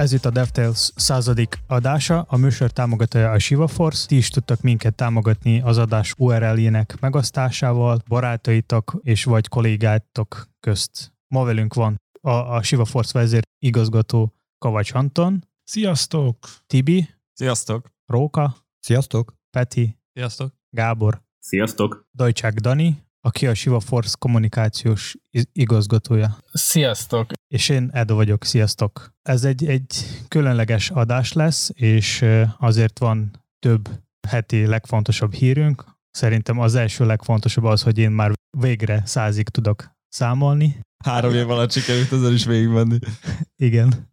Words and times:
Ez 0.00 0.12
itt 0.12 0.24
a 0.24 0.30
DevTales 0.30 0.92
századik 0.96 1.58
adása, 1.66 2.26
a 2.28 2.36
műsor 2.36 2.70
támogatója 2.70 3.30
a 3.30 3.38
Shiva 3.38 3.66
Force. 3.66 4.06
Ti 4.06 4.16
is 4.16 4.28
tudtak 4.28 4.60
minket 4.60 4.94
támogatni 4.94 5.60
az 5.60 5.78
adás 5.78 6.14
URL-jének 6.18 7.00
megosztásával, 7.00 8.02
barátaitok 8.08 9.00
és 9.02 9.24
vagy 9.24 9.48
kollégátok 9.48 10.48
közt. 10.60 11.12
Ma 11.28 11.44
velünk 11.44 11.74
van 11.74 12.00
a, 12.20 12.30
a 12.30 12.62
Shiva 12.62 12.84
Force 12.84 13.18
vezér 13.18 13.42
igazgató 13.58 14.34
Kavacs 14.58 14.94
Anton. 14.94 15.44
Sziasztok! 15.64 16.36
Tibi. 16.66 17.08
Sziasztok! 17.32 17.90
Róka. 18.06 18.56
Sziasztok! 18.78 19.34
Peti. 19.50 19.98
Sziasztok! 20.12 20.52
Gábor. 20.70 21.22
Sziasztok! 21.38 22.08
Dajcsák 22.12 22.54
Dani, 22.54 23.02
aki 23.20 23.46
a 23.46 23.54
Shiva 23.54 23.80
Force 23.80 24.16
kommunikációs 24.18 25.16
igazgatója. 25.52 26.38
Sziasztok! 26.52 27.30
És 27.48 27.68
én 27.68 27.90
Edo 27.92 28.14
vagyok, 28.14 28.44
sziasztok! 28.44 29.14
Ez 29.22 29.44
egy, 29.44 29.66
egy 29.66 29.86
különleges 30.28 30.90
adás 30.90 31.32
lesz, 31.32 31.70
és 31.74 32.24
azért 32.58 32.98
van 32.98 33.44
több 33.58 33.88
heti 34.28 34.66
legfontosabb 34.66 35.32
hírünk. 35.32 35.84
Szerintem 36.10 36.58
az 36.58 36.74
első 36.74 37.06
legfontosabb 37.06 37.64
az, 37.64 37.82
hogy 37.82 37.98
én 37.98 38.10
már 38.10 38.32
végre 38.58 39.02
százig 39.06 39.48
tudok 39.48 39.90
számolni. 40.08 40.80
Három 41.04 41.34
év 41.34 41.50
alatt 41.50 41.72
sikerült 41.72 42.12
ezzel 42.12 42.32
is 42.32 42.44
végigmenni. 42.44 42.98
Igen. 43.56 44.08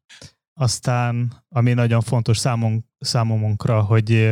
Aztán, 0.59 1.43
ami 1.49 1.73
nagyon 1.73 2.01
fontos 2.01 2.37
számon, 2.37 2.85
számomunkra, 2.99 3.81
hogy 3.81 4.31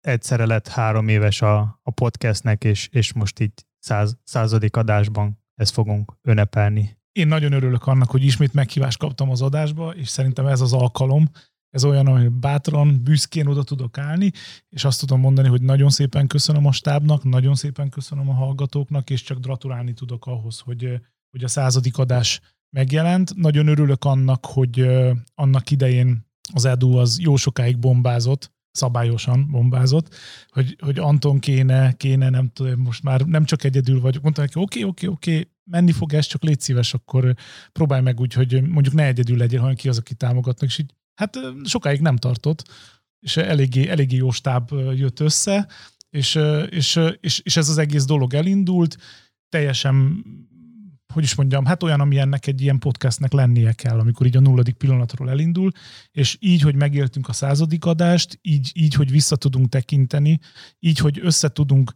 egyszerre 0.00 0.46
lett 0.46 0.68
három 0.68 1.08
éves 1.08 1.42
a, 1.42 1.80
a 1.82 1.90
podcastnek, 1.90 2.64
és, 2.64 2.88
és 2.90 3.12
most 3.12 3.40
így 3.40 3.52
száz, 3.82 4.18
századik 4.24 4.76
adásban 4.76 5.38
ezt 5.54 5.72
fogunk 5.72 6.18
ünnepelni. 6.22 7.00
Én 7.12 7.26
nagyon 7.26 7.52
örülök 7.52 7.86
annak, 7.86 8.10
hogy 8.10 8.24
ismét 8.24 8.52
meghívást 8.52 8.98
kaptam 8.98 9.30
az 9.30 9.42
adásba, 9.42 9.90
és 9.90 10.08
szerintem 10.08 10.46
ez 10.46 10.60
az 10.60 10.72
alkalom, 10.72 11.30
ez 11.70 11.84
olyan, 11.84 12.06
hogy 12.06 12.30
bátran, 12.30 13.02
büszkén 13.02 13.46
oda 13.46 13.62
tudok 13.62 13.98
állni, 13.98 14.30
és 14.68 14.84
azt 14.84 15.00
tudom 15.00 15.20
mondani, 15.20 15.48
hogy 15.48 15.62
nagyon 15.62 15.90
szépen 15.90 16.26
köszönöm 16.26 16.66
a 16.66 16.72
stábnak, 16.72 17.24
nagyon 17.24 17.54
szépen 17.54 17.88
köszönöm 17.88 18.28
a 18.28 18.34
hallgatóknak, 18.34 19.10
és 19.10 19.22
csak 19.22 19.40
gratulálni 19.40 19.92
tudok 19.92 20.26
ahhoz, 20.26 20.58
hogy, 20.58 21.00
hogy 21.30 21.44
a 21.44 21.48
századik 21.48 21.98
adás 21.98 22.40
megjelent. 22.70 23.34
Nagyon 23.34 23.66
örülök 23.66 24.04
annak, 24.04 24.46
hogy 24.46 24.88
annak 25.34 25.70
idején 25.70 26.26
az 26.52 26.64
Edu 26.64 26.96
az 26.96 27.20
jó 27.20 27.36
sokáig 27.36 27.78
bombázott, 27.78 28.52
szabályosan 28.72 29.50
bombázott, 29.50 30.14
hogy, 30.48 30.76
hogy 30.80 30.98
Anton 30.98 31.38
kéne, 31.38 31.92
kéne, 31.92 32.30
nem 32.30 32.48
tudom, 32.48 32.80
most 32.80 33.02
már 33.02 33.20
nem 33.20 33.44
csak 33.44 33.64
egyedül 33.64 34.00
vagyok. 34.00 34.22
Mondtam 34.22 34.44
neki, 34.44 34.58
oké, 34.58 34.82
oké, 34.82 35.06
oké, 35.06 35.48
menni 35.64 35.92
fog 35.92 36.12
ez, 36.12 36.26
csak 36.26 36.42
légy 36.42 36.60
szíves, 36.60 36.94
akkor 36.94 37.34
próbálj 37.72 38.02
meg 38.02 38.20
úgy, 38.20 38.32
hogy 38.32 38.62
mondjuk 38.68 38.94
ne 38.94 39.04
egyedül 39.04 39.36
legyél, 39.36 39.60
hanem 39.60 39.74
ki 39.74 39.88
az, 39.88 39.98
aki 39.98 40.14
támogatnak, 40.14 40.68
és 40.68 40.78
így, 40.78 40.94
hát 41.14 41.38
sokáig 41.64 42.00
nem 42.00 42.16
tartott, 42.16 42.68
és 43.20 43.36
eléggé, 43.36 43.88
eléggé 43.88 44.16
jó 44.16 44.30
stáb 44.30 44.70
jött 44.94 45.20
össze, 45.20 45.68
és, 46.10 46.38
és, 46.68 47.00
és, 47.20 47.38
és 47.38 47.56
ez 47.56 47.68
az 47.68 47.78
egész 47.78 48.04
dolog 48.04 48.34
elindult, 48.34 48.96
teljesen 49.48 50.24
hogy 51.12 51.22
is 51.22 51.34
mondjam, 51.34 51.64
hát 51.64 51.82
olyan, 51.82 52.00
ami 52.00 52.18
ennek 52.18 52.46
egy 52.46 52.60
ilyen 52.60 52.78
podcastnek 52.78 53.32
lennie 53.32 53.72
kell, 53.72 53.98
amikor 53.98 54.26
így 54.26 54.36
a 54.36 54.40
nulladik 54.40 54.74
pillanatról 54.74 55.30
elindul, 55.30 55.70
és 56.10 56.36
így, 56.40 56.60
hogy 56.60 56.74
megéltünk 56.74 57.28
a 57.28 57.32
századik 57.32 57.84
adást, 57.84 58.38
így, 58.42 58.70
így 58.74 58.94
hogy 58.94 59.10
vissza 59.10 59.36
tudunk 59.36 59.68
tekinteni, 59.68 60.38
így, 60.78 60.98
hogy 60.98 61.20
össze 61.22 61.48
tudunk 61.48 61.92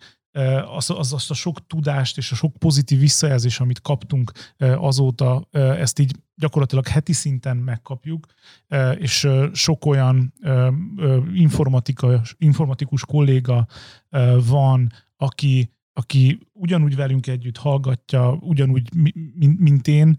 az, 0.76 0.90
az, 0.90 1.12
azt 1.12 1.30
a 1.30 1.34
sok 1.34 1.66
tudást 1.66 2.16
és 2.16 2.32
a 2.32 2.34
sok 2.34 2.56
pozitív 2.56 2.98
visszajelzés, 2.98 3.60
amit 3.60 3.80
kaptunk 3.80 4.32
azóta, 4.58 5.48
ezt 5.52 5.98
így 5.98 6.12
gyakorlatilag 6.34 6.86
heti 6.86 7.12
szinten 7.12 7.56
megkapjuk, 7.56 8.26
és 8.98 9.28
sok 9.52 9.86
olyan 9.86 10.32
informatika, 11.34 12.22
informatikus 12.38 13.04
kolléga 13.04 13.66
van, 14.46 14.92
aki 15.16 15.75
aki 15.98 16.38
ugyanúgy 16.52 16.96
velünk 16.96 17.26
együtt 17.26 17.56
hallgatja, 17.56 18.38
ugyanúgy, 18.40 18.88
mint 19.58 19.88
én, 19.88 20.16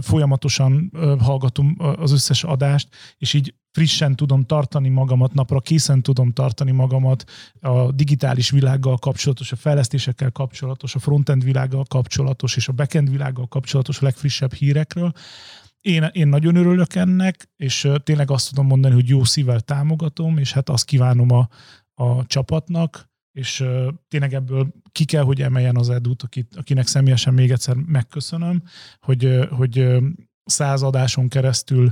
folyamatosan 0.00 0.92
hallgatom 1.18 1.76
az 1.78 2.12
összes 2.12 2.44
adást, 2.44 2.88
és 3.18 3.34
így 3.34 3.54
frissen 3.72 4.16
tudom 4.16 4.44
tartani 4.44 4.88
magamat, 4.88 5.34
napra 5.34 5.60
készen 5.60 6.02
tudom 6.02 6.32
tartani 6.32 6.70
magamat 6.70 7.24
a 7.60 7.92
digitális 7.92 8.50
világgal 8.50 8.96
kapcsolatos, 8.96 9.52
a 9.52 9.56
fejlesztésekkel 9.56 10.30
kapcsolatos, 10.30 10.94
a 10.94 10.98
frontend 10.98 11.44
világgal 11.44 11.84
kapcsolatos 11.84 12.56
és 12.56 12.68
a 12.68 12.72
backend 12.72 13.10
világgal 13.10 13.46
kapcsolatos 13.46 14.00
a 14.00 14.04
legfrissebb 14.04 14.52
hírekről. 14.52 15.12
Én, 15.80 16.08
én 16.12 16.28
nagyon 16.28 16.56
örülök 16.56 16.94
ennek, 16.94 17.48
és 17.56 17.88
tényleg 18.02 18.30
azt 18.30 18.48
tudom 18.48 18.66
mondani, 18.66 18.94
hogy 18.94 19.08
jó 19.08 19.24
szívvel 19.24 19.60
támogatom, 19.60 20.38
és 20.38 20.52
hát 20.52 20.68
azt 20.68 20.84
kívánom 20.84 21.30
a, 21.30 21.48
a 21.94 22.26
csapatnak, 22.26 23.09
és 23.32 23.64
tényleg 24.08 24.34
ebből 24.34 24.72
ki 24.92 25.04
kell, 25.04 25.22
hogy 25.22 25.42
emeljen 25.42 25.76
az 25.76 25.90
edut, 25.90 26.22
akit, 26.22 26.56
akinek 26.56 26.86
személyesen 26.86 27.34
még 27.34 27.50
egyszer 27.50 27.74
megköszönöm, 27.74 28.62
hogy, 29.00 29.48
hogy 29.50 29.78
uh, 29.78 30.02
száz 30.50 30.82
adáson 30.82 31.28
keresztül 31.28 31.90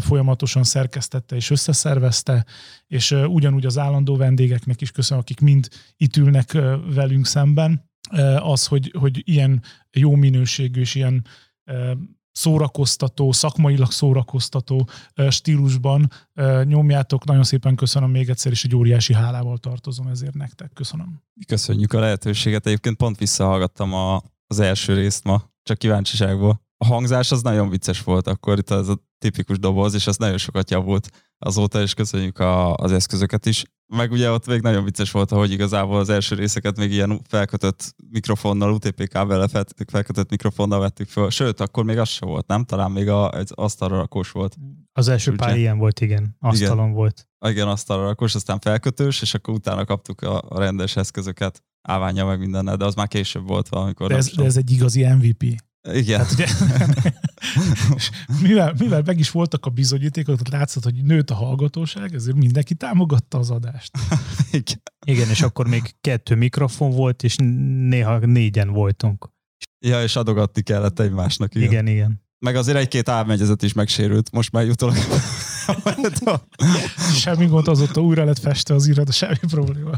folyamatosan 0.00 0.64
szerkesztette 0.64 1.36
és 1.36 1.50
összeszervezte, 1.50 2.46
és 2.86 3.10
ugyanúgy 3.10 3.66
az 3.66 3.78
állandó 3.78 4.16
vendégeknek 4.16 4.80
is 4.80 4.90
köszönöm, 4.90 5.22
akik 5.22 5.40
mind 5.40 5.68
itt 5.96 6.16
ülnek 6.16 6.52
velünk 6.94 7.26
szemben, 7.26 7.90
az, 8.38 8.66
hogy, 8.66 8.92
hogy 8.98 9.22
ilyen 9.24 9.62
jó 9.90 10.14
minőségű 10.14 10.80
és 10.80 10.94
ilyen 10.94 11.26
szórakoztató, 12.38 13.32
szakmailag 13.32 13.90
szórakoztató 13.90 14.88
stílusban 15.28 16.10
nyomjátok. 16.64 17.24
Nagyon 17.24 17.44
szépen 17.44 17.74
köszönöm 17.74 18.10
még 18.10 18.28
egyszer, 18.28 18.52
és 18.52 18.64
egy 18.64 18.74
óriási 18.74 19.14
hálával 19.14 19.58
tartozom 19.58 20.06
ezért 20.06 20.34
nektek. 20.34 20.72
Köszönöm. 20.72 21.22
Köszönjük 21.46 21.92
a 21.92 21.98
lehetőséget. 21.98 22.66
Egyébként 22.66 22.96
pont 22.96 23.18
visszahallgattam 23.18 23.92
a, 23.92 24.22
az 24.46 24.60
első 24.60 24.94
részt 24.94 25.24
ma, 25.24 25.42
csak 25.62 25.78
kíváncsiságból. 25.78 26.62
A 26.76 26.86
hangzás 26.86 27.30
az 27.30 27.42
nagyon 27.42 27.68
vicces 27.68 28.02
volt 28.02 28.26
akkor, 28.26 28.58
itt 28.58 28.70
az 28.70 28.88
a 28.88 29.07
tipikus 29.18 29.58
doboz, 29.58 29.94
és 29.94 30.06
az 30.06 30.16
nagyon 30.16 30.38
sokat 30.38 30.70
javult 30.70 31.08
azóta, 31.38 31.80
és 31.80 31.94
köszönjük 31.94 32.38
a, 32.38 32.74
az 32.74 32.92
eszközöket 32.92 33.46
is. 33.46 33.64
Meg 33.86 34.10
ugye 34.12 34.30
ott 34.30 34.46
még 34.46 34.60
nagyon 34.60 34.84
vicces 34.84 35.10
volt, 35.10 35.30
hogy 35.30 35.50
igazából 35.50 35.98
az 35.98 36.08
első 36.08 36.34
részeket 36.34 36.76
még 36.76 36.92
ilyen 36.92 37.20
felkötött 37.28 37.94
mikrofonnal, 38.10 38.72
UTP 38.72 39.08
kábellel 39.08 39.48
felkötött 39.90 40.30
mikrofonnal 40.30 40.80
vettük 40.80 41.08
föl. 41.08 41.30
Sőt, 41.30 41.60
akkor 41.60 41.84
még 41.84 41.98
az 41.98 42.08
sem 42.08 42.28
volt, 42.28 42.46
nem? 42.46 42.64
Talán 42.64 42.90
még 42.90 43.08
a, 43.08 43.38
egy 43.38 43.50
asztalra 43.54 43.96
rakós 43.96 44.30
volt. 44.30 44.56
Az 44.92 45.08
első 45.08 45.34
pár 45.34 45.56
ilyen 45.56 45.78
volt, 45.78 46.00
igen. 46.00 46.36
Asztalon 46.40 46.84
igen. 46.84 46.92
volt. 46.92 47.28
Igen, 47.46 47.68
asztalra 47.68 48.02
rakós, 48.02 48.34
aztán 48.34 48.58
felkötős, 48.60 49.22
és 49.22 49.34
akkor 49.34 49.54
utána 49.54 49.84
kaptuk 49.84 50.20
a, 50.20 50.42
a 50.48 50.58
rendes 50.58 50.96
eszközöket 50.96 51.62
állványa 51.82 52.24
meg 52.24 52.38
mindennel, 52.38 52.76
de 52.76 52.84
az 52.84 52.94
már 52.94 53.08
később 53.08 53.46
volt 53.46 53.68
valamikor. 53.68 54.08
De 54.08 54.16
ez, 54.16 54.34
de 54.36 54.44
ez 54.44 54.56
egy 54.56 54.70
igazi 54.70 55.04
MVP. 55.04 55.62
Igen. 55.82 56.18
Hát 56.18 56.32
ugye, 56.32 56.46
mivel, 58.42 58.74
mivel 58.78 59.02
meg 59.06 59.18
is 59.18 59.30
voltak 59.30 59.66
a 59.66 59.70
bizonyítékok, 59.70 60.48
látszott, 60.48 60.84
hogy 60.84 61.04
nőtt 61.04 61.30
a 61.30 61.34
hallgatóság, 61.34 62.14
ezért 62.14 62.36
mindenki 62.36 62.74
támogatta 62.74 63.38
az 63.38 63.50
adást. 63.50 63.90
Igen. 64.50 64.82
Igen, 65.06 65.28
és 65.28 65.42
akkor 65.42 65.68
még 65.68 65.94
kettő 66.00 66.34
mikrofon 66.34 66.90
volt, 66.90 67.22
és 67.22 67.36
néha 67.88 68.18
négyen 68.18 68.70
voltunk. 68.70 69.28
Ja, 69.86 70.02
és 70.02 70.16
adogatni 70.16 70.62
kellett 70.62 70.98
egymásnak. 70.98 71.54
Igen, 71.54 71.70
igen. 71.70 71.86
igen. 71.86 72.26
Meg 72.38 72.56
azért 72.56 72.76
egy-két 72.76 73.08
álmegyezet 73.08 73.62
is 73.62 73.72
megsérült, 73.72 74.30
most 74.30 74.52
már 74.52 74.64
jutólag. 74.64 74.96
semmi 77.14 77.46
gond, 77.46 77.68
azóta 77.68 78.00
újra 78.00 78.24
lett 78.24 78.38
feste 78.38 78.74
az 78.74 78.86
irat, 78.86 79.12
semmi 79.12 79.36
probléma. 79.48 79.90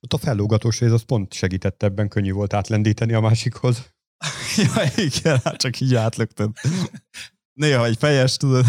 Ott 0.00 0.12
a 0.12 0.18
fellógatós 0.18 0.80
rész 0.80 0.90
az 0.90 1.02
pont 1.02 1.32
segített 1.32 1.82
ebben, 1.82 2.08
könnyű 2.08 2.32
volt 2.32 2.52
átlendíteni 2.52 3.12
a 3.12 3.20
másikhoz. 3.20 3.92
ja, 4.56 5.04
igen, 5.04 5.40
hát 5.44 5.56
csak 5.56 5.80
így 5.80 5.94
átlökted. 5.94 6.50
Néha 7.52 7.84
egy 7.84 7.96
fejes, 7.98 8.36
tudod. 8.36 8.64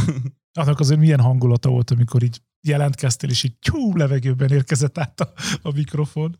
Annak 0.59 0.79
azért 0.79 0.99
milyen 0.99 1.19
hangulata 1.19 1.69
volt, 1.69 1.91
amikor 1.91 2.23
így 2.23 2.41
jelentkeztél, 2.61 3.29
és 3.29 3.43
így 3.43 3.57
tyú, 3.59 3.95
levegőben 3.95 4.51
érkezett 4.51 4.97
át 4.97 5.19
a, 5.19 5.33
a 5.61 5.71
mikrofon. 5.71 6.39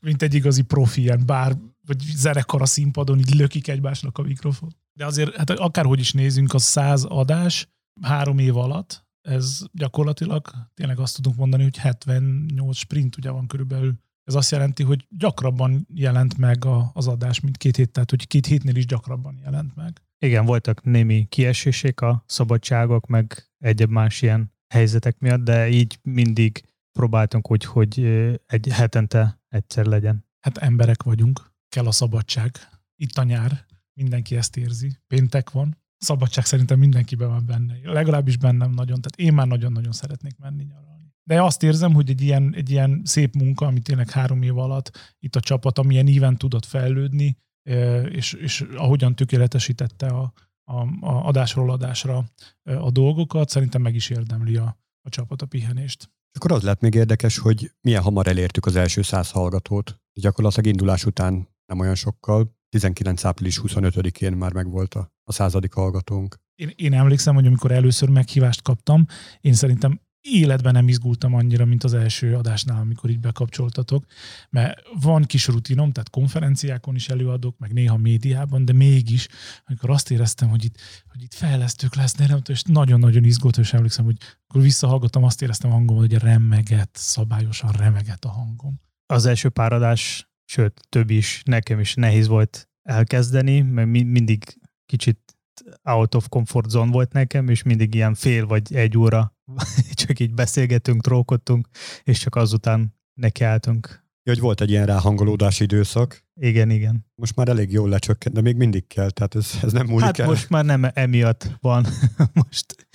Mint 0.00 0.22
egy 0.22 0.34
igazi 0.34 0.62
profi, 0.62 1.00
ilyen 1.00 1.26
bár, 1.26 1.56
vagy 1.86 2.00
zenekar 2.00 2.62
a 2.62 2.66
színpadon, 2.66 3.18
így 3.18 3.34
lökik 3.34 3.68
egymásnak 3.68 4.18
a 4.18 4.22
mikrofon. 4.22 4.76
De 4.92 5.06
azért, 5.06 5.36
hát 5.36 5.50
akárhogy 5.50 6.00
is 6.00 6.12
nézünk, 6.12 6.54
az 6.54 6.62
száz 6.62 7.04
adás 7.04 7.68
három 8.02 8.38
év 8.38 8.56
alatt, 8.56 9.08
ez 9.20 9.62
gyakorlatilag 9.72 10.50
tényleg 10.74 10.98
azt 10.98 11.16
tudunk 11.16 11.36
mondani, 11.36 11.62
hogy 11.62 11.76
78 11.76 12.76
sprint 12.76 13.16
ugye 13.16 13.30
van 13.30 13.46
körülbelül 13.46 13.94
ez 14.30 14.36
azt 14.36 14.50
jelenti, 14.50 14.82
hogy 14.82 15.06
gyakrabban 15.08 15.86
jelent 15.94 16.38
meg 16.38 16.64
a, 16.64 16.90
az 16.94 17.06
adás, 17.06 17.40
mint 17.40 17.56
két 17.56 17.76
hét, 17.76 17.90
tehát 17.90 18.10
hogy 18.10 18.26
két 18.26 18.46
hétnél 18.46 18.76
is 18.76 18.86
gyakrabban 18.86 19.38
jelent 19.42 19.74
meg. 19.74 20.02
Igen, 20.18 20.44
voltak 20.44 20.84
némi 20.84 21.26
kiesések 21.28 22.00
a 22.00 22.24
szabadságok, 22.26 23.06
meg 23.06 23.50
egyéb 23.58 23.90
más 23.90 24.22
ilyen 24.22 24.52
helyzetek 24.74 25.18
miatt, 25.18 25.40
de 25.40 25.68
így 25.68 25.98
mindig 26.02 26.64
próbáltunk 26.92 27.50
úgy, 27.50 27.64
hogy 27.64 28.04
egy 28.46 28.68
hetente 28.70 29.40
egyszer 29.48 29.84
legyen. 29.84 30.24
Hát 30.40 30.58
emberek 30.58 31.02
vagyunk, 31.02 31.52
kell 31.68 31.86
a 31.86 31.92
szabadság. 31.92 32.58
itt 32.96 33.18
a 33.18 33.22
nyár, 33.22 33.66
mindenki 33.92 34.36
ezt 34.36 34.56
érzi. 34.56 34.98
Péntek 35.06 35.50
van, 35.50 35.76
szabadság 35.96 36.44
szerintem 36.44 36.78
mindenkiben 36.78 37.28
van 37.28 37.46
benne. 37.46 37.74
Legalábbis 37.82 38.36
bennem 38.36 38.70
nagyon, 38.70 39.00
tehát 39.00 39.16
én 39.28 39.34
már 39.34 39.46
nagyon-nagyon 39.46 39.92
szeretnék 39.92 40.38
menni 40.38 40.62
nyaralni. 40.62 40.99
De 41.30 41.42
azt 41.42 41.62
érzem, 41.62 41.94
hogy 41.94 42.10
egy 42.10 42.22
ilyen, 42.22 42.54
egy 42.54 42.70
ilyen 42.70 43.02
szép 43.04 43.34
munka, 43.34 43.66
amit 43.66 43.82
tényleg 43.82 44.10
három 44.10 44.42
év 44.42 44.58
alatt 44.58 45.16
itt 45.18 45.36
a 45.36 45.40
csapat, 45.40 45.78
amilyen 45.78 46.06
íven 46.06 46.36
tudott 46.36 46.64
fejlődni, 46.64 47.36
és, 48.08 48.32
és 48.32 48.60
ahogyan 48.76 49.14
tökéletesítette 49.14 50.06
a, 50.06 50.32
a, 50.64 50.76
a 51.00 51.26
adásról 51.26 51.70
adásra 51.70 52.24
a 52.62 52.90
dolgokat, 52.90 53.48
szerintem 53.48 53.82
meg 53.82 53.94
is 53.94 54.10
érdemli 54.10 54.56
a, 54.56 54.78
a 55.02 55.08
csapat 55.08 55.42
a 55.42 55.46
pihenést. 55.46 56.10
Akkor 56.32 56.52
az 56.52 56.62
lett 56.62 56.80
még 56.80 56.94
érdekes, 56.94 57.38
hogy 57.38 57.72
milyen 57.80 58.02
hamar 58.02 58.26
elértük 58.26 58.66
az 58.66 58.76
első 58.76 59.02
száz 59.02 59.30
hallgatót. 59.30 60.00
Gyakorlatilag 60.20 60.66
indulás 60.66 61.04
után 61.04 61.48
nem 61.66 61.78
olyan 61.78 61.94
sokkal, 61.94 62.56
19. 62.68 63.24
április 63.24 63.60
25-én 63.62 64.32
már 64.32 64.52
megvolt 64.52 64.94
a, 64.94 65.12
a 65.24 65.32
századik 65.32 65.72
hallgatónk. 65.72 66.36
Én, 66.54 66.72
én 66.76 66.92
emlékszem, 66.92 67.34
hogy 67.34 67.46
amikor 67.46 67.70
először 67.70 68.08
meghívást 68.08 68.62
kaptam, 68.62 69.06
én 69.40 69.54
szerintem 69.54 70.00
életben 70.20 70.72
nem 70.72 70.88
izgultam 70.88 71.34
annyira, 71.34 71.64
mint 71.64 71.84
az 71.84 71.94
első 71.94 72.36
adásnál, 72.36 72.80
amikor 72.80 73.10
így 73.10 73.20
bekapcsoltatok, 73.20 74.04
mert 74.50 74.82
van 75.00 75.22
kis 75.22 75.46
rutinom, 75.46 75.92
tehát 75.92 76.10
konferenciákon 76.10 76.94
is 76.94 77.08
előadok, 77.08 77.58
meg 77.58 77.72
néha 77.72 77.96
médiában, 77.96 78.64
de 78.64 78.72
mégis, 78.72 79.28
amikor 79.66 79.90
azt 79.90 80.10
éreztem, 80.10 80.48
hogy 80.48 80.64
itt, 80.64 80.78
hogy 81.08 81.22
itt 81.22 81.34
fejlesztők 81.34 81.94
lesznek, 81.94 82.28
nem 82.28 82.40
és 82.48 82.62
nagyon-nagyon 82.62 83.24
izgult, 83.24 83.58
és 83.58 83.72
emlékszem, 83.72 84.04
hogy 84.04 84.16
akkor 84.46 84.62
visszahallgattam, 84.62 85.24
azt 85.24 85.42
éreztem 85.42 85.70
a 85.70 85.74
hangom, 85.74 85.96
hogy 85.96 86.14
remeget, 86.14 86.90
szabályosan 86.92 87.72
remeget 87.72 88.24
a 88.24 88.28
hangom. 88.28 88.80
Az 89.06 89.26
első 89.26 89.48
páradás, 89.48 90.30
sőt, 90.44 90.80
több 90.88 91.10
is, 91.10 91.42
nekem 91.44 91.80
is 91.80 91.94
nehéz 91.94 92.26
volt 92.26 92.68
elkezdeni, 92.82 93.60
mert 93.60 93.88
mindig 93.88 94.58
kicsit 94.86 95.18
out 95.82 96.14
of 96.14 96.28
comfort 96.28 96.70
zone 96.70 96.90
volt 96.90 97.12
nekem, 97.12 97.48
és 97.48 97.62
mindig 97.62 97.94
ilyen 97.94 98.14
fél 98.14 98.46
vagy 98.46 98.74
egy 98.74 98.98
óra 98.98 99.38
csak 100.04 100.20
így 100.20 100.34
beszélgetünk, 100.34 101.02
trókodtunk, 101.02 101.68
és 102.02 102.18
csak 102.18 102.34
azután 102.34 102.94
nekiálltunk. 103.14 103.86
Ja, 104.22 104.32
hogy 104.32 104.40
volt 104.40 104.60
egy 104.60 104.70
ilyen 104.70 104.86
ráhangolódási 104.86 105.62
időszak. 105.62 106.24
Igen, 106.34 106.70
igen. 106.70 107.06
Most 107.14 107.36
már 107.36 107.48
elég 107.48 107.72
jól 107.72 107.88
lecsökkent, 107.88 108.34
de 108.34 108.40
még 108.40 108.56
mindig 108.56 108.86
kell, 108.86 109.10
tehát 109.10 109.34
ez, 109.34 109.58
ez 109.62 109.72
nem 109.72 109.86
múlik 109.86 110.04
hát 110.04 110.18
el. 110.18 110.26
most 110.26 110.50
már 110.50 110.64
nem 110.64 110.90
emiatt 110.94 111.50
van. 111.60 111.86
most 112.44 112.86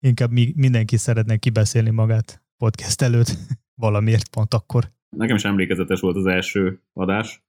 inkább 0.00 0.30
mindenki 0.54 0.96
szeretne 0.96 1.36
kibeszélni 1.36 1.90
magát 1.90 2.42
podcast 2.56 3.02
előtt 3.02 3.36
valamiért 3.84 4.28
pont 4.28 4.54
akkor. 4.54 4.92
Nekem 5.16 5.36
is 5.36 5.44
emlékezetes 5.44 6.00
volt 6.00 6.16
az 6.16 6.26
első 6.26 6.80
adás. 6.92 7.44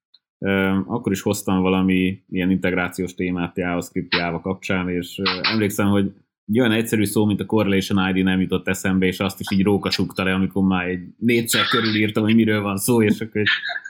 Akkor 0.86 1.12
is 1.12 1.22
hoztam 1.22 1.62
valami 1.62 2.24
ilyen 2.30 2.52
integrációs 2.52 3.14
témát 3.14 3.58
JavaScript 3.58 4.16
Java 4.16 4.40
kapcsán, 4.40 4.90
és 4.90 5.22
emlékszem, 5.42 5.88
hogy 5.88 6.14
egy 6.48 6.60
olyan 6.60 6.72
egyszerű 6.72 7.06
szó, 7.06 7.26
mint 7.26 7.40
a 7.40 7.46
Correlation 7.46 8.16
ID 8.16 8.24
nem 8.24 8.42
jutott 8.42 8.68
eszembe, 8.68 9.06
és 9.06 9.20
azt 9.20 9.40
is 9.40 9.52
így 9.52 9.64
rókasukta 9.64 10.24
le, 10.24 10.34
amikor 10.34 10.64
már 10.64 10.88
egy 10.88 11.08
négyszer 11.18 11.66
körül 11.66 11.96
írtam, 11.96 12.24
hogy 12.24 12.36
miről 12.36 12.62
van 12.62 12.78
szó, 12.78 13.04
és 13.04 13.22
akkor 13.22 13.44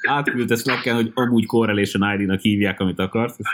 átküldte 0.08 0.56
slack 0.56 0.90
hogy 0.90 1.12
amúgy 1.14 1.46
Correlation 1.46 2.20
ID-nak 2.20 2.40
hívják, 2.40 2.80
amit 2.80 3.00
akarsz, 3.00 3.40
és 3.40 3.48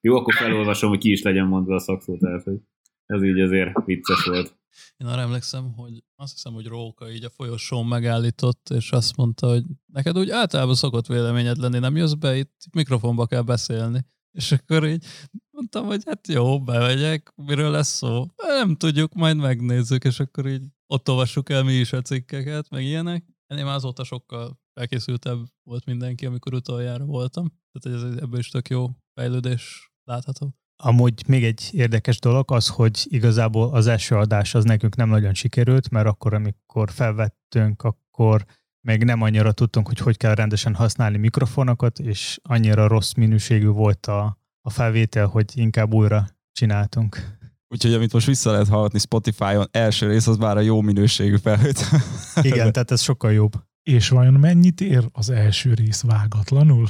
jó, 0.00 0.16
akkor 0.16 0.34
felolvasom, 0.34 0.88
hogy 0.88 0.98
ki 0.98 1.10
is 1.10 1.22
legyen 1.22 1.46
mondva 1.46 1.74
a 1.74 1.78
szakszó, 1.78 2.18
tehát 2.18 2.42
hogy 2.42 2.58
ez 3.06 3.22
így 3.22 3.40
azért 3.40 3.84
vicces 3.84 4.24
volt. 4.24 4.56
Én 4.96 5.06
arra 5.06 5.20
emlékszem, 5.20 5.72
hogy 5.76 6.02
azt 6.16 6.32
hiszem, 6.32 6.52
hogy 6.52 6.66
Róka 6.66 7.10
így 7.10 7.24
a 7.24 7.30
folyosón 7.30 7.86
megállított, 7.86 8.68
és 8.74 8.90
azt 8.90 9.16
mondta, 9.16 9.48
hogy 9.48 9.62
neked 9.92 10.18
úgy 10.18 10.30
általában 10.30 10.74
szokott 10.74 11.06
véleményed 11.06 11.56
lenni, 11.56 11.78
nem 11.78 11.96
jössz 11.96 12.12
be, 12.12 12.36
itt 12.36 12.54
mikrofonba 12.72 13.26
kell 13.26 13.42
beszélni. 13.42 14.04
És 14.34 14.52
akkor 14.52 14.86
így 14.86 15.04
mondtam, 15.50 15.86
hogy 15.86 16.02
hát 16.06 16.28
jó, 16.28 16.62
bemegyek, 16.62 17.32
miről 17.36 17.70
lesz 17.70 17.96
szó. 17.96 18.24
Nem 18.36 18.76
tudjuk, 18.76 19.14
majd 19.14 19.36
megnézzük, 19.36 20.04
és 20.04 20.20
akkor 20.20 20.46
így 20.46 20.62
ott 20.86 21.08
olvassuk 21.08 21.50
el 21.50 21.62
mi 21.62 21.72
is 21.72 21.92
a 21.92 22.02
cikkeket, 22.02 22.70
meg 22.70 22.84
ilyenek. 22.84 23.24
Ennél 23.46 23.64
már 23.64 23.74
azóta 23.74 24.04
sokkal 24.04 24.58
felkészültebb 24.72 25.38
volt 25.62 25.84
mindenki, 25.84 26.26
amikor 26.26 26.54
utoljára 26.54 27.04
voltam. 27.04 27.52
Tehát 27.72 27.98
ez, 27.98 28.16
ebből 28.22 28.38
is 28.38 28.48
tök 28.48 28.68
jó 28.68 28.86
fejlődés 29.14 29.92
látható. 30.04 30.54
Amúgy 30.82 31.28
még 31.28 31.44
egy 31.44 31.68
érdekes 31.72 32.18
dolog 32.18 32.52
az, 32.52 32.68
hogy 32.68 33.00
igazából 33.04 33.74
az 33.74 33.86
első 33.86 34.14
adás 34.14 34.54
az 34.54 34.64
nekünk 34.64 34.96
nem 34.96 35.08
nagyon 35.08 35.34
sikerült, 35.34 35.90
mert 35.90 36.06
akkor, 36.06 36.34
amikor 36.34 36.90
felvettünk, 36.90 37.82
akkor 37.82 38.44
még 38.84 39.04
nem 39.04 39.22
annyira 39.22 39.52
tudtunk, 39.52 39.86
hogy 39.86 39.98
hogy 39.98 40.16
kell 40.16 40.34
rendesen 40.34 40.74
használni 40.74 41.16
mikrofonokat, 41.16 41.98
és 41.98 42.38
annyira 42.42 42.86
rossz 42.86 43.12
minőségű 43.12 43.66
volt 43.66 44.06
a, 44.06 44.38
a 44.60 44.70
felvétel, 44.70 45.26
hogy 45.26 45.44
inkább 45.54 45.92
újra 45.94 46.26
csináltunk. 46.52 47.38
Úgyhogy 47.68 47.94
amit 47.94 48.12
most 48.12 48.26
vissza 48.26 48.50
lehet 48.50 48.68
hallgatni 48.68 48.98
Spotify-on, 48.98 49.68
első 49.70 50.06
rész 50.06 50.26
az 50.26 50.36
már 50.36 50.56
a 50.56 50.60
jó 50.60 50.80
minőségű 50.80 51.36
felvétel. 51.36 52.00
Igen, 52.42 52.72
tehát 52.72 52.90
ez 52.90 53.00
sokkal 53.00 53.32
jobb. 53.32 53.52
És 53.82 54.08
vajon 54.08 54.34
mennyit 54.34 54.80
ér 54.80 55.08
az 55.12 55.30
első 55.30 55.74
rész 55.74 56.02
vágatlanul? 56.02 56.88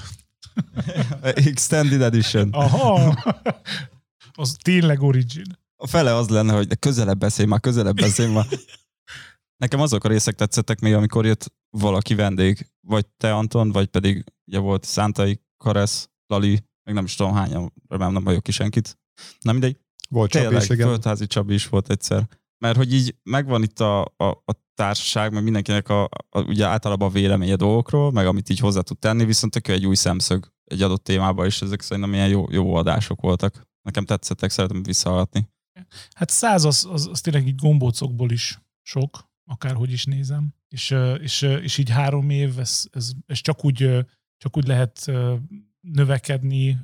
Extended 1.22 2.00
Edition. 2.00 2.48
Aha! 2.52 3.22
Az 4.32 4.56
tényleg 4.62 5.02
origin. 5.02 5.58
A 5.76 5.86
fele 5.86 6.14
az 6.14 6.28
lenne, 6.28 6.52
hogy 6.52 6.66
de 6.66 6.74
közelebb 6.74 7.18
beszélj 7.18 7.48
már, 7.48 7.60
közelebb 7.60 7.96
beszélj 7.96 8.32
már. 8.32 8.46
Nekem 9.64 9.80
azok 9.80 10.04
a 10.04 10.08
részek 10.08 10.34
tetszettek 10.34 10.80
még, 10.80 10.94
amikor 10.94 11.26
jött 11.26 11.54
valaki 11.70 12.14
vendég, 12.14 12.70
vagy 12.80 13.06
te 13.06 13.34
Anton, 13.34 13.72
vagy 13.72 13.86
pedig 13.86 14.24
ugye 14.46 14.58
volt 14.58 14.84
Szántai, 14.84 15.40
Karesz, 15.56 16.10
Lali, 16.26 16.64
meg 16.82 16.94
nem 16.94 17.04
is 17.04 17.14
tudom 17.14 17.32
hányan, 17.32 17.72
remélem 17.88 18.12
nem 18.12 18.24
vagyok 18.24 18.42
ki 18.42 18.52
senkit. 18.52 18.98
Nem 19.40 19.54
mindegy. 19.54 19.76
Volt 20.08 20.30
Tényleg, 20.30 20.62
Csabi 20.62 20.78
is, 20.78 20.84
Földházi 20.84 21.26
Csabi 21.26 21.54
is 21.54 21.68
volt 21.68 21.90
egyszer. 21.90 22.28
Mert 22.58 22.76
hogy 22.76 22.92
így 22.92 23.16
megvan 23.22 23.62
itt 23.62 23.80
a, 23.80 24.00
a, 24.02 24.24
a 24.24 24.52
társaság, 24.74 25.32
meg 25.32 25.42
mindenkinek 25.42 25.88
a, 25.88 26.04
a, 26.28 26.40
ugye 26.40 26.66
általában 26.66 27.08
a 27.08 27.12
véleménye 27.12 27.56
dolgokról, 27.56 28.12
meg 28.12 28.26
amit 28.26 28.48
így 28.48 28.58
hozzá 28.58 28.80
tud 28.80 28.98
tenni, 28.98 29.24
viszont 29.24 29.52
tök 29.52 29.68
egy 29.68 29.86
új 29.86 29.94
szemszög 29.94 30.52
egy 30.64 30.82
adott 30.82 31.04
témában, 31.04 31.46
és 31.46 31.62
ezek 31.62 31.80
szerintem 31.80 32.14
ilyen 32.14 32.28
jó, 32.28 32.46
jó 32.50 32.74
adások 32.74 33.20
voltak. 33.20 33.68
Nekem 33.82 34.04
tetszettek, 34.04 34.50
szeretem 34.50 34.82
visszahallgatni. 34.82 35.48
Hát 36.14 36.30
száz 36.30 36.64
az, 36.64 36.86
az, 36.90 37.08
az 37.10 37.20
tényleg 37.20 37.46
így 37.46 37.54
gombócokból 37.54 38.30
is 38.30 38.62
sok, 38.82 39.32
akárhogy 39.44 39.92
is 39.92 40.04
nézem. 40.04 40.54
És, 40.68 40.96
és, 41.20 41.42
és 41.42 41.78
így 41.78 41.90
három 41.90 42.30
év, 42.30 42.58
ez, 42.58 42.84
ez, 42.90 43.12
ez 43.26 43.38
csak, 43.38 43.64
úgy, 43.64 44.06
csak 44.36 44.56
úgy 44.56 44.66
lehet 44.66 45.10
növekedni 45.80 46.78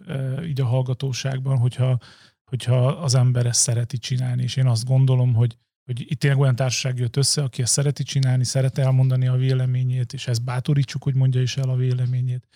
így 0.44 0.60
a 0.60 0.66
hallgatóságban, 0.66 1.58
hogyha, 1.58 1.98
hogyha 2.44 2.86
az 2.86 3.14
ember 3.14 3.46
ezt 3.46 3.60
szereti 3.60 3.98
csinálni. 3.98 4.42
És 4.42 4.56
én 4.56 4.66
azt 4.66 4.84
gondolom, 4.84 5.34
hogy, 5.34 5.56
hogy 5.84 6.00
itt 6.10 6.18
tényleg 6.18 6.40
olyan 6.40 6.56
társaság 6.56 6.98
jött 6.98 7.16
össze, 7.16 7.42
aki 7.42 7.62
ezt 7.62 7.72
szereti 7.72 8.02
csinálni, 8.02 8.44
szeret 8.44 8.78
elmondani 8.78 9.26
a 9.26 9.36
véleményét, 9.36 10.12
és 10.12 10.26
ezt 10.26 10.44
bátorítsuk, 10.44 11.02
hogy 11.02 11.14
mondja 11.14 11.40
is 11.40 11.56
el 11.56 11.68
a 11.68 11.76
véleményét, 11.76 12.48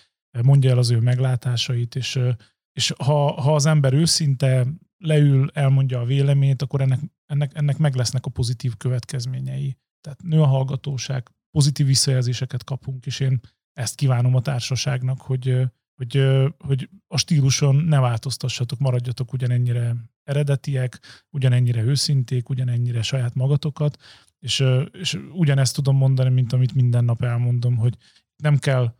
mondja 0.43 0.71
el 0.71 0.79
az 0.79 0.91
ő 0.91 0.99
meglátásait, 0.99 1.95
és, 1.95 2.21
és 2.73 2.93
ha, 2.99 3.41
ha 3.41 3.55
az 3.55 3.67
ember 3.67 3.93
őszinte 3.93 4.67
leül, 4.99 5.51
elmondja 5.53 6.01
a 6.01 6.05
véleményét, 6.05 6.63
akkor 6.63 6.81
ennek, 6.81 7.01
ennek, 7.27 7.51
ennek 7.55 7.79
meg 7.79 7.95
lesznek 7.95 8.27
a 8.27 8.31
pozitív 8.31 8.77
következményei. 8.77 9.77
Tehát 10.05 10.23
nő 10.23 10.41
a 10.41 10.47
hallgatóság, 10.47 11.31
pozitív 11.51 11.87
visszajelzéseket 11.87 12.65
kapunk, 12.65 13.07
és 13.07 13.21
én 13.21 13.41
ezt 13.73 13.95
kívánom 13.95 14.35
a 14.35 14.41
társaságnak, 14.41 15.21
hogy, 15.21 15.61
hogy, 15.95 16.23
hogy 16.59 16.89
a 17.07 17.19
stíluson 17.19 17.77
ne 17.77 18.01
változtassatok, 18.01 18.79
maradjatok 18.79 19.33
ugyanennyire 19.33 19.95
eredetiek, 20.23 21.01
ugyanennyire 21.31 21.83
őszinték, 21.83 22.49
ugyanennyire 22.49 23.03
saját 23.03 23.35
magatokat, 23.35 23.97
és, 24.39 24.65
és 24.93 25.19
ugyanezt 25.33 25.75
tudom 25.75 25.97
mondani, 25.97 26.31
mint 26.31 26.53
amit 26.53 26.75
minden 26.75 27.05
nap 27.05 27.23
elmondom, 27.23 27.77
hogy 27.77 27.97
nem 28.43 28.59
kell 28.59 28.95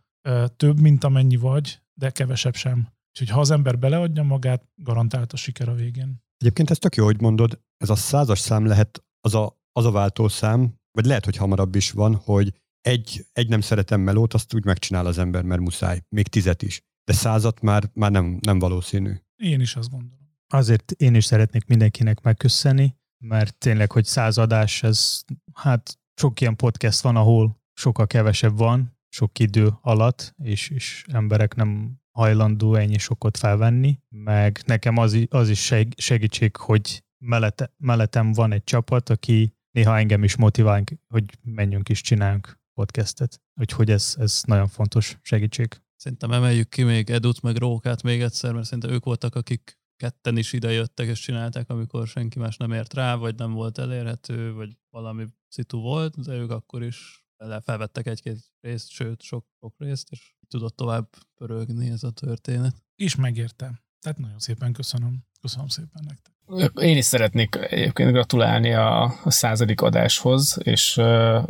több, 0.55 0.79
mint 0.79 1.03
amennyi 1.03 1.35
vagy, 1.35 1.81
de 1.93 2.09
kevesebb 2.09 2.55
sem. 2.55 2.93
Úgyhogy 3.09 3.29
ha 3.29 3.39
az 3.39 3.51
ember 3.51 3.79
beleadja 3.79 4.23
magát, 4.23 4.67
garantált 4.75 5.33
a 5.33 5.37
siker 5.37 5.69
a 5.69 5.73
végén. 5.73 6.23
Egyébként 6.37 6.69
ez 6.69 6.77
tök 6.77 6.95
jó, 6.95 7.05
hogy 7.05 7.21
mondod, 7.21 7.61
ez 7.77 7.89
a 7.89 7.95
százas 7.95 8.39
szám 8.39 8.65
lehet 8.65 9.03
az 9.21 9.35
a, 9.35 9.61
az 9.71 9.85
a 9.85 9.91
váltószám, 9.91 10.73
vagy 10.95 11.05
lehet, 11.05 11.25
hogy 11.25 11.35
hamarabb 11.35 11.75
is 11.75 11.91
van, 11.91 12.15
hogy 12.15 12.53
egy, 12.81 13.25
egy 13.33 13.47
nem 13.47 13.61
szeretem 13.61 14.01
melót, 14.01 14.33
azt 14.33 14.53
úgy 14.53 14.65
megcsinál 14.65 15.05
az 15.05 15.17
ember, 15.17 15.43
mert 15.43 15.61
muszáj. 15.61 16.01
Még 16.09 16.27
tizet 16.27 16.61
is. 16.61 16.81
De 17.03 17.13
százat 17.13 17.61
már, 17.61 17.89
már 17.93 18.11
nem, 18.11 18.37
nem 18.41 18.59
valószínű. 18.59 19.13
Én 19.35 19.59
is 19.59 19.75
azt 19.75 19.89
gondolom. 19.89 20.19
Azért 20.47 20.91
én 20.91 21.15
is 21.15 21.25
szeretnék 21.25 21.65
mindenkinek 21.65 22.21
megköszönni, 22.21 22.95
mert 23.17 23.57
tényleg, 23.57 23.91
hogy 23.91 24.05
századás, 24.05 24.83
ez 24.83 25.23
hát 25.53 25.99
sok 26.15 26.41
ilyen 26.41 26.55
podcast 26.55 27.01
van, 27.01 27.15
ahol 27.15 27.61
sokkal 27.73 28.07
kevesebb 28.07 28.57
van, 28.57 28.97
sok 29.09 29.39
idő 29.39 29.69
alatt, 29.81 30.33
és, 30.43 30.69
és 30.69 31.05
emberek 31.11 31.55
nem 31.55 31.99
hajlandó 32.11 32.75
ennyi 32.75 32.97
sokat 32.97 33.37
felvenni, 33.37 33.99
meg 34.09 34.61
nekem 34.65 34.97
az, 34.97 35.25
az 35.29 35.49
is 35.49 35.73
segítség, 35.95 36.55
hogy 36.55 37.03
mellette, 37.17 37.73
mellettem 37.77 38.31
van 38.31 38.51
egy 38.51 38.63
csapat, 38.63 39.09
aki 39.09 39.55
néha 39.75 39.97
engem 39.97 40.23
is 40.23 40.35
motivál, 40.35 40.83
hogy 41.07 41.23
menjünk 41.41 41.89
is 41.89 42.01
csináljunk 42.01 42.59
podcastet. 42.73 43.41
Úgyhogy 43.55 43.89
ez, 43.89 44.15
ez 44.17 44.41
nagyon 44.45 44.67
fontos 44.67 45.17
segítség. 45.21 45.81
Szerintem 45.95 46.31
emeljük 46.31 46.69
ki 46.69 46.83
még 46.83 47.09
Edut 47.09 47.41
meg 47.41 47.55
Rókát 47.55 48.03
még 48.03 48.21
egyszer, 48.21 48.53
mert 48.53 48.65
szerintem 48.65 48.91
ők 48.91 49.03
voltak, 49.03 49.35
akik 49.35 49.79
ketten 49.95 50.37
is 50.37 50.53
idejöttek 50.53 51.07
és 51.07 51.19
csinálták, 51.19 51.69
amikor 51.69 52.07
senki 52.07 52.39
más 52.39 52.57
nem 52.57 52.71
ért 52.71 52.93
rá, 52.93 53.15
vagy 53.15 53.35
nem 53.35 53.51
volt 53.51 53.77
elérhető, 53.77 54.53
vagy 54.53 54.77
valami 54.89 55.25
szitu 55.47 55.79
volt, 55.79 56.21
de 56.21 56.33
ők 56.33 56.51
akkor 56.51 56.83
is 56.83 57.25
felvettek 57.63 58.07
egy-két 58.07 58.51
részt, 58.61 58.89
sőt, 58.89 59.21
sok, 59.21 59.45
sok 59.59 59.75
részt, 59.77 60.07
és 60.11 60.35
tudott 60.47 60.75
tovább 60.75 61.09
pörögni 61.35 61.89
ez 61.89 62.03
a 62.03 62.11
történet. 62.11 62.83
És 62.95 63.15
megértem. 63.15 63.79
Tehát 63.99 64.17
nagyon 64.17 64.39
szépen 64.39 64.73
köszönöm. 64.73 65.25
Köszönöm 65.41 65.67
szépen 65.67 66.03
nektek. 66.07 66.34
Én 66.81 66.97
is 66.97 67.05
szeretnék 67.05 67.57
egyébként 67.69 68.11
gratulálni 68.11 68.73
a, 68.73 69.03
a 69.03 69.31
századik 69.31 69.81
adáshoz, 69.81 70.57
és, 70.63 71.01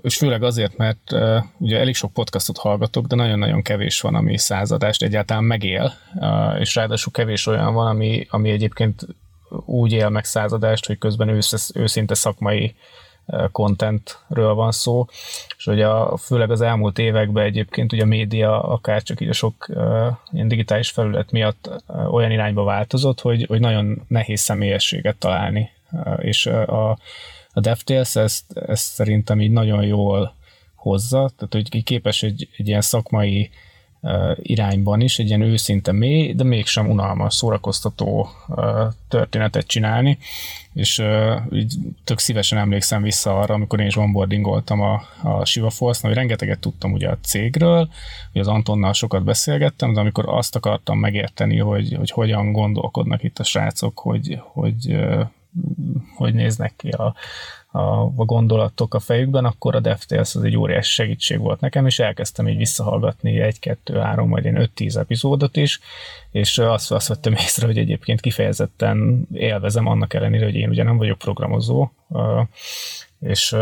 és 0.02 0.18
főleg 0.18 0.44
azért, 0.44 0.78
mert 0.78 1.12
ugye 1.58 1.80
elég 1.80 1.96
sok 1.96 2.14
podcastot 2.14 2.58
hallgatok, 2.58 3.06
de 3.06 3.16
nagyon-nagyon 3.16 3.62
kevés 3.62 4.02
van, 4.02 4.16
ami 4.16 4.38
századást 4.38 5.04
egyáltalán 5.04 5.44
megél, 5.44 5.94
és 6.60 6.76
ráadásul 6.76 7.12
kevés 7.12 7.48
olyan 7.48 7.74
van, 7.74 7.88
ami, 7.88 8.28
ami 8.30 8.50
egyébként 8.50 9.08
úgy 9.66 9.92
él 9.92 10.10
meg 10.10 10.26
századást, 10.26 10.86
hogy 10.86 10.98
közben 10.98 11.30
ősz, 11.30 11.72
őszinte 11.74 12.14
szakmai 12.14 12.76
contentről 13.52 14.54
van 14.54 14.72
szó, 14.72 15.06
és 15.58 15.64
hogy 15.64 15.82
a, 15.82 16.18
főleg 16.18 16.52
az 16.52 16.62
elmúlt 16.62 17.00
években 17.00 17.46
egyébként 17.46 17.94
ugye 17.94 18.04
a 18.04 18.06
média 18.06 18.64
akár 18.64 19.04
csak 19.04 19.22
így 19.22 19.30
a 19.30 19.34
sok 19.34 19.66
uh, 19.70 20.08
ilyen 20.32 20.48
digitális 20.48 20.90
felület 20.90 21.32
miatt 21.32 21.70
uh, 21.88 22.14
olyan 22.14 22.32
irányba 22.32 22.64
változott, 22.64 23.22
hogy, 23.22 23.46
hogy 23.48 23.60
nagyon 23.60 24.02
nehéz 24.08 24.42
személyességet 24.42 25.18
találni, 25.18 25.70
uh, 25.92 26.18
és 26.22 26.46
uh, 26.46 26.74
a, 26.74 26.98
a 27.54 27.60
DevTales 27.60 28.16
ezt, 28.16 28.58
ezt 28.58 28.94
szerintem 28.94 29.42
így 29.42 29.52
nagyon 29.52 29.84
jól 29.84 30.36
hozza, 30.76 31.32
tehát 31.38 31.54
hogy 31.54 31.84
képes 31.84 32.24
egy, 32.24 32.50
egy 32.58 32.68
ilyen 32.68 32.82
szakmai 32.82 33.50
irányban 34.42 35.02
is, 35.02 35.20
egy 35.20 35.28
ilyen 35.28 35.42
őszinte 35.42 35.92
mély, 35.92 36.34
de 36.34 36.44
mégsem 36.44 36.90
unalmas, 36.90 37.34
szórakoztató 37.34 38.30
történetet 39.08 39.68
csinálni, 39.68 40.18
és 40.74 41.04
így 41.52 41.76
tök 42.04 42.20
szívesen 42.20 42.58
emlékszem 42.58 43.02
vissza 43.02 43.40
arra, 43.40 43.54
amikor 43.54 43.80
én 43.80 43.86
is 43.86 43.96
onboardingoltam 43.96 44.82
a, 44.82 45.02
a 45.24 45.46
Shiva 45.46 45.70
force 45.70 46.08
hogy 46.08 46.16
rengeteget 46.16 46.60
tudtam 46.60 46.92
ugye 46.92 47.10
a 47.10 47.18
cégről, 47.22 47.90
hogy 48.32 48.42
az 48.42 48.48
Antonnal 48.48 48.94
sokat 48.94 49.24
beszélgettem, 49.24 49.94
de 49.94 50.00
amikor 50.00 50.26
azt 50.28 50.56
akartam 50.56 51.00
megérteni, 51.00 51.58
hogy, 51.58 51.94
hogy 51.94 52.10
hogyan 52.10 52.52
gondolkodnak 52.52 53.24
itt 53.24 53.40
a 53.40 53.44
srácok, 53.44 54.00
hogy, 54.00 54.40
hogy 54.54 54.96
hogy 56.16 56.34
néznek 56.34 56.74
ki 56.78 56.90
a, 56.90 57.16
a, 57.76 58.02
a 58.16 58.26
gondolatok 58.26 58.94
a 58.94 59.00
fejükben, 59.00 59.46
akkor 59.46 59.76
a 59.76 59.80
DevTales 59.80 60.36
az 60.36 60.44
egy 60.44 60.58
óriási 60.58 60.92
segítség 60.92 61.40
volt 61.40 61.60
nekem, 61.60 61.86
és 61.86 62.00
elkezdtem 62.00 62.48
így 62.48 62.58
visszahallgatni 62.58 63.40
egy, 63.40 63.60
kettő, 63.60 63.98
három, 63.98 64.30
vagy 64.30 64.46
én 64.46 64.60
öt, 64.60 64.72
tíz 64.72 64.98
epizódot 64.98 65.58
is, 65.58 65.80
és 66.32 66.58
azt, 66.58 66.92
azt 66.92 67.08
vettem 67.08 67.34
észre, 67.34 67.66
hogy 67.66 67.78
egyébként 67.78 68.22
kifejezetten 68.22 69.28
élvezem 69.34 69.88
annak 69.88 70.14
ellenére, 70.14 70.46
hogy 70.46 70.56
én 70.56 70.70
ugye 70.70 70.84
nem 70.84 70.98
vagyok 70.98 71.18
programozó, 71.18 71.90
és, 73.20 73.56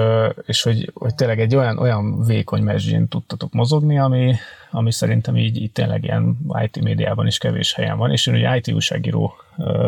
és 0.45 0.61
hogy, 0.61 0.91
hogy 0.93 1.15
tényleg 1.15 1.39
egy 1.39 1.55
olyan, 1.55 1.79
olyan 1.79 2.25
vékony 2.25 2.63
mezsén 2.63 3.07
tudtatok 3.07 3.53
mozogni, 3.53 3.99
ami, 3.99 4.35
ami 4.71 4.91
szerintem 4.91 5.37
így, 5.37 5.61
így 5.61 5.71
tényleg 5.71 6.03
ilyen 6.03 6.37
IT 6.63 6.81
médiában 6.81 7.27
is 7.27 7.37
kevés 7.37 7.73
helyen 7.73 7.97
van, 7.97 8.11
és 8.11 8.27
én 8.27 8.35
ugye 8.35 8.55
IT 8.55 8.71
újságíró 8.71 9.33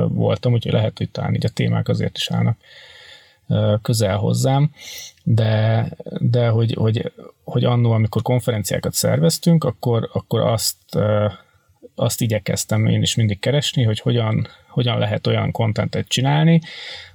voltam, 0.07 0.53
úgyhogy 0.53 0.73
lehet, 0.73 0.97
hogy 0.97 1.09
talán 1.09 1.33
így 1.33 1.45
a 1.45 1.49
témák 1.49 1.87
azért 1.87 2.17
is 2.17 2.31
állnak 2.31 2.57
közel 3.81 4.17
hozzám, 4.17 4.71
de, 5.23 5.89
de 6.19 6.47
hogy, 6.47 6.73
hogy, 6.73 7.11
hogy 7.43 7.63
annó, 7.63 7.91
amikor 7.91 8.21
konferenciákat 8.21 8.93
szerveztünk, 8.93 9.63
akkor, 9.63 10.09
akkor 10.13 10.41
azt, 10.41 10.77
azt 11.95 12.21
igyekeztem 12.21 12.85
én 12.85 13.01
is 13.01 13.15
mindig 13.15 13.39
keresni, 13.39 13.83
hogy 13.83 13.99
hogyan, 13.99 14.47
hogyan 14.69 14.97
lehet 14.97 15.27
olyan 15.27 15.51
kontentet 15.51 16.07
csinálni, 16.07 16.61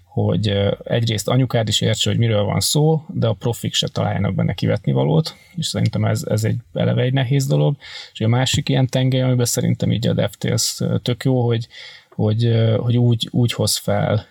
hogy 0.05 0.49
egyrészt 0.85 1.29
anyukád 1.29 1.69
is 1.69 1.81
értse, 1.81 2.11
hogy 2.11 2.19
miről 2.19 2.43
van 2.43 2.61
szó, 2.61 3.05
de 3.09 3.27
a 3.27 3.33
profik 3.33 3.75
se 3.75 3.89
találjanak 3.89 4.35
benne 4.35 4.55
kivetni 4.55 4.93
valót, 4.93 5.37
és 5.57 5.67
szerintem 5.67 6.05
ez, 6.05 6.25
ez 6.29 6.45
egy 6.45 6.57
eleve 6.73 7.03
egy 7.03 7.13
nehéz 7.13 7.47
dolog. 7.47 7.77
És 8.13 8.21
a 8.21 8.29
másik 8.29 8.69
ilyen 8.69 8.87
tengely, 8.87 9.23
amiben 9.23 9.45
szerintem 9.45 9.93
így 9.93 10.07
a 10.07 10.13
DevTales 10.13 10.81
tök 11.03 11.25
jó, 11.25 11.47
hogy, 11.47 11.67
hogy, 12.11 12.53
hogy 12.79 12.97
úgy, 12.97 13.29
úgy 13.31 13.53
hoz 13.53 13.77
fel 13.77 14.27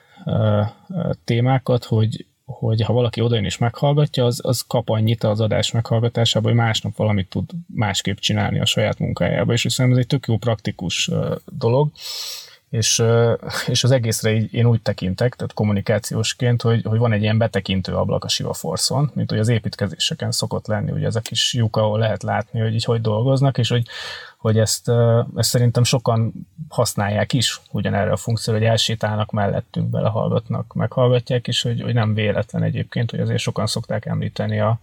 témákat, 1.24 1.84
hogy, 1.84 2.26
hogy 2.46 2.82
ha 2.82 2.94
valaki 2.94 3.22
odajön 3.22 3.46
és 3.46 3.58
meghallgatja, 3.58 4.26
az, 4.26 4.40
az 4.44 4.62
kap 4.68 4.90
annyit 4.90 5.24
az 5.24 5.40
adás 5.40 5.72
meghallgatásába, 5.72 6.48
hogy 6.48 6.58
másnap 6.58 6.96
valamit 6.96 7.30
tud 7.30 7.50
másképp 7.68 8.18
csinálni 8.18 8.60
a 8.60 8.66
saját 8.66 9.00
munkájába, 9.00 9.54
és 9.54 9.66
szerintem 9.70 9.92
ez 9.92 9.98
egy 9.98 10.08
tök 10.08 10.28
jó 10.28 10.38
praktikus 10.38 11.12
dolog, 11.46 11.92
és, 12.70 13.04
és 13.68 13.84
az 13.84 13.92
egészre 13.92 14.34
így 14.34 14.54
én 14.54 14.66
úgy 14.66 14.82
tekintek, 14.82 15.36
tehát 15.36 15.54
kommunikációsként, 15.54 16.62
hogy, 16.62 16.84
hogy 16.84 17.00
van 17.00 17.12
egy 17.12 17.22
ilyen 17.22 17.38
betekintő 17.38 17.94
ablak 17.94 18.24
a 18.24 18.28
Siva 18.28 18.54
Force-on, 18.54 19.12
mint 19.14 19.30
hogy 19.30 19.40
az 19.40 19.48
építkezéseken 19.48 20.32
szokott 20.32 20.68
lenni, 20.68 20.92
ugye 20.92 21.06
ez 21.06 21.16
a 21.16 21.20
kis 21.20 21.54
lyuk, 21.54 21.76
ahol 21.78 22.00
lehet 22.00 22.24
látni, 22.24 22.60
hogy 22.60 22.74
így 22.74 22.84
hogy 22.84 23.02
dolgoznak, 23.02 23.58
és 23.58 23.70
hogy, 23.70 23.86
hogy 24.40 24.60
ezt, 24.60 24.92
ezt 25.36 25.50
szerintem 25.50 25.84
sokan 25.84 26.34
használják 26.70 27.34
is 27.34 27.62
ugyanerre 27.72 28.12
a 28.12 28.18
funkcióra, 28.18 28.60
hogy 28.60 28.68
elsétálnak 28.68 29.32
mellettünk, 29.32 29.90
belehallgatnak, 29.90 30.74
meghallgatják, 30.74 31.48
és 31.48 31.62
hogy, 31.62 31.82
hogy 31.82 31.94
nem 31.94 32.14
véletlen 32.14 32.64
egyébként, 32.64 33.12
hogy 33.12 33.20
azért 33.20 33.40
sokan 33.40 33.68
szokták 33.68 34.06
említeni 34.06 34.60
a, 34.60 34.80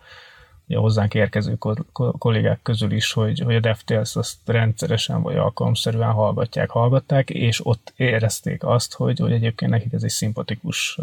a 0.68 0.78
hozzánk 0.78 1.14
érkező 1.14 1.58
kollégák 1.92 2.58
közül 2.62 2.92
is, 2.92 3.12
hogy, 3.12 3.40
hogy 3.40 3.54
a 3.54 3.60
DevTales 3.60 4.16
azt 4.16 4.36
rendszeresen 4.44 5.22
vagy 5.22 5.36
alkalomszerűen 5.36 6.12
hallgatják, 6.12 6.70
hallgatták, 6.70 7.30
és 7.30 7.66
ott 7.66 7.92
érezték 7.96 8.64
azt, 8.64 8.94
hogy, 8.94 9.18
hogy 9.18 9.32
egyébként 9.32 9.70
nekik 9.70 9.92
ez 9.92 10.02
egy 10.02 10.10
szimpatikus 10.10 10.98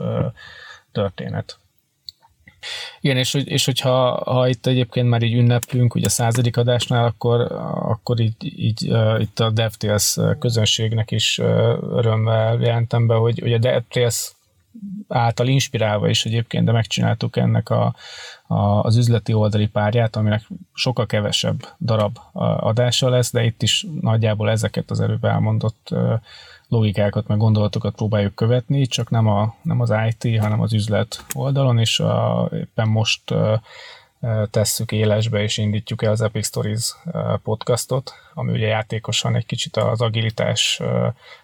történet. 0.92 1.58
Igen, 3.00 3.18
és, 3.18 3.34
és 3.34 3.66
hogyha 3.66 4.24
ha 4.32 4.48
itt 4.48 4.66
egyébként 4.66 5.10
már 5.10 5.22
így 5.22 5.34
ünneplünk, 5.34 5.96
ugye 5.96 6.06
a 6.06 6.10
századik 6.10 6.58
adásnál, 6.58 7.06
akkor, 7.06 7.42
akkor 7.82 8.20
így, 8.20 8.36
így 8.64 8.90
uh, 8.90 9.22
itt 9.22 9.40
a 9.40 9.50
DevTales 9.50 10.18
közönségnek 10.40 11.12
is 11.12 11.38
uh, 11.38 11.48
örömmel 11.82 12.58
jelentem 12.60 13.08
be, 13.08 13.16
hogy, 13.16 13.40
hogy 13.40 13.54
a 13.54 13.58
DevTales 13.58 14.32
által 15.08 15.48
inspirálva 15.48 16.10
is 16.10 16.26
egyébként, 16.26 16.66
de 16.66 16.72
megcsináltuk 16.72 17.38
ennek 17.38 17.70
a, 17.70 17.96
a, 18.48 18.56
az 18.56 18.98
üzleti 18.98 19.34
oldali 19.34 19.68
párját, 19.68 20.16
aminek 20.16 20.48
sokkal 20.74 21.06
kevesebb 21.06 21.68
darab 21.80 22.18
adása 22.60 23.10
lesz, 23.10 23.32
de 23.32 23.44
itt 23.44 23.62
is 23.62 23.86
nagyjából 24.02 24.50
ezeket 24.50 24.92
az 24.92 25.00
előbb 25.00 25.24
elmondott 25.24 25.90
logikákat, 26.74 27.28
meg 27.28 27.38
gondolatokat 27.38 27.96
próbáljuk 27.96 28.36
követni, 28.36 28.86
csak 28.86 29.10
nem, 29.10 29.28
a, 29.28 29.56
nem 29.62 29.82
az 29.82 29.94
IT, 30.08 30.40
hanem 30.40 30.62
az 30.62 30.74
üzlet 30.74 31.26
oldalon, 31.34 31.80
és 31.80 32.00
a, 32.00 32.50
éppen 32.54 32.88
most 32.88 33.34
tesszük 34.52 34.92
élesbe, 34.92 35.42
és 35.42 35.58
indítjuk 35.58 36.04
el 36.04 36.12
az 36.12 36.22
Epic 36.22 36.46
Stories 36.46 36.96
podcastot, 37.44 38.14
ami 38.34 38.52
ugye 38.52 38.68
játékosan 38.68 39.36
egy 39.36 39.46
kicsit 39.46 39.78
az 39.78 40.02
agilitás 40.02 40.82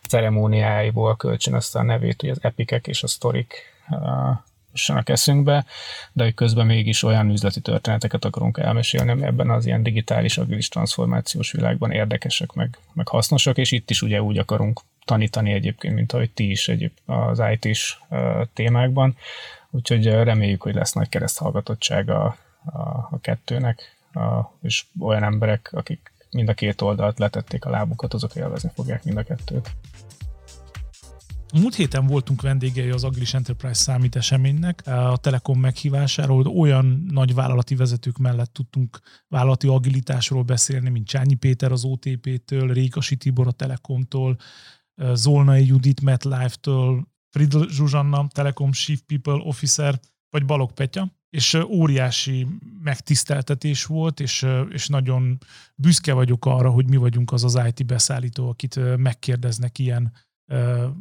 ceremóniáiból 0.08 1.16
kölcsönözte 1.16 1.80
a 1.80 1.84
nevét, 1.84 2.24
ugye 2.24 2.32
az 2.32 2.40
epikek 2.42 2.88
és 2.88 3.04
a 3.04 3.08
sztorik 3.08 3.54
jussanak 4.72 5.10
eszünkbe, 5.10 5.66
de 6.12 6.24
hogy 6.24 6.34
közben 6.34 6.66
mégis 6.66 7.04
olyan 7.04 7.30
üzleti 7.30 7.62
történeteket 7.62 8.26
akarunk 8.26 8.58
elmesélni, 8.58 9.12
ami 9.12 9.24
ebben 9.24 9.50
az 9.50 9.66
ilyen 9.66 9.84
digitális, 9.84 10.38
agilis 10.38 10.68
transformációs 10.68 11.52
világban 11.52 11.92
érdekesek, 11.92 12.54
meg, 12.54 12.78
meg 12.94 13.08
hasznosak, 13.08 13.58
és 13.58 13.72
itt 13.72 13.90
is 13.90 14.02
ugye 14.02 14.22
úgy 14.22 14.38
akarunk 14.38 14.82
tanítani 15.06 15.52
egyébként, 15.52 15.96
mint 15.96 16.14
ahogy 16.14 16.32
ti 16.32 16.50
is 16.50 16.68
egyéb 16.68 16.92
az 17.06 17.42
IT-s 17.60 17.98
témákban, 18.54 19.16
úgyhogy 19.70 20.06
reméljük, 20.06 20.62
hogy 20.62 20.76
lesz 20.76 20.94
nagy 20.94 21.10
kereszthallgatottság 21.10 22.10
a, 22.10 22.38
a, 22.66 22.80
a 23.12 23.20
kettőnek, 23.22 23.98
a, 24.14 24.54
és 24.62 24.86
olyan 25.00 25.24
emberek, 25.24 25.70
akik 25.74 26.12
mind 26.32 26.50
a 26.50 26.54
két 26.54 26.82
oldalt 26.82 27.20
letették 27.20 27.66
a 27.66 27.70
lábukat, 27.70 28.14
azok 28.14 28.36
élvezni 28.36 28.70
fogják 28.76 29.04
mind 29.04 29.18
a 29.18 29.24
kettőt. 29.24 29.72
Múlt 31.54 31.76
héten 31.76 32.08
voltunk 32.08 32.42
vendégei 32.42 32.90
az 32.90 33.04
Agris 33.04 33.34
Enterprise 33.34 33.74
számít 33.74 34.16
eseménynek, 34.16 34.88
a 34.88 35.18
Telekom 35.18 35.60
meghívásáról, 35.60 36.48
olyan 36.48 37.06
nagy 37.12 37.34
vállalati 37.34 37.76
vezetők 37.76 38.18
mellett 38.18 38.54
tudtunk 38.54 39.00
vállalati 39.28 39.68
agilitásról 39.68 40.44
beszélni, 40.44 40.90
mint 40.90 41.08
Csányi 41.08 41.36
Péter 41.36 41.72
az 41.72 41.84
OTP-től, 41.84 42.74
Rékasi 42.74 43.16
Tibor 43.16 43.48
a 43.48 43.52
Telekomtól, 43.52 44.38
Zolnai 45.14 45.66
Judit 45.66 46.02
MetLife-től, 46.02 47.08
Friedl 47.30 47.64
Zsuzsanna, 47.68 48.28
Telekom 48.28 48.72
Chief 48.72 49.02
People 49.06 49.42
Officer, 49.44 50.00
vagy 50.30 50.46
Balog 50.46 50.72
Petya, 50.72 51.18
és 51.30 51.54
óriási 51.54 52.48
megtiszteltetés 52.84 53.86
volt, 53.86 54.20
és, 54.20 54.46
és 54.70 54.88
nagyon 54.88 55.38
büszke 55.76 56.14
vagyok 56.14 56.46
arra, 56.46 56.70
hogy 56.70 56.90
mi 56.90 56.96
vagyunk 56.96 57.32
az 57.32 57.44
az 57.44 57.62
IT 57.68 57.86
beszállító, 57.86 58.50
akit 58.50 58.98
megkérdeznek 58.98 59.80
ilyen 59.80 60.14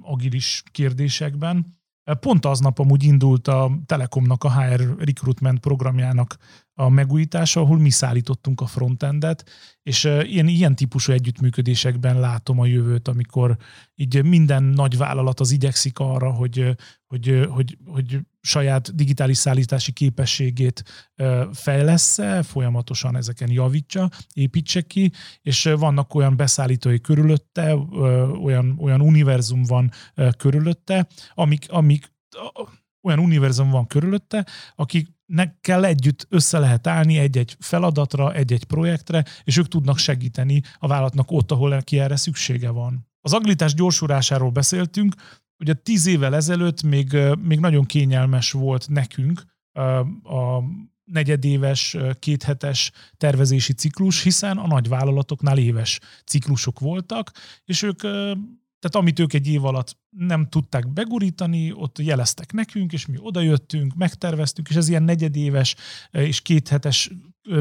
agilis 0.02 0.62
kérdésekben. 0.70 1.77
Pont 2.14 2.44
aznap 2.44 2.78
amúgy 2.78 3.02
indult 3.04 3.48
a 3.48 3.70
Telekomnak 3.86 4.44
a 4.44 4.52
HR 4.52 4.94
recruitment 4.98 5.60
programjának 5.60 6.36
a 6.74 6.88
megújítása, 6.88 7.60
ahol 7.60 7.78
mi 7.78 7.90
szállítottunk 7.90 8.60
a 8.60 8.66
frontendet, 8.66 9.50
és 9.82 10.04
ilyen, 10.04 10.46
ilyen 10.46 10.74
típusú 10.74 11.12
együttműködésekben 11.12 12.20
látom 12.20 12.60
a 12.60 12.66
jövőt, 12.66 13.08
amikor 13.08 13.56
így 13.94 14.24
minden 14.24 14.62
nagy 14.62 14.96
vállalat 14.96 15.40
az 15.40 15.50
igyekszik 15.50 15.98
arra, 15.98 16.30
hogy, 16.30 16.76
hogy, 17.06 17.46
hogy, 17.50 17.78
hogy 17.86 18.18
saját 18.48 18.94
digitális 18.94 19.36
szállítási 19.36 19.92
képességét 19.92 20.82
fejlesz 21.52 22.18
folyamatosan 22.42 23.16
ezeken 23.16 23.50
javítsa, 23.50 24.10
építse 24.32 24.80
ki, 24.80 25.12
és 25.42 25.62
vannak 25.78 26.14
olyan 26.14 26.36
beszállítói 26.36 27.00
körülötte, 27.00 27.74
olyan, 28.42 28.78
olyan 28.80 29.00
univerzum 29.00 29.62
van 29.62 29.90
körülötte, 30.36 31.06
amik, 31.34 31.70
amik 31.70 32.12
olyan 33.02 33.18
univerzum 33.18 33.70
van 33.70 33.86
körülötte, 33.86 34.46
akiknek 34.74 35.60
kell 35.60 35.84
együtt 35.84 36.26
össze 36.28 36.58
lehet 36.58 36.86
állni 36.86 37.18
egy-egy 37.18 37.56
feladatra, 37.58 38.34
egy-egy 38.34 38.64
projektre, 38.64 39.24
és 39.44 39.56
ők 39.56 39.68
tudnak 39.68 39.98
segíteni 39.98 40.62
a 40.78 40.86
vállalatnak 40.86 41.30
ott, 41.30 41.50
ahol 41.50 41.68
neki 41.68 41.98
erre 41.98 42.16
szüksége 42.16 42.70
van. 42.70 43.06
Az 43.20 43.32
agilitás 43.32 43.74
gyorsulásáról 43.74 44.50
beszéltünk, 44.50 45.14
ugye 45.58 45.74
tíz 45.74 46.06
évvel 46.06 46.34
ezelőtt 46.34 46.82
még, 46.82 47.16
még 47.42 47.60
nagyon 47.60 47.84
kényelmes 47.84 48.52
volt 48.52 48.88
nekünk 48.88 49.44
a 50.22 50.62
negyedéves, 51.04 51.96
kéthetes 52.18 52.92
tervezési 53.16 53.72
ciklus, 53.72 54.22
hiszen 54.22 54.58
a 54.58 54.66
nagy 54.66 54.88
vállalatoknál 54.88 55.58
éves 55.58 56.00
ciklusok 56.26 56.80
voltak, 56.80 57.32
és 57.64 57.82
ők 57.82 58.00
tehát 58.80 58.96
amit 58.96 59.18
ők 59.18 59.32
egy 59.32 59.48
év 59.48 59.64
alatt 59.64 59.96
nem 60.10 60.48
tudták 60.48 60.92
begurítani, 60.92 61.72
ott 61.72 61.98
jeleztek 61.98 62.52
nekünk, 62.52 62.92
és 62.92 63.06
mi 63.06 63.16
odajöttünk, 63.20 63.94
megterveztünk, 63.94 64.68
és 64.68 64.76
ez 64.76 64.88
ilyen 64.88 65.02
negyedéves 65.02 65.74
és 66.10 66.40
kéthetes 66.40 67.10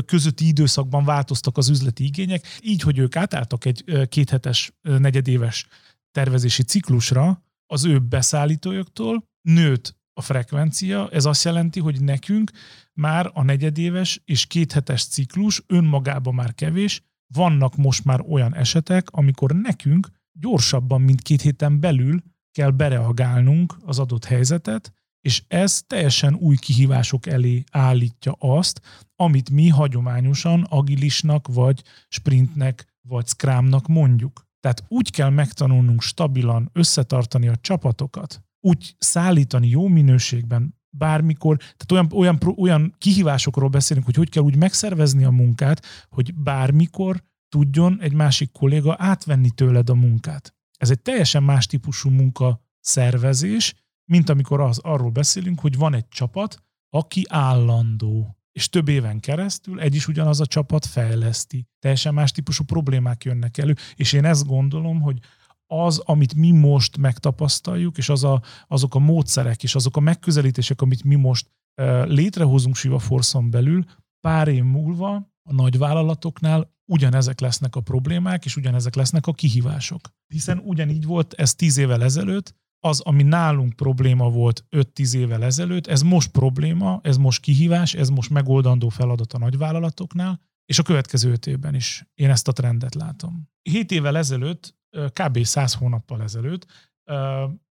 közötti 0.06 0.48
időszakban 0.48 1.06
változtak 1.06 1.58
az 1.58 1.70
üzleti 1.70 2.04
igények, 2.04 2.46
így, 2.62 2.82
hogy 2.82 2.98
ők 2.98 3.16
átálltak 3.16 3.66
egy 3.66 4.08
kéthetes, 4.10 4.72
negyedéves 4.82 5.68
tervezési 6.12 6.64
ciklusra, 6.64 7.47
az 7.68 7.86
ő 7.86 8.00
beszállítójuktól 8.00 9.24
nőtt 9.42 9.96
a 10.14 10.22
frekvencia, 10.22 11.10
ez 11.10 11.26
azt 11.26 11.44
jelenti, 11.44 11.80
hogy 11.80 12.02
nekünk 12.02 12.52
már 12.94 13.32
a 13.34 13.44
negyedéves 13.44 14.22
és 14.26 14.46
kéthetes 14.46 15.06
ciklus 15.06 15.64
önmagában 15.68 16.34
már 16.34 16.54
kevés, 16.54 17.02
vannak 17.34 17.76
most 17.76 18.06
már 18.06 18.22
olyan 18.30 18.56
esetek, 18.56 19.10
amikor 19.10 19.52
nekünk 19.52 20.08
gyorsabban, 20.32 21.02
mint 21.02 21.22
két 21.22 21.42
héten 21.42 21.80
belül 21.80 22.22
kell 22.52 22.72
bereagálnunk 22.72 23.78
az 23.86 24.00
adott 24.00 24.26
helyzetet, 24.26 24.94
és 25.22 25.44
ez 25.48 25.82
teljesen 25.88 26.36
új 26.36 26.56
kihívások 26.56 27.28
elé 27.28 27.64
állítja 27.72 28.32
azt, 28.40 28.82
amit 29.16 29.50
mi 29.50 29.68
hagyományosan 29.68 30.64
agilisnak, 30.64 31.48
vagy 31.48 31.84
sprintnek, 32.08 32.86
vagy 33.02 33.28
scrumnak 33.28 33.88
mondjuk. 33.88 34.47
Tehát 34.60 34.84
úgy 34.88 35.12
kell 35.12 35.30
megtanulnunk 35.30 36.02
stabilan 36.02 36.70
összetartani 36.74 37.48
a 37.48 37.56
csapatokat, 37.56 38.42
úgy 38.60 38.96
szállítani 38.98 39.68
jó 39.68 39.88
minőségben, 39.88 40.76
bármikor, 40.90 41.58
tehát 41.58 41.92
olyan, 41.92 42.12
olyan, 42.14 42.56
olyan 42.58 42.96
kihívásokról 42.98 43.70
beszélünk, 43.70 44.06
hogy 44.06 44.16
hogy 44.16 44.30
kell 44.30 44.44
úgy 44.44 44.56
megszervezni 44.56 45.24
a 45.24 45.30
munkát, 45.30 45.86
hogy 46.10 46.34
bármikor 46.36 47.24
tudjon 47.50 48.02
egy 48.02 48.14
másik 48.14 48.52
kolléga 48.52 48.96
átvenni 49.00 49.50
tőled 49.50 49.90
a 49.90 49.96
munkát. 49.96 50.56
Ez 50.78 50.90
egy 50.90 51.02
teljesen 51.02 51.44
más 51.44 51.66
típusú 51.66 52.10
munka 52.10 52.62
szervezés, 52.80 53.76
mint 54.06 54.30
amikor 54.30 54.62
az, 54.62 54.80
arról 54.80 55.10
beszélünk, 55.10 55.60
hogy 55.60 55.78
van 55.78 55.94
egy 55.94 56.08
csapat, 56.08 56.64
aki 56.90 57.26
állandó, 57.30 58.37
és 58.58 58.70
több 58.70 58.88
éven 58.88 59.20
keresztül 59.20 59.80
egy 59.80 59.96
is 59.96 60.08
ugyanaz 60.08 60.40
a 60.40 60.46
csapat 60.46 60.86
fejleszti. 60.86 61.68
Teljesen 61.80 62.14
más 62.14 62.32
típusú 62.32 62.64
problémák 62.64 63.24
jönnek 63.24 63.58
elő, 63.58 63.76
és 63.96 64.14
én 64.14 64.26
ezt 64.26 64.46
gondolom, 64.46 65.02
hogy 65.02 65.20
az, 65.66 65.98
amit 65.98 66.36
mi 66.36 66.52
most 66.52 66.98
megtapasztaljuk, 66.98 67.98
és 67.98 68.10
az 68.10 68.24
a, 68.24 68.42
azok 68.68 68.96
a 68.96 69.00
módszerek, 69.00 69.64
és 69.64 69.76
azok 69.76 69.98
a 69.98 70.00
megközelítések, 70.00 70.82
amit 70.82 71.04
mi 71.04 71.16
most 71.16 71.52
uh, 71.82 72.08
létrehozunk 72.08 72.76
Siva 72.76 73.00
Force-on 73.00 73.50
belül, 73.50 73.84
pár 74.20 74.48
év 74.48 74.64
múlva 74.64 75.16
a 75.44 75.54
nagy 75.54 75.78
vállalatoknál 75.78 76.76
ugyanezek 76.86 77.40
lesznek 77.40 77.76
a 77.76 77.82
problémák, 77.82 78.46
és 78.46 78.56
ugyanezek 78.56 78.96
lesznek 78.96 79.28
a 79.28 79.34
kihívások. 79.34 80.10
Hiszen 80.28 80.62
ugyanígy 80.64 81.06
volt 81.06 81.34
ez 81.34 81.56
tíz 81.56 81.78
évvel 81.78 82.04
ezelőtt, 82.04 82.56
az, 82.80 83.00
ami 83.00 83.24
nálunk 83.24 83.74
probléma 83.74 84.30
volt 84.30 84.66
5-10 84.72 85.16
évvel 85.16 85.44
ezelőtt, 85.44 85.88
ez 85.88 86.02
most 86.02 86.32
probléma, 86.32 87.00
ez 87.04 87.18
most 87.18 87.42
kihívás, 87.42 87.94
ez 87.94 88.10
most 88.10 88.30
megoldandó 88.30 88.90
feladat 88.90 89.34
a 89.34 89.38
nagyvállalatoknál, 89.38 90.42
és 90.66 90.80
a 90.80 90.84
következő 90.84 91.32
öt 91.32 91.46
évben 91.46 91.76
is 91.76 92.06
én 92.14 92.30
ezt 92.30 92.48
a 92.48 92.52
trendet 92.52 92.96
látom. 92.96 93.50
7 93.62 93.92
évvel 93.92 94.18
ezelőtt, 94.18 94.76
kb. 95.14 95.44
100 95.44 95.74
hónappal 95.74 96.22
ezelőtt 96.22 96.66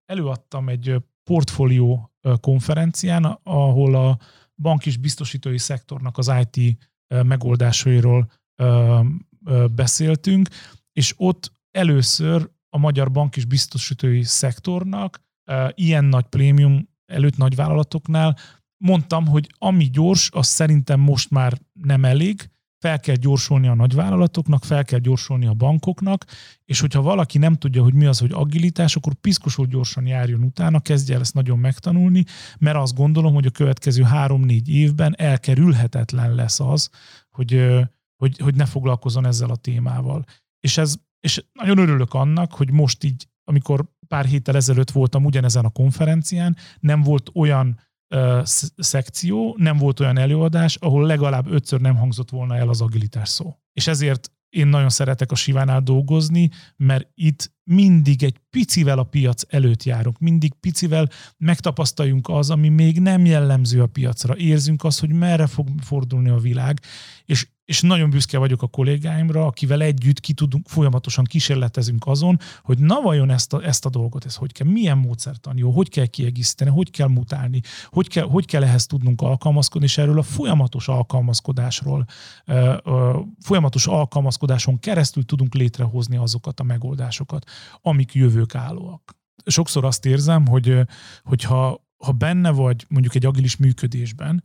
előadtam 0.05 0.69
egy 0.69 0.97
portfólió 1.31 2.13
konferencián, 2.41 3.25
ahol 3.43 3.95
a 3.95 4.19
bank 4.63 4.87
és 4.87 4.97
biztosítói 4.97 5.59
szektornak 5.59 6.19
az 6.19 6.33
IT 6.41 6.79
megoldásairól 7.09 8.31
beszéltünk, 9.75 10.49
és 10.93 11.15
ott 11.17 11.53
először 11.71 12.51
a 12.69 12.79
magyar 12.79 13.11
bank 13.11 13.37
és 13.37 13.45
biztosítói 13.45 14.23
szektornak 14.23 15.25
ilyen 15.75 16.05
nagy 16.05 16.25
prémium 16.25 16.89
előtt 17.07 17.37
nagy 17.37 17.55
vállalatoknál 17.55 18.37
mondtam, 18.77 19.27
hogy 19.27 19.47
ami 19.59 19.85
gyors, 19.85 20.31
az 20.33 20.47
szerintem 20.47 21.01
most 21.01 21.31
már 21.31 21.59
nem 21.73 22.05
elég, 22.05 22.51
fel 22.79 23.01
kell 23.01 23.15
gyorsulni 23.15 23.69
a 23.69 23.75
nagyvállalatoknak, 23.75 24.65
fel 24.65 24.85
kell 24.85 24.99
gyorsulni 24.99 25.47
a 25.47 25.55
bankoknak, 25.55 26.25
és 26.65 26.81
hogyha 26.81 27.03
valaki 27.03 27.39
nem 27.39 27.55
tudja, 27.55 27.83
hogy 27.83 27.95
mi 27.95 28.07
az, 28.07 28.19
hogy 28.19 28.33
agilitás, 28.33 28.97
akkor 28.97 29.15
piszkosul 29.15 29.67
gyorsan 29.67 30.07
járjon 30.07 30.43
utána, 30.43 30.81
kezdje 30.81 31.15
el 31.15 31.21
ezt 31.21 31.35
nagyon 31.35 31.59
megtanulni, 31.59 32.25
mert 32.59 32.77
azt 32.77 32.95
gondolom, 32.95 33.35
hogy 33.35 33.47
a 33.47 33.51
következő 33.51 34.03
három-négy 34.03 34.69
évben 34.69 35.15
elkerülhetetlen 35.17 36.35
lesz 36.35 36.61
az, 36.61 36.91
hogy, 37.31 37.67
hogy, 38.17 38.39
hogy 38.39 38.55
ne 38.55 38.67
foglalkozzon 38.67 39.27
ezzel 39.27 39.51
a 39.51 39.57
témával. 39.57 40.25
És, 40.61 40.79
ez, 40.79 40.97
és 41.27 41.45
nagyon 41.53 41.79
örülök 41.79 42.15
annak, 42.15 42.53
hogy 42.53 42.71
most 42.71 43.05
így, 43.05 43.29
amikor 43.45 43.85
pár 44.09 44.25
héttel 44.25 44.57
ezelőtt 44.57 44.91
voltam 44.91 45.25
ugyanezen 45.25 45.65
a 45.65 45.71
konferencián, 45.71 46.57
nem 46.81 47.03
volt 47.03 47.31
olyan 47.35 47.81
uh, 48.15 48.41
szekció, 48.77 49.55
nem 49.59 49.77
volt 49.77 50.01
olyan 50.01 50.19
előadás, 50.19 50.77
ahol 50.77 51.07
legalább 51.07 51.47
ötször 51.51 51.81
nem 51.81 51.97
hangzott 51.97 52.31
volna 52.31 52.57
el 52.57 52.69
az 52.69 52.81
agilitás 52.81 53.29
szó. 53.29 53.57
És 53.73 53.87
ezért 53.87 54.31
én 54.49 54.67
nagyon 54.67 54.89
szeretek 54.89 55.33
a 55.33 55.35
Sivánál 55.35 55.81
dolgozni, 55.81 56.51
mert 56.77 57.09
itt 57.15 57.53
mindig 57.71 58.23
egy 58.23 58.39
picivel 58.51 58.99
a 58.99 59.05
piac 59.05 59.43
előtt 59.49 59.83
járunk, 59.83 60.19
mindig 60.19 60.53
picivel 60.53 61.09
megtapasztaljunk 61.37 62.29
az, 62.29 62.51
ami 62.51 62.69
még 62.69 63.01
nem 63.01 63.25
jellemző 63.25 63.83
a 63.83 63.87
piacra. 63.87 64.37
Érzünk 64.37 64.85
azt, 64.85 65.01
hogy 65.01 65.13
merre 65.13 65.47
fog 65.47 65.69
fordulni 65.81 66.29
a 66.29 66.39
világ, 66.39 66.81
és 67.25 67.47
és 67.67 67.81
nagyon 67.81 68.11
büszke 68.11 68.39
vagyok 68.39 68.63
a 68.63 68.67
kollégáimra, 68.67 69.47
akivel 69.47 69.83
együtt 69.83 70.21
ki 70.21 70.33
tudunk, 70.33 70.69
folyamatosan 70.69 71.25
kísérletezünk 71.25 72.07
azon, 72.07 72.39
hogy 72.63 72.79
na 72.79 73.01
vajon 73.01 73.31
ezt 73.31 73.53
a, 73.53 73.65
ezt 73.65 73.85
a 73.87 73.89
dolgot, 73.89 74.25
ez 74.25 74.35
hogy 74.35 74.53
kell, 74.53 74.67
milyen 74.67 74.99
módszertan 74.99 75.57
jó, 75.57 75.71
hogy 75.71 75.89
kell 75.89 76.07
kiegészíteni, 76.07 76.71
hogy 76.71 76.91
kell 76.91 77.09
mutálni, 77.09 77.61
hogy 77.85 78.09
kell, 78.09 78.25
hogy 78.25 78.47
kell 78.47 78.63
ehhez 78.63 78.87
tudnunk 78.87 79.21
alkalmazkodni, 79.21 79.87
és 79.87 79.99
erről 79.99 80.19
a 80.19 80.23
folyamatos 80.23 80.89
alkalmazkodásról, 80.89 82.05
folyamatos 83.41 83.87
alkalmazkodáson 83.87 84.79
keresztül 84.79 85.25
tudunk 85.25 85.55
létrehozni 85.55 86.17
azokat 86.17 86.61
a 86.61 86.65
megoldásokat, 86.65 87.51
amik 87.83 88.15
jövők 88.15 88.55
állóak. 88.55 89.17
Sokszor 89.45 89.85
azt 89.85 90.07
érzem, 90.07 90.47
hogy 90.47 90.79
hogyha 91.23 91.85
ha 91.97 92.13
benne 92.13 92.51
vagy 92.51 92.85
mondjuk 92.89 93.15
egy 93.15 93.27
agilis 93.27 93.57
működésben, 93.57 94.43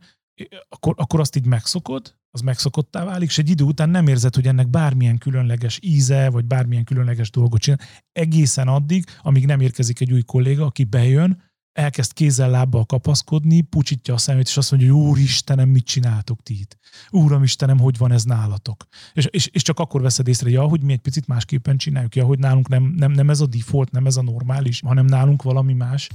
akkor, 0.68 0.94
akkor 0.96 1.20
azt 1.20 1.36
így 1.36 1.46
megszokod, 1.46 2.14
az 2.30 2.40
megszokottá 2.40 3.04
válik, 3.04 3.28
és 3.28 3.38
egy 3.38 3.50
idő 3.50 3.64
után 3.64 3.90
nem 3.90 4.06
érzed, 4.06 4.34
hogy 4.34 4.46
ennek 4.46 4.68
bármilyen 4.68 5.18
különleges 5.18 5.78
íze, 5.82 6.30
vagy 6.30 6.44
bármilyen 6.44 6.84
különleges 6.84 7.30
dolgot 7.30 7.60
csinál. 7.60 7.80
Egészen 8.12 8.68
addig, 8.68 9.04
amíg 9.22 9.46
nem 9.46 9.60
érkezik 9.60 10.00
egy 10.00 10.12
új 10.12 10.22
kolléga, 10.22 10.64
aki 10.64 10.84
bejön, 10.84 11.50
elkezd 11.72 12.12
kézzel 12.12 12.50
lábbal 12.50 12.84
kapaszkodni, 12.84 13.60
pucsítja 13.60 14.14
a 14.14 14.18
szemét, 14.18 14.46
és 14.46 14.56
azt 14.56 14.70
mondja, 14.70 14.92
hogy 14.92 15.02
Úristenem, 15.02 15.68
mit 15.68 15.84
csináltok 15.84 16.42
ti 16.42 16.58
itt? 16.60 16.78
Úram 17.10 17.42
Istenem, 17.42 17.78
hogy 17.78 17.98
van 17.98 18.12
ez 18.12 18.24
nálatok? 18.24 18.86
És, 19.12 19.26
és, 19.30 19.46
és 19.46 19.62
csak 19.62 19.78
akkor 19.78 20.00
veszed 20.00 20.28
észre, 20.28 20.50
ja, 20.50 20.62
hogy 20.62 20.82
mi 20.82 20.92
egy 20.92 21.00
picit 21.00 21.26
másképpen 21.26 21.76
csináljuk, 21.76 22.16
ja, 22.16 22.24
hogy 22.24 22.38
nálunk 22.38 22.68
nem, 22.68 22.82
nem, 22.82 23.12
nem 23.12 23.30
ez 23.30 23.40
a 23.40 23.46
default, 23.46 23.90
nem 23.90 24.06
ez 24.06 24.16
a 24.16 24.22
normális, 24.22 24.80
hanem 24.80 25.04
nálunk 25.04 25.42
valami 25.42 25.72
más. 25.72 26.08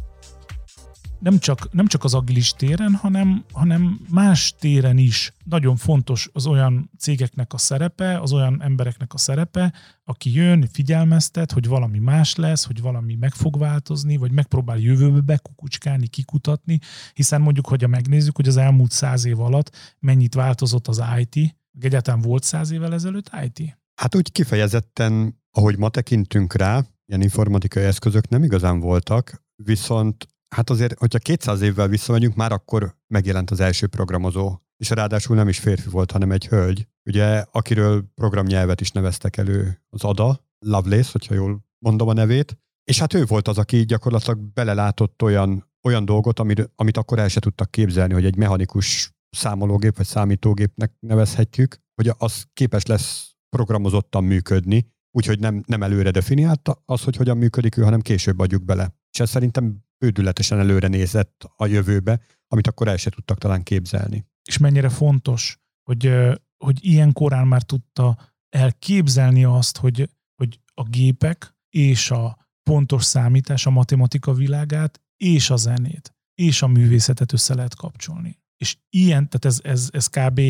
Nem 1.19 1.39
csak, 1.39 1.71
nem 1.71 1.87
csak 1.87 2.03
az 2.03 2.13
agilis 2.13 2.51
téren, 2.51 2.93
hanem, 2.93 3.43
hanem 3.51 3.99
más 4.09 4.55
téren 4.59 4.97
is 4.97 5.33
nagyon 5.43 5.75
fontos 5.75 6.29
az 6.33 6.45
olyan 6.45 6.91
cégeknek 6.97 7.53
a 7.53 7.57
szerepe, 7.57 8.19
az 8.19 8.33
olyan 8.33 8.61
embereknek 8.61 9.13
a 9.13 9.17
szerepe, 9.17 9.73
aki 10.03 10.33
jön, 10.33 10.67
figyelmeztet, 10.71 11.51
hogy 11.51 11.67
valami 11.67 11.99
más 11.99 12.35
lesz, 12.35 12.65
hogy 12.65 12.81
valami 12.81 13.15
meg 13.15 13.33
fog 13.33 13.57
változni, 13.59 14.17
vagy 14.17 14.31
megpróbál 14.31 14.77
jövőbe 14.77 15.21
bekukucskálni, 15.21 16.07
kikutatni, 16.07 16.79
hiszen 17.13 17.41
mondjuk, 17.41 17.67
hogyha 17.67 17.87
megnézzük, 17.87 18.35
hogy 18.35 18.47
az 18.47 18.57
elmúlt 18.57 18.91
száz 18.91 19.25
év 19.25 19.39
alatt 19.39 19.95
mennyit 19.99 20.33
változott 20.33 20.87
az 20.87 21.01
IT, 21.19 21.55
egyáltalán 21.79 22.21
volt 22.21 22.43
száz 22.43 22.71
évvel 22.71 22.93
ezelőtt 22.93 23.31
IT? 23.43 23.77
Hát 23.95 24.15
úgy 24.15 24.31
kifejezetten, 24.31 25.41
ahogy 25.51 25.77
ma 25.77 25.89
tekintünk 25.89 26.53
rá, 26.53 26.85
ilyen 27.05 27.21
informatikai 27.21 27.83
eszközök 27.83 28.29
nem 28.29 28.43
igazán 28.43 28.79
voltak, 28.79 29.43
viszont 29.55 30.27
hát 30.55 30.69
azért, 30.69 30.99
hogyha 30.99 31.19
200 31.19 31.61
évvel 31.61 31.87
visszamegyünk, 31.87 32.35
már 32.35 32.51
akkor 32.51 32.95
megjelent 33.07 33.51
az 33.51 33.59
első 33.59 33.87
programozó, 33.87 34.57
és 34.77 34.89
ráadásul 34.89 35.35
nem 35.35 35.47
is 35.47 35.59
férfi 35.59 35.89
volt, 35.89 36.11
hanem 36.11 36.31
egy 36.31 36.47
hölgy, 36.47 36.87
ugye, 37.05 37.45
akiről 37.51 38.05
programnyelvet 38.15 38.81
is 38.81 38.91
neveztek 38.91 39.37
elő 39.37 39.81
az 39.89 40.03
Ada, 40.03 40.45
Lovelace, 40.65 41.09
hogyha 41.11 41.33
jól 41.33 41.65
mondom 41.85 42.07
a 42.07 42.13
nevét, 42.13 42.57
és 42.83 42.99
hát 42.99 43.13
ő 43.13 43.25
volt 43.25 43.47
az, 43.47 43.57
aki 43.57 43.85
gyakorlatilag 43.85 44.39
belelátott 44.39 45.21
olyan, 45.21 45.71
olyan 45.83 46.05
dolgot, 46.05 46.39
amit, 46.39 46.71
amit 46.75 46.97
akkor 46.97 47.19
el 47.19 47.27
se 47.27 47.39
tudtak 47.39 47.71
képzelni, 47.71 48.13
hogy 48.13 48.25
egy 48.25 48.35
mechanikus 48.35 49.11
számológép 49.29 49.97
vagy 49.97 50.05
számítógépnek 50.05 50.93
nevezhetjük, 50.99 51.77
hogy 51.95 52.11
az 52.17 52.43
képes 52.53 52.85
lesz 52.85 53.35
programozottan 53.49 54.23
működni, 54.23 54.91
úgyhogy 55.11 55.39
nem, 55.39 55.63
nem 55.65 55.83
előre 55.83 56.11
definiálta 56.11 56.81
az, 56.85 57.03
hogy 57.03 57.15
hogyan 57.15 57.37
működik 57.37 57.77
ő, 57.77 57.81
hanem 57.81 58.01
később 58.01 58.39
adjuk 58.39 58.63
bele. 58.63 58.95
És 59.11 59.19
ez 59.19 59.29
szerintem 59.29 59.85
bődületesen 59.97 60.59
előre 60.59 60.87
nézett 60.87 61.49
a 61.55 61.65
jövőbe, 61.65 62.19
amit 62.47 62.67
akkor 62.67 62.87
el 62.87 62.97
se 62.97 63.09
tudtak 63.09 63.37
talán 63.37 63.63
képzelni. 63.63 64.25
És 64.43 64.57
mennyire 64.57 64.89
fontos, 64.89 65.59
hogy, 65.83 66.13
hogy 66.57 66.85
ilyen 66.85 67.13
korán 67.13 67.47
már 67.47 67.63
tudta 67.63 68.17
elképzelni 68.49 69.43
azt, 69.43 69.77
hogy, 69.77 70.09
hogy 70.35 70.59
a 70.73 70.83
gépek 70.83 71.55
és 71.69 72.11
a 72.11 72.37
pontos 72.63 73.03
számítás, 73.03 73.65
a 73.65 73.69
matematika 73.69 74.33
világát 74.33 75.01
és 75.17 75.49
a 75.49 75.55
zenét 75.55 76.17
és 76.39 76.61
a 76.61 76.67
művészetet 76.67 77.33
össze 77.33 77.55
lehet 77.55 77.75
kapcsolni. 77.75 78.39
És 78.57 78.77
ilyen, 78.89 79.29
tehát 79.29 79.45
ez, 79.45 79.59
ez, 79.63 79.89
ez 79.91 80.07
kb. 80.07 80.41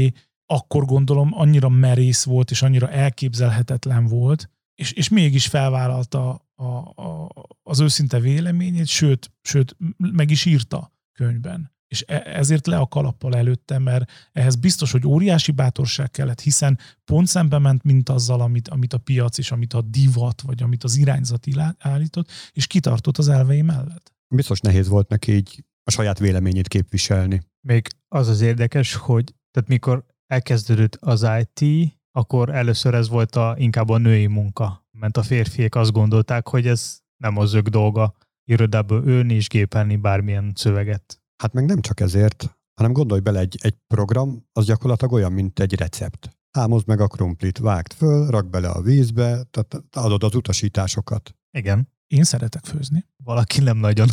akkor 0.46 0.86
gondolom 0.86 1.30
annyira 1.34 1.70
merész 1.70 2.24
volt, 2.24 2.52
és 2.52 2.62
annyira 2.62 2.90
elképzelhetetlen 2.90 4.06
volt, 4.06 4.50
és, 4.78 4.92
és 4.92 5.10
mégis 5.10 5.48
felvállalta 5.48 6.48
a, 6.56 6.64
a, 6.66 7.30
az 7.64 7.80
őszinte 7.80 8.20
véleményét, 8.20 8.88
sőt, 8.88 9.32
sőt, 9.42 9.76
meg 9.98 10.32
is 10.32 10.46
írta 10.46 10.94
könyvben. 11.14 11.76
És 11.88 12.04
e, 12.08 12.22
ezért 12.26 12.68
le 12.68 12.78
a 12.78 12.88
kalappal 12.88 13.36
előtte, 13.36 13.80
mert 13.80 14.12
ehhez 14.32 14.56
biztos, 14.56 14.92
hogy 14.92 15.08
óriási 15.08 15.52
bátorság 15.52 16.12
kellett, 16.12 16.42
hiszen 16.42 16.80
pont 17.06 17.28
szembe 17.28 17.58
ment, 17.58 17.84
mint 17.84 18.10
azzal, 18.10 18.42
amit, 18.42 18.68
amit 18.68 18.94
a 18.94 18.98
piac 18.98 19.38
és 19.38 19.52
amit 19.52 19.74
a 19.74 19.82
divat, 19.82 20.42
vagy 20.42 20.62
amit 20.62 20.84
az 20.84 20.96
irányzat 20.96 21.48
állított, 21.78 22.30
és 22.52 22.68
kitartott 22.68 23.18
az 23.18 23.28
elvei 23.28 23.62
mellett. 23.62 24.14
Biztos 24.28 24.60
nehéz 24.60 24.88
volt 24.88 25.10
neki 25.10 25.32
így 25.32 25.64
a 25.84 25.92
saját 25.92 26.20
véleményét 26.20 26.68
képviselni. 26.68 27.42
Még 27.62 27.88
az 28.08 28.28
az 28.28 28.42
érdekes, 28.42 28.94
hogy 28.94 29.34
tehát 29.52 29.70
mikor 29.70 30.06
elkezdődött 30.28 30.96
az 30.96 31.28
IT, 31.40 31.97
akkor 32.18 32.50
először 32.50 32.94
ez 32.94 33.10
volt 33.10 33.36
a, 33.36 33.56
inkább 33.58 33.90
a 33.90 33.98
női 33.98 34.28
munka. 34.28 34.88
Mert 34.92 35.18
a 35.18 35.24
férfiak 35.24 35.76
azt 35.76 35.92
gondolták, 35.92 36.48
hogy 36.48 36.68
ez 36.68 37.00
nem 37.18 37.38
az 37.38 37.54
ők 37.54 37.68
dolga 37.68 38.16
irodából 38.50 39.04
ülni 39.06 39.34
és 39.34 39.48
gépelni 39.48 39.96
bármilyen 39.96 40.52
szöveget. 40.56 41.22
Hát 41.44 41.54
meg 41.54 41.66
nem 41.66 41.82
csak 41.82 42.00
ezért, 42.00 42.58
hanem 42.74 42.94
gondolj 42.94 43.22
bele, 43.22 43.40
egy, 43.40 43.58
egy 43.62 43.76
program 43.88 44.46
az 44.52 44.66
gyakorlatilag 44.66 45.14
olyan, 45.14 45.32
mint 45.32 45.60
egy 45.60 45.76
recept. 45.76 46.38
Hámozd 46.52 46.88
meg 46.88 47.00
a 47.00 47.08
krumplit, 47.08 47.58
vágd 47.58 47.94
föl, 47.94 48.28
rak 48.30 48.50
bele 48.50 48.70
a 48.70 48.82
vízbe, 48.82 49.44
tehát 49.44 49.84
adod 49.92 50.24
az 50.24 50.36
utasításokat. 50.36 51.36
Igen. 51.58 51.90
Én 52.08 52.24
szeretek 52.24 52.66
főzni. 52.66 53.06
Valaki 53.24 53.62
nem 53.62 53.78
nagyon. 53.78 54.08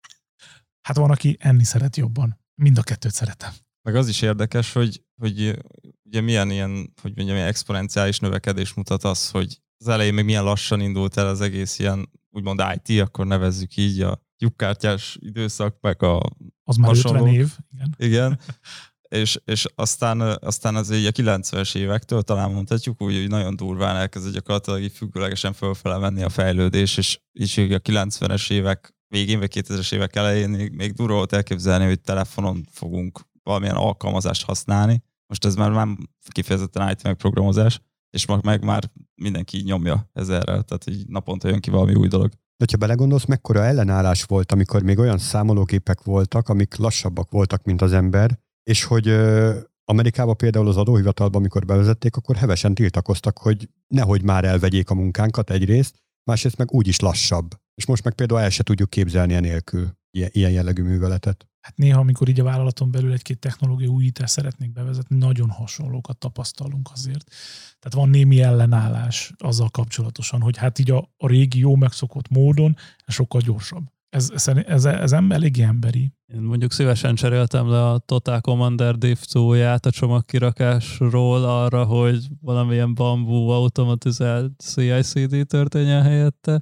hát 0.86 0.96
van, 0.96 1.10
aki 1.10 1.36
enni 1.40 1.64
szeret 1.64 1.96
jobban. 1.96 2.38
Mind 2.62 2.78
a 2.78 2.82
kettőt 2.82 3.12
szeretem. 3.12 3.52
Meg 3.82 3.96
az 3.96 4.08
is 4.08 4.22
érdekes, 4.22 4.72
hogy, 4.72 5.04
hogy 5.20 5.58
ugye 6.06 6.20
milyen 6.20 6.50
ilyen, 6.50 6.92
hogy 7.02 7.12
mondjam, 7.16 7.36
ilyen 7.36 7.48
exponenciális 7.48 8.18
növekedés 8.18 8.74
mutat 8.74 9.04
az, 9.04 9.30
hogy 9.30 9.60
az 9.78 9.88
elején 9.88 10.14
még 10.14 10.24
milyen 10.24 10.44
lassan 10.44 10.80
indult 10.80 11.16
el 11.16 11.26
az 11.26 11.40
egész 11.40 11.78
ilyen, 11.78 12.10
úgymond 12.30 12.62
IT, 12.74 13.00
akkor 13.00 13.26
nevezzük 13.26 13.76
így 13.76 14.00
a 14.00 14.20
lyukkártyás 14.38 15.18
időszak, 15.20 15.76
meg 15.80 16.02
a 16.02 16.22
Az 16.64 16.76
már 16.76 16.88
hasonló. 16.88 17.26
50 17.26 17.34
év, 17.34 17.56
igen. 17.72 17.94
Igen. 17.98 18.40
és, 19.08 19.38
és 19.44 19.66
aztán, 19.74 20.20
aztán 20.20 20.76
az 20.76 20.90
így 20.90 21.06
a 21.06 21.10
90-es 21.10 21.76
évektől 21.76 22.22
talán 22.22 22.50
mondhatjuk 22.50 23.02
úgy, 23.02 23.14
hogy 23.14 23.28
nagyon 23.28 23.56
durván 23.56 23.96
elkezdett 23.96 24.32
gyakorlatilag 24.32 24.82
így 24.82 24.92
függőlegesen 24.92 25.52
fölfele 25.52 25.98
menni 25.98 26.22
a 26.22 26.28
fejlődés, 26.28 26.96
és 26.96 27.20
így 27.56 27.72
a 27.72 27.80
90-es 27.80 28.50
évek 28.50 28.94
végén, 29.08 29.38
vagy 29.38 29.52
2000-es 29.54 29.94
évek 29.94 30.16
elején 30.16 30.50
még, 30.50 30.72
még 30.72 30.92
durva 30.92 31.14
volt 31.14 31.32
elképzelni, 31.32 31.84
hogy 31.84 32.00
telefonon 32.00 32.66
fogunk 32.70 33.20
valamilyen 33.42 33.76
alkalmazást 33.76 34.44
használni. 34.44 35.02
Most 35.26 35.44
ez 35.44 35.54
már 35.54 35.70
nem 35.70 35.98
kifejezetten 36.30 36.90
IT 36.90 37.02
meg 37.02 37.14
programozás, 37.14 37.80
és 38.10 38.26
meg, 38.26 38.44
meg 38.44 38.64
már 38.64 38.90
mindenki 39.14 39.62
nyomja 39.62 40.10
ezerrel, 40.12 40.62
tehát 40.62 40.88
így 40.88 41.06
naponta 41.08 41.48
jön 41.48 41.60
ki 41.60 41.70
valami 41.70 41.94
új 41.94 42.08
dolog. 42.08 42.30
De 42.56 42.66
ha 42.70 42.76
belegondolsz, 42.78 43.24
mekkora 43.24 43.64
ellenállás 43.64 44.24
volt, 44.24 44.52
amikor 44.52 44.82
még 44.82 44.98
olyan 44.98 45.18
számológépek 45.18 46.02
voltak, 46.02 46.48
amik 46.48 46.76
lassabbak 46.76 47.30
voltak, 47.30 47.64
mint 47.64 47.82
az 47.82 47.92
ember, 47.92 48.38
és 48.62 48.84
hogy 48.84 49.08
Amerikában 49.84 50.36
például 50.36 50.68
az 50.68 50.76
adóhivatalban, 50.76 51.40
amikor 51.40 51.64
bevezették, 51.64 52.16
akkor 52.16 52.36
hevesen 52.36 52.74
tiltakoztak, 52.74 53.38
hogy 53.38 53.68
nehogy 53.86 54.22
már 54.22 54.44
elvegyék 54.44 54.90
a 54.90 54.94
munkánkat 54.94 55.50
egyrészt, 55.50 56.02
másrészt 56.30 56.56
meg 56.56 56.72
úgyis 56.72 57.00
lassabb. 57.00 57.54
És 57.74 57.86
most 57.86 58.04
meg 58.04 58.14
például 58.14 58.40
el 58.40 58.50
se 58.50 58.62
tudjuk 58.62 58.90
képzelni 58.90 59.34
enélkül 59.34 59.88
ilyen 60.10 60.52
jellegű 60.52 60.82
műveletet. 60.82 61.48
Hát 61.66 61.76
néha, 61.76 62.00
amikor 62.00 62.28
így 62.28 62.40
a 62.40 62.44
vállalaton 62.44 62.90
belül 62.90 63.12
egy-két 63.12 63.38
technológia 63.38 63.88
újítást 63.88 64.32
szeretnék 64.32 64.72
bevezetni, 64.72 65.16
nagyon 65.16 65.50
hasonlókat 65.50 66.18
tapasztalunk 66.18 66.88
azért. 66.92 67.24
Tehát 67.78 67.94
van 67.94 68.08
némi 68.08 68.40
ellenállás 68.40 69.32
azzal 69.38 69.68
kapcsolatosan, 69.68 70.40
hogy 70.40 70.56
hát 70.56 70.78
így 70.78 70.90
a, 70.90 71.10
a 71.16 71.26
régi 71.26 71.58
jó 71.58 71.76
megszokott 71.76 72.28
módon 72.28 72.76
sokkal 73.06 73.40
gyorsabb. 73.40 73.84
Ez, 74.08 74.30
ez, 74.34 74.48
ez, 74.48 74.84
ez 74.84 75.12
eléggé 75.12 75.62
emberi. 75.62 76.12
Én 76.34 76.40
mondjuk 76.40 76.72
szívesen 76.72 77.14
cseréltem 77.14 77.68
le 77.68 77.88
a 77.90 77.98
Total 77.98 78.40
Commander 78.40 78.98
Div 78.98 79.18
a 79.80 79.90
csomagkirakásról 79.90 81.44
arra, 81.44 81.84
hogy 81.84 82.26
valamilyen 82.40 82.94
bambú 82.94 83.48
automatizált 83.48 84.52
CI-CD 84.60 85.46
történjen 85.46 86.02
helyette. 86.02 86.60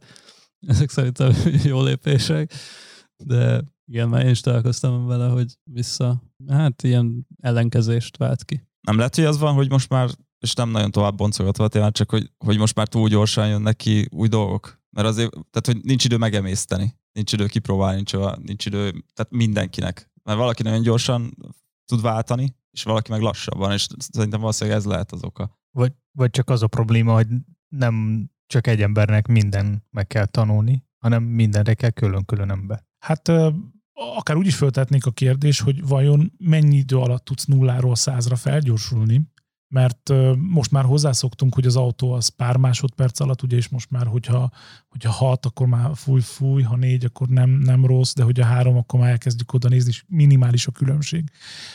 Ezek 0.66 0.90
szerintem 0.90 1.32
jó 1.72 1.82
lépések, 1.82 2.52
de 3.16 3.73
igen, 3.86 4.08
már 4.08 4.24
én 4.24 4.30
is 4.30 4.40
találkoztam 4.40 5.06
vele, 5.06 5.28
hogy 5.28 5.52
vissza, 5.62 6.22
hát 6.48 6.82
ilyen 6.82 7.26
ellenkezést 7.40 8.16
vált 8.16 8.44
ki. 8.44 8.68
Nem 8.80 8.96
lehet, 8.96 9.14
hogy 9.14 9.24
az 9.24 9.38
van, 9.38 9.54
hogy 9.54 9.70
most 9.70 9.88
már, 9.88 10.10
és 10.38 10.54
nem 10.54 10.70
nagyon 10.70 10.90
tovább 10.90 11.16
boncogatva 11.16 11.68
tényleg, 11.68 11.92
csak 11.92 12.10
hogy, 12.10 12.30
hogy 12.38 12.58
most 12.58 12.74
már 12.74 12.88
túl 12.88 13.08
gyorsan 13.08 13.48
jönnek 13.48 13.76
ki 13.76 14.08
új 14.10 14.28
dolgok. 14.28 14.82
Mert 14.90 15.08
azért, 15.08 15.30
tehát 15.30 15.66
hogy 15.66 15.80
nincs 15.82 16.04
idő 16.04 16.16
megemészteni, 16.16 16.98
nincs 17.12 17.32
idő 17.32 17.46
kipróbálni, 17.46 17.94
nincs, 17.94 18.12
nincs 18.42 18.66
idő, 18.66 18.90
tehát 18.90 19.30
mindenkinek. 19.30 20.10
Mert 20.22 20.38
valaki 20.38 20.62
nagyon 20.62 20.82
gyorsan 20.82 21.36
tud 21.84 22.00
váltani, 22.00 22.56
és 22.70 22.82
valaki 22.82 23.10
meg 23.10 23.20
lassabban, 23.20 23.72
és 23.72 23.86
szerintem 23.98 24.40
valószínűleg 24.40 24.78
ez 24.78 24.84
lehet 24.84 25.12
az 25.12 25.24
oka. 25.24 25.58
Vagy, 25.70 25.92
vagy 26.12 26.30
csak 26.30 26.50
az 26.50 26.62
a 26.62 26.66
probléma, 26.66 27.14
hogy 27.14 27.26
nem 27.68 28.26
csak 28.46 28.66
egy 28.66 28.82
embernek 28.82 29.26
minden 29.26 29.84
meg 29.90 30.06
kell 30.06 30.26
tanulni, 30.26 30.86
hanem 30.98 31.22
mindenre 31.22 31.74
kell 31.74 31.90
külön-külön 31.90 32.50
ember. 32.50 32.84
Hát 33.04 33.28
akár 34.16 34.36
úgy 34.36 34.46
is 34.46 34.56
föltetnék 34.56 35.06
a 35.06 35.10
kérdés, 35.10 35.60
hogy 35.60 35.86
vajon 35.86 36.32
mennyi 36.38 36.76
idő 36.76 36.96
alatt 36.96 37.24
tudsz 37.24 37.44
nulláról 37.44 37.94
százra 37.94 38.36
felgyorsulni, 38.36 39.32
mert 39.68 40.12
most 40.36 40.70
már 40.70 40.84
hozzászoktunk, 40.84 41.54
hogy 41.54 41.66
az 41.66 41.76
autó 41.76 42.12
az 42.12 42.28
pár 42.28 42.56
másodperc 42.56 43.20
alatt, 43.20 43.42
ugye, 43.42 43.56
és 43.56 43.68
most 43.68 43.90
már, 43.90 44.06
hogyha, 44.06 44.50
hogyha 44.88 45.10
hat, 45.10 45.46
akkor 45.46 45.66
már 45.66 45.90
fúj, 45.94 46.20
fúj, 46.20 46.62
ha 46.62 46.76
négy, 46.76 47.04
akkor 47.04 47.28
nem, 47.28 47.50
nem 47.50 47.86
rossz, 47.86 48.12
de 48.12 48.22
hogyha 48.22 48.44
három, 48.44 48.76
akkor 48.76 49.00
már 49.00 49.10
elkezdjük 49.10 49.52
oda 49.52 49.68
nézni, 49.68 49.90
és 49.90 50.04
minimális 50.08 50.66
a 50.66 50.72
különbség. 50.72 51.30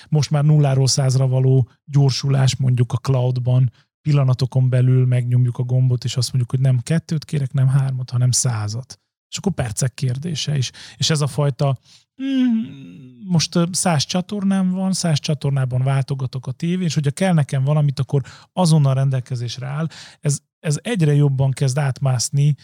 Most 0.10 0.30
már 0.30 0.44
nulláról 0.44 0.88
százra 0.88 1.28
való 1.28 1.70
gyorsulás 1.86 2.56
mondjuk 2.56 2.94
a 2.94 2.98
cloudban, 2.98 3.72
pillanatokon 4.02 4.70
belül 4.70 5.06
megnyomjuk 5.06 5.58
a 5.58 5.63
gombot, 5.63 6.04
és 6.04 6.18
azt 6.18 6.28
mondjuk, 6.28 6.52
hogy 6.52 6.60
nem 6.60 6.80
kettőt 6.80 7.26
kérek, 7.26 7.52
nem 7.52 7.68
hármat, 7.68 8.10
hanem 8.10 8.32
százat. 8.32 9.00
És 9.30 9.38
akkor 9.38 9.52
percek 9.52 9.94
kérdése 9.94 10.58
is. 10.58 10.72
És 10.98 11.10
ez 11.10 11.22
a 11.22 11.28
fajta, 11.28 11.80
mm, 12.24 12.80
most 13.26 13.60
száz 13.72 14.04
csatornám 14.04 14.72
van, 14.72 14.94
száz 14.94 15.20
csatornában 15.20 15.84
váltogatok 15.84 16.48
a 16.48 16.52
tévén, 16.52 16.86
és 16.86 16.94
hogyha 16.94 17.12
kell 17.12 17.34
nekem 17.34 17.63
valamit, 17.63 18.00
akkor 18.00 18.22
azonnal 18.54 18.94
rendelkezésre 18.94 19.68
áll. 19.68 19.88
Ez, 20.20 20.39
ez 20.60 20.80
egyre 20.82 21.13
jobban 21.13 21.52
kezd 21.52 21.78
átmászni 21.78 22.56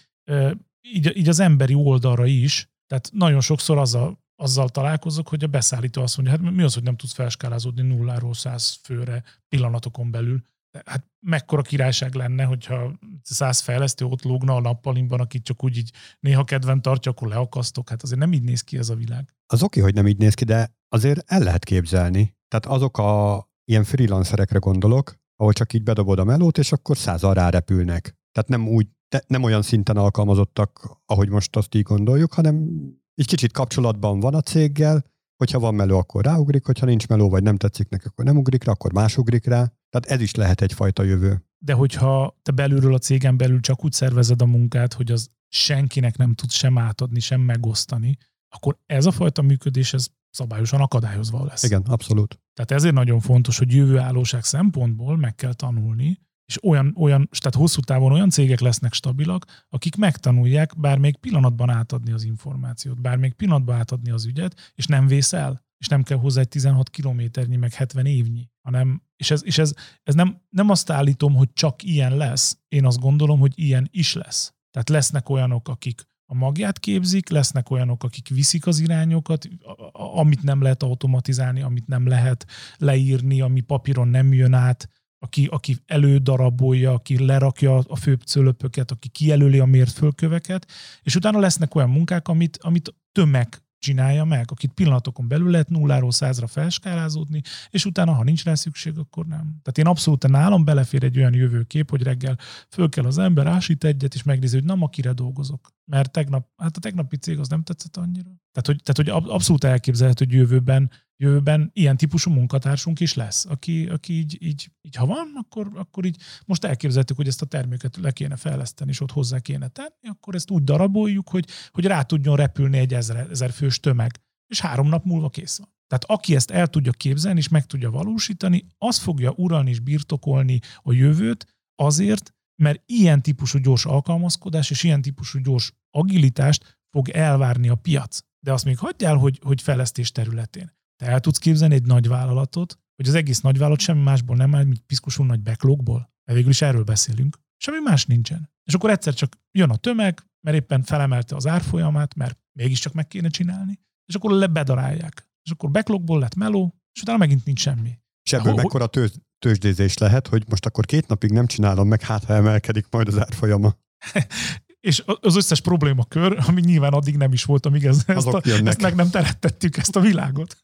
így, 0.81 1.17
így 1.17 1.29
az 1.29 1.39
emberi 1.39 1.73
oldalra 1.73 2.25
is, 2.25 2.69
tehát 2.87 3.09
nagyon 3.13 3.41
sokszor 3.41 3.77
az 3.77 3.95
a 3.95 4.23
azzal 4.35 4.69
találkozok, 4.69 5.27
hogy 5.27 5.43
a 5.43 5.47
beszállító 5.47 6.01
azt 6.01 6.17
mondja, 6.17 6.37
hát 6.37 6.51
mi 6.51 6.63
az, 6.63 6.73
hogy 6.73 6.83
nem 6.83 6.95
tudsz 6.95 7.13
felskálázódni 7.13 7.81
nulláról 7.81 8.33
száz 8.33 8.79
főre 8.83 9.23
pillanatokon 9.47 10.11
belül. 10.11 10.43
Hát 10.85 11.05
mekkora 11.19 11.61
királyság 11.61 12.13
lenne, 12.13 12.43
hogyha 12.43 12.91
száz 13.23 13.59
fejlesztő 13.59 14.05
ott 14.05 14.23
lógna 14.23 14.55
a 14.55 14.61
nappalimban, 14.61 15.19
akit 15.19 15.43
csak 15.43 15.63
úgy 15.63 15.77
így 15.77 15.91
néha 16.19 16.43
kedven 16.43 16.81
tartja, 16.81 17.11
akkor 17.11 17.27
leakasztok. 17.27 17.89
Hát 17.89 18.03
azért 18.03 18.19
nem 18.19 18.33
így 18.33 18.43
néz 18.43 18.61
ki 18.61 18.77
ez 18.77 18.89
a 18.89 18.95
világ. 18.95 19.33
Az 19.47 19.63
oké, 19.63 19.79
hogy 19.79 19.93
nem 19.93 20.07
így 20.07 20.17
néz 20.17 20.33
ki, 20.33 20.43
de 20.43 20.75
azért 20.89 21.31
el 21.31 21.39
lehet 21.39 21.63
képzelni. 21.63 22.35
Tehát 22.47 22.65
azok 22.65 22.97
a 22.97 23.43
ilyen 23.65 23.83
freelancerekre 23.83 24.59
gondolok, 24.59 25.15
ahol 25.35 25.53
csak 25.53 25.73
így 25.73 25.83
bedobod 25.83 26.19
a 26.19 26.23
melót, 26.23 26.57
és 26.57 26.71
akkor 26.71 26.97
százal 26.97 27.33
rárepülnek. 27.33 28.17
Tehát 28.31 28.49
nem 28.49 28.67
úgy, 28.67 28.87
nem 29.27 29.43
olyan 29.43 29.61
szinten 29.61 29.97
alkalmazottak, 29.97 30.99
ahogy 31.05 31.29
most 31.29 31.55
azt 31.55 31.75
így 31.75 31.81
gondoljuk, 31.81 32.33
hanem 32.33 32.69
egy 33.15 33.27
kicsit 33.27 33.51
kapcsolatban 33.51 34.19
van 34.19 34.33
a 34.35 34.41
céggel, 34.41 35.05
hogyha 35.37 35.59
van 35.59 35.75
meló, 35.75 35.97
akkor 35.97 36.23
ráugrik, 36.23 36.65
hogyha 36.65 36.85
nincs 36.85 37.07
meló, 37.07 37.29
vagy 37.29 37.43
nem 37.43 37.57
tetszik 37.57 37.89
neki, 37.89 38.07
akkor 38.07 38.25
nem 38.25 38.37
ugrik 38.37 38.63
rá, 38.63 38.71
akkor 38.71 38.93
más 38.93 39.17
ugrik 39.17 39.45
rá. 39.45 39.71
Tehát 39.99 40.19
ez 40.19 40.21
is 40.21 40.35
lehet 40.35 40.61
egyfajta 40.61 41.03
jövő. 41.03 41.45
De 41.57 41.73
hogyha 41.73 42.39
te 42.41 42.51
belülről 42.51 42.93
a 42.93 42.97
cégen 42.97 43.37
belül 43.37 43.59
csak 43.59 43.83
úgy 43.83 43.91
szervezed 43.91 44.41
a 44.41 44.45
munkát, 44.45 44.93
hogy 44.93 45.11
az 45.11 45.29
senkinek 45.47 46.17
nem 46.17 46.33
tud 46.33 46.51
sem 46.51 46.77
átadni, 46.77 47.19
sem 47.19 47.41
megosztani, 47.41 48.17
akkor 48.49 48.77
ez 48.85 49.05
a 49.05 49.11
fajta 49.11 49.41
működés, 49.41 49.93
ez 49.93 50.07
szabályosan 50.29 50.81
akadályozva 50.81 51.45
lesz. 51.45 51.63
Igen, 51.63 51.81
abszolút. 51.81 52.39
Tehát 52.53 52.71
ezért 52.71 52.93
nagyon 52.93 53.19
fontos, 53.19 53.57
hogy 53.57 53.73
jövőállóság 53.73 54.43
szempontból 54.43 55.17
meg 55.17 55.35
kell 55.35 55.53
tanulni, 55.53 56.19
és 56.45 56.63
olyan, 56.63 56.95
olyan, 56.97 57.29
tehát 57.37 57.55
hosszú 57.55 57.81
távon 57.81 58.11
olyan 58.11 58.29
cégek 58.29 58.59
lesznek 58.59 58.93
stabilak, 58.93 59.65
akik 59.69 59.95
megtanulják 59.95 60.79
bár 60.79 60.97
még 60.97 61.17
pillanatban 61.17 61.69
átadni 61.69 62.11
az 62.11 62.23
információt, 62.23 63.01
bár 63.01 63.17
még 63.17 63.33
pillanatban 63.33 63.75
átadni 63.75 64.11
az 64.11 64.25
ügyet, 64.25 64.71
és 64.73 64.85
nem 64.85 65.07
vész 65.07 65.33
el, 65.33 65.64
és 65.85 65.91
nem 65.91 66.03
kell 66.03 66.17
hozzá 66.17 66.41
egy 66.41 66.47
16 66.47 66.89
kilométernyi, 66.89 67.55
meg 67.55 67.73
70 67.73 68.05
évnyi, 68.05 68.49
hanem, 68.61 69.01
és 69.15 69.31
ez, 69.31 69.41
és 69.45 69.57
ez, 69.57 69.73
ez 70.03 70.13
nem, 70.13 70.41
nem 70.49 70.69
azt 70.69 70.89
állítom, 70.89 71.35
hogy 71.35 71.53
csak 71.53 71.83
ilyen 71.83 72.17
lesz, 72.17 72.57
én 72.67 72.85
azt 72.85 72.99
gondolom, 72.99 73.39
hogy 73.39 73.51
ilyen 73.55 73.87
is 73.91 74.13
lesz. 74.13 74.53
Tehát 74.71 74.89
lesznek 74.89 75.29
olyanok, 75.29 75.67
akik 75.67 76.07
a 76.25 76.35
magját 76.35 76.79
képzik, 76.79 77.29
lesznek 77.29 77.69
olyanok, 77.69 78.03
akik 78.03 78.29
viszik 78.29 78.67
az 78.67 78.79
irányokat, 78.79 79.47
amit 79.91 80.43
nem 80.43 80.61
lehet 80.61 80.83
automatizálni, 80.83 81.61
amit 81.61 81.87
nem 81.87 82.07
lehet 82.07 82.45
leírni, 82.77 83.41
ami 83.41 83.61
papíron 83.61 84.07
nem 84.07 84.33
jön 84.33 84.53
át, 84.53 84.89
aki, 85.19 85.47
aki 85.51 85.77
elődarabolja, 85.85 86.93
aki 86.93 87.25
lerakja 87.25 87.77
a 87.77 87.95
főbb 87.95 88.21
cölöpöket, 88.21 88.91
aki 88.91 89.09
kijelöli 89.09 89.59
a 89.59 89.65
mért 89.65 89.91
fölköveket, 89.91 90.71
és 91.01 91.15
utána 91.15 91.39
lesznek 91.39 91.75
olyan 91.75 91.89
munkák, 91.89 92.27
amit, 92.27 92.57
amit 92.61 92.95
tömeg 93.11 93.64
csinálja 93.85 94.23
meg, 94.23 94.45
akit 94.51 94.71
pillanatokon 94.73 95.27
belül 95.27 95.49
lehet 95.51 95.69
nulláról 95.69 96.11
százra 96.11 96.47
felskálázódni, 96.47 97.41
és 97.69 97.85
utána, 97.85 98.13
ha 98.13 98.23
nincs 98.23 98.43
rá 98.43 98.55
szükség, 98.55 98.97
akkor 98.97 99.25
nem. 99.25 99.39
Tehát 99.39 99.77
én 99.77 99.87
abszolút 99.87 100.27
nálam 100.27 100.63
belefér 100.65 101.03
egy 101.03 101.17
olyan 101.17 101.33
jövőkép, 101.33 101.89
hogy 101.89 102.03
reggel 102.03 102.37
föl 102.69 102.89
kell 102.89 103.05
az 103.05 103.17
ember, 103.17 103.47
ásít 103.47 103.83
egyet, 103.83 104.13
és 104.13 104.23
megnézi, 104.23 104.55
hogy 104.55 104.65
nem, 104.65 104.83
akire 104.83 105.11
dolgozok. 105.11 105.69
Mert 105.91 106.11
tegnap, 106.11 106.47
hát 106.57 106.77
a 106.77 106.79
tegnapi 106.79 107.17
cég 107.17 107.39
az 107.39 107.47
nem 107.47 107.63
tetszett 107.63 107.97
annyira. 107.97 108.29
Tehát, 108.51 108.65
hogy, 108.65 108.81
tehát, 108.83 109.13
hogy 109.13 109.29
abszolút 109.31 109.63
elképzelhető, 109.63 110.25
hogy 110.25 110.33
jövőben 110.33 110.91
jövőben 111.17 111.71
ilyen 111.73 111.97
típusú 111.97 112.31
munkatársunk 112.31 112.99
is 112.99 113.13
lesz, 113.13 113.45
aki, 113.45 113.87
aki 113.87 114.13
így, 114.13 114.37
így, 114.39 114.71
így, 114.81 114.95
ha 114.95 115.05
van, 115.05 115.31
akkor, 115.35 115.69
akkor 115.73 116.05
így 116.05 116.21
most 116.45 116.65
elképzeltük, 116.65 117.15
hogy 117.15 117.27
ezt 117.27 117.41
a 117.41 117.45
terméket 117.45 117.97
le 117.97 118.11
kéne 118.11 118.35
fejleszteni, 118.35 118.89
és 118.89 119.01
ott 119.01 119.11
hozzá 119.11 119.39
kéne 119.39 119.67
tenni, 119.67 120.07
akkor 120.09 120.35
ezt 120.35 120.51
úgy 120.51 120.63
daraboljuk, 120.63 121.29
hogy, 121.29 121.47
hogy 121.69 121.85
rá 121.85 122.01
tudjon 122.01 122.35
repülni 122.35 122.77
egy 122.77 122.93
ezer, 122.93 123.27
ezer 123.29 123.51
fős 123.51 123.79
tömeg, 123.79 124.19
és 124.47 124.61
három 124.61 124.87
nap 124.87 125.05
múlva 125.05 125.29
kész 125.29 125.57
van. 125.57 125.73
Tehát 125.87 126.03
aki 126.07 126.35
ezt 126.35 126.51
el 126.51 126.67
tudja 126.67 126.91
képzelni, 126.91 127.39
és 127.39 127.47
meg 127.47 127.65
tudja 127.65 127.91
valósítani, 127.91 128.67
az 128.77 128.97
fogja 128.97 129.33
uralni 129.35 129.69
és 129.69 129.79
birtokolni 129.79 130.59
a 130.77 130.93
jövőt 130.93 131.45
azért, 131.75 132.34
mert 132.61 132.81
ilyen 132.85 133.21
típusú 133.21 133.59
gyors 133.59 133.85
alkalmazkodás 133.85 134.69
és 134.69 134.83
ilyen 134.83 135.01
típusú 135.01 135.39
gyors 135.39 135.73
agilitást 135.89 136.79
fog 136.89 137.09
elvárni 137.09 137.69
a 137.69 137.75
piac. 137.75 138.19
De 138.45 138.53
azt 138.53 138.65
még 138.65 138.77
hagyjál, 138.77 139.15
hogy, 139.15 139.39
hogy 139.43 139.61
fejlesztés 139.61 140.11
területén. 140.11 140.73
Te 140.95 141.05
el 141.05 141.19
tudsz 141.19 141.37
képzelni 141.37 141.75
egy 141.75 141.85
nagy 141.85 142.07
vállalatot, 142.07 142.79
hogy 142.95 143.07
az 143.07 143.13
egész 143.13 143.41
nagyvállalat 143.41 143.79
semmi 143.79 144.01
másból 144.01 144.35
nem 144.35 144.55
áll, 144.55 144.63
mint 144.63 144.83
piszkosul 144.85 145.25
nagy 145.25 145.41
backlogból? 145.41 146.13
De 146.23 146.33
végül 146.33 146.49
is 146.49 146.61
erről 146.61 146.83
beszélünk. 146.83 147.37
Semmi 147.57 147.79
más 147.83 148.05
nincsen. 148.05 148.49
És 148.63 148.73
akkor 148.73 148.89
egyszer 148.89 149.13
csak 149.13 149.37
jön 149.51 149.69
a 149.69 149.75
tömeg, 149.75 150.27
mert 150.45 150.57
éppen 150.57 150.83
felemelte 150.83 151.35
az 151.35 151.47
árfolyamát, 151.47 152.15
mert 152.15 152.39
mégiscsak 152.59 152.93
meg 152.93 153.07
kéne 153.07 153.29
csinálni, 153.29 153.79
és 154.05 154.15
akkor 154.15 154.31
lebedarálják. 154.31 155.29
És 155.43 155.51
akkor 155.51 155.71
backlogból 155.71 156.19
lett 156.19 156.35
meló, 156.35 156.75
és 156.93 157.01
utána 157.01 157.17
megint 157.17 157.45
nincs 157.45 157.59
semmi. 157.59 157.99
És 158.23 158.33
ebből 158.33 158.53
mekkora 158.53 158.87
tőz, 158.87 159.19
tőzsdézés 159.45 159.97
lehet, 159.97 160.27
hogy 160.27 160.43
most 160.49 160.65
akkor 160.65 160.85
két 160.85 161.07
napig 161.07 161.31
nem 161.31 161.47
csinálom 161.47 161.87
meg, 161.87 162.01
hát 162.01 162.23
ha 162.23 162.33
emelkedik 162.33 162.85
majd 162.89 163.07
az 163.07 163.19
árfolyama. 163.19 163.75
és 164.89 165.03
az 165.05 165.35
összes 165.35 165.61
problémakör, 165.61 166.37
ami 166.47 166.61
nyilván 166.61 166.93
addig 166.93 167.17
nem 167.17 167.33
is 167.33 167.43
volt, 167.43 167.65
amíg 167.65 167.85
ez, 167.85 168.03
ezt, 168.05 168.27
a, 168.27 168.41
ezt 168.43 168.81
meg 168.81 168.95
nem 168.95 169.09
terettettük, 169.09 169.77
ezt 169.77 169.95
a 169.95 169.99
világot. 169.99 170.57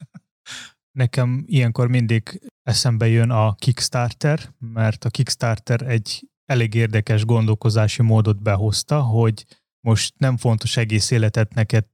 Nekem 0.91 1.43
ilyenkor 1.47 1.87
mindig 1.87 2.41
eszembe 2.63 3.07
jön 3.07 3.29
a 3.29 3.53
Kickstarter, 3.53 4.53
mert 4.59 5.05
a 5.05 5.09
Kickstarter 5.09 5.81
egy 5.81 6.29
elég 6.45 6.73
érdekes 6.73 7.25
gondolkozási 7.25 8.01
módot 8.01 8.41
behozta, 8.41 9.01
hogy 9.01 9.45
most 9.81 10.13
nem 10.17 10.37
fontos 10.37 10.77
egész 10.77 11.11
életet 11.11 11.53
neked 11.53 11.85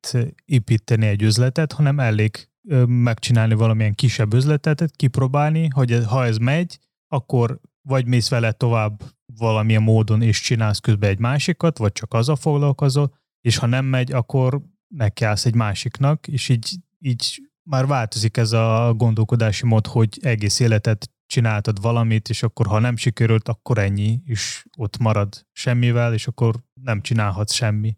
építeni 0.45 1.05
egy 1.05 1.21
üzletet, 1.21 1.71
hanem 1.71 1.99
elég 1.99 2.49
megcsinálni 2.85 3.53
valamilyen 3.53 3.95
kisebb 3.95 4.33
üzletet, 4.33 4.91
kipróbálni, 4.95 5.67
hogy 5.67 6.03
ha 6.05 6.25
ez 6.25 6.37
megy, 6.37 6.79
akkor 7.07 7.59
vagy 7.81 8.05
mész 8.05 8.29
vele 8.29 8.51
tovább 8.51 9.03
valamilyen 9.25 9.81
módon, 9.81 10.21
és 10.21 10.41
csinálsz 10.41 10.79
közben 10.79 11.09
egy 11.09 11.19
másikat, 11.19 11.77
vagy 11.77 11.91
csak 11.91 12.13
az 12.13 12.29
a 12.29 12.35
foglalkozol, 12.35 13.13
és 13.41 13.57
ha 13.57 13.65
nem 13.65 13.85
megy, 13.85 14.11
akkor 14.11 14.61
nekiállsz 14.87 15.45
egy 15.45 15.55
másiknak, 15.55 16.27
és 16.27 16.49
így, 16.49 16.75
így 16.99 17.41
már 17.63 17.85
változik 17.85 18.37
ez 18.37 18.51
a 18.51 18.93
gondolkodási 18.97 19.65
mód, 19.65 19.87
hogy 19.87 20.17
egész 20.21 20.59
életet 20.59 21.11
csináltad 21.27 21.81
valamit, 21.81 22.29
és 22.29 22.43
akkor 22.43 22.67
ha 22.67 22.79
nem 22.79 22.95
sikerült, 22.95 23.47
akkor 23.47 23.77
ennyi, 23.77 24.21
és 24.23 24.65
ott 24.77 24.97
marad 24.97 25.45
semmivel, 25.51 26.13
és 26.13 26.27
akkor 26.27 26.63
nem 26.81 27.01
csinálhatsz 27.01 27.53
semmi. 27.53 27.97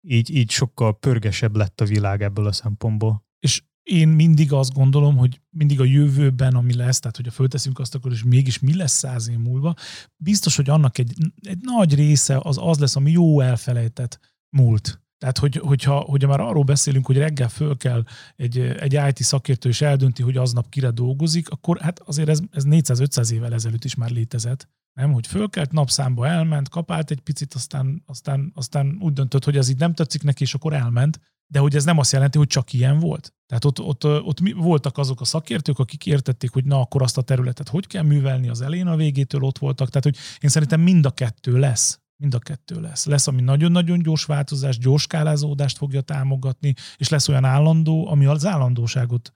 Így, 0.00 0.30
így 0.30 0.50
sokkal 0.50 0.98
pörgesebb 0.98 1.56
lett 1.56 1.80
a 1.80 1.84
világ 1.84 2.22
ebből 2.22 2.46
a 2.46 2.52
szempontból. 2.52 3.24
És 3.38 3.62
én 3.82 4.08
mindig 4.08 4.52
azt 4.52 4.72
gondolom, 4.72 5.16
hogy 5.16 5.40
mindig 5.50 5.80
a 5.80 5.84
jövőben, 5.84 6.54
ami 6.54 6.74
lesz, 6.74 7.00
tehát 7.00 7.16
hogyha 7.16 7.32
fölteszünk 7.32 7.78
azt, 7.78 7.94
akkor 7.94 8.12
is 8.12 8.24
mégis 8.24 8.58
mi 8.58 8.76
lesz 8.76 8.92
száz 8.92 9.28
év 9.28 9.38
múlva, 9.38 9.74
biztos, 10.16 10.56
hogy 10.56 10.70
annak 10.70 10.98
egy, 10.98 11.12
egy 11.40 11.58
nagy 11.60 11.94
része 11.94 12.38
az 12.42 12.58
az 12.60 12.78
lesz, 12.78 12.96
ami 12.96 13.10
jó 13.10 13.40
elfelejtett 13.40 14.18
múlt. 14.56 15.02
Tehát, 15.20 15.38
hogy, 15.38 15.56
hogyha, 15.56 15.98
hogyha 15.98 16.28
már 16.28 16.40
arról 16.40 16.62
beszélünk, 16.62 17.06
hogy 17.06 17.16
reggel 17.16 17.48
föl 17.48 17.76
kell 17.76 18.04
egy, 18.36 18.58
egy 18.58 18.92
IT 19.08 19.16
szakértő 19.16 19.68
és 19.68 19.80
eldönti, 19.80 20.22
hogy 20.22 20.36
aznap 20.36 20.68
kire 20.68 20.90
dolgozik, 20.90 21.48
akkor 21.48 21.80
hát 21.80 21.98
azért 21.98 22.28
ez, 22.28 22.40
ez 22.52 22.64
400-500 22.66 23.30
évvel 23.30 23.52
ezelőtt 23.52 23.84
is 23.84 23.94
már 23.94 24.10
létezett. 24.10 24.68
Nem, 24.92 25.12
hogy 25.12 25.26
fölkelt, 25.26 25.72
napszámba 25.72 26.26
elment, 26.26 26.68
kapált 26.68 27.10
egy 27.10 27.20
picit, 27.20 27.54
aztán, 27.54 28.02
aztán, 28.06 28.52
aztán 28.54 28.98
úgy 29.00 29.12
döntött, 29.12 29.44
hogy 29.44 29.56
ez 29.56 29.68
így 29.68 29.78
nem 29.78 29.94
tetszik 29.94 30.22
neki, 30.22 30.42
és 30.42 30.54
akkor 30.54 30.72
elment. 30.72 31.20
De 31.46 31.58
hogy 31.58 31.76
ez 31.76 31.84
nem 31.84 31.98
azt 31.98 32.12
jelenti, 32.12 32.38
hogy 32.38 32.46
csak 32.46 32.72
ilyen 32.72 32.98
volt. 32.98 33.34
Tehát 33.46 33.64
ott, 33.64 33.80
ott, 33.80 34.04
ott 34.04 34.38
voltak 34.54 34.98
azok 34.98 35.20
a 35.20 35.24
szakértők, 35.24 35.78
akik 35.78 36.06
értették, 36.06 36.50
hogy 36.50 36.64
na, 36.64 36.80
akkor 36.80 37.02
azt 37.02 37.18
a 37.18 37.22
területet 37.22 37.68
hogy 37.68 37.86
kell 37.86 38.02
művelni, 38.02 38.48
az 38.48 38.60
elén 38.60 38.86
a 38.86 38.96
végétől 38.96 39.42
ott 39.42 39.58
voltak. 39.58 39.88
Tehát, 39.88 40.04
hogy 40.04 40.16
én 40.40 40.50
szerintem 40.50 40.80
mind 40.80 41.06
a 41.06 41.10
kettő 41.10 41.58
lesz. 41.58 41.99
Mind 42.20 42.34
a 42.34 42.38
kettő 42.38 42.80
lesz. 42.80 43.04
Lesz, 43.04 43.26
ami 43.26 43.40
nagyon-nagyon 43.40 43.98
gyors 43.98 44.24
változás, 44.24 44.78
gyors 44.78 45.02
skálázódást 45.02 45.76
fogja 45.76 46.00
támogatni, 46.00 46.74
és 46.96 47.08
lesz 47.08 47.28
olyan 47.28 47.44
állandó, 47.44 48.06
ami 48.08 48.26
az 48.26 48.46
állandóságot 48.46 49.34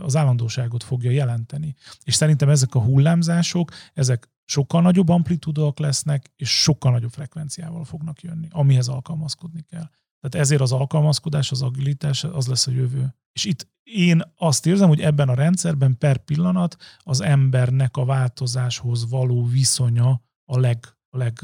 az 0.00 0.16
állandóságot 0.16 0.82
fogja 0.82 1.10
jelenteni. 1.10 1.74
És 2.04 2.14
szerintem 2.14 2.48
ezek 2.48 2.74
a 2.74 2.82
hullámzások, 2.82 3.70
ezek 3.94 4.30
sokkal 4.44 4.82
nagyobb 4.82 5.08
amplitúdóak 5.08 5.78
lesznek, 5.78 6.32
és 6.36 6.62
sokkal 6.62 6.92
nagyobb 6.92 7.10
frekvenciával 7.10 7.84
fognak 7.84 8.20
jönni, 8.20 8.48
amihez 8.50 8.88
alkalmazkodni 8.88 9.62
kell. 9.62 9.90
Tehát 10.20 10.46
ezért 10.46 10.60
az 10.60 10.72
alkalmazkodás, 10.72 11.50
az 11.50 11.62
agilitás 11.62 12.24
az 12.24 12.46
lesz 12.46 12.66
a 12.66 12.70
jövő. 12.70 13.14
És 13.32 13.44
itt 13.44 13.68
én 13.82 14.22
azt 14.36 14.66
érzem, 14.66 14.88
hogy 14.88 15.00
ebben 15.00 15.28
a 15.28 15.34
rendszerben 15.34 15.98
per 15.98 16.16
pillanat 16.18 16.76
az 16.98 17.20
embernek 17.20 17.96
a 17.96 18.04
változáshoz 18.04 19.10
való 19.10 19.46
viszonya 19.46 20.22
a 20.44 20.58
leg, 20.58 20.96
a 21.14 21.18
leg, 21.18 21.38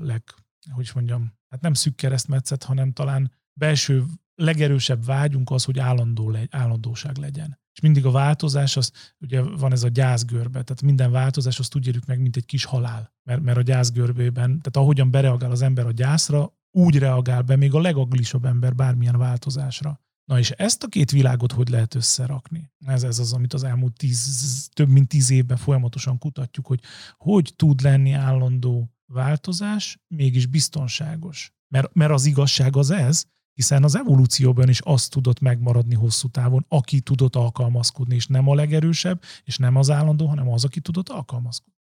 leg 0.00 0.22
hogy 0.70 0.90
mondjam, 0.94 1.32
hát 1.48 1.60
nem 1.60 1.74
szűk 1.74 1.94
keresztmetszet, 1.94 2.64
hanem 2.64 2.92
talán 2.92 3.32
belső 3.52 4.04
legerősebb 4.34 5.04
vágyunk 5.04 5.50
az, 5.50 5.64
hogy 5.64 5.78
állandó 5.78 6.30
legy, 6.30 6.48
állandóság 6.50 7.16
legyen. 7.16 7.58
És 7.72 7.80
mindig 7.80 8.06
a 8.06 8.10
változás, 8.10 8.76
az 8.76 8.92
ugye 9.20 9.40
van 9.42 9.72
ez 9.72 9.82
a 9.82 9.88
gyászgörbe, 9.88 10.62
tehát 10.62 10.82
minden 10.82 11.10
változás 11.10 11.58
azt 11.58 11.74
úgy 11.74 11.86
érjük 11.86 12.06
meg, 12.06 12.20
mint 12.20 12.36
egy 12.36 12.46
kis 12.46 12.64
halál. 12.64 13.14
Mert, 13.22 13.42
mert 13.42 13.58
a 13.58 13.62
gyászgörbében, 13.62 14.46
tehát 14.46 14.76
ahogyan 14.76 15.10
bereagál 15.10 15.50
az 15.50 15.62
ember 15.62 15.86
a 15.86 15.92
gyászra, 15.92 16.54
úgy 16.70 16.98
reagál 16.98 17.42
be 17.42 17.56
még 17.56 17.74
a 17.74 17.80
legaglisabb 17.80 18.44
ember 18.44 18.74
bármilyen 18.74 19.18
változásra. 19.18 20.00
Na 20.24 20.38
és 20.38 20.50
ezt 20.50 20.82
a 20.82 20.88
két 20.88 21.10
világot 21.10 21.52
hogy 21.52 21.68
lehet 21.68 21.94
összerakni? 21.94 22.72
Ez, 22.84 23.02
ez 23.02 23.18
az, 23.18 23.32
amit 23.32 23.54
az 23.54 23.64
elmúlt 23.64 23.96
tíz, 23.96 24.68
több 24.72 24.88
mint 24.88 25.08
tíz 25.08 25.30
évben 25.30 25.56
folyamatosan 25.56 26.18
kutatjuk, 26.18 26.66
hogy 26.66 26.80
hogy 27.16 27.52
tud 27.56 27.80
lenni 27.80 28.12
állandó 28.12 28.95
változás, 29.12 29.98
mégis 30.14 30.46
biztonságos. 30.46 31.52
Mert, 31.68 31.94
mert 31.94 32.12
az 32.12 32.24
igazság 32.24 32.76
az 32.76 32.90
ez, 32.90 33.24
hiszen 33.52 33.84
az 33.84 33.96
evolúcióban 33.96 34.68
is 34.68 34.80
azt 34.80 35.10
tudott 35.10 35.40
megmaradni 35.40 35.94
hosszú 35.94 36.28
távon, 36.28 36.64
aki 36.68 37.00
tudott 37.00 37.36
alkalmazkodni, 37.36 38.14
és 38.14 38.26
nem 38.26 38.48
a 38.48 38.54
legerősebb, 38.54 39.22
és 39.44 39.56
nem 39.56 39.76
az 39.76 39.90
állandó, 39.90 40.26
hanem 40.26 40.48
az, 40.48 40.64
aki 40.64 40.80
tudott 40.80 41.08
alkalmazkodni. 41.08 41.74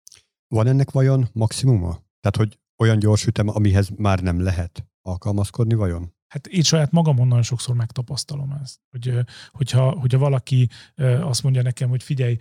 Van 0.48 0.68
ennek 0.68 0.92
vajon 0.92 1.30
maximuma? 1.34 1.90
Tehát, 2.20 2.36
hogy 2.36 2.60
olyan 2.78 3.00
gyors 3.00 3.26
ütem, 3.26 3.48
amihez 3.48 3.90
már 3.90 4.20
nem 4.20 4.42
lehet 4.42 4.86
alkalmazkodni 5.02 5.74
vajon? 5.74 6.14
Hát 6.34 6.48
én 6.48 6.62
saját 6.62 6.92
magamon 6.92 7.28
nagyon 7.28 7.44
sokszor 7.44 7.76
megtapasztalom 7.76 8.52
ezt. 8.64 8.80
Hogy, 8.90 9.20
hogyha, 9.52 9.92
hogyha 9.92 10.18
valaki 10.18 10.70
azt 11.22 11.44
mondja 11.44 11.62
nekem, 11.62 11.90
hogy 11.90 12.04
figyelj, 12.04 12.38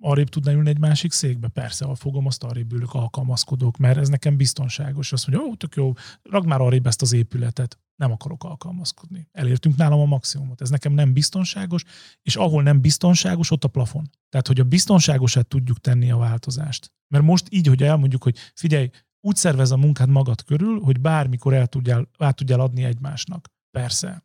arrébb 0.00 0.28
tudna 0.28 0.52
ülni 0.52 0.68
egy 0.68 0.78
másik 0.78 1.12
székbe? 1.12 1.48
Persze, 1.48 1.84
ha 1.84 1.94
fogom, 1.94 2.26
azt 2.26 2.44
arrébb 2.44 2.72
ülök, 2.72 2.94
alkalmazkodok, 2.94 3.76
mert 3.76 3.98
ez 3.98 4.08
nekem 4.08 4.36
biztonságos. 4.36 5.12
Azt 5.12 5.28
mondja, 5.28 5.48
ó, 5.48 5.54
tök 5.54 5.74
jó, 5.74 5.92
ragd 6.22 6.46
már 6.46 6.60
arrébb 6.60 6.86
ezt 6.86 7.02
az 7.02 7.12
épületet. 7.12 7.78
Nem 7.96 8.12
akarok 8.12 8.44
alkalmazkodni. 8.44 9.28
Elértünk 9.32 9.76
nálam 9.76 10.00
a 10.00 10.04
maximumot. 10.04 10.60
Ez 10.60 10.70
nekem 10.70 10.92
nem 10.92 11.12
biztonságos, 11.12 11.84
és 12.22 12.36
ahol 12.36 12.62
nem 12.62 12.80
biztonságos, 12.80 13.50
ott 13.50 13.64
a 13.64 13.68
plafon. 13.68 14.10
Tehát, 14.28 14.46
hogy 14.46 14.60
a 14.60 14.64
biztonságosát 14.64 15.46
tudjuk 15.46 15.80
tenni 15.80 16.10
a 16.10 16.16
változást. 16.16 16.92
Mert 17.08 17.24
most 17.24 17.46
így, 17.50 17.66
hogy 17.66 17.82
elmondjuk, 17.82 18.22
hogy 18.22 18.36
figyelj, 18.54 18.90
úgy 19.20 19.36
szervez 19.36 19.70
a 19.70 19.76
munkád 19.76 20.08
magad 20.08 20.44
körül, 20.44 20.80
hogy 20.80 21.00
bármikor 21.00 21.54
el 21.54 21.66
tudjál, 21.66 22.08
át 22.18 22.36
tudjál 22.36 22.60
adni 22.60 22.84
egymásnak. 22.84 23.48
Persze. 23.70 24.22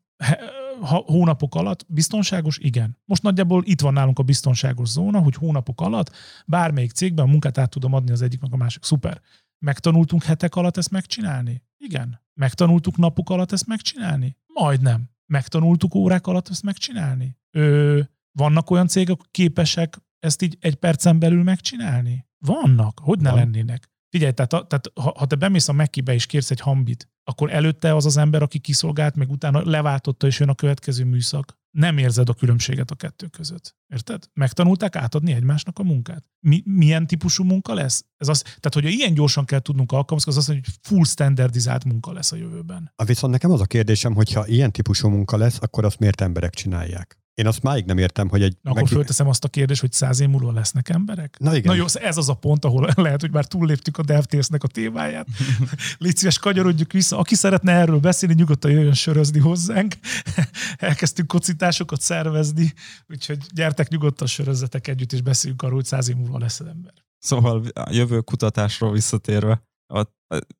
Ha 0.82 1.04
hónapok 1.06 1.56
alatt 1.56 1.86
biztonságos? 1.88 2.58
Igen. 2.58 2.98
Most 3.06 3.22
nagyjából 3.22 3.64
itt 3.66 3.82
van 3.82 3.94
nálunk 3.94 4.20
a 4.20 4.24
biztonságos 4.24 4.90
zóna, 4.90 5.20
hogy 5.20 5.36
hónapok 5.36 5.82
alatt 5.82 6.16
bármelyik 6.46 6.92
cégben 6.92 7.26
a 7.26 7.30
munkát 7.30 7.58
át 7.58 7.70
tudom 7.70 7.94
adni 7.94 8.12
az 8.12 8.22
egyiknek 8.22 8.54
a 8.54 8.58
másik. 8.58 8.84
Szuper. 8.84 9.22
Megtanultunk 9.60 10.24
hetek 10.24 10.56
alatt 10.56 10.78
ezt 10.78 10.92
megcsinálni? 10.92 11.64
Igen. 11.78 12.22
Megtanultuk 12.34 12.98
napok 12.98 13.30
alatt 13.30 13.52
ezt 13.52 13.68
megcsinálni? 13.68 14.38
Majdnem. 14.48 15.10
Megtanultuk 15.26 15.96
órák 15.96 16.28
alatt 16.28 16.50
ezt 16.50 16.64
megcsinálni? 16.64 17.38
Ö, 17.52 18.00
vannak 18.32 18.70
olyan 18.70 18.88
cégek, 18.88 19.20
képesek 19.32 20.02
ezt 20.20 20.42
így 20.42 20.58
egy 20.60 20.76
percen 20.76 21.20
belül 21.20 21.44
megcsinálni? 21.44 22.26
Vannak. 22.46 23.00
Hogy 23.00 23.20
ne 23.20 23.30
Van. 23.30 23.40
lennének? 23.40 23.92
Figyelj, 24.14 24.32
tehát, 24.32 24.50
tehát 24.50 24.92
ha, 24.94 25.14
ha 25.18 25.26
te 25.26 25.36
bemész 25.36 25.68
a 25.68 25.74
Mekibe 25.74 26.14
és 26.14 26.26
kérsz 26.26 26.52
egy 26.52 26.60
hambit, 26.60 27.10
akkor 27.24 27.54
előtte 27.54 27.96
az 27.96 28.06
az 28.06 28.18
ember, 28.18 28.42
aki 28.42 28.60
kiszolgált, 28.60 29.16
meg 29.16 29.30
utána 29.30 29.62
leváltotta, 29.70 30.28
és 30.28 30.40
jön 30.40 30.50
a 30.50 30.56
következő 30.56 31.04
műszak. 31.04 31.58
Nem 31.72 31.98
érzed 31.98 32.30
a 32.30 32.34
különbséget 32.34 32.92
a 32.92 32.96
kettő 32.96 33.28
között. 33.28 33.76
Érted? 33.94 34.24
Megtanulták 34.34 34.96
átadni 34.96 35.34
egymásnak 35.34 35.80
a 35.80 35.84
munkát. 35.84 36.26
Mi, 36.40 36.62
milyen 36.66 37.08
típusú 37.08 37.44
munka 37.44 37.74
lesz? 37.74 38.06
Ez 38.18 38.28
az, 38.28 38.42
tehát, 38.42 38.74
hogyha 38.74 38.90
ilyen 38.90 39.14
gyorsan 39.14 39.46
kell 39.46 39.60
tudnunk 39.60 39.92
alkalmazkodni, 39.92 40.40
az 40.40 40.50
az, 40.50 40.56
hogy 40.56 40.74
full 40.82 41.04
standardizált 41.04 41.84
munka 41.84 42.12
lesz 42.12 42.32
a 42.32 42.36
jövőben. 42.36 42.92
A 42.96 43.04
viszont 43.04 43.34
nekem 43.34 43.52
az 43.52 43.62
a 43.62 43.66
kérdésem, 43.66 44.14
hogyha 44.14 44.48
ilyen 44.48 44.72
típusú 44.72 45.10
munka 45.10 45.38
lesz, 45.38 45.58
akkor 45.62 45.86
azt 45.86 46.00
miért 46.00 46.22
emberek 46.22 46.54
csinálják? 46.54 47.23
Én 47.34 47.48
azt 47.48 47.64
máig 47.64 47.86
nem 47.86 47.98
értem, 47.98 48.30
hogy 48.30 48.42
egy... 48.42 48.58
Na, 48.62 48.70
akkor 48.70 48.84
meg... 48.84 48.92
fölteszem 48.92 49.28
azt 49.28 49.44
a 49.44 49.48
kérdést, 49.48 49.82
hogy 49.82 49.92
száz 49.92 50.20
év 50.20 50.28
múlva 50.28 50.52
lesznek 50.52 50.90
emberek? 50.90 51.36
Na 51.40 51.56
igen. 51.56 51.72
Na 51.72 51.78
jó, 51.78 51.86
ez 51.94 52.18
az 52.18 52.30
a 52.30 52.34
pont, 52.34 52.66
ahol 52.66 52.90
lehet, 52.96 53.22
hogy 53.22 53.32
már 53.32 53.46
túlléptük 53.46 53.98
a 53.98 54.04
DevTales-nek 54.04 54.64
a 54.64 54.68
témáját. 54.68 55.28
Légy 55.98 56.18
szíves, 56.18 56.40
kanyarodjuk 56.40 56.92
vissza. 56.92 57.18
Aki 57.18 57.36
szeretne 57.36 57.72
erről 57.72 58.00
beszélni, 58.00 58.36
nyugodtan 58.36 58.72
jöjjön 58.72 58.94
sörözni 58.94 59.40
hozzánk. 59.40 59.96
Elkezdtünk 60.78 61.28
kocitásokat 61.28 62.02
szervezni, 62.02 62.74
úgyhogy 63.08 63.40
gyertek 63.54 63.90
nyugodtan 63.90 64.28
sörözzetek 64.28 64.88
együtt, 64.88 65.14
és 65.14 65.22
beszéljünk 65.22 65.62
arról, 65.62 65.76
hogy 65.76 65.86
száz 65.86 66.10
év 66.10 66.16
múlva 66.16 66.38
lesz 66.38 66.60
az 66.60 66.68
ember. 66.68 66.94
Szóval 67.20 67.64
a 67.74 67.90
jövő 67.92 68.22
kutatásról 68.22 68.92
visszatérve, 68.92 69.64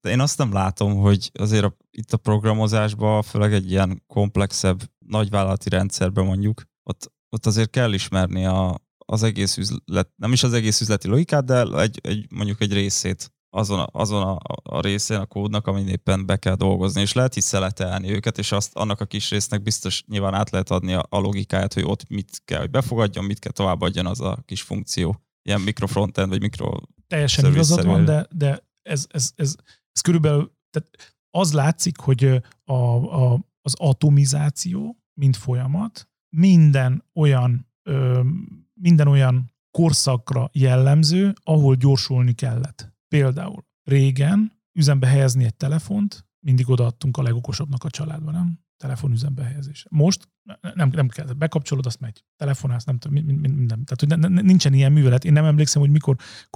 én 0.02 0.20
azt 0.20 0.38
nem 0.38 0.54
látom, 0.54 0.96
hogy 0.96 1.32
azért 1.34 1.64
a, 1.64 1.78
itt 1.92 2.14
a 2.14 2.18
programozásban, 2.18 3.22
főleg 3.22 3.54
egy 3.54 3.72
ilyen 3.72 4.04
komplexebb 4.08 4.82
nagyvállalati 5.08 5.70
rendszerben 5.70 6.26
mondjuk, 6.26 6.64
ott, 6.84 7.12
ott 7.30 7.46
azért 7.46 7.70
kell 7.70 7.94
ismerni 7.94 8.46
a, 8.46 8.82
az 9.06 9.24
egész 9.24 9.58
üzlet, 9.58 10.10
nem 10.16 10.32
is 10.32 10.44
az 10.44 10.54
egész 10.54 10.82
üzleti 10.82 11.08
logikát, 11.08 11.46
de 11.46 11.62
egy, 11.62 12.00
egy, 12.04 12.26
mondjuk 12.30 12.62
egy 12.62 12.74
részét 12.74 13.34
azon, 13.56 13.80
a, 13.80 13.88
azon 13.92 14.24
a, 14.24 14.38
a 14.64 14.82
részén 14.82 15.18
a 15.18 15.26
kódnak, 15.26 15.68
amin 15.68 15.88
éppen 15.88 16.26
be 16.26 16.38
kell 16.38 16.56
dolgozni, 16.56 17.02
és 17.02 17.14
lehet 17.14 17.36
is 17.36 17.44
szeletelni 17.44 18.12
őket, 18.12 18.38
és 18.38 18.52
azt 18.52 18.76
annak 18.76 19.00
a 19.00 19.06
kis 19.06 19.30
résznek 19.30 19.62
biztos 19.62 20.04
nyilván 20.08 20.34
át 20.34 20.50
lehet 20.50 20.72
adni 20.72 20.94
a, 20.94 21.06
a 21.10 21.18
logikáját, 21.18 21.74
hogy 21.74 21.84
ott 21.84 22.10
mit 22.10 22.42
kell, 22.46 22.60
hogy 22.60 22.70
befogadjon, 22.70 23.26
mit 23.26 23.40
kell 23.40 23.52
továbbadjon 23.52 24.06
az 24.06 24.22
a 24.22 24.44
kis 24.46 24.62
funkció. 24.62 25.24
Ilyen 25.42 25.62
mikrofrontend, 25.62 26.30
vagy 26.30 26.42
mikro 26.42 26.78
Teljesen 27.08 27.52
igazad 27.52 27.86
van, 27.86 28.06
de, 28.06 28.28
de 28.36 28.68
ez, 28.82 29.06
ez, 29.10 29.32
ez, 29.36 29.56
ez 29.92 30.02
körülbelül, 30.02 30.54
tehát 30.70 31.16
az 31.30 31.54
látszik, 31.54 31.98
hogy 31.98 32.42
a, 32.64 32.74
a, 32.74 33.40
az 33.66 33.76
atomizáció, 33.78 34.98
mint 35.14 35.36
folyamat, 35.36 36.10
minden 36.36 37.04
olyan, 37.14 37.68
ö, 37.84 38.22
minden 38.74 39.08
olyan 39.08 39.52
korszakra 39.72 40.50
jellemző, 40.54 41.34
ahol 41.44 41.76
gyorsulni 41.76 42.34
kellett. 42.34 42.94
Például 43.08 43.66
régen 43.84 44.52
üzembe 44.80 45.08
helyezni 45.08 45.44
egy 45.44 45.56
telefont, 45.56 46.28
mindig 46.40 46.70
odaadtunk 46.70 47.18
a 47.18 47.22
legokosabbnak 47.22 47.84
a 47.84 47.90
családban, 47.90 48.34
nem? 48.34 48.63
Telefonüzembe 48.78 49.44
helyezés. 49.44 49.86
Most 49.90 50.30
nem, 50.74 50.90
nem 50.90 51.08
kell, 51.08 51.26
bekapcsolod, 51.26 51.86
azt 51.86 52.00
megy. 52.00 52.24
Telefonálsz, 52.36 52.84
nem 52.84 52.98
tudom, 52.98 53.24
minden. 53.24 53.86
Tehát, 53.86 54.00
hogy 54.00 54.32
ne, 54.32 54.42
nincsen 54.42 54.74
ilyen 54.74 54.92
művelet. 54.92 55.26
Én 55.26 55.34
nem 55.34 55.46
emlékszem, 55.46 55.82
hogy 55.82 55.92
mikor, 55.92 56.16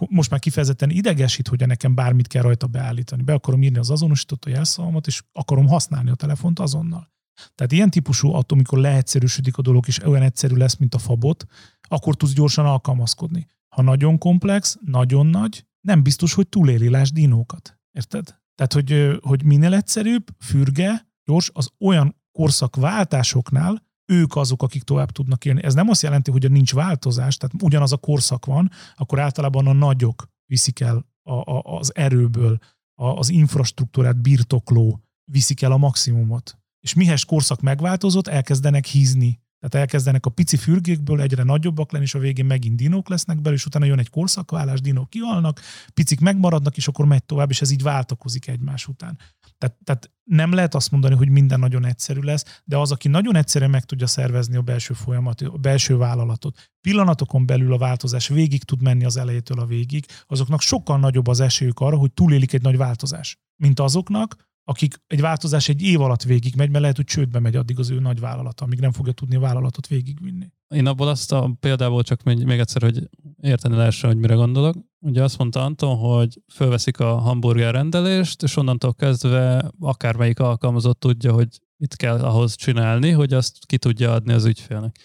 most 0.09 0.29
már 0.29 0.39
kifejezetten 0.39 0.89
idegesít, 0.89 1.47
hogy 1.47 1.67
nekem 1.67 1.95
bármit 1.95 2.27
kell 2.27 2.41
rajta 2.41 2.67
beállítani. 2.67 3.23
Be 3.23 3.33
akarom 3.33 3.63
írni 3.63 3.77
az 3.77 3.89
azonosított 3.89 4.45
a 4.45 4.49
jelszavamat, 4.49 5.07
és 5.07 5.23
akarom 5.31 5.67
használni 5.67 6.09
a 6.09 6.15
telefont 6.15 6.59
azonnal. 6.59 7.11
Tehát 7.55 7.71
ilyen 7.71 7.89
típusú 7.89 8.27
attól, 8.27 8.57
amikor 8.57 8.79
leegyszerűsödik 8.79 9.57
a 9.57 9.61
dolog, 9.61 9.87
és 9.87 10.05
olyan 10.05 10.21
egyszerű 10.21 10.55
lesz, 10.55 10.75
mint 10.75 10.95
a 10.95 10.97
fabot, 10.97 11.45
akkor 11.81 12.15
tudsz 12.15 12.33
gyorsan 12.33 12.65
alkalmazkodni. 12.65 13.47
Ha 13.75 13.81
nagyon 13.81 14.17
komplex, 14.17 14.77
nagyon 14.85 15.25
nagy, 15.25 15.65
nem 15.81 16.03
biztos, 16.03 16.33
hogy 16.33 16.47
túléli, 16.47 16.89
lásd 16.89 17.13
dinókat. 17.13 17.79
Érted? 17.91 18.39
Tehát, 18.55 18.73
hogy, 18.73 19.19
hogy 19.21 19.43
minél 19.43 19.73
egyszerűbb, 19.73 20.23
fürge, 20.39 21.06
gyors, 21.27 21.49
az 21.53 21.69
olyan 21.79 22.15
korszakváltásoknál 22.31 23.85
ők 24.05 24.35
azok, 24.35 24.63
akik 24.63 24.83
tovább 24.83 25.11
tudnak 25.11 25.45
élni. 25.45 25.63
Ez 25.63 25.73
nem 25.73 25.89
azt 25.89 26.01
jelenti, 26.01 26.31
hogy 26.31 26.51
nincs 26.51 26.73
változás, 26.73 27.37
tehát 27.37 27.63
ugyanaz 27.63 27.91
a 27.91 27.97
korszak 27.97 28.45
van, 28.45 28.71
akkor 28.95 29.19
általában 29.19 29.67
a 29.67 29.73
nagyok 29.73 30.27
viszik 30.45 30.79
el 30.79 31.05
a, 31.23 31.33
a, 31.33 31.61
az 31.63 31.95
erőből, 31.95 32.57
a, 33.01 33.05
az 33.05 33.29
infrastruktúrát 33.29 34.21
birtokló 34.21 35.01
viszik 35.31 35.61
el 35.61 35.71
a 35.71 35.77
maximumot. 35.77 36.57
És 36.79 36.93
mihez 36.93 37.23
korszak 37.23 37.61
megváltozott, 37.61 38.27
elkezdenek 38.27 38.85
hízni 38.85 39.41
tehát 39.59 39.75
elkezdenek 39.75 40.25
a 40.25 40.29
pici 40.29 40.57
fürgékből 40.57 41.21
egyre 41.21 41.43
nagyobbak 41.43 41.91
lenni, 41.91 42.03
és 42.03 42.15
a 42.15 42.19
végén 42.19 42.45
megint 42.45 42.75
dinók 42.75 43.09
lesznek 43.09 43.35
belőle, 43.35 43.55
és 43.55 43.65
utána 43.65 43.85
jön 43.85 43.99
egy 43.99 44.09
korszakválás, 44.09 44.81
dinók 44.81 45.09
kihalnak, 45.09 45.61
picik 45.93 46.19
megmaradnak, 46.19 46.77
és 46.77 46.87
akkor 46.87 47.05
megy 47.05 47.23
tovább, 47.23 47.49
és 47.49 47.61
ez 47.61 47.71
így 47.71 47.81
váltakozik 47.81 48.47
egymás 48.47 48.87
után. 48.87 49.17
Tehát, 49.57 49.77
tehát 49.83 50.11
nem 50.23 50.53
lehet 50.53 50.75
azt 50.75 50.91
mondani, 50.91 51.15
hogy 51.15 51.29
minden 51.29 51.59
nagyon 51.59 51.85
egyszerű 51.85 52.19
lesz, 52.19 52.61
de 52.63 52.77
az, 52.77 52.91
aki 52.91 53.07
nagyon 53.07 53.35
egyszerűen 53.35 53.69
meg 53.69 53.85
tudja 53.85 54.07
szervezni 54.07 54.55
a 54.55 54.61
belső 54.61 54.93
folyamatot, 54.93 55.53
a 55.53 55.57
belső 55.57 55.97
vállalatot, 55.97 56.71
pillanatokon 56.81 57.45
belül 57.45 57.73
a 57.73 57.77
változás 57.77 58.27
végig 58.27 58.63
tud 58.63 58.81
menni 58.81 59.05
az 59.05 59.17
elejétől 59.17 59.59
a 59.59 59.65
végig, 59.65 60.05
azoknak 60.27 60.61
sokkal 60.61 60.99
nagyobb 60.99 61.27
az 61.27 61.39
esélyük 61.39 61.79
arra, 61.79 61.97
hogy 61.97 62.11
túlélik 62.11 62.53
egy 62.53 62.61
nagy 62.61 62.77
változás, 62.77 63.37
mint 63.55 63.79
azoknak, 63.79 64.35
akik 64.69 64.95
egy 65.07 65.21
változás 65.21 65.69
egy 65.69 65.81
év 65.81 66.01
alatt 66.01 66.23
végig 66.23 66.55
megy, 66.55 66.69
mert 66.69 66.81
lehet, 66.81 66.95
hogy 66.95 67.05
csődbe 67.05 67.39
megy 67.39 67.55
addig 67.55 67.79
az 67.79 67.89
ő 67.89 67.99
nagy 67.99 68.19
vállalata, 68.19 68.65
amíg 68.65 68.79
nem 68.79 68.91
fogja 68.91 69.11
tudni 69.11 69.35
a 69.35 69.39
vállalatot 69.39 69.87
végigvinni. 69.87 70.51
Én 70.67 70.87
abból 70.87 71.07
azt 71.07 71.31
a 71.31 71.55
példából 71.59 72.03
csak 72.03 72.23
még, 72.23 72.45
még 72.45 72.59
egyszer, 72.59 72.81
hogy 72.81 73.09
érteni 73.41 73.75
lehessen, 73.75 74.09
hogy 74.09 74.19
mire 74.19 74.33
gondolok. 74.33 74.75
Ugye 74.99 75.23
azt 75.23 75.37
mondta 75.37 75.63
Anton, 75.63 75.97
hogy 75.97 76.41
fölveszik 76.53 76.99
a 76.99 77.17
hamburger 77.17 77.73
rendelést, 77.73 78.43
és 78.43 78.55
onnantól 78.55 78.93
kezdve 78.93 79.71
akármelyik 79.79 80.39
alkalmazott 80.39 80.99
tudja, 80.99 81.33
hogy 81.33 81.47
mit 81.77 81.95
kell 81.95 82.19
ahhoz 82.19 82.55
csinálni, 82.55 83.09
hogy 83.09 83.33
azt 83.33 83.65
ki 83.65 83.77
tudja 83.77 84.13
adni 84.13 84.33
az 84.33 84.45
ügyfélnek. 84.45 84.99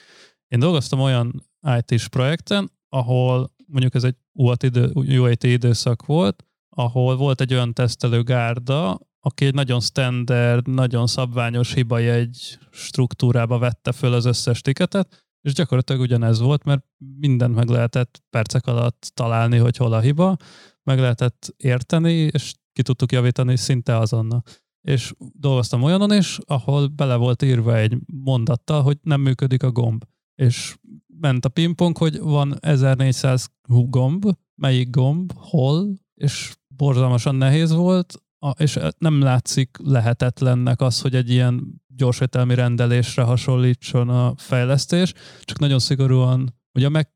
Én 0.48 0.58
dolgoztam 0.58 1.00
olyan 1.00 1.50
IT-s 1.78 2.08
projekten, 2.08 2.72
ahol 2.88 3.54
mondjuk 3.66 3.94
ez 3.94 4.04
egy 4.04 4.16
UAT, 4.32 4.62
idő, 4.62 4.90
UAT 4.94 5.42
időszak 5.44 6.06
volt, 6.06 6.46
ahol 6.68 7.16
volt 7.16 7.40
egy 7.40 7.52
olyan 7.52 7.72
tesztelő 7.72 8.22
gárda, 8.22 8.98
aki 9.24 9.44
egy 9.44 9.54
nagyon 9.54 9.80
standard, 9.80 10.68
nagyon 10.68 11.06
szabványos 11.06 11.74
hibajegy 11.74 12.58
struktúrába 12.70 13.58
vette 13.58 13.92
föl 13.92 14.12
az 14.12 14.24
összes 14.24 14.60
tiketet, 14.60 15.26
és 15.40 15.52
gyakorlatilag 15.52 16.00
ugyanez 16.00 16.40
volt, 16.40 16.64
mert 16.64 16.84
mindent 17.18 17.54
meg 17.54 17.68
lehetett 17.68 18.22
percek 18.30 18.66
alatt 18.66 19.10
találni, 19.14 19.56
hogy 19.56 19.76
hol 19.76 19.92
a 19.92 20.00
hiba, 20.00 20.36
meg 20.82 20.98
lehetett 20.98 21.54
érteni, 21.56 22.12
és 22.12 22.54
ki 22.72 22.82
tudtuk 22.82 23.12
javítani 23.12 23.56
szinte 23.56 23.96
azonnal. 23.96 24.42
és 24.80 25.12
dolgoztam 25.18 25.82
olyanon 25.82 26.12
is, 26.12 26.38
ahol 26.46 26.86
bele 26.86 27.16
volt 27.16 27.42
írva 27.42 27.76
egy 27.76 27.96
mondattal, 28.06 28.82
hogy 28.82 28.98
nem 29.02 29.20
működik 29.20 29.62
a 29.62 29.70
gomb. 29.70 30.04
És 30.34 30.76
ment 31.20 31.44
a 31.44 31.48
pingpong, 31.48 31.96
hogy 31.96 32.20
van 32.20 32.56
1400 32.60 33.50
gomb, 33.68 34.24
melyik 34.54 34.90
gomb, 34.90 35.32
hol, 35.36 35.94
és 36.14 36.56
borzalmasan 36.68 37.34
nehéz 37.34 37.72
volt, 37.72 38.21
és 38.56 38.78
nem 38.98 39.20
látszik 39.20 39.76
lehetetlennek 39.82 40.80
az, 40.80 41.00
hogy 41.00 41.14
egy 41.14 41.30
ilyen 41.30 41.82
gyorsvételmi 41.96 42.54
rendelésre 42.54 43.22
hasonlítson 43.22 44.08
a 44.08 44.34
fejlesztés, 44.36 45.12
csak 45.42 45.58
nagyon 45.58 45.78
szigorúan, 45.78 46.54
ugye 46.74 46.88
meg 46.88 47.10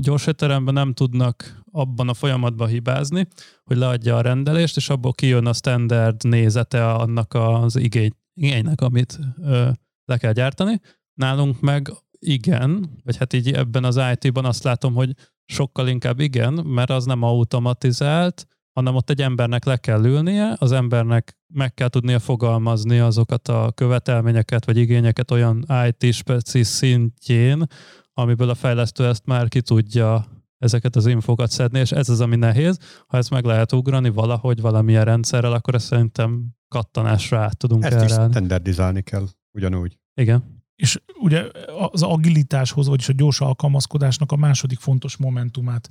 gyors 0.00 0.26
étteremben 0.26 0.74
nem 0.74 0.92
tudnak 0.92 1.62
abban 1.70 2.08
a 2.08 2.14
folyamatban 2.14 2.68
hibázni, 2.68 3.26
hogy 3.64 3.76
leadja 3.76 4.16
a 4.16 4.20
rendelést, 4.20 4.76
és 4.76 4.88
abból 4.88 5.12
kijön 5.12 5.46
a 5.46 5.52
standard 5.52 6.24
nézete 6.24 6.92
annak 6.92 7.34
az 7.34 7.76
igény, 7.76 8.12
igénynek, 8.34 8.80
amit 8.80 9.18
ö, 9.42 9.68
le 10.04 10.16
kell 10.16 10.32
gyártani. 10.32 10.80
Nálunk 11.14 11.60
meg 11.60 11.92
igen, 12.18 13.00
vagy 13.04 13.16
hát 13.16 13.32
így 13.32 13.52
ebben 13.52 13.84
az 13.84 14.00
IT-ban 14.12 14.44
azt 14.44 14.64
látom, 14.64 14.94
hogy 14.94 15.14
sokkal 15.44 15.88
inkább 15.88 16.20
igen, 16.20 16.52
mert 16.52 16.90
az 16.90 17.04
nem 17.04 17.22
automatizált, 17.22 18.46
hanem 18.74 18.94
ott 18.94 19.10
egy 19.10 19.22
embernek 19.22 19.64
le 19.64 19.76
kell 19.76 20.04
ülnie, 20.04 20.56
az 20.58 20.72
embernek 20.72 21.38
meg 21.46 21.74
kell 21.74 21.88
tudnia 21.88 22.18
fogalmazni 22.18 22.98
azokat 22.98 23.48
a 23.48 23.72
követelményeket 23.74 24.64
vagy 24.64 24.76
igényeket 24.76 25.30
olyan 25.30 25.66
IT-speci 25.88 26.62
szintjén, 26.62 27.66
amiből 28.12 28.48
a 28.48 28.54
fejlesztő 28.54 29.06
ezt 29.06 29.26
már 29.26 29.48
ki 29.48 29.60
tudja 29.60 30.24
ezeket 30.58 30.96
az 30.96 31.06
infokat 31.06 31.50
szedni, 31.50 31.78
és 31.78 31.92
ez 31.92 32.08
az, 32.08 32.20
ami 32.20 32.36
nehéz. 32.36 32.78
Ha 33.06 33.16
ezt 33.16 33.30
meg 33.30 33.44
lehet 33.44 33.72
ugrani 33.72 34.08
valahogy, 34.08 34.60
valamilyen 34.60 35.04
rendszerrel, 35.04 35.52
akkor 35.52 35.74
ezt 35.74 35.86
szerintem 35.86 36.46
kattanásra 36.68 37.38
át 37.38 37.56
tudunk 37.56 37.84
Ezt 37.84 37.92
erre. 37.92 38.04
is 38.04 38.10
standardizálni 38.10 39.02
kell, 39.02 39.26
ugyanúgy. 39.52 39.98
Igen. 40.14 40.63
És 40.76 41.00
ugye 41.20 41.50
az 41.90 42.02
agilitáshoz, 42.02 42.86
vagyis 42.86 43.08
a 43.08 43.12
gyors 43.12 43.40
alkalmazkodásnak 43.40 44.32
a 44.32 44.36
második 44.36 44.78
fontos 44.78 45.16
momentumát 45.16 45.90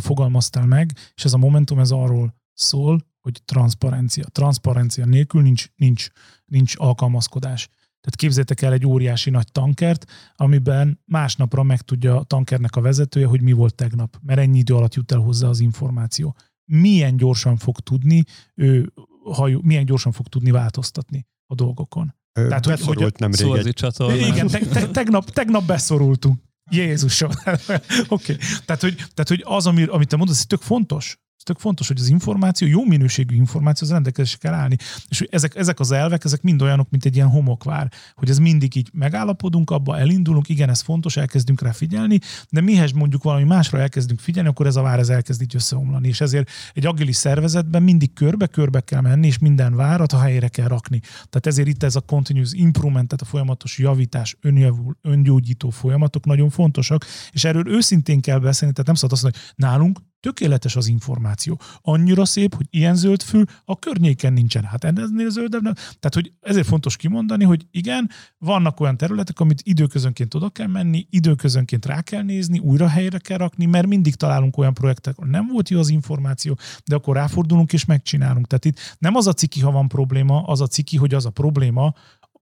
fogalmaztál 0.00 0.66
meg, 0.66 0.92
és 1.14 1.24
ez 1.24 1.32
a 1.32 1.38
momentum 1.38 1.78
ez 1.78 1.90
arról 1.90 2.34
szól, 2.52 3.00
hogy 3.20 3.42
transzparencia. 3.44 4.24
Transzparencia 4.24 5.04
nélkül 5.04 5.42
nincs, 5.42 5.66
nincs, 5.76 6.06
nincs 6.44 6.74
alkalmazkodás. 6.76 7.68
Tehát 8.00 8.16
képzeljétek 8.16 8.62
el 8.62 8.72
egy 8.72 8.86
óriási 8.86 9.30
nagy 9.30 9.52
tankert, 9.52 10.10
amiben 10.36 11.00
másnapra 11.04 11.62
megtudja 11.62 12.18
a 12.18 12.22
tankernek 12.22 12.76
a 12.76 12.80
vezetője, 12.80 13.26
hogy 13.26 13.40
mi 13.40 13.52
volt 13.52 13.74
tegnap, 13.74 14.18
mert 14.22 14.40
ennyi 14.40 14.58
idő 14.58 14.74
alatt 14.74 14.94
jut 14.94 15.12
el 15.12 15.18
hozzá 15.18 15.48
az 15.48 15.60
információ. 15.60 16.36
Milyen 16.64 17.16
gyorsan 17.16 17.56
fog 17.56 17.80
tudni, 17.80 18.24
ő, 18.54 18.92
hajó, 19.24 19.60
milyen 19.62 19.84
gyorsan 19.84 20.12
fog 20.12 20.26
tudni 20.26 20.50
változtatni 20.50 21.26
a 21.46 21.54
dolgokon. 21.54 22.14
Tehát, 22.32 22.64
hogy, 22.64 23.02
hogy 23.02 23.14
nem 23.18 23.30
régen. 23.34 24.28
Igen, 24.32 24.46
te, 24.46 24.58
te, 24.58 24.86
tegnap, 24.86 25.30
tegnap 25.30 25.64
beszorultunk. 25.66 26.40
Jézusom. 26.70 27.30
Oké. 27.44 27.82
Okay. 28.08 28.36
Tehát, 28.64 28.82
hogy, 28.82 28.94
tehát, 28.94 29.28
hogy 29.28 29.42
az, 29.44 29.66
amit, 29.66 29.88
amit 29.88 30.08
te 30.08 30.16
mondasz, 30.16 30.38
ez 30.38 30.46
tök 30.46 30.60
fontos. 30.60 31.18
Ez 31.42 31.48
tök 31.48 31.62
fontos, 31.62 31.88
hogy 31.88 32.00
az 32.00 32.08
információ, 32.08 32.68
jó 32.68 32.84
minőségű 32.84 33.34
információ 33.34 33.86
az 33.86 33.92
rendelkezésre 33.92 34.38
kell 34.38 34.52
állni. 34.52 34.76
És 35.08 35.18
hogy 35.18 35.28
ezek, 35.30 35.56
ezek 35.56 35.80
az 35.80 35.90
elvek, 35.90 36.24
ezek 36.24 36.42
mind 36.42 36.62
olyanok, 36.62 36.90
mint 36.90 37.04
egy 37.04 37.14
ilyen 37.14 37.28
homokvár, 37.28 37.92
hogy 38.14 38.30
ez 38.30 38.38
mindig 38.38 38.76
így 38.76 38.90
megállapodunk, 38.92 39.70
abba 39.70 39.98
elindulunk, 39.98 40.48
igen, 40.48 40.68
ez 40.68 40.80
fontos, 40.80 41.16
elkezdünk 41.16 41.60
rá 41.62 41.72
figyelni, 41.72 42.18
de 42.50 42.60
mihez 42.60 42.90
mondjuk 42.90 43.22
valami 43.22 43.44
másra 43.44 43.78
elkezdünk 43.78 44.20
figyelni, 44.20 44.48
akkor 44.48 44.66
ez 44.66 44.76
a 44.76 44.82
vár 44.82 44.98
ez 44.98 45.08
elkezd 45.08 45.42
így 45.42 45.54
összeomlani. 45.54 46.08
És 46.08 46.20
ezért 46.20 46.50
egy 46.74 46.86
agilis 46.86 47.16
szervezetben 47.16 47.82
mindig 47.82 48.12
körbe-körbe 48.12 48.80
kell 48.80 49.00
menni, 49.00 49.26
és 49.26 49.38
minden 49.38 49.74
várat 49.74 50.12
a 50.12 50.20
helyére 50.20 50.48
kell 50.48 50.68
rakni. 50.68 51.00
Tehát 51.00 51.46
ezért 51.46 51.68
itt 51.68 51.82
ez 51.82 51.96
a 51.96 52.00
continuous 52.00 52.52
improvement, 52.52 53.08
tehát 53.08 53.24
a 53.24 53.30
folyamatos 53.30 53.78
javítás, 53.78 54.36
önjavul, 54.40 54.96
öngyógyító 55.02 55.70
folyamatok 55.70 56.24
nagyon 56.24 56.50
fontosak, 56.50 57.04
és 57.30 57.44
erről 57.44 57.68
őszintén 57.68 58.20
kell 58.20 58.38
beszélni, 58.38 58.72
tehát 58.72 58.86
nem 58.86 58.96
szabad 58.96 59.12
azt 59.12 59.22
mondani, 59.22 59.44
hogy 59.44 59.54
nálunk 59.68 60.10
Tökéletes 60.22 60.76
az 60.76 60.86
információ. 60.86 61.60
Annyira 61.82 62.24
szép, 62.24 62.54
hogy 62.54 62.66
ilyen 62.70 62.94
zöld 62.94 63.22
fül 63.22 63.44
a 63.64 63.78
környéken 63.78 64.32
nincsen. 64.32 64.64
Hát 64.64 64.84
ennél 64.84 65.30
zöldebb 65.30 65.62
nem. 65.62 65.72
Tehát, 65.74 66.14
hogy 66.14 66.32
ezért 66.40 66.66
fontos 66.66 66.96
kimondani, 66.96 67.44
hogy 67.44 67.66
igen, 67.70 68.10
vannak 68.38 68.80
olyan 68.80 68.96
területek, 68.96 69.40
amit 69.40 69.60
időközönként 69.64 70.34
oda 70.34 70.48
kell 70.48 70.66
menni, 70.66 71.06
időközönként 71.10 71.86
rá 71.86 72.00
kell 72.00 72.22
nézni, 72.22 72.58
újra 72.58 72.88
helyre 72.88 73.18
kell 73.18 73.38
rakni, 73.38 73.66
mert 73.66 73.86
mindig 73.86 74.14
találunk 74.14 74.56
olyan 74.56 74.74
projektek, 74.74 75.18
ahol 75.18 75.30
nem 75.30 75.46
volt 75.46 75.68
jó 75.68 75.78
az 75.78 75.88
információ, 75.88 76.58
de 76.84 76.94
akkor 76.94 77.16
ráfordulunk 77.16 77.72
és 77.72 77.84
megcsinálunk. 77.84 78.46
Tehát 78.46 78.64
itt 78.64 78.96
nem 78.98 79.14
az 79.14 79.26
a 79.26 79.32
ciki, 79.32 79.60
ha 79.60 79.70
van 79.70 79.88
probléma, 79.88 80.42
az 80.42 80.60
a 80.60 80.66
ciki, 80.66 80.96
hogy 80.96 81.14
az 81.14 81.26
a 81.26 81.30
probléma, 81.30 81.94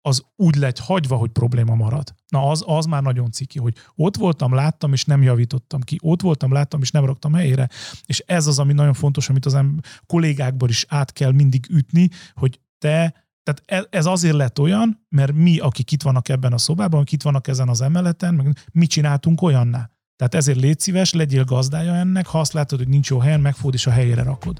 az 0.08 0.24
úgy 0.36 0.54
lett 0.54 0.78
hagyva, 0.78 1.16
hogy 1.16 1.30
probléma 1.30 1.74
marad. 1.74 2.14
Na 2.28 2.50
az, 2.50 2.62
az 2.66 2.86
már 2.86 3.02
nagyon 3.02 3.30
ciki, 3.30 3.58
hogy 3.58 3.74
ott 3.94 4.16
voltam, 4.16 4.54
láttam, 4.54 4.92
és 4.92 5.04
nem 5.04 5.22
javítottam 5.22 5.80
ki. 5.80 5.98
Ott 6.02 6.20
voltam, 6.20 6.52
láttam, 6.52 6.80
és 6.80 6.90
nem 6.90 7.04
raktam 7.04 7.34
helyére. 7.34 7.68
És 8.06 8.18
ez 8.26 8.46
az, 8.46 8.58
ami 8.58 8.72
nagyon 8.72 8.94
fontos, 8.94 9.28
amit 9.28 9.46
az 9.46 9.54
em- 9.54 9.86
kollégákból 10.06 10.68
is 10.68 10.86
át 10.88 11.12
kell 11.12 11.32
mindig 11.32 11.66
ütni, 11.70 12.08
hogy 12.34 12.60
te 12.78 13.26
tehát 13.42 13.62
e, 13.66 13.98
ez 13.98 14.06
azért 14.06 14.34
lett 14.34 14.58
olyan, 14.58 15.06
mert 15.08 15.32
mi, 15.32 15.58
akik 15.58 15.92
itt 15.92 16.02
vannak 16.02 16.28
ebben 16.28 16.52
a 16.52 16.58
szobában, 16.58 17.00
akik 17.00 17.12
itt 17.12 17.22
vannak 17.22 17.48
ezen 17.48 17.68
az 17.68 17.80
emeleten, 17.80 18.56
mi 18.72 18.86
csináltunk 18.86 19.42
olyanná. 19.42 19.90
Tehát 20.16 20.34
ezért 20.34 20.60
légy 20.60 20.78
szíves, 20.78 21.12
legyél 21.12 21.44
gazdája 21.44 21.94
ennek, 21.94 22.26
ha 22.26 22.40
azt 22.40 22.52
látod, 22.52 22.78
hogy 22.78 22.88
nincs 22.88 23.10
jó 23.10 23.18
helyen, 23.18 23.40
megfogod 23.40 23.74
és 23.74 23.86
a 23.86 23.90
helyére 23.90 24.22
rakod. 24.22 24.58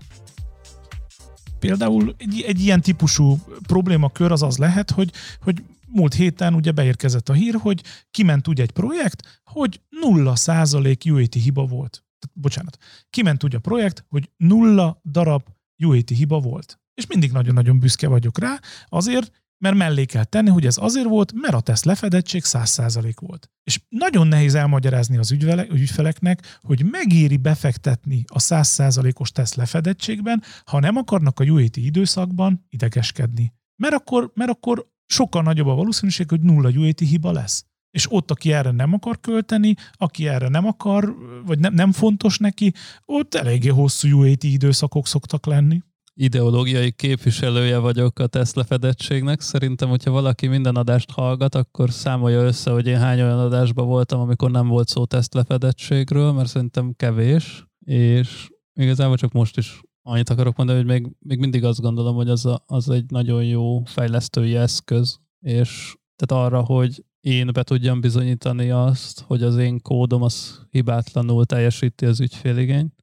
Például 1.59 2.15
egy, 2.19 2.45
egy 2.47 2.61
ilyen 2.61 2.81
típusú 2.81 3.39
problémakör 3.67 4.33
az 4.33 4.43
az 4.43 4.57
lehet, 4.57 4.91
hogy, 4.91 5.13
hogy 5.41 5.63
múlt 5.87 6.15
héten 6.15 6.55
ugye 6.55 6.73
beérkezett 6.73 7.29
a 7.29 7.33
hír, 7.33 7.55
hogy 7.55 7.83
kiment 8.11 8.49
úgy 8.49 8.61
egy 8.61 8.71
projekt, 8.71 9.41
hogy 9.45 9.81
0% 10.03 11.11
UAT 11.11 11.35
hiba 11.35 11.67
volt. 11.67 12.05
Bocsánat. 12.33 12.77
Kiment 13.11 13.45
úgy 13.45 13.55
a 13.55 13.59
projekt, 13.59 14.05
hogy 14.09 14.31
nulla 14.37 15.01
darab 15.05 15.43
UAT 15.79 16.09
hiba 16.09 16.41
volt. 16.41 16.81
És 16.95 17.07
mindig 17.07 17.33
nagyon-nagyon 17.33 17.79
büszke 17.79 18.09
vagyok 18.09 18.39
rá, 18.39 18.61
azért, 18.89 19.33
mert 19.59 19.77
mellé 19.77 20.05
kell 20.05 20.25
tenni, 20.25 20.49
hogy 20.51 20.67
ez 20.67 20.77
azért 20.81 21.07
volt, 21.07 21.33
mert 21.35 21.55
a 21.55 21.61
teszt 21.61 21.85
lefedettség 21.85 22.43
100% 22.45 23.13
volt. 23.21 23.51
És 23.65 23.81
nagyon 23.89 24.27
nehéz 24.27 24.55
elmagyarázni 24.55 25.17
az 25.17 25.31
ügyfeleknek, 25.71 26.59
hogy 26.61 26.85
megéri 26.91 27.37
befektetni 27.37 28.25
a 28.27 28.39
100%-os 28.39 29.31
teszt 29.31 29.55
lefedettségben, 29.55 30.43
ha 30.65 30.81
nem 30.81 30.97
akarnak 30.97 31.41
a 31.41 31.45
UAT 31.45 31.77
időszakban 31.77 32.67
idegeskedni. 32.69 33.53
Mert 33.77 33.95
akkor, 33.95 34.31
mert 34.35 34.51
akkor 34.51 34.87
sokkal 35.07 35.43
nagyobb 35.43 35.67
a 35.67 35.75
valószínűség, 35.75 36.29
hogy 36.29 36.41
nulla 36.41 36.69
UAT 36.69 36.99
hiba 36.99 37.33
lesz. 37.33 37.65
És 37.91 38.13
ott, 38.13 38.31
aki 38.31 38.53
erre 38.53 38.71
nem 38.71 38.93
akar 38.93 39.21
költeni, 39.21 39.75
aki 39.93 40.29
erre 40.29 40.49
nem 40.49 40.67
akar, 40.67 41.15
vagy 41.47 41.59
nem, 41.59 41.75
nem 41.75 41.93
fontos 41.93 42.39
neki, 42.39 42.73
ott 43.05 43.35
eléggé 43.35 43.69
hosszú 43.69 44.09
UAT 44.09 44.43
időszakok 44.43 45.07
szoktak 45.07 45.47
lenni 45.47 45.83
ideológiai 46.21 46.91
képviselője 46.91 47.79
vagyok 47.79 48.19
a 48.19 48.27
Tesla 48.27 48.65
fedettségnek. 48.65 49.41
Szerintem, 49.41 49.89
hogyha 49.89 50.11
valaki 50.11 50.47
minden 50.47 50.77
adást 50.77 51.11
hallgat, 51.11 51.55
akkor 51.55 51.91
számolja 51.91 52.43
össze, 52.43 52.71
hogy 52.71 52.87
én 52.87 52.99
hány 52.99 53.21
olyan 53.21 53.39
adásban 53.39 53.87
voltam, 53.87 54.21
amikor 54.21 54.51
nem 54.51 54.69
volt 54.69 54.89
szó 54.89 55.05
Tesla 55.05 55.45
fedettségről, 55.45 56.33
mert 56.33 56.49
szerintem 56.49 56.93
kevés, 56.97 57.67
és 57.85 58.49
igazából 58.75 59.17
csak 59.17 59.33
most 59.33 59.57
is 59.57 59.81
annyit 60.03 60.31
akarok 60.31 60.57
mondani, 60.57 60.79
hogy 60.79 60.89
még, 60.89 61.13
még 61.19 61.39
mindig 61.39 61.65
azt 61.65 61.81
gondolom, 61.81 62.15
hogy 62.15 62.29
az, 62.29 62.47
a, 62.47 62.63
az 62.67 62.91
egy 62.91 63.05
nagyon 63.11 63.45
jó 63.45 63.83
fejlesztői 63.85 64.57
eszköz, 64.57 65.19
és 65.41 65.97
tehát 66.17 66.45
arra, 66.45 66.61
hogy 66.61 67.05
én 67.21 67.51
be 67.53 67.63
tudjam 67.63 68.01
bizonyítani 68.01 68.71
azt, 68.71 69.21
hogy 69.21 69.43
az 69.43 69.57
én 69.57 69.81
kódom 69.81 70.23
az 70.23 70.67
hibátlanul 70.71 71.45
teljesíti 71.45 72.07
az 72.07 72.21
ügyféligényt. 72.21 72.98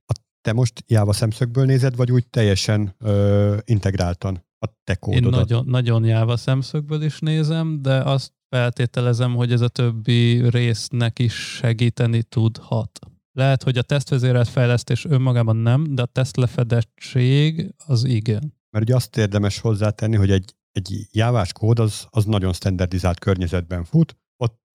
Te 0.45 0.53
most 0.53 0.83
Java 0.87 1.13
szemszögből 1.13 1.65
nézed, 1.65 1.95
vagy 1.95 2.11
úgy 2.11 2.27
teljesen 2.27 2.95
ö, 2.99 3.57
integráltan 3.63 4.45
a 4.59 4.67
te 4.83 4.95
kódodat? 4.95 5.33
Én 5.33 5.39
nagyon, 5.39 5.65
nagyon 5.65 6.05
Java 6.05 6.37
szemszögből 6.37 7.01
is 7.01 7.19
nézem, 7.19 7.81
de 7.81 7.93
azt 7.93 8.33
feltételezem, 8.49 9.35
hogy 9.35 9.51
ez 9.51 9.61
a 9.61 9.67
többi 9.67 10.49
résznek 10.49 11.19
is 11.19 11.33
segíteni 11.33 12.23
tudhat. 12.23 12.99
Lehet, 13.31 13.63
hogy 13.63 13.77
a 13.77 13.81
tesztvezérelt 13.81 14.47
fejlesztés 14.47 15.05
önmagában 15.05 15.55
nem, 15.55 15.95
de 15.95 16.01
a 16.01 16.05
tesztlefedettség 16.05 17.73
az 17.85 18.03
igen. 18.03 18.53
Mert 18.69 18.85
ugye 18.85 18.95
azt 18.95 19.17
érdemes 19.17 19.59
hozzátenni, 19.59 20.15
hogy 20.15 20.31
egy, 20.31 20.55
egy 20.71 21.07
jávás 21.11 21.53
kód 21.53 21.79
az, 21.79 22.07
az 22.09 22.25
nagyon 22.25 22.53
standardizált 22.53 23.19
környezetben 23.19 23.83
fut, 23.83 24.17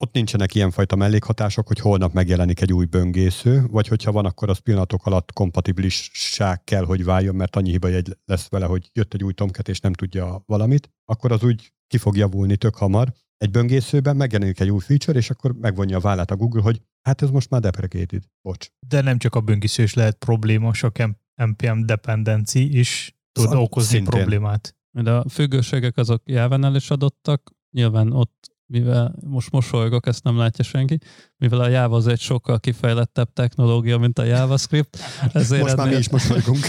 ott 0.03 0.13
nincsenek 0.13 0.55
ilyenfajta 0.55 0.97
mellékhatások, 0.97 1.67
hogy 1.67 1.79
holnap 1.79 2.13
megjelenik 2.13 2.61
egy 2.61 2.73
új 2.73 2.85
böngésző, 2.85 3.67
vagy 3.71 3.89
hogyha 3.89 4.13
van, 4.13 4.25
akkor 4.25 4.49
az 4.49 4.59
pillanatok 4.59 5.07
alatt 5.07 5.33
kompatibilissá 5.33 6.57
kell, 6.65 6.85
hogy 6.85 7.05
váljon, 7.05 7.35
mert 7.35 7.57
annyi 7.57 7.71
hiba 7.71 7.89
egy 7.89 8.17
lesz 8.25 8.49
vele, 8.49 8.67
hogy 8.67 8.91
jött 8.93 9.15
egy 9.15 9.25
új 9.25 9.33
tomket, 9.33 9.69
és 9.69 9.81
nem 9.81 9.93
tudja 9.93 10.43
valamit, 10.47 10.91
akkor 11.05 11.33
az 11.33 11.43
úgy 11.43 11.73
ki 11.87 11.99
fog 11.99 12.17
javulni 12.17 12.57
tök 12.57 12.75
hamar. 12.75 13.13
Egy 13.37 13.51
böngészőben 13.51 14.17
megjelenik 14.17 14.61
egy 14.61 14.71
új 14.71 14.81
feature, 14.81 15.19
és 15.19 15.31
akkor 15.31 15.53
megvonja 15.53 15.97
a 15.97 16.01
vállát 16.01 16.31
a 16.31 16.37
Google, 16.37 16.63
hogy 16.63 16.83
hát 17.03 17.23
ez 17.23 17.31
most 17.31 17.51
már 17.51 17.61
deprecated. 17.61 18.23
Bocs. 18.43 18.69
De 18.89 19.01
nem 19.01 19.19
csak 19.19 19.35
a 19.35 19.41
böngésző 19.41 19.83
is 19.83 19.95
lehet 19.95 20.17
probléma, 20.17 20.73
sok 20.75 20.97
NPM 21.35 21.85
dependency 21.85 22.79
is 22.79 23.19
tud 23.33 23.45
Szóval 23.45 23.63
okozni 23.63 23.97
szintén. 23.97 24.11
problémát. 24.11 24.77
De 24.91 25.11
a 25.11 25.29
függőségek 25.29 25.97
azok 25.97 26.23
Jávánál 26.25 26.75
is 26.77 26.91
adottak, 26.91 27.51
nyilván 27.71 28.13
ott 28.13 28.51
mivel 28.71 29.15
most 29.27 29.51
mosolygok, 29.51 30.07
ezt 30.07 30.25
nem 30.25 30.37
látja 30.37 30.65
senki, 30.65 30.99
mivel 31.37 31.61
a 31.61 31.69
Java 31.69 31.97
az 31.97 32.07
egy 32.07 32.21
sokkal 32.21 32.61
kifejlettebb 32.61 33.33
technológia, 33.33 33.99
mint 33.99 34.19
a 34.19 34.25
JavaScript. 34.25 34.99
Ezért 35.33 35.63
most 35.63 35.77
már 35.77 35.89
mi 35.89 35.97
is 35.97 36.09
mosolygunk. 36.11 36.69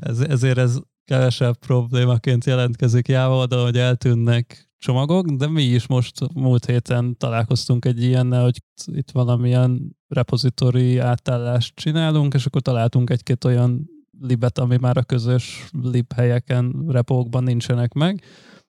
ez, 0.00 0.20
ezért 0.20 0.58
ez 0.58 0.78
kevesebb 1.04 1.56
problémaként 1.56 2.44
jelentkezik 2.44 3.08
Java 3.08 3.36
oldalon, 3.36 3.64
hogy 3.64 3.78
eltűnnek 3.78 4.70
csomagok, 4.78 5.26
de 5.26 5.48
mi 5.48 5.62
is 5.62 5.86
most 5.86 6.32
múlt 6.34 6.64
héten 6.64 7.16
találkoztunk 7.16 7.84
egy 7.84 8.02
ilyennel, 8.02 8.42
hogy 8.42 8.62
itt 8.84 9.10
valamilyen 9.10 9.96
repozitori 10.08 10.98
átállást 10.98 11.74
csinálunk, 11.74 12.34
és 12.34 12.46
akkor 12.46 12.60
találtunk 12.60 13.10
egy-két 13.10 13.44
olyan 13.44 13.88
libet, 14.20 14.58
ami 14.58 14.76
már 14.80 14.96
a 14.96 15.02
közös 15.02 15.68
lib 15.82 16.12
helyeken, 16.12 16.84
repókban 16.88 17.42
nincsenek 17.42 17.92
meg, 17.92 18.22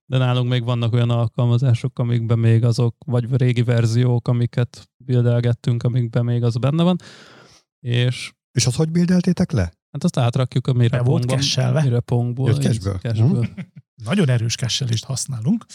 de 0.10 0.18
nálunk 0.18 0.49
még 0.49 0.64
vannak 0.64 0.93
olyan 0.93 1.10
alkalmazások, 1.10 1.99
amikben 1.99 2.39
még 2.39 2.64
azok, 2.64 2.95
vagy 3.05 3.36
régi 3.36 3.64
verziók, 3.64 4.28
amiket 4.28 4.89
bildelgettünk, 4.97 5.84
amikben 5.84 6.26
még 6.26 6.43
az 6.43 6.57
benne 6.57 6.84
van. 6.84 6.95
És, 7.80 8.34
és 8.51 8.66
azt 8.66 8.76
hogy 8.76 8.91
bildeltétek 8.91 9.51
le? 9.51 9.62
Hát 9.91 10.03
azt 10.03 10.18
átrakjuk 10.18 10.68
a 10.68 10.74
mi 10.74 10.88
repónkba. 10.88 11.36
Mi 11.82 11.89
repónkból. 11.89 12.53
Hm? 13.53 14.03
Nagyon 14.03 14.30
erős 14.30 14.55
kesselést 14.55 15.05
használunk. 15.05 15.66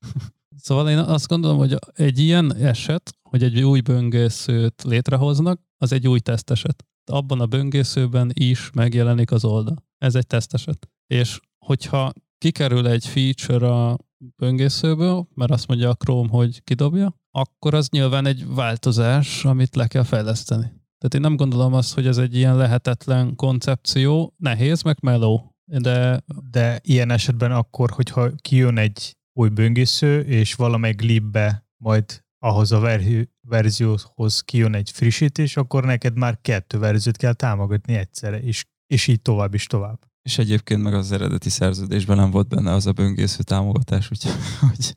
Szóval 0.60 0.90
én 0.90 0.98
azt 0.98 1.28
gondolom, 1.28 1.58
hogy 1.58 1.76
egy 1.92 2.18
ilyen 2.18 2.54
eset, 2.54 3.12
hogy 3.22 3.42
egy 3.42 3.62
új 3.62 3.80
böngészőt 3.80 4.82
létrehoznak, 4.82 5.60
az 5.76 5.92
egy 5.92 6.08
új 6.08 6.18
teszteset. 6.18 6.84
Abban 7.10 7.40
a 7.40 7.46
böngészőben 7.46 8.30
is 8.34 8.70
megjelenik 8.74 9.30
az 9.30 9.44
oldal. 9.44 9.84
Ez 9.98 10.14
egy 10.14 10.26
teszteset. 10.26 10.88
És 11.06 11.40
hogyha 11.58 12.12
kikerül 12.38 12.88
egy 12.88 13.06
feature 13.06 13.68
a 13.68 13.98
böngészőből, 14.36 15.28
mert 15.34 15.50
azt 15.50 15.66
mondja 15.66 15.88
a 15.90 15.94
Chrome, 15.94 16.28
hogy 16.30 16.64
kidobja, 16.64 17.14
akkor 17.30 17.74
az 17.74 17.88
nyilván 17.88 18.26
egy 18.26 18.46
változás, 18.46 19.44
amit 19.44 19.76
le 19.76 19.86
kell 19.86 20.04
fejleszteni. 20.04 20.66
Tehát 20.98 21.14
én 21.14 21.20
nem 21.20 21.36
gondolom 21.36 21.74
azt, 21.74 21.94
hogy 21.94 22.06
ez 22.06 22.18
egy 22.18 22.34
ilyen 22.34 22.56
lehetetlen 22.56 23.34
koncepció, 23.34 24.34
nehéz, 24.36 24.82
meg 24.82 24.96
meló. 25.00 25.56
De... 25.64 26.22
De 26.50 26.80
ilyen 26.82 27.10
esetben 27.10 27.52
akkor, 27.52 27.90
hogyha 27.90 28.30
kijön 28.34 28.78
egy 28.78 29.16
új 29.32 29.48
böngésző, 29.48 30.20
és 30.20 30.54
valamelyik 30.54 31.00
libbe 31.00 31.66
majd 31.76 32.24
ahhoz 32.38 32.72
a 32.72 32.78
ver- 32.78 33.30
verzióhoz 33.40 34.40
kijön 34.40 34.74
egy 34.74 34.90
frissítés, 34.90 35.56
akkor 35.56 35.84
neked 35.84 36.16
már 36.16 36.38
kettő 36.40 36.78
verziót 36.78 37.16
kell 37.16 37.32
támogatni 37.32 37.94
egyszerre, 37.94 38.40
és, 38.42 38.64
és 38.86 39.06
így 39.06 39.22
tovább 39.22 39.54
is 39.54 39.66
tovább. 39.66 40.07
És 40.28 40.38
egyébként 40.38 40.82
meg 40.82 40.94
az 40.94 41.12
eredeti 41.12 41.48
szerződésben 41.48 42.16
nem 42.16 42.30
volt 42.30 42.48
benne 42.48 42.72
az 42.72 42.86
a 42.86 42.92
böngésző 42.92 43.42
támogatás, 43.42 44.10
úgyhogy 44.10 44.92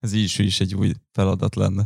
ez 0.00 0.12
így 0.12 0.34
is 0.38 0.60
egy 0.60 0.74
új 0.74 0.92
feladat 1.12 1.54
lenne. 1.54 1.82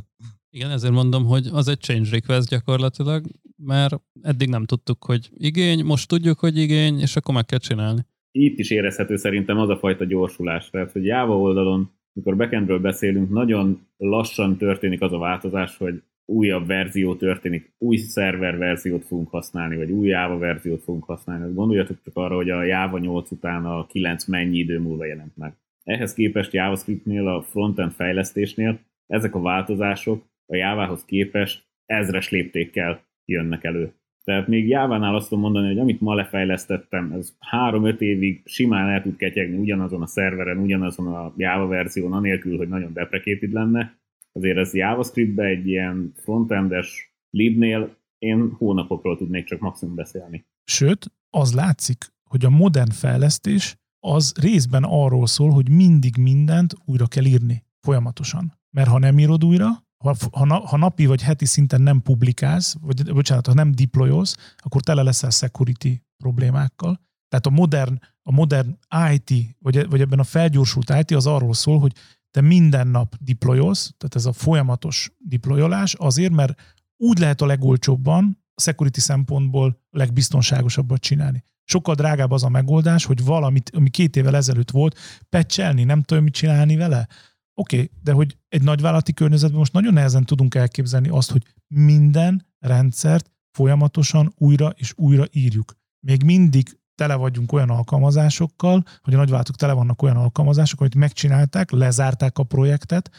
Igen, 0.51 0.71
ezért 0.71 0.93
mondom, 0.93 1.25
hogy 1.25 1.49
az 1.53 1.69
egy 1.69 1.81
change 1.81 2.11
request 2.11 2.49
gyakorlatilag, 2.49 3.25
mert 3.57 4.01
eddig 4.23 4.49
nem 4.49 4.64
tudtuk, 4.64 5.05
hogy 5.05 5.31
igény, 5.33 5.85
most 5.85 6.09
tudjuk, 6.09 6.39
hogy 6.39 6.57
igény, 6.57 7.01
és 7.01 7.17
akkor 7.17 7.35
meg 7.35 7.45
kell 7.45 7.59
csinálni. 7.59 8.07
Itt 8.31 8.59
is 8.59 8.71
érezhető 8.71 9.17
szerintem 9.17 9.59
az 9.59 9.69
a 9.69 9.79
fajta 9.79 10.05
gyorsulás, 10.05 10.71
tehát 10.71 10.93
hogy 10.93 11.05
Java 11.05 11.39
oldalon, 11.39 11.91
mikor 12.12 12.37
backendről 12.37 12.81
beszélünk, 12.81 13.31
nagyon 13.31 13.87
lassan 13.97 14.57
történik 14.57 15.01
az 15.01 15.12
a 15.12 15.19
változás, 15.19 15.77
hogy 15.77 16.03
újabb 16.27 16.66
verzió 16.66 17.14
történik, 17.14 17.72
új 17.79 17.97
szerver 17.97 18.59
verziót 18.59 19.05
fogunk 19.05 19.31
használni, 19.31 19.77
vagy 19.77 19.91
új 19.91 20.09
Java 20.09 20.39
verziót 20.39 20.83
fogunk 20.83 21.05
használni. 21.05 21.55
Gondoljatok 21.55 21.97
csak 22.05 22.16
arra, 22.16 22.35
hogy 22.35 22.51
a 22.51 22.62
Java 22.62 22.99
8 22.99 23.31
után 23.31 23.64
a 23.64 23.87
9 23.87 24.24
mennyi 24.24 24.59
idő 24.59 24.79
múlva 24.79 25.05
jelent 25.05 25.37
meg. 25.37 25.53
Ehhez 25.85 26.14
képest 26.14 26.53
JavaScriptnél, 26.53 27.29
a 27.29 27.43
frontend 27.43 27.93
fejlesztésnél 27.93 28.79
ezek 29.07 29.35
a 29.35 29.41
változások 29.41 30.24
a 30.47 30.57
Java-hoz 30.57 31.05
képest 31.05 31.64
ezres 31.87 32.31
léptékkel 32.31 33.05
jönnek 33.24 33.64
elő. 33.64 33.93
Tehát 34.24 34.49
még 34.49 34.68
Jávánál 34.68 35.14
azt 35.14 35.29
tudom 35.29 35.45
mondani, 35.45 35.66
hogy 35.66 35.79
amit 35.79 36.01
ma 36.01 36.14
lefejlesztettem, 36.14 37.12
ez 37.12 37.37
3-5 37.51 37.99
évig 37.99 38.43
simán 38.45 38.89
el 38.89 39.03
tud 39.03 39.16
ketyegni 39.16 39.57
ugyanazon 39.57 40.03
a 40.03 40.07
szerveren, 40.07 40.59
ugyanazon 40.59 41.07
a 41.07 41.33
Java 41.37 41.66
verzión, 41.66 42.12
anélkül, 42.12 42.57
hogy 42.57 42.68
nagyon 42.68 42.93
deprecated 42.93 43.53
lenne, 43.53 43.95
azért 44.37 44.57
ez 44.57 44.74
JavaScriptbe 44.74 45.45
egy 45.45 45.66
ilyen 45.66 46.12
frontendes 46.16 47.14
libnél 47.30 47.97
én 48.18 48.51
hónapokról 48.59 49.16
tudnék 49.16 49.45
csak 49.45 49.61
maximum 49.61 49.95
beszélni. 49.95 50.47
Sőt, 50.64 51.12
az 51.30 51.55
látszik, 51.55 52.12
hogy 52.30 52.45
a 52.45 52.51
modern 52.51 52.91
fejlesztés 52.91 53.76
az 54.01 54.32
részben 54.41 54.84
arról 54.87 55.26
szól, 55.26 55.51
hogy 55.51 55.70
mindig 55.70 56.16
mindent 56.16 56.74
újra 56.84 57.07
kell 57.07 57.24
írni, 57.24 57.64
folyamatosan. 57.80 58.53
Mert 58.70 58.89
ha 58.89 58.99
nem 58.99 59.18
írod 59.18 59.45
újra, 59.45 59.68
ha, 59.97 60.14
ha, 60.32 60.66
ha 60.66 60.76
napi 60.76 61.07
vagy 61.07 61.22
heti 61.22 61.45
szinten 61.45 61.82
nem 61.82 62.03
publikálsz, 62.03 62.76
vagy 62.80 63.12
bocsánat, 63.12 63.47
ha 63.47 63.55
nem 63.55 63.72
deployolsz, 63.72 64.55
akkor 64.57 64.82
tele 64.82 65.03
leszel 65.03 65.30
security 65.30 66.01
problémákkal. 66.16 67.01
Tehát 67.28 67.47
a 67.47 67.51
modern, 67.51 67.99
a 68.22 68.32
modern 68.32 68.78
IT, 69.12 69.57
vagy, 69.59 69.89
vagy 69.89 70.01
ebben 70.01 70.18
a 70.18 70.24
felgyorsult 70.24 70.91
IT 70.91 71.11
az 71.11 71.26
arról 71.26 71.55
szól, 71.55 71.78
hogy 71.78 71.93
te 72.37 72.43
minden 72.43 72.89
nap 72.89 73.14
deployolsz, 73.20 73.95
tehát 73.99 74.14
ez 74.14 74.26
a 74.26 74.32
folyamatos 74.32 75.11
deployolás 75.18 75.95
azért, 75.95 76.32
mert 76.32 76.61
úgy 76.97 77.18
lehet 77.18 77.41
a 77.41 77.47
legolcsóbban, 77.47 78.45
a 78.55 78.61
security 78.61 78.99
szempontból 78.99 79.82
legbiztonságosabbat 79.91 81.01
csinálni. 81.01 81.43
Sokkal 81.64 81.95
drágább 81.95 82.30
az 82.30 82.43
a 82.43 82.49
megoldás, 82.49 83.05
hogy 83.05 83.24
valamit, 83.24 83.70
ami 83.74 83.91
két 83.91 84.16
évvel 84.16 84.37
ezelőtt 84.37 84.70
volt, 84.70 84.99
pecselni, 85.28 85.84
nem 85.84 86.03
tudom, 86.03 86.24
mit 86.24 86.32
csinálni 86.32 86.76
vele. 86.76 87.09
Oké, 87.55 87.76
okay, 87.76 87.91
de 88.03 88.12
hogy 88.12 88.39
egy 88.49 88.62
nagyvállalati 88.62 89.12
környezetben 89.12 89.59
most 89.59 89.72
nagyon 89.72 89.93
nehezen 89.93 90.24
tudunk 90.24 90.55
elképzelni 90.55 91.09
azt, 91.09 91.30
hogy 91.30 91.43
minden 91.66 92.47
rendszert 92.59 93.30
folyamatosan 93.51 94.32
újra 94.37 94.68
és 94.68 94.93
újra 94.97 95.24
írjuk. 95.30 95.76
Még 96.01 96.22
mindig 96.22 96.78
tele 96.97 97.15
vagyunk 97.15 97.53
olyan 97.53 97.71
alkalmazásokkal, 97.71 98.83
hogy 99.03 99.15
a 99.15 99.17
nagyvállalatok 99.17 99.57
tele 99.57 99.73
vannak 99.73 100.03
olyan 100.03 100.17
alkalmazások, 100.17 100.81
amit 100.81 100.95
megcsinálták, 100.95 101.71
lezárták 101.71 102.39
a 102.39 102.45
projektet, 102.45 103.11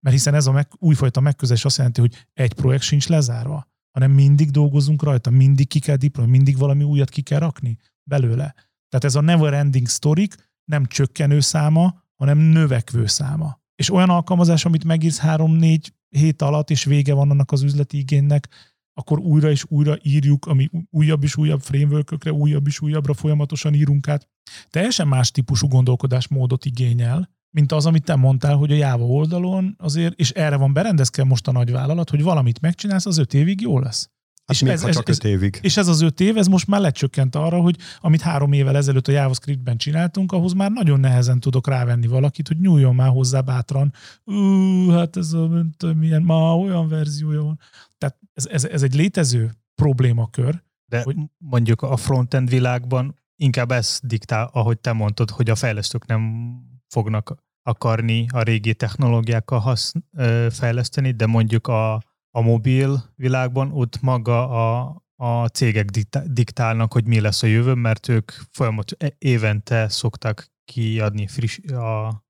mert 0.00 0.16
hiszen 0.16 0.34
ez 0.34 0.46
a 0.46 0.52
meg, 0.52 0.68
újfajta 0.78 1.20
megközelés 1.20 1.64
azt 1.64 1.76
jelenti, 1.76 2.00
hogy 2.00 2.26
egy 2.32 2.52
projekt 2.52 2.82
sincs 2.82 3.08
lezárva, 3.08 3.66
hanem 3.90 4.10
mindig 4.10 4.50
dolgozunk 4.50 5.02
rajta, 5.02 5.30
mindig 5.30 5.68
ki 5.68 5.78
kell 5.78 5.96
diplom, 5.96 6.30
mindig 6.30 6.58
valami 6.58 6.82
újat 6.84 7.08
ki 7.08 7.22
kell 7.22 7.38
rakni 7.38 7.78
belőle. 8.02 8.54
Tehát 8.88 9.04
ez 9.04 9.14
a 9.14 9.20
never 9.20 9.52
ending 9.52 9.88
story 9.88 10.28
nem 10.64 10.86
csökkenő 10.86 11.40
száma, 11.40 12.02
hanem 12.14 12.38
növekvő 12.38 13.06
száma. 13.06 13.62
És 13.74 13.92
olyan 13.92 14.10
alkalmazás, 14.10 14.64
amit 14.64 14.84
megírsz 14.84 15.18
három-négy 15.18 15.94
hét 16.08 16.42
alatt, 16.42 16.70
és 16.70 16.84
vége 16.84 17.14
van 17.14 17.30
annak 17.30 17.52
az 17.52 17.62
üzleti 17.62 17.98
igénynek, 17.98 18.48
akkor 18.94 19.18
újra 19.18 19.50
és 19.50 19.64
újra 19.68 19.98
írjuk, 20.02 20.46
ami 20.46 20.70
újabb 20.90 21.22
és 21.22 21.36
újabb 21.36 21.60
framework 21.60 22.30
újabb 22.30 22.66
és 22.66 22.80
újabbra 22.80 23.14
folyamatosan 23.14 23.74
írunk 23.74 24.08
át. 24.08 24.28
Teljesen 24.70 25.08
más 25.08 25.30
típusú 25.30 25.68
gondolkodásmódot 25.68 26.64
igényel, 26.64 27.30
mint 27.50 27.72
az, 27.72 27.86
amit 27.86 28.04
te 28.04 28.14
mondtál, 28.14 28.56
hogy 28.56 28.72
a 28.72 28.74
Java 28.74 29.04
oldalon 29.04 29.74
azért, 29.78 30.18
és 30.18 30.30
erre 30.30 30.56
van 30.56 30.72
berendezkedve 30.72 31.30
most 31.30 31.48
a 31.48 31.52
nagyvállalat, 31.52 32.10
hogy 32.10 32.22
valamit 32.22 32.60
megcsinálsz, 32.60 33.06
az 33.06 33.18
öt 33.18 33.34
évig 33.34 33.60
jó 33.60 33.78
lesz. 33.78 34.08
Hát 34.46 34.56
és 34.56 34.62
még 34.62 34.72
ez, 34.72 34.82
ha 34.82 34.92
csak 34.92 35.08
ez, 35.08 35.16
öt 35.16 35.24
évig. 35.24 35.58
És 35.62 35.76
ez 35.76 35.88
az 35.88 36.00
öt 36.00 36.20
év, 36.20 36.36
ez 36.36 36.46
most 36.46 36.66
már 36.66 36.80
lecsökkent 36.80 37.34
arra, 37.34 37.60
hogy 37.60 37.76
amit 38.00 38.20
három 38.20 38.52
évvel 38.52 38.76
ezelőtt 38.76 39.08
a 39.08 39.12
JavaScriptben 39.12 39.76
csináltunk, 39.76 40.32
ahhoz 40.32 40.52
már 40.52 40.70
nagyon 40.70 41.00
nehezen 41.00 41.40
tudok 41.40 41.66
rávenni 41.66 42.06
valakit, 42.06 42.48
hogy 42.48 42.60
nyúljon 42.60 42.94
már 42.94 43.08
hozzá 43.08 43.40
bátran. 43.40 43.92
Ú, 44.24 44.90
hát 44.90 45.16
ez 45.16 45.32
a, 45.32 45.64
milyen, 45.96 46.22
ma 46.22 46.58
olyan 46.58 46.88
verziója 46.88 47.42
van. 47.42 47.58
Tehát 47.98 48.18
ez, 48.34 48.46
ez, 48.46 48.64
ez 48.64 48.82
egy 48.82 48.94
létező 48.94 49.50
problémakör. 49.74 50.62
De 50.86 51.02
hogy... 51.02 51.16
mondjuk 51.38 51.82
a 51.82 51.96
frontend 51.96 52.48
világban 52.48 53.14
inkább 53.36 53.70
ez 53.70 54.00
diktál, 54.02 54.50
ahogy 54.52 54.78
te 54.78 54.92
mondtad, 54.92 55.30
hogy 55.30 55.50
a 55.50 55.54
fejlesztők 55.54 56.06
nem 56.06 56.52
fognak 56.88 57.34
akarni 57.62 58.26
a 58.32 58.42
régi 58.42 58.74
technológiákkal 58.74 59.58
hasz, 59.58 59.92
ö, 60.16 60.46
fejleszteni, 60.50 61.10
de 61.10 61.26
mondjuk 61.26 61.66
a, 61.66 62.02
a 62.36 62.40
mobil 62.40 63.12
világban 63.16 63.72
ott 63.72 64.00
maga 64.00 64.48
a, 64.48 64.96
a 65.16 65.46
cégek 65.46 65.90
diktálnak, 66.26 66.92
hogy 66.92 67.06
mi 67.06 67.20
lesz 67.20 67.42
a 67.42 67.46
jövő, 67.46 67.74
mert 67.74 68.08
ők 68.08 68.32
folyamat 68.50 68.92
e, 68.98 69.14
évente 69.18 69.88
szoktak 69.88 70.52
kiadni 70.64 71.26
friss, 71.26 71.58
a 71.58 72.22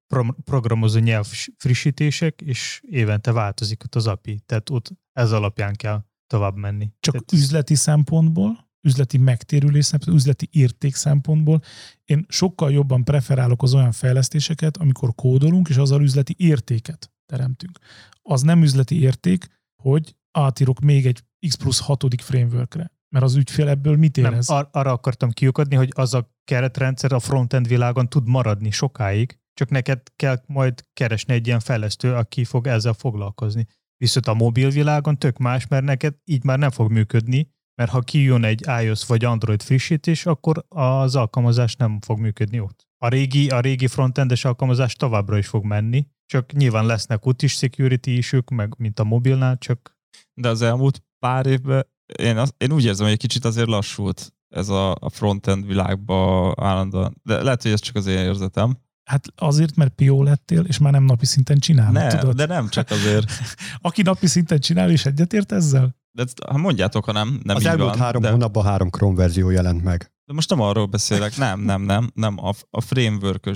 programozó 0.44 0.98
nyelv 0.98 1.26
frissítések, 1.56 2.40
és 2.40 2.80
évente 2.86 3.32
változik 3.32 3.82
ott 3.84 3.94
az 3.94 4.06
API. 4.06 4.40
Tehát 4.46 4.70
ott 4.70 4.92
ez 5.12 5.32
alapján 5.32 5.74
kell 5.74 6.04
tovább 6.26 6.56
menni. 6.56 6.92
Csak 7.00 7.14
Tehát... 7.14 7.32
üzleti 7.32 7.74
szempontból, 7.74 8.68
üzleti 8.80 9.18
megtérülés 9.18 9.84
szempontból, 9.84 10.18
üzleti 10.18 10.48
érték 10.52 10.94
szempontból 10.94 11.62
én 12.04 12.24
sokkal 12.28 12.72
jobban 12.72 13.04
preferálok 13.04 13.62
az 13.62 13.74
olyan 13.74 13.92
fejlesztéseket, 13.92 14.76
amikor 14.76 15.14
kódolunk, 15.14 15.68
és 15.68 15.76
azzal 15.76 16.02
üzleti 16.02 16.34
értéket 16.38 17.12
teremtünk. 17.26 17.78
Az 18.22 18.42
nem 18.42 18.62
üzleti 18.62 19.00
érték, 19.00 19.46
hogy 19.84 20.16
átírok 20.30 20.80
még 20.80 21.06
egy 21.06 21.22
X 21.48 21.54
plusz 21.54 21.80
hatodik 21.80 22.20
frameworkre 22.20 22.90
Mert 23.08 23.24
az 23.24 23.34
ügyfél 23.34 23.68
ebből 23.68 23.96
mit 23.96 24.16
Nem, 24.16 24.32
érez? 24.32 24.48
ar- 24.48 24.74
arra 24.76 24.92
akartam 24.92 25.30
kiukadni, 25.30 25.76
hogy 25.76 25.92
az 25.94 26.14
a 26.14 26.32
keretrendszer 26.44 27.12
a 27.12 27.18
frontend 27.18 27.68
világon 27.68 28.08
tud 28.08 28.28
maradni 28.28 28.70
sokáig, 28.70 29.38
csak 29.54 29.70
neked 29.70 30.00
kell 30.16 30.42
majd 30.46 30.84
keresni 30.92 31.34
egy 31.34 31.46
ilyen 31.46 31.60
fejlesztő, 31.60 32.14
aki 32.14 32.44
fog 32.44 32.66
ezzel 32.66 32.92
foglalkozni. 32.92 33.66
Viszont 33.96 34.26
a 34.26 34.34
mobil 34.34 34.70
világon 34.70 35.18
tök 35.18 35.38
más, 35.38 35.66
mert 35.66 35.84
neked 35.84 36.14
így 36.24 36.44
már 36.44 36.58
nem 36.58 36.70
fog 36.70 36.90
működni, 36.90 37.48
mert 37.74 37.90
ha 37.90 38.00
kijön 38.00 38.44
egy 38.44 38.64
iOS 38.82 39.06
vagy 39.06 39.24
Android 39.24 39.62
frissítés, 39.62 40.26
akkor 40.26 40.64
az 40.68 41.16
alkalmazás 41.16 41.76
nem 41.76 42.00
fog 42.00 42.18
működni 42.18 42.60
ott. 42.60 42.86
A 42.98 43.08
régi, 43.08 43.48
a 43.48 43.60
régi 43.60 43.86
frontendes 43.86 44.44
alkalmazás 44.44 44.94
továbbra 44.94 45.38
is 45.38 45.46
fog 45.46 45.64
menni, 45.64 46.06
csak 46.26 46.52
nyilván 46.52 46.86
lesznek 46.86 47.26
ott 47.26 47.42
is 47.42 47.52
security 47.52 48.06
isük, 48.06 48.50
meg 48.50 48.74
mint 48.78 48.98
a 48.98 49.04
mobilnál, 49.04 49.58
csak 49.58 49.96
De 50.34 50.48
az 50.48 50.62
elmúlt 50.62 51.02
pár 51.18 51.46
évben 51.46 51.86
én, 52.18 52.36
az, 52.36 52.54
én 52.56 52.72
úgy 52.72 52.84
érzem, 52.84 53.04
hogy 53.04 53.14
egy 53.14 53.20
kicsit 53.20 53.44
azért 53.44 53.68
lassult 53.68 54.32
ez 54.48 54.68
a, 54.68 54.90
a 54.90 55.10
frontend 55.10 55.66
világba 55.66 56.54
állandóan. 56.60 57.20
De 57.22 57.42
lehet, 57.42 57.62
hogy 57.62 57.72
ez 57.72 57.80
csak 57.80 57.96
az 57.96 58.06
én 58.06 58.18
érzetem. 58.18 58.76
Hát 59.10 59.26
azért, 59.36 59.76
mert 59.76 59.94
pió 59.94 60.22
lettél, 60.22 60.60
és 60.64 60.78
már 60.78 60.92
nem 60.92 61.04
napi 61.04 61.26
szinten 61.26 61.58
csinálod, 61.58 61.92
Ne, 61.92 62.06
tudod? 62.06 62.34
de 62.36 62.46
nem 62.46 62.68
csak 62.68 62.90
azért. 62.90 63.30
Aki 63.80 64.02
napi 64.02 64.26
szinten 64.26 64.60
csinál, 64.60 64.90
és 64.90 65.06
egyetért 65.06 65.52
ezzel? 65.52 65.96
De 66.12 66.22
ezt- 66.22 66.42
ha 66.42 66.58
mondjátok, 66.58 67.04
ha 67.04 67.12
nem, 67.12 67.40
nem 67.42 67.56
az 67.56 67.62
így 67.62 67.68
elmúlt 67.68 67.88
van. 67.88 67.98
három 67.98 68.22
de, 68.22 68.30
hónapban 68.30 68.64
három 68.64 68.90
Chrome 68.90 69.16
verzió 69.16 69.50
jelent 69.50 69.82
meg. 69.82 70.12
De 70.26 70.32
most 70.32 70.50
nem 70.50 70.60
arról 70.60 70.86
beszélek, 70.86 71.36
nem, 71.36 71.60
nem, 71.60 71.82
nem, 71.82 72.10
nem, 72.14 72.44
a, 72.44 72.52
a 72.70 72.80
framework 72.80 73.50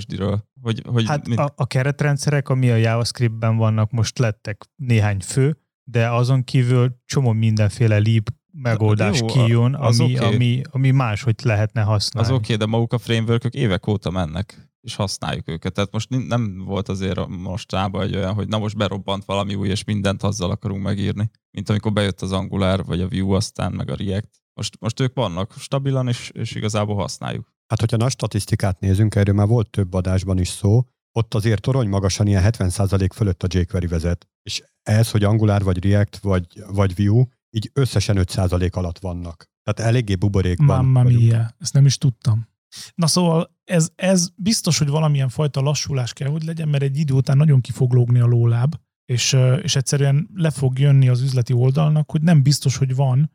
Hogy, 0.61 0.83
hogy 0.85 1.05
Hát 1.07 1.27
mit, 1.27 1.37
a, 1.37 1.53
a 1.55 1.67
keretrendszerek, 1.67 2.49
ami 2.49 2.69
a 2.69 2.75
JavaScriptben 2.75 3.57
vannak, 3.57 3.91
most 3.91 4.17
lettek 4.17 4.69
néhány 4.75 5.19
fő, 5.19 5.57
de 5.83 6.09
azon 6.09 6.43
kívül 6.43 6.95
csomó 7.05 7.31
mindenféle 7.31 7.97
lib 7.97 8.29
megoldás 8.51 9.19
Jó, 9.19 9.25
kijön, 9.25 9.75
az 9.75 9.99
ami, 9.99 10.15
oké. 10.15 10.25
ami, 10.25 10.61
ami 10.71 10.91
máshogy 10.91 11.35
lehetne 11.43 11.81
az 11.81 11.87
használni. 11.87 12.33
oké, 12.33 12.43
okay, 12.43 12.55
de 12.55 12.65
maguk 12.65 12.93
a 12.93 12.97
framework 12.97 13.43
évek 13.43 13.87
óta 13.87 14.09
mennek, 14.09 14.69
és 14.81 14.95
használjuk 14.95 15.49
őket. 15.49 15.73
Tehát 15.73 15.91
most 15.91 16.09
nem 16.27 16.63
volt 16.65 16.89
azért 16.89 17.27
mostában 17.27 18.01
egy 18.01 18.15
olyan, 18.15 18.33
hogy 18.33 18.47
na 18.47 18.57
most 18.57 18.77
berobbant 18.77 19.25
valami 19.25 19.55
új, 19.55 19.69
és 19.69 19.83
mindent 19.83 20.23
azzal 20.23 20.51
akarunk 20.51 20.83
megírni. 20.83 21.31
Mint 21.51 21.69
amikor 21.69 21.93
bejött 21.93 22.21
az 22.21 22.31
Angular, 22.31 22.85
vagy 22.85 23.01
a 23.01 23.07
Vue, 23.07 23.35
aztán 23.35 23.71
meg 23.71 23.89
a 23.89 23.95
React. 23.95 24.38
Most, 24.59 24.77
most 24.79 24.99
ők 24.99 25.13
vannak 25.13 25.53
stabilan, 25.57 26.07
és, 26.07 26.29
és 26.33 26.55
igazából 26.55 26.95
használjuk. 26.95 27.53
Hát, 27.67 27.79
hogyha 27.79 27.97
nagy 27.97 28.11
statisztikát 28.11 28.79
nézünk, 28.79 29.15
erről 29.15 29.35
már 29.35 29.47
volt 29.47 29.69
több 29.69 29.93
adásban 29.93 30.37
is 30.39 30.47
szó, 30.47 30.83
ott 31.11 31.33
azért 31.33 31.61
torony 31.61 31.87
magasan 31.89 32.27
ilyen 32.27 32.43
70% 32.45 33.09
fölött 33.13 33.43
a 33.43 33.47
jQuery 33.49 33.87
vezet. 33.87 34.27
És 34.43 34.63
ez, 34.83 35.11
hogy 35.11 35.23
Angular, 35.23 35.63
vagy 35.63 35.83
React, 35.83 36.17
vagy, 36.17 36.45
vagy 36.67 36.95
Vue, 36.95 37.27
így 37.49 37.69
összesen 37.73 38.17
5% 38.19 38.71
alatt 38.71 38.99
vannak. 38.99 39.45
Tehát 39.63 39.91
eléggé 39.91 40.15
buborékban 40.15 40.85
Mamma 40.85 41.03
vagyunk. 41.03 41.21
mia, 41.21 41.55
ezt 41.59 41.73
nem 41.73 41.85
is 41.85 41.97
tudtam. 41.97 42.47
Na 42.95 43.07
szóval 43.07 43.55
ez, 43.63 43.89
ez 43.95 44.29
biztos, 44.35 44.77
hogy 44.77 44.89
valamilyen 44.89 45.29
fajta 45.29 45.61
lassulás 45.61 46.13
kell, 46.13 46.29
hogy 46.29 46.43
legyen, 46.43 46.67
mert 46.67 46.83
egy 46.83 46.97
idő 46.97 47.13
után 47.13 47.37
nagyon 47.37 47.61
ki 47.61 47.71
fog 47.71 47.93
lógni 47.93 48.19
a 48.19 48.25
lóláb, 48.25 48.75
és, 49.05 49.37
és 49.61 49.75
egyszerűen 49.75 50.29
le 50.33 50.49
fog 50.49 50.79
jönni 50.79 51.07
az 51.07 51.21
üzleti 51.21 51.53
oldalnak, 51.53 52.11
hogy 52.11 52.21
nem 52.21 52.43
biztos, 52.43 52.77
hogy 52.77 52.95
van 52.95 53.31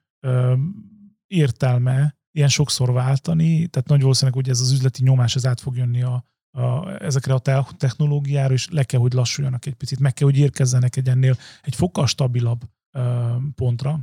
értelme 1.34 2.16
ilyen 2.36 2.48
sokszor 2.48 2.92
váltani, 2.92 3.66
tehát 3.66 3.88
nagy 3.88 4.00
valószínűleg, 4.00 4.42
hogy 4.42 4.48
ez 4.48 4.60
az 4.60 4.72
üzleti 4.72 5.02
nyomás 5.02 5.34
ez 5.34 5.46
át 5.46 5.60
fog 5.60 5.76
jönni 5.76 6.02
a, 6.02 6.24
a, 6.50 6.88
ezekre 7.02 7.34
a 7.34 7.38
te- 7.38 7.66
technológiára, 7.76 8.52
és 8.52 8.68
le 8.70 8.84
kell, 8.84 9.00
hogy 9.00 9.12
lassuljanak 9.12 9.66
egy 9.66 9.74
picit, 9.74 9.98
meg 10.00 10.12
kell, 10.12 10.26
hogy 10.26 10.38
érkezzenek 10.38 10.96
egy 10.96 11.08
ennél 11.08 11.36
egy 11.62 11.74
fokkal 11.74 12.06
stabilabb 12.06 12.60
ö, 12.96 13.34
pontra. 13.54 14.00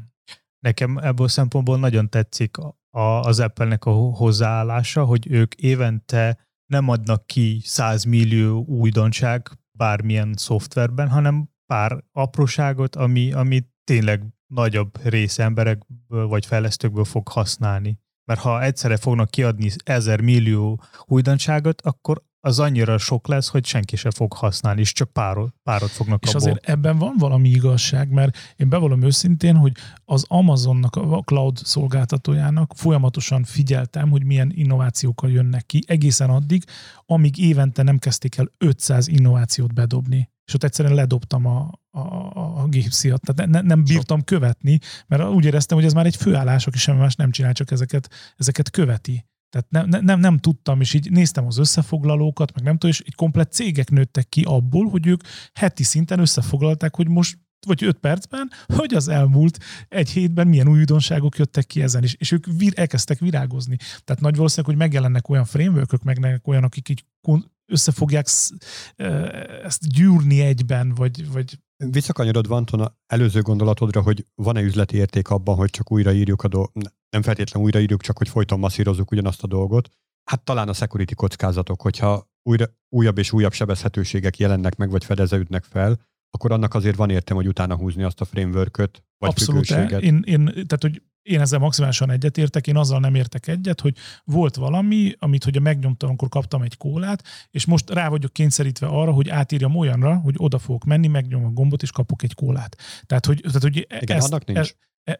Nekem 0.59 0.97
ebből 0.97 1.25
a 1.25 1.29
szempontból 1.29 1.79
nagyon 1.79 2.09
tetszik 2.09 2.57
a, 2.57 2.99
az 2.99 3.39
Apple-nek 3.39 3.85
a 3.85 3.91
ho- 3.91 4.17
hozzáállása, 4.17 5.05
hogy 5.05 5.31
ők 5.31 5.53
évente 5.55 6.37
nem 6.65 6.89
adnak 6.89 7.27
ki 7.27 7.61
100 7.63 8.03
millió 8.03 8.65
újdonság 8.65 9.49
bármilyen 9.77 10.33
szoftverben, 10.33 11.09
hanem 11.09 11.49
pár 11.65 12.03
apróságot, 12.11 12.95
ami, 12.95 13.33
ami 13.33 13.63
tényleg 13.83 14.25
nagyobb 14.53 15.03
rész 15.03 15.39
emberekből 15.39 16.27
vagy 16.27 16.45
fejlesztőkből 16.45 17.05
fog 17.05 17.27
használni. 17.27 17.99
Mert 18.25 18.39
ha 18.39 18.63
egyszerre 18.63 18.97
fognak 18.97 19.31
kiadni 19.31 19.71
ezer 19.83 20.21
millió 20.21 20.83
újdonságot, 21.05 21.81
akkor 21.81 22.23
az 22.43 22.59
annyira 22.59 22.97
sok 22.97 23.27
lesz, 23.27 23.47
hogy 23.47 23.65
senki 23.65 23.95
se 23.95 24.11
fog 24.11 24.33
használni, 24.33 24.79
és 24.79 24.93
csak 24.93 25.11
párot, 25.11 25.53
párot 25.63 25.89
fognak 25.89 26.23
És 26.23 26.29
abból. 26.29 26.41
azért 26.41 26.69
ebben 26.69 26.97
van 26.97 27.15
valami 27.17 27.49
igazság, 27.49 28.09
mert 28.09 28.37
én 28.55 28.69
bevallom 28.69 29.01
őszintén, 29.01 29.55
hogy 29.55 29.71
az 30.05 30.25
Amazonnak, 30.27 30.95
a 30.95 31.21
cloud 31.25 31.57
szolgáltatójának 31.57 32.71
folyamatosan 32.75 33.43
figyeltem, 33.43 34.09
hogy 34.09 34.23
milyen 34.23 34.51
innovációkkal 34.55 35.31
jönnek 35.31 35.65
ki, 35.65 35.83
egészen 35.87 36.29
addig, 36.29 36.63
amíg 37.05 37.37
évente 37.37 37.83
nem 37.83 37.97
kezdték 37.97 38.37
el 38.37 38.51
500 38.57 39.07
innovációt 39.07 39.73
bedobni. 39.73 40.29
És 40.45 40.53
ott 40.53 40.63
egyszerűen 40.63 40.95
ledobtam 40.95 41.45
a, 41.45 41.79
a, 41.91 41.99
a, 42.61 42.67
gipsziat. 42.67 43.21
Tehát 43.21 43.51
ne, 43.51 43.61
nem 43.61 43.83
bírtam 43.83 44.23
követni, 44.23 44.79
mert 45.07 45.23
úgy 45.23 45.45
éreztem, 45.45 45.77
hogy 45.77 45.85
ez 45.85 45.93
már 45.93 46.05
egy 46.05 46.15
főállás, 46.15 46.67
aki 46.67 46.77
semmi 46.77 46.99
más 46.99 47.15
nem 47.15 47.31
csinál, 47.31 47.53
csak 47.53 47.71
ezeket, 47.71 48.09
ezeket 48.37 48.69
követi. 48.69 49.25
Tehát 49.51 49.89
nem, 49.89 50.05
nem, 50.05 50.19
nem, 50.19 50.37
tudtam, 50.37 50.81
és 50.81 50.93
így 50.93 51.11
néztem 51.11 51.45
az 51.45 51.57
összefoglalókat, 51.57 52.53
meg 52.53 52.63
nem 52.63 52.73
tudom, 52.73 52.89
és 52.89 52.99
egy 53.05 53.15
komplet 53.15 53.51
cégek 53.51 53.89
nőttek 53.89 54.29
ki 54.29 54.43
abból, 54.43 54.89
hogy 54.89 55.07
ők 55.07 55.21
heti 55.53 55.83
szinten 55.83 56.19
összefoglalták, 56.19 56.95
hogy 56.95 57.07
most 57.07 57.37
vagy 57.65 57.83
öt 57.83 57.97
percben, 57.97 58.51
hogy 58.65 58.93
az 58.93 59.07
elmúlt 59.07 59.57
egy 59.89 60.09
hétben 60.09 60.47
milyen 60.47 60.67
új 60.67 60.77
újdonságok 60.77 61.37
jöttek 61.37 61.65
ki 61.65 61.81
ezen 61.81 62.03
is, 62.03 62.13
és 62.13 62.31
ők 62.31 62.45
vir, 62.45 62.73
elkezdtek 62.75 63.19
virágozni. 63.19 63.77
Tehát 64.03 64.21
nagy 64.21 64.35
valószínűleg, 64.35 64.69
hogy 64.69 64.83
megjelennek 64.83 65.29
olyan 65.29 65.45
frameworkök, 65.45 66.03
meg 66.03 66.41
olyan, 66.43 66.63
akik 66.63 66.89
így 66.89 67.05
kon- 67.21 67.51
összefogják 67.65 68.27
sz- 68.27 68.65
ö, 68.95 69.27
ezt 69.63 69.87
gyűrni 69.87 70.41
egyben, 70.41 70.93
vagy, 70.95 71.31
vagy 71.31 71.59
Visszakanyarodva 71.89 72.55
Anton 72.55 72.95
előző 73.07 73.41
gondolatodra, 73.41 74.01
hogy 74.01 74.25
van-e 74.35 74.61
üzleti 74.61 74.97
érték 74.97 75.29
abban, 75.29 75.55
hogy 75.55 75.69
csak 75.69 75.91
újraírjuk 75.91 76.43
a 76.43 76.47
dolgot, 76.47 76.93
nem 77.11 77.21
feltétlenül 77.21 77.67
újraírjuk, 77.67 78.01
csak 78.01 78.17
hogy 78.17 78.29
folyton 78.29 78.59
masszírozzuk 78.59 79.11
ugyanazt 79.11 79.43
a 79.43 79.47
dolgot. 79.47 79.89
Hát 80.23 80.43
talán 80.43 80.69
a 80.69 80.73
security 80.73 81.13
kockázatok, 81.13 81.81
hogyha 81.81 82.29
újra, 82.43 82.65
újabb 82.89 83.17
és 83.17 83.31
újabb 83.31 83.53
sebezhetőségek 83.53 84.37
jelennek 84.37 84.75
meg, 84.75 84.89
vagy 84.89 85.03
fedeződnek 85.05 85.63
fel, 85.63 85.99
akkor 86.29 86.51
annak 86.51 86.73
azért 86.73 86.95
van 86.95 87.09
értem, 87.09 87.35
hogy 87.35 87.47
utána 87.47 87.75
húzni 87.75 88.03
azt 88.03 88.21
a 88.21 88.25
frameworköt, 88.25 89.03
vagy 89.17 89.29
Abszolút. 89.29 89.65
függőséget. 89.65 90.01
Én, 90.01 90.21
én, 90.25 90.45
tehát, 90.45 90.81
hogy 90.81 91.01
én 91.21 91.39
ezzel 91.39 91.59
maximálisan 91.59 92.09
egyetértek, 92.09 92.67
én 92.67 92.77
azzal 92.77 92.99
nem 92.99 93.15
értek 93.15 93.47
egyet, 93.47 93.81
hogy 93.81 93.97
volt 94.23 94.55
valami, 94.55 95.15
amit 95.19 95.43
hogy 95.43 95.61
megnyomtam, 95.61 96.09
amikor 96.09 96.29
kaptam 96.29 96.61
egy 96.61 96.77
kólát, 96.77 97.23
és 97.49 97.65
most 97.65 97.89
rá 97.89 98.09
vagyok 98.09 98.33
kényszerítve 98.33 98.87
arra, 98.87 99.11
hogy 99.11 99.29
átírjam 99.29 99.75
olyanra, 99.75 100.15
hogy 100.15 100.35
oda 100.37 100.59
fogok 100.59 100.83
menni, 100.83 101.07
megnyomom 101.07 101.47
a 101.47 101.51
gombot, 101.51 101.81
és 101.81 101.91
kapok 101.91 102.23
egy 102.23 102.33
kólát. 102.33 102.77
Tehát, 103.05 103.25
hogy, 103.25 103.41
tehát, 103.41 103.61
hogy 103.61 103.87
Igen, 104.01 104.19
annak 104.19 104.45
nincs. 104.45 104.69
e- 104.69 104.75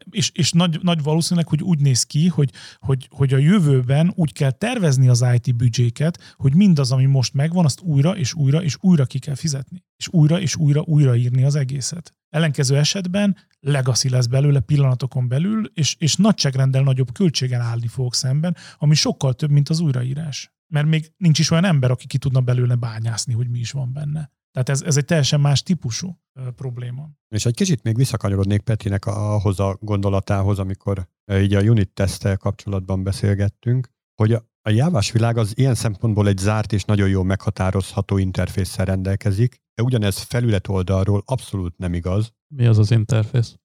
és, 0.10 0.32
és 0.34 0.52
nagy, 0.52 0.80
nagy 0.82 1.04
valószínűleg, 1.04 1.48
hogy 1.48 1.62
úgy 1.64 1.80
néz 1.80 2.04
ki, 2.04 2.28
hogy, 2.28 2.52
hogy, 2.80 3.08
hogy 3.12 3.34
a 3.34 3.38
jövőben 3.38 4.12
úgy 4.16 4.34
kell 4.34 4.52
tervezni 4.52 5.08
az 5.08 5.26
IT 5.34 5.56
büdzséket, 5.56 6.34
hogy 6.36 6.56
mindaz, 6.56 6.92
ami 6.92 7.06
most 7.06 7.34
megvan, 7.34 7.66
azt 7.66 7.82
újra 7.82 8.18
és 8.18 8.34
újra 8.34 8.64
és 8.64 8.78
újra 8.80 9.06
ki 9.06 9.20
kell 9.20 9.36
fizetni. 9.36 9.84
És 9.98 10.08
újra 10.08 10.40
és 10.40 10.56
újra 10.56 10.82
újraírni 10.82 11.44
az 11.44 11.56
egészet. 11.56 12.14
Ellenkező 12.30 12.78
esetben 12.78 13.38
legacy 13.60 14.10
lesz 14.10 14.26
belőle 14.26 14.60
pillanatokon 14.60 15.28
belül, 15.28 15.72
és, 15.74 15.96
és 16.00 16.16
nagyságrendel 16.16 16.84
nagyobb 16.84 17.12
költségen 17.12 17.62
állni 17.62 17.88
fogok 17.88 18.16
szemben, 18.16 18.56
ami 18.78 18.96
sokkal 18.96 19.34
több, 19.34 19.50
mint 19.50 19.70
az 19.70 19.80
újraírás. 19.80 20.54
Mert 20.68 20.88
még 20.88 21.12
nincs 21.18 21.40
is 21.40 21.52
olyan 21.52 21.66
ember, 21.66 21.92
aki 21.92 22.08
ki 22.08 22.18
tudna 22.18 22.42
belőle 22.42 22.76
bányászni, 22.76 23.34
hogy 23.34 23.50
mi 23.50 23.60
is 23.60 23.72
van 23.72 23.94
benne. 23.94 24.32
Tehát 24.52 24.70
ez, 24.70 24.82
ez 24.82 24.98
egy 24.98 25.06
teljesen 25.06 25.40
más 25.40 25.64
típusú 25.64 26.20
probléma. 26.56 27.10
És 27.36 27.46
egy 27.46 27.56
kicsit 27.56 27.84
még 27.84 27.96
visszakanyarodnék 27.96 28.62
Petinek 28.62 29.06
ahhoz 29.06 29.60
a 29.60 29.78
gondolatához, 29.82 30.60
amikor 30.60 31.08
így 31.32 31.54
a 31.54 31.62
unit 31.62 31.90
tesztel 31.90 32.38
kapcsolatban 32.38 33.04
beszélgettünk, 33.04 33.90
hogy 34.16 34.34
a, 34.34 34.46
a 34.62 34.70
jávás 34.70 35.12
világ 35.12 35.38
az 35.38 35.58
ilyen 35.58 35.76
szempontból 35.76 36.28
egy 36.28 36.38
zárt 36.38 36.74
és 36.74 36.84
nagyon 36.84 37.10
jól 37.10 37.24
meghatározható 37.24 38.18
interfésszel 38.18 38.86
rendelkezik, 38.86 39.62
de 39.74 39.84
ugyanez 39.84 40.18
felület 40.18 40.68
oldalról 40.68 41.24
abszolút 41.26 41.78
nem 41.78 41.94
igaz, 41.94 42.34
Mi 42.56 42.66
az 42.66 42.78
az 42.78 42.92
interfész? 42.92 43.56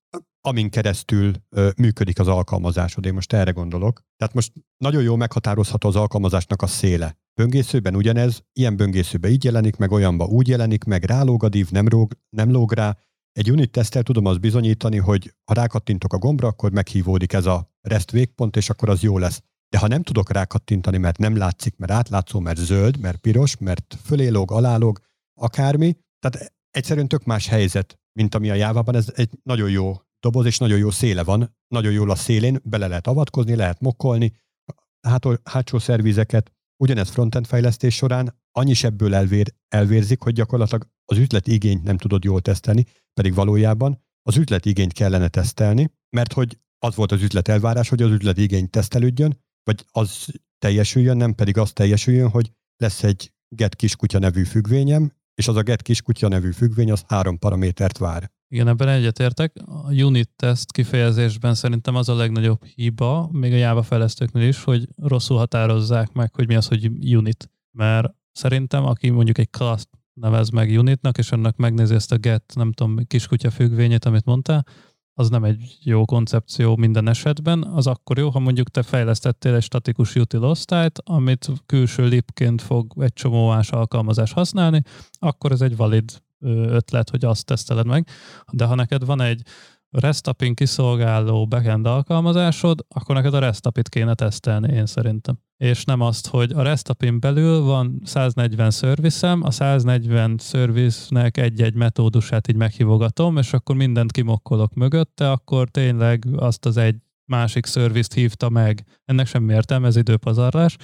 amin 0.46 0.70
keresztül 0.70 1.32
ö, 1.48 1.70
működik 1.76 2.18
az 2.18 2.28
alkalmazásod. 2.28 3.06
Én 3.06 3.14
most 3.14 3.32
erre 3.32 3.50
gondolok. 3.50 4.02
Tehát 4.16 4.34
most 4.34 4.52
nagyon 4.76 5.02
jól 5.02 5.16
meghatározható 5.16 5.88
az 5.88 5.96
alkalmazásnak 5.96 6.62
a 6.62 6.66
széle. 6.66 7.18
Böngészőben 7.40 7.96
ugyanez, 7.96 8.42
ilyen 8.52 8.76
böngészőben 8.76 9.30
így 9.30 9.44
jelenik 9.44 9.76
meg, 9.76 9.90
olyanba 9.90 10.24
úgy 10.24 10.48
jelenik 10.48 10.84
meg, 10.84 11.04
rálóg 11.04 11.44
a 11.44 11.48
div, 11.48 11.70
nem, 11.70 11.88
róg, 11.88 12.12
nem 12.28 12.50
lóg 12.50 12.72
rá. 12.72 12.96
Egy 13.32 13.50
unit 13.50 13.70
tesztel 13.70 14.02
tudom 14.02 14.24
azt 14.24 14.40
bizonyítani, 14.40 14.96
hogy 14.96 15.34
ha 15.44 15.54
rákattintok 15.54 16.12
a 16.12 16.18
gombra, 16.18 16.48
akkor 16.48 16.70
meghívódik 16.70 17.32
ez 17.32 17.46
a 17.46 17.72
rest 17.80 18.10
végpont, 18.10 18.56
és 18.56 18.70
akkor 18.70 18.88
az 18.88 19.02
jó 19.02 19.18
lesz. 19.18 19.42
De 19.68 19.78
ha 19.78 19.86
nem 19.86 20.02
tudok 20.02 20.30
rákattintani, 20.30 20.98
mert 20.98 21.18
nem 21.18 21.36
látszik, 21.36 21.76
mert 21.76 21.92
átlátszó, 21.92 22.40
mert 22.40 22.58
zöld, 22.58 22.98
mert 22.98 23.16
piros, 23.16 23.56
mert 23.56 23.96
fölé 24.04 24.28
lóg, 24.28 24.52
alá 24.52 24.76
lóg, 24.76 25.00
akármi, 25.40 25.96
tehát 26.18 26.54
egyszerűen 26.70 27.08
tök 27.08 27.24
más 27.24 27.46
helyzet, 27.46 27.98
mint 28.12 28.34
ami 28.34 28.50
a 28.50 28.54
jávában, 28.54 28.94
ez 28.94 29.12
egy 29.14 29.30
nagyon 29.42 29.70
jó 29.70 29.94
doboz, 30.20 30.46
és 30.46 30.58
nagyon 30.58 30.78
jó 30.78 30.90
széle 30.90 31.24
van, 31.24 31.56
nagyon 31.68 31.92
jól 31.92 32.10
a 32.10 32.14
szélén, 32.14 32.60
bele 32.64 32.86
lehet 32.86 33.06
avatkozni, 33.06 33.54
lehet 33.54 33.80
mokkolni, 33.80 34.32
hát, 35.00 35.26
hátsó 35.44 35.78
szervizeket, 35.78 36.55
ugyanez 36.76 37.08
frontend 37.08 37.46
fejlesztés 37.46 37.94
során 37.94 38.40
annyi 38.52 38.74
ebből 38.82 39.14
elvér, 39.14 39.54
elvérzik, 39.68 40.22
hogy 40.22 40.32
gyakorlatilag 40.32 40.88
az 41.04 41.18
üzlet 41.18 41.46
igényt 41.46 41.82
nem 41.82 41.96
tudod 41.96 42.24
jól 42.24 42.40
tesztelni, 42.40 42.84
pedig 43.14 43.34
valójában 43.34 44.04
az 44.22 44.36
üzlet 44.36 44.64
igényt 44.64 44.92
kellene 44.92 45.28
tesztelni, 45.28 45.90
mert 46.16 46.32
hogy 46.32 46.58
az 46.78 46.94
volt 46.94 47.12
az 47.12 47.22
üzlet 47.22 47.48
elvárás, 47.48 47.88
hogy 47.88 48.02
az 48.02 48.10
üzlet 48.10 48.38
igény 48.38 48.70
tesztelődjön, 48.70 49.38
vagy 49.62 49.84
az 49.90 50.26
teljesüljön, 50.58 51.16
nem 51.16 51.34
pedig 51.34 51.58
az 51.58 51.72
teljesüljön, 51.72 52.28
hogy 52.28 52.52
lesz 52.76 53.02
egy 53.02 53.32
get 53.48 53.74
kiskutya 53.74 54.18
nevű 54.18 54.44
függvényem, 54.44 55.12
és 55.36 55.48
az 55.48 55.56
a 55.56 55.62
get 55.62 55.82
kiskutya 55.82 56.28
nevű 56.28 56.50
függvény 56.50 56.92
az 56.92 57.04
három 57.08 57.38
paramétert 57.38 57.98
vár. 57.98 58.30
Igen, 58.48 58.68
ebben 58.68 58.88
egyetértek. 58.88 59.52
A 59.64 59.92
unit 59.92 60.30
test 60.36 60.72
kifejezésben 60.72 61.54
szerintem 61.54 61.94
az 61.94 62.08
a 62.08 62.14
legnagyobb 62.14 62.64
hiba, 62.64 63.28
még 63.32 63.52
a 63.52 63.56
Java 63.56 63.82
fejlesztőknél 63.82 64.48
is, 64.48 64.64
hogy 64.64 64.88
rosszul 64.96 65.36
határozzák 65.36 66.12
meg, 66.12 66.34
hogy 66.34 66.46
mi 66.46 66.54
az, 66.54 66.66
hogy 66.66 67.14
unit. 67.14 67.50
Mert 67.70 68.14
szerintem, 68.32 68.84
aki 68.84 69.10
mondjuk 69.10 69.38
egy 69.38 69.50
class 69.50 69.84
nevez 70.12 70.48
meg 70.48 70.68
unitnak, 70.70 71.18
és 71.18 71.32
annak 71.32 71.56
megnézi 71.56 71.94
ezt 71.94 72.12
a 72.12 72.16
get, 72.16 72.52
nem 72.54 72.72
tudom, 72.72 73.06
kiskutya 73.06 73.50
függvényét, 73.50 74.04
amit 74.04 74.24
mondtál, 74.24 74.66
az 75.18 75.28
nem 75.28 75.44
egy 75.44 75.78
jó 75.82 76.04
koncepció 76.04 76.76
minden 76.76 77.08
esetben. 77.08 77.62
Az 77.62 77.86
akkor 77.86 78.18
jó, 78.18 78.30
ha 78.30 78.38
mondjuk 78.38 78.68
te 78.70 78.82
fejlesztettél 78.82 79.54
egy 79.54 79.62
statikus 79.62 80.14
util 80.14 80.44
osztályt, 80.44 80.98
amit 81.04 81.48
külső 81.66 82.06
lipként 82.06 82.62
fog 82.62 82.92
egy 82.96 83.12
csomó 83.12 83.48
más 83.48 83.70
alkalmazás 83.70 84.32
használni, 84.32 84.82
akkor 85.18 85.52
ez 85.52 85.60
egy 85.60 85.76
valid 85.76 86.22
ötlet, 86.40 87.10
hogy 87.10 87.24
azt 87.24 87.44
teszteled 87.44 87.86
meg. 87.86 88.08
De 88.52 88.64
ha 88.64 88.74
neked 88.74 89.04
van 89.04 89.20
egy 89.20 89.42
REST 89.90 90.36
kiszolgáló 90.54 91.46
backend 91.46 91.86
alkalmazásod, 91.86 92.84
akkor 92.88 93.14
neked 93.14 93.34
a 93.34 93.38
REST 93.38 93.88
kéne 93.88 94.14
tesztelni, 94.14 94.72
én 94.72 94.86
szerintem. 94.86 95.38
És 95.56 95.84
nem 95.84 96.00
azt, 96.00 96.26
hogy 96.26 96.52
a 96.52 96.62
REST 96.62 97.18
belül 97.18 97.60
van 97.60 98.00
140 98.04 98.70
szervizem, 98.70 99.42
a 99.42 99.50
140 99.50 100.36
szerviznek 100.38 101.36
egy-egy 101.36 101.74
metódusát 101.74 102.48
így 102.48 102.56
meghívogatom, 102.56 103.36
és 103.36 103.52
akkor 103.52 103.76
mindent 103.76 104.12
kimokkolok 104.12 104.74
mögötte, 104.74 105.30
akkor 105.30 105.68
tényleg 105.68 106.24
azt 106.36 106.66
az 106.66 106.76
egy 106.76 106.96
másik 107.24 107.66
szervizt 107.66 108.12
hívta 108.12 108.48
meg. 108.48 108.84
Ennek 109.04 109.26
semmi 109.26 109.52
értelme, 109.52 109.86
ez 109.86 109.96
időpazarlás, 109.96 110.76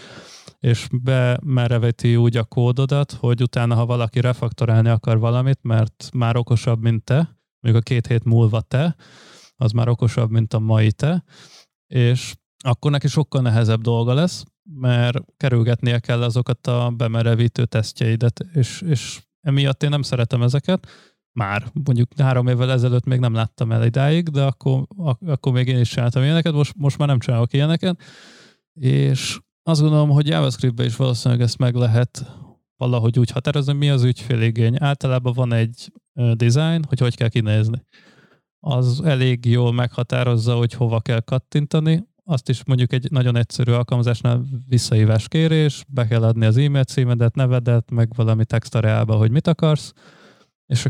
és 0.59 0.87
bemereveti 1.03 2.17
úgy 2.17 2.37
a 2.37 2.45
kódodat, 2.45 3.13
hogy 3.13 3.43
utána, 3.43 3.75
ha 3.75 3.87
valaki 3.87 4.21
refaktorálni 4.21 4.89
akar 4.89 5.19
valamit, 5.19 5.59
mert 5.63 6.09
már 6.15 6.37
okosabb, 6.37 6.83
mint 6.83 7.05
te, 7.05 7.42
mondjuk 7.63 7.85
a 7.85 7.89
két 7.89 8.07
hét 8.07 8.25
múlva 8.25 8.61
te, 8.61 8.97
az 9.57 9.73
már 9.73 9.89
okosabb, 9.89 10.31
mint 10.31 10.55
a 10.55 10.59
mai 10.59 10.93
te, 10.93 11.25
és 11.87 12.35
akkor 12.65 12.91
neki 12.91 13.09
sokkal 13.09 13.43
nehezebb 13.43 13.81
dolga 13.81 14.15
lesz, 14.15 14.45
mert 14.75 15.19
kerülgetnie 15.37 15.99
kell 15.99 16.23
azokat 16.23 16.67
a 16.67 16.91
bemerevítő 16.97 17.65
tesztjeidet, 17.65 18.41
és, 18.53 18.81
és 18.81 19.23
emiatt 19.41 19.83
én 19.83 19.91
nem 19.91 20.03
szeretem 20.03 20.43
ezeket. 20.43 20.87
Már 21.33 21.71
mondjuk 21.85 22.09
három 22.17 22.47
évvel 22.47 22.71
ezelőtt 22.71 23.05
még 23.05 23.19
nem 23.19 23.35
láttam 23.35 23.73
el 23.73 23.85
idáig, 23.85 24.29
de 24.29 24.43
akkor, 24.43 24.87
akkor 25.27 25.53
még 25.53 25.69
én 25.69 25.81
is 25.81 25.89
csináltam 25.89 26.23
ilyeneket, 26.23 26.53
most, 26.53 26.75
most 26.77 26.99
már 26.99 27.09
nem 27.09 27.19
csinálok 27.19 27.53
ilyeneket, 27.53 28.03
és 28.73 29.39
azt 29.63 29.81
gondolom, 29.81 30.09
hogy 30.09 30.27
JavaScript-be 30.27 30.85
is 30.85 30.97
valószínűleg 30.97 31.43
ezt 31.43 31.59
meg 31.59 31.75
lehet 31.75 32.27
valahogy 32.77 33.19
úgy 33.19 33.31
határozni, 33.31 33.73
mi 33.73 33.91
az 33.91 34.03
ügyféligény. 34.03 34.77
Általában 34.79 35.33
van 35.33 35.53
egy 35.53 35.93
design, 36.15 36.85
hogy 36.89 36.99
hogy 36.99 37.17
kell 37.17 37.29
kinézni. 37.29 37.87
Az 38.65 39.01
elég 39.05 39.45
jól 39.45 39.73
meghatározza, 39.73 40.55
hogy 40.55 40.73
hova 40.73 41.01
kell 41.01 41.21
kattintani. 41.21 42.11
Azt 42.25 42.49
is 42.49 42.65
mondjuk 42.65 42.93
egy 42.93 43.11
nagyon 43.11 43.37
egyszerű 43.37 43.73
alkalmazásnál 43.73 44.45
visszahívás 44.69 45.29
kérés, 45.29 45.85
be 45.89 46.07
kell 46.07 46.23
adni 46.23 46.47
az 46.47 46.57
e-mail 46.57 46.85
címedet, 46.85 47.35
nevedet, 47.35 47.91
meg 47.91 48.09
valami 48.15 48.45
textareába, 48.45 49.17
hogy 49.17 49.31
mit 49.31 49.47
akarsz, 49.47 49.93
és 50.67 50.87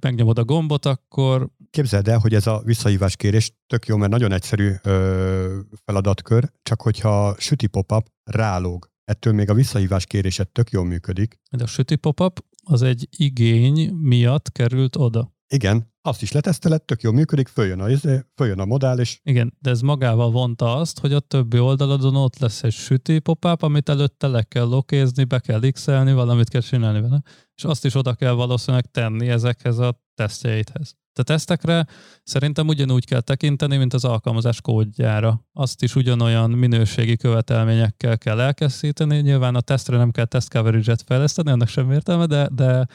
megnyomod 0.00 0.38
a 0.38 0.44
gombot, 0.44 0.86
akkor... 0.86 1.50
Képzeld 1.70 2.08
el, 2.08 2.18
hogy 2.18 2.34
ez 2.34 2.46
a 2.46 2.62
visszahívás 2.64 3.16
kérés 3.16 3.52
tök 3.66 3.86
jó, 3.86 3.96
mert 3.96 4.10
nagyon 4.10 4.32
egyszerű 4.32 4.72
ö, 4.82 5.58
feladatkör, 5.84 6.50
csak 6.62 6.82
hogyha 6.82 7.34
süti 7.38 7.66
pop-up 7.66 8.06
rálóg 8.24 8.94
ettől 9.06 9.32
még 9.32 9.50
a 9.50 9.54
visszahívás 9.54 10.06
kéréset 10.06 10.48
tök 10.48 10.70
jól 10.70 10.84
működik. 10.84 11.40
De 11.50 11.64
a 11.64 11.66
süti 11.66 11.96
pop-up 11.96 12.44
az 12.68 12.82
egy 12.82 13.08
igény 13.10 13.92
miatt 13.92 14.52
került 14.52 14.96
oda. 14.96 15.34
Igen, 15.48 15.92
azt 16.02 16.22
is 16.22 16.32
leteszteled, 16.32 16.82
tök 16.82 17.02
jól 17.02 17.12
működik, 17.12 17.48
följön 17.48 17.80
a, 17.80 17.90
izé, 17.90 18.20
följön 18.34 18.58
a 18.58 18.64
modál, 18.64 19.00
és... 19.00 19.20
Igen, 19.22 19.56
de 19.58 19.70
ez 19.70 19.80
magával 19.80 20.30
vonta 20.30 20.76
azt, 20.76 20.98
hogy 20.98 21.12
a 21.12 21.20
többi 21.20 21.58
oldaladon 21.58 22.16
ott 22.16 22.38
lesz 22.38 22.62
egy 22.62 22.72
süti 22.72 23.18
pop 23.18 23.44
amit 23.44 23.88
előtte 23.88 24.26
le 24.26 24.42
kell 24.42 24.64
lokézni, 24.64 25.24
be 25.24 25.38
kell 25.38 25.70
x 25.70 25.84
valamit 25.84 26.48
kell 26.48 26.60
csinálni 26.60 27.00
vele, 27.00 27.22
és 27.54 27.64
azt 27.64 27.84
is 27.84 27.94
oda 27.94 28.14
kell 28.14 28.32
valószínűleg 28.32 28.90
tenni 28.90 29.28
ezekhez 29.28 29.78
a 29.78 30.04
tesztjeidhez. 30.16 30.96
A 31.18 31.22
tesztekre 31.22 31.86
szerintem 32.22 32.68
ugyanúgy 32.68 33.04
kell 33.04 33.20
tekinteni, 33.20 33.76
mint 33.76 33.94
az 33.94 34.04
alkalmazás 34.04 34.60
kódjára. 34.60 35.46
Azt 35.52 35.82
is 35.82 35.94
ugyanolyan 35.94 36.50
minőségi 36.50 37.16
követelményekkel 37.16 38.18
kell 38.18 38.40
elkészíteni. 38.40 39.16
Nyilván 39.20 39.54
a 39.54 39.60
tesztre 39.60 39.96
nem 39.96 40.10
kell 40.10 40.24
test 40.24 40.50
coverage-et 40.50 41.02
fejleszteni, 41.02 41.50
annak 41.50 41.68
sem 41.68 41.92
értelme, 41.92 42.26
de, 42.26 42.48
de, 42.54 42.86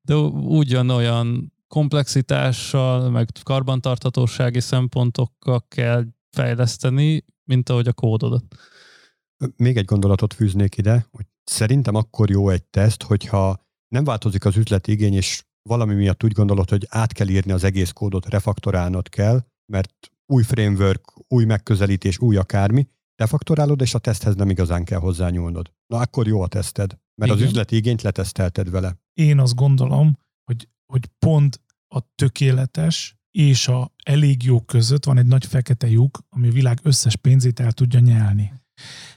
de 0.00 0.14
ugyanolyan 0.14 1.52
komplexitással, 1.68 3.10
meg 3.10 3.28
karbantartatósági 3.42 4.60
szempontokkal 4.60 5.64
kell 5.68 6.04
fejleszteni, 6.30 7.24
mint 7.44 7.68
ahogy 7.68 7.88
a 7.88 7.92
kódodat. 7.92 8.44
Még 9.56 9.76
egy 9.76 9.84
gondolatot 9.84 10.34
fűznék 10.34 10.76
ide, 10.76 11.06
hogy 11.10 11.26
szerintem 11.44 11.94
akkor 11.94 12.30
jó 12.30 12.48
egy 12.48 12.64
teszt, 12.64 13.02
hogyha 13.02 13.66
nem 13.88 14.04
változik 14.04 14.44
az 14.44 14.56
üzleti 14.56 14.92
igény, 14.92 15.14
és 15.14 15.44
valami 15.66 15.94
miatt 15.94 16.24
úgy 16.24 16.32
gondolod, 16.32 16.70
hogy 16.70 16.86
át 16.88 17.12
kell 17.12 17.28
írni 17.28 17.52
az 17.52 17.64
egész 17.64 17.90
kódot, 17.90 18.28
refaktorálnod 18.28 19.08
kell, 19.08 19.44
mert 19.72 20.10
új 20.26 20.42
framework, 20.42 21.12
új 21.28 21.44
megközelítés, 21.44 22.18
új 22.18 22.36
akármi, 22.36 22.88
refaktorálod, 23.16 23.80
és 23.80 23.94
a 23.94 23.98
teszthez 23.98 24.34
nem 24.34 24.50
igazán 24.50 24.84
kell 24.84 24.98
hozzányúlnod. 24.98 25.72
Na 25.86 25.98
akkor 25.98 26.26
jó 26.26 26.40
a 26.40 26.46
teszted, 26.46 26.98
mert 27.14 27.32
Igen. 27.32 27.42
az 27.42 27.50
üzleti 27.50 27.76
igényt 27.76 28.02
letesztelted 28.02 28.70
vele. 28.70 28.96
Én 29.12 29.38
azt 29.38 29.54
gondolom, 29.54 30.18
hogy, 30.44 30.68
hogy 30.92 31.06
pont 31.18 31.60
a 31.94 32.00
tökéletes 32.14 33.16
és 33.30 33.68
a 33.68 33.92
elég 34.02 34.42
jó 34.42 34.60
között 34.60 35.04
van 35.04 35.18
egy 35.18 35.26
nagy 35.26 35.46
fekete 35.46 35.88
lyuk, 35.88 36.18
ami 36.28 36.48
a 36.48 36.52
világ 36.52 36.78
összes 36.82 37.16
pénzét 37.16 37.60
el 37.60 37.72
tudja 37.72 38.00
nyelni. 38.00 38.52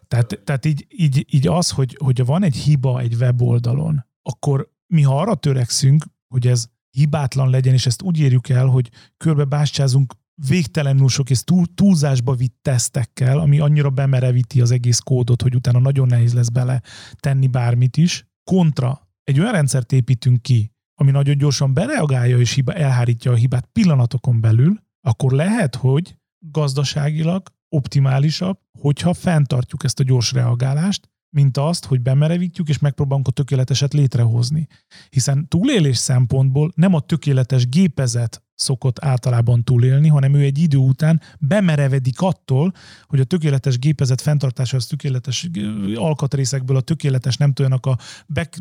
Tehát, 0.08 0.42
tehát 0.44 0.66
így, 0.66 0.86
így, 0.90 1.26
így 1.30 1.48
az, 1.48 1.70
hogy, 1.70 1.98
hogy 2.04 2.26
van 2.26 2.44
egy 2.44 2.56
hiba 2.56 3.00
egy 3.00 3.14
weboldalon, 3.14 4.06
akkor 4.22 4.72
mi 4.88 5.02
ha 5.02 5.20
arra 5.20 5.36
törekszünk, 5.36 6.06
hogy 6.34 6.48
ez 6.48 6.68
hibátlan 6.90 7.50
legyen, 7.50 7.74
és 7.74 7.86
ezt 7.86 8.02
úgy 8.02 8.20
érjük 8.20 8.50
el, 8.50 8.66
hogy 8.66 8.90
körbe 9.18 9.44
bástyázunk 9.44 10.14
végtelenül 10.48 11.08
sok 11.08 11.30
és 11.30 11.44
túl, 11.44 11.66
túlzásba 11.74 12.34
vitt 12.34 12.58
tesztekkel, 12.62 13.40
ami 13.40 13.60
annyira 13.60 13.90
bemerevíti 13.90 14.62
az 14.62 14.72
egész 14.72 15.00
kódot, 15.00 15.42
hogy 15.42 15.56
utána 15.56 15.80
nagyon 15.80 16.08
nehéz 16.08 16.34
lesz 16.34 16.50
bele 16.50 16.82
tenni 17.16 17.48
bármit 17.48 17.98
is. 17.98 18.28
Kontra, 18.44 19.10
egy 19.24 19.40
olyan 19.40 19.52
rendszert 19.52 19.92
építünk 19.92 20.42
ki, 20.42 20.72
ami 21.00 21.12
nagyon 21.12 21.38
gyorsan 21.38 21.74
bereagálja 21.74 22.40
és 22.40 22.54
hiba, 22.54 22.74
elhárítja 22.74 23.32
a 23.32 23.36
hibát 23.36 23.70
pillanatokon 23.72 24.42
belül, 24.42 24.84
akkor 25.02 25.32
lehet, 25.32 25.76
hogy 25.76 26.18
gazdaságilag 26.40 27.48
optimálisabb, 27.70 28.60
hogyha 28.80 29.14
fenntartjuk 29.14 29.84
ezt 29.84 30.00
a 30.00 30.04
gyors 30.04 30.32
reagálást, 30.32 31.10
mint 31.30 31.58
azt, 31.58 31.86
hogy 31.86 32.02
bemerevítjük 32.02 32.70
és 32.70 32.80
megpróbálunk 32.80 33.28
a 33.28 33.32
tökéleteset 33.32 33.94
létrehozni. 33.94 34.68
Hiszen 35.10 35.48
túlélés 35.48 35.98
szempontból 35.98 36.72
nem 36.76 36.94
a 36.94 37.00
tökéletes 37.00 37.70
gépezet 37.70 38.44
szokott 38.56 39.04
általában 39.04 39.64
túlélni, 39.64 40.08
hanem 40.08 40.34
ő 40.34 40.44
egy 40.44 40.58
idő 40.58 40.78
után 40.78 41.22
bemerevedik 41.40 42.22
attól, 42.22 42.74
hogy 43.06 43.20
a 43.20 43.24
tökéletes 43.24 43.80
gépezet 43.80 44.22
fenntartása 44.22 44.78
az 44.78 44.86
tökéletes 44.86 45.50
alkatrészekből 45.96 46.76
a 46.76 46.82
tökéletes 46.82 47.38
nem 47.38 47.54
tudom, 47.54 47.80
a, 47.82 47.96
back, 48.28 48.58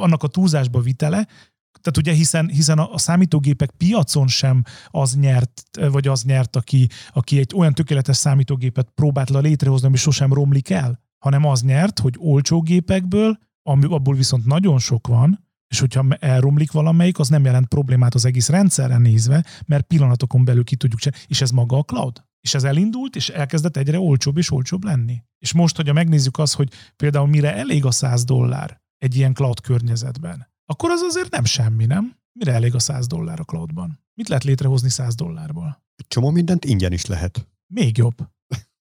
annak 0.00 0.22
a 0.22 0.28
túlzásba 0.28 0.80
vitele, 0.80 1.28
tehát 1.80 1.96
ugye 1.96 2.12
hiszen, 2.12 2.48
hiszen 2.48 2.78
a 2.78 2.98
számítógépek 2.98 3.70
piacon 3.70 4.28
sem 4.28 4.62
az 4.86 5.16
nyert, 5.16 5.62
vagy 5.90 6.08
az 6.08 6.22
nyert, 6.22 6.56
aki, 6.56 6.88
aki 7.12 7.38
egy 7.38 7.52
olyan 7.54 7.74
tökéletes 7.74 8.16
számítógépet 8.16 8.90
próbált 8.94 9.30
le 9.30 9.38
létrehozni, 9.38 9.86
ami 9.86 9.96
sosem 9.96 10.32
romlik 10.32 10.70
el 10.70 11.06
hanem 11.18 11.44
az 11.44 11.62
nyert, 11.62 11.98
hogy 11.98 12.14
olcsó 12.18 12.60
gépekből, 12.60 13.38
abból 13.62 14.14
viszont 14.14 14.46
nagyon 14.46 14.78
sok 14.78 15.06
van, 15.06 15.46
és 15.68 15.80
hogyha 15.80 16.06
elromlik 16.18 16.72
valamelyik, 16.72 17.18
az 17.18 17.28
nem 17.28 17.44
jelent 17.44 17.66
problémát 17.66 18.14
az 18.14 18.24
egész 18.24 18.48
rendszerre 18.48 18.98
nézve, 18.98 19.44
mert 19.66 19.86
pillanatokon 19.86 20.44
belül 20.44 20.64
ki 20.64 20.76
tudjuk 20.76 21.00
csinálni. 21.00 21.24
És 21.28 21.40
ez 21.40 21.50
maga 21.50 21.78
a 21.78 21.82
cloud. 21.82 22.24
És 22.40 22.54
ez 22.54 22.64
elindult, 22.64 23.16
és 23.16 23.28
elkezdett 23.28 23.76
egyre 23.76 23.98
olcsóbb 23.98 24.36
és 24.36 24.50
olcsóbb 24.50 24.84
lenni. 24.84 25.22
És 25.38 25.52
most, 25.52 25.76
hogyha 25.76 25.92
megnézzük 25.92 26.38
azt, 26.38 26.54
hogy 26.54 26.72
például 26.96 27.26
mire 27.26 27.54
elég 27.54 27.84
a 27.84 27.90
100 27.90 28.24
dollár 28.24 28.80
egy 28.98 29.16
ilyen 29.16 29.34
cloud 29.34 29.60
környezetben, 29.60 30.48
akkor 30.64 30.90
az 30.90 31.00
azért 31.00 31.30
nem 31.30 31.44
semmi, 31.44 31.86
nem? 31.86 32.16
Mire 32.32 32.52
elég 32.52 32.74
a 32.74 32.78
100 32.78 33.06
dollár 33.06 33.40
a 33.40 33.44
cloudban? 33.44 34.00
Mit 34.14 34.28
lehet 34.28 34.44
létrehozni 34.44 34.88
100 34.88 35.14
dollárból? 35.14 35.82
egy 35.98 36.06
csomó 36.08 36.30
mindent 36.30 36.64
ingyen 36.64 36.92
is 36.92 37.06
lehet. 37.06 37.48
Még 37.66 37.96
jobb. 37.96 38.16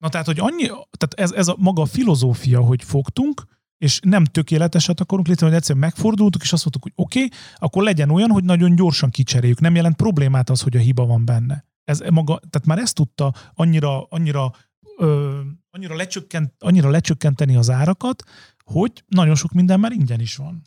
Na 0.06 0.12
tehát, 0.12 0.26
hogy 0.26 0.38
annyi, 0.38 0.66
tehát 0.66 1.14
ez, 1.14 1.32
ez 1.32 1.48
a 1.48 1.54
maga 1.58 1.82
a 1.82 1.86
filozófia, 1.86 2.60
hogy 2.60 2.84
fogtunk, 2.84 3.42
és 3.78 4.00
nem 4.02 4.24
tökéleteset 4.24 5.00
akarunk 5.00 5.26
létrehozni, 5.26 5.56
hogy 5.56 5.56
egyszerűen 5.56 5.84
megfordultuk, 5.84 6.42
és 6.42 6.52
azt 6.52 6.62
mondtuk, 6.62 6.82
hogy 6.82 6.92
oké, 7.04 7.24
okay, 7.24 7.38
akkor 7.54 7.82
legyen 7.82 8.10
olyan, 8.10 8.30
hogy 8.30 8.44
nagyon 8.44 8.74
gyorsan 8.74 9.10
kicseréljük. 9.10 9.60
Nem 9.60 9.74
jelent 9.74 9.96
problémát 9.96 10.50
az, 10.50 10.60
hogy 10.60 10.76
a 10.76 10.80
hiba 10.80 11.06
van 11.06 11.24
benne. 11.24 11.64
Ez 11.84 11.98
maga, 11.98 12.40
tehát 12.50 12.66
már 12.66 12.78
ezt 12.78 12.94
tudta 12.94 13.34
annyira, 13.54 14.02
annyira, 14.02 14.52
ö, 14.98 15.40
annyira, 15.70 15.96
lecsökkent, 15.96 16.52
annyira 16.58 16.90
lecsökkenteni 16.90 17.56
az 17.56 17.70
árakat, 17.70 18.22
hogy 18.64 19.04
nagyon 19.06 19.34
sok 19.34 19.52
minden 19.52 19.80
már 19.80 19.92
ingyen 19.92 20.20
is 20.20 20.36
van. 20.36 20.62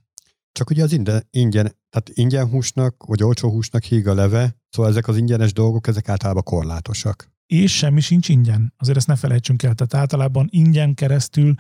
Csak 0.52 0.70
ugye 0.70 0.84
az 0.84 0.92
ingyen, 0.92 1.28
ingyen 1.30 1.76
tehát 1.90 2.10
ingyen 2.14 2.50
húsnak, 2.50 3.04
vagy 3.06 3.24
olcsó 3.24 3.50
húsnak 3.50 3.84
híg 3.84 4.08
a 4.08 4.14
leve, 4.14 4.56
szóval 4.70 4.92
ezek 4.92 5.08
az 5.08 5.18
ingyenes 5.18 5.54
dolgok, 5.54 5.88
ezek 5.88 6.10
általában 6.10 6.44
korlátosak. 6.44 7.38
És 7.54 7.78
semmi 7.78 8.02
sincs 8.02 8.30
ingyen. 8.30 8.74
Azért 8.78 8.98
ezt 8.98 9.08
ne 9.08 9.16
felejtsünk 9.16 9.64
el. 9.64 9.74
Tehát 9.74 9.94
általában 9.94 10.48
ingyen 10.52 10.94
keresztül 10.94 11.54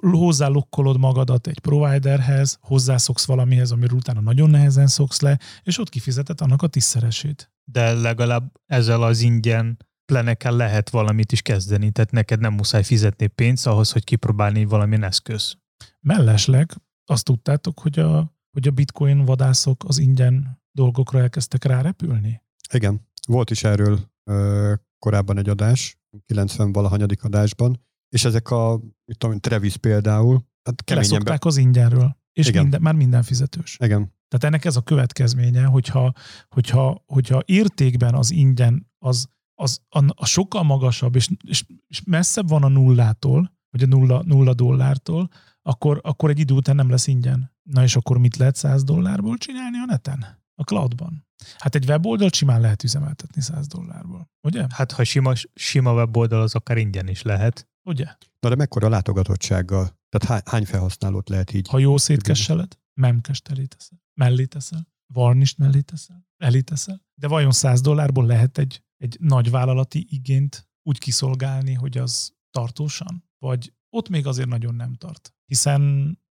hozzálokkolod 0.00 0.98
magadat 0.98 1.46
egy 1.46 1.58
providerhez, 1.58 2.58
hozzászoksz 2.60 3.24
valamihez, 3.24 3.70
amiről 3.70 3.96
utána 3.96 4.20
nagyon 4.20 4.50
nehezen 4.50 4.86
szoksz 4.86 5.20
le, 5.20 5.38
és 5.62 5.78
ott 5.78 5.88
kifizetett 5.88 6.40
annak 6.40 6.62
a 6.62 6.66
tízszeresét. 6.66 7.52
De 7.64 7.92
legalább 7.92 8.52
ezzel 8.66 9.02
az 9.02 9.20
ingyen 9.20 9.76
plenekkel 10.04 10.56
lehet 10.56 10.90
valamit 10.90 11.32
is 11.32 11.42
kezdeni, 11.42 11.90
tehát 11.90 12.10
neked 12.10 12.40
nem 12.40 12.52
muszáj 12.52 12.82
fizetni 12.82 13.26
pénzt 13.26 13.66
ahhoz, 13.66 13.92
hogy 13.92 14.04
kipróbálni 14.04 14.64
valamilyen 14.64 15.04
eszköz. 15.04 15.56
Mellesleg 16.00 16.72
azt 17.04 17.24
tudtátok, 17.24 17.78
hogy 17.80 17.98
a, 17.98 18.32
hogy 18.50 18.68
a 18.68 18.70
bitcoin 18.70 19.24
vadászok 19.24 19.84
az 19.86 19.98
ingyen 19.98 20.62
dolgokra 20.72 21.20
elkezdtek 21.20 21.64
rárepülni? 21.64 22.42
Igen, 22.72 23.08
volt 23.28 23.50
is 23.50 23.64
erről 23.64 23.98
ö, 24.24 24.74
korábban 25.04 25.38
egy 25.38 25.48
adás, 25.48 25.98
90 26.26 26.72
valahanyadik 26.72 27.24
adásban, 27.24 27.80
és 28.08 28.24
ezek 28.24 28.50
a, 28.50 28.80
mit 29.04 29.18
tudom, 29.18 29.38
Travis 29.38 29.76
például, 29.76 30.44
hát 30.62 30.84
keményen 30.84 31.22
be... 31.24 31.38
az 31.40 31.56
ingyenről, 31.56 32.16
és 32.32 32.48
Igen. 32.48 32.62
minden, 32.62 32.80
már 32.80 32.94
minden 32.94 33.22
fizetős. 33.22 33.76
Igen. 33.80 34.12
Tehát 34.28 34.44
ennek 34.44 34.64
ez 34.64 34.76
a 34.76 34.80
következménye, 34.80 35.64
hogyha, 35.64 36.12
hogyha, 36.48 37.02
hogyha 37.06 37.42
értékben 37.44 38.14
az 38.14 38.30
ingyen 38.30 38.90
az, 38.98 39.28
az 39.54 39.80
a, 39.88 40.04
a 40.14 40.26
sokkal 40.26 40.62
magasabb, 40.62 41.16
és, 41.16 41.28
és, 41.46 41.64
és 41.86 42.02
messzebb 42.06 42.48
van 42.48 42.62
a 42.62 42.68
nullától, 42.68 43.52
vagy 43.70 43.82
a 43.82 43.86
nulla, 43.86 44.22
nulla 44.22 44.54
dollártól, 44.54 45.28
akkor, 45.62 46.00
akkor 46.02 46.30
egy 46.30 46.38
idő 46.38 46.54
után 46.54 46.76
nem 46.76 46.90
lesz 46.90 47.06
ingyen. 47.06 47.52
Na 47.62 47.82
és 47.82 47.96
akkor 47.96 48.18
mit 48.18 48.36
lehet 48.36 48.56
100 48.56 48.84
dollárból 48.84 49.36
csinálni 49.36 49.78
a 49.78 49.84
neten? 49.86 50.42
A 50.54 50.62
cloudban. 50.62 51.23
Hát 51.58 51.74
egy 51.74 51.88
weboldal 51.88 52.28
simán 52.32 52.60
lehet 52.60 52.82
üzemeltetni 52.82 53.40
100 53.42 53.66
dollárból, 53.66 54.30
ugye? 54.40 54.66
Hát 54.70 54.92
ha 54.92 55.04
sima, 55.04 55.32
sima 55.54 55.92
weboldal, 55.92 56.40
az 56.40 56.54
akár 56.54 56.76
ingyen 56.76 57.08
is 57.08 57.22
lehet. 57.22 57.68
Ugye? 57.82 58.04
Na 58.40 58.48
de 58.48 58.54
mekkora 58.54 58.88
látogatottsággal? 58.88 59.98
Tehát 60.08 60.48
hány 60.48 60.64
felhasználót 60.64 61.28
lehet 61.28 61.52
így? 61.52 61.68
Ha 61.68 61.78
jó 61.78 61.96
szétkesseled, 61.96 62.78
memkest 63.00 63.48
elé 63.48 63.64
teszel, 63.64 64.02
mellé 64.14 64.44
teszel, 64.44 64.88
varnist 65.12 65.58
mellé 65.58 65.80
teszel, 65.80 66.28
elé 66.36 66.60
teszel. 66.60 67.02
De 67.14 67.28
vajon 67.28 67.52
100 67.52 67.80
dollárból 67.80 68.26
lehet 68.26 68.58
egy, 68.58 68.82
egy 68.96 69.16
nagy 69.20 69.50
vállalati 69.50 70.06
igényt 70.08 70.68
úgy 70.82 70.98
kiszolgálni, 70.98 71.72
hogy 71.72 71.98
az 71.98 72.32
tartósan? 72.50 73.24
Vagy 73.38 73.72
ott 73.90 74.08
még 74.08 74.26
azért 74.26 74.48
nagyon 74.48 74.74
nem 74.74 74.94
tart. 74.94 75.34
Hiszen 75.46 75.80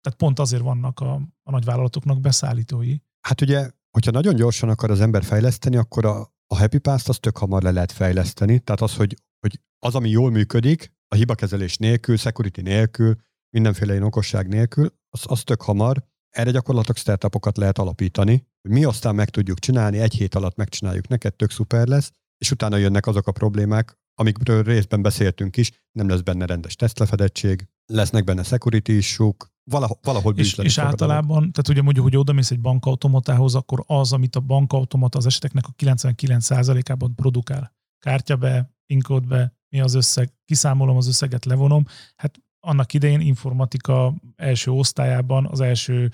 tehát 0.01 0.19
pont 0.19 0.39
azért 0.39 0.61
vannak 0.61 0.99
a, 0.99 1.13
a 1.43 1.51
nagyvállalatoknak 1.51 2.19
beszállítói. 2.19 2.97
Hát 3.21 3.41
ugye, 3.41 3.71
hogyha 3.91 4.11
nagyon 4.11 4.35
gyorsan 4.35 4.69
akar 4.69 4.91
az 4.91 5.01
ember 5.01 5.23
fejleszteni, 5.23 5.75
akkor 5.75 6.05
a, 6.05 6.33
a 6.47 6.57
Happy 6.57 6.77
Pass-t 6.77 7.09
az 7.09 7.17
tök 7.17 7.37
hamar 7.37 7.63
le 7.63 7.71
lehet 7.71 7.91
fejleszteni. 7.91 8.59
Tehát 8.59 8.81
az, 8.81 8.95
hogy, 8.95 9.15
hogy 9.39 9.59
az, 9.79 9.95
ami 9.95 10.09
jól 10.09 10.31
működik, 10.31 10.93
a 11.07 11.15
hibakezelés 11.15 11.77
nélkül, 11.77 12.17
security 12.17 12.61
nélkül, 12.61 13.15
mindenféle 13.49 13.91
ilyen 13.91 14.03
okosság 14.03 14.47
nélkül, 14.47 14.93
az, 15.09 15.21
az 15.23 15.43
tök 15.43 15.61
hamar. 15.61 16.03
Erre 16.29 16.51
gyakorlatok 16.51 16.97
startupokat 16.97 17.57
lehet 17.57 17.77
alapítani. 17.77 18.47
Mi 18.61 18.83
aztán 18.83 19.15
meg 19.15 19.29
tudjuk 19.29 19.59
csinálni, 19.59 19.99
egy 19.99 20.13
hét 20.13 20.35
alatt 20.35 20.55
megcsináljuk 20.55 21.07
neked, 21.07 21.35
tök 21.35 21.51
szuper 21.51 21.87
lesz, 21.87 22.11
és 22.37 22.51
utána 22.51 22.77
jönnek 22.77 23.07
azok 23.07 23.27
a 23.27 23.31
problémák, 23.31 23.97
amikről 24.13 24.63
részben 24.63 25.01
beszéltünk 25.01 25.57
is, 25.57 25.71
nem 25.91 26.09
lesz 26.09 26.21
benne 26.21 26.45
rendes 26.45 26.75
tesztlefedettség, 26.75 27.67
lesznek 27.85 28.23
benne 28.23 28.43
security 28.43 28.89
issue 28.89 29.31
valahol, 29.69 29.99
valahol 30.01 30.33
És, 30.35 30.57
és 30.57 30.77
általában, 30.77 31.39
tehát 31.51 31.69
ugye 31.69 31.81
mondjuk, 31.81 32.05
hogy 32.05 32.17
oda 32.17 32.33
mész 32.33 32.51
egy 32.51 32.59
bankautomatához, 32.59 33.55
akkor 33.55 33.83
az, 33.87 34.13
amit 34.13 34.35
a 34.35 34.39
bankautomata 34.39 35.17
az 35.17 35.25
eseteknek 35.25 35.67
a 35.67 35.73
99%-ában 35.77 37.15
produkál. 37.15 37.73
Kártya 37.99 38.35
be, 38.35 38.73
pinkód 38.85 39.27
be, 39.27 39.53
mi 39.69 39.79
az 39.79 39.93
összeg, 39.93 40.33
kiszámolom 40.45 40.97
az 40.97 41.07
összeget, 41.07 41.45
levonom. 41.45 41.85
Hát 42.15 42.39
annak 42.59 42.93
idején 42.93 43.19
informatika 43.19 44.13
első 44.35 44.71
osztályában, 44.71 45.45
az 45.45 45.59
első 45.59 46.11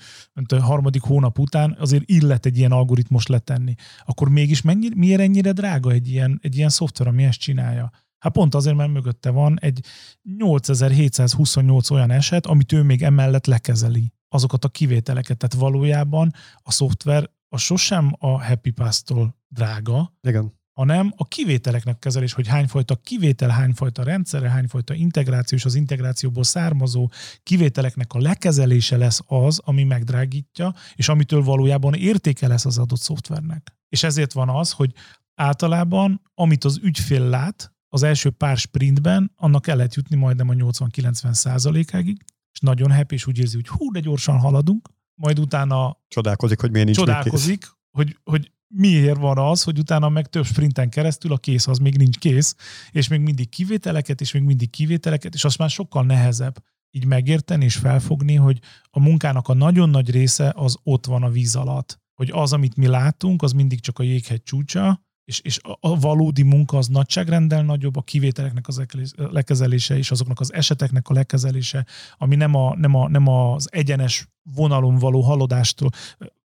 a 0.48 0.60
harmadik 0.60 1.02
hónap 1.02 1.38
után 1.38 1.76
azért 1.78 2.10
illet 2.10 2.46
egy 2.46 2.58
ilyen 2.58 2.72
algoritmus 2.72 3.26
letenni. 3.26 3.74
Akkor 4.04 4.28
mégis 4.28 4.62
mennyi, 4.62 4.88
miért 4.94 5.20
ennyire 5.20 5.52
drága 5.52 5.90
egy 5.90 6.08
ilyen, 6.08 6.38
egy 6.42 6.56
ilyen 6.56 6.68
szoftver, 6.68 7.06
ami 7.06 7.24
ezt 7.24 7.38
csinálja? 7.38 7.90
Hát 8.18 8.32
pont 8.32 8.54
azért, 8.54 8.76
mert 8.76 8.92
mögötte 8.92 9.30
van 9.30 9.58
egy 9.60 9.84
8728 10.22 11.90
olyan 11.90 12.10
eset, 12.10 12.46
amit 12.46 12.72
ő 12.72 12.82
még 12.82 13.02
emellett 13.02 13.46
lekezeli. 13.46 14.12
Azokat 14.28 14.64
a 14.64 14.68
kivételeket. 14.68 15.36
Tehát 15.36 15.54
valójában 15.54 16.32
a 16.56 16.72
szoftver 16.72 17.30
a 17.48 17.56
sosem 17.56 18.12
a 18.18 18.44
Happy 18.44 18.70
Pass-tól 18.70 19.36
drága, 19.48 20.14
Igen 20.20 20.56
hanem 20.76 21.12
a 21.16 21.28
kivételeknek 21.28 21.98
kezelés, 21.98 22.32
hogy 22.32 22.46
hányfajta 22.46 22.96
kivétel, 22.96 23.48
hányfajta 23.48 24.02
rendszere, 24.02 24.48
hányfajta 24.48 24.94
integráció 24.94 25.58
és 25.58 25.64
az 25.64 25.74
integrációból 25.74 26.44
származó 26.44 27.10
kivételeknek 27.42 28.12
a 28.12 28.18
lekezelése 28.18 28.96
lesz 28.96 29.20
az, 29.26 29.60
ami 29.64 29.84
megdrágítja, 29.84 30.74
és 30.94 31.08
amitől 31.08 31.42
valójában 31.42 31.94
értéke 31.94 32.48
lesz 32.48 32.64
az 32.64 32.78
adott 32.78 33.00
szoftvernek. 33.00 33.76
És 33.88 34.02
ezért 34.02 34.32
van 34.32 34.48
az, 34.48 34.72
hogy 34.72 34.92
általában, 35.34 36.20
amit 36.34 36.64
az 36.64 36.78
ügyfél 36.82 37.28
lát, 37.28 37.75
az 37.96 38.02
első 38.02 38.30
pár 38.30 38.56
sprintben, 38.56 39.32
annak 39.36 39.66
el 39.66 39.76
lehet 39.76 39.94
jutni 39.94 40.16
majdnem 40.16 40.48
a 40.48 40.52
80-90 40.52 41.32
százalékáig, 41.32 42.24
és 42.52 42.60
nagyon 42.60 42.92
happy, 42.92 43.14
és 43.14 43.26
úgy 43.26 43.38
érzi, 43.38 43.54
hogy 43.54 43.68
hú, 43.68 43.90
de 43.90 44.00
gyorsan 44.00 44.38
haladunk, 44.38 44.88
majd 45.14 45.38
utána 45.38 45.98
csodálkozik, 46.08 46.60
hogy 46.60 46.70
miért 46.70 46.86
nincs 46.86 46.98
csodálkozik, 46.98 47.66
hogy, 47.90 48.18
hogy 48.24 48.52
miért 48.68 49.18
van 49.18 49.38
az, 49.38 49.62
hogy 49.62 49.78
utána 49.78 50.08
meg 50.08 50.28
több 50.28 50.44
sprinten 50.44 50.90
keresztül 50.90 51.32
a 51.32 51.38
kész 51.38 51.66
az 51.66 51.78
még 51.78 51.96
nincs 51.96 52.18
kész, 52.18 52.54
és 52.90 53.08
még 53.08 53.20
mindig 53.20 53.48
kivételeket, 53.48 54.20
és 54.20 54.32
még 54.32 54.42
mindig 54.42 54.70
kivételeket, 54.70 55.34
és 55.34 55.44
azt 55.44 55.58
már 55.58 55.70
sokkal 55.70 56.04
nehezebb 56.04 56.62
így 56.90 57.06
megérteni 57.06 57.64
és 57.64 57.76
felfogni, 57.76 58.34
hogy 58.34 58.58
a 58.90 59.00
munkának 59.00 59.48
a 59.48 59.54
nagyon 59.54 59.90
nagy 59.90 60.10
része 60.10 60.52
az 60.56 60.76
ott 60.82 61.06
van 61.06 61.22
a 61.22 61.30
víz 61.30 61.56
alatt. 61.56 62.00
Hogy 62.14 62.30
az, 62.32 62.52
amit 62.52 62.76
mi 62.76 62.86
látunk, 62.86 63.42
az 63.42 63.52
mindig 63.52 63.80
csak 63.80 63.98
a 63.98 64.02
jéghegy 64.02 64.42
csúcsa, 64.42 65.05
és, 65.26 65.40
és 65.40 65.60
a 65.80 66.00
valódi 66.00 66.42
munka 66.42 66.76
az 66.76 66.88
nagyságrendel 66.88 67.62
nagyobb, 67.62 67.96
a 67.96 68.02
kivételeknek 68.02 68.68
az 68.68 68.86
lekezelése 69.14 69.96
és 69.96 70.10
azoknak 70.10 70.40
az 70.40 70.52
eseteknek 70.52 71.08
a 71.08 71.12
lekezelése, 71.12 71.86
ami 72.18 72.36
nem, 72.36 72.54
a, 72.54 72.76
nem, 72.76 72.94
a, 72.94 73.08
nem 73.08 73.26
az 73.26 73.68
egyenes 73.72 74.28
vonalon 74.54 74.98
való 74.98 75.20
haladástól, 75.20 75.90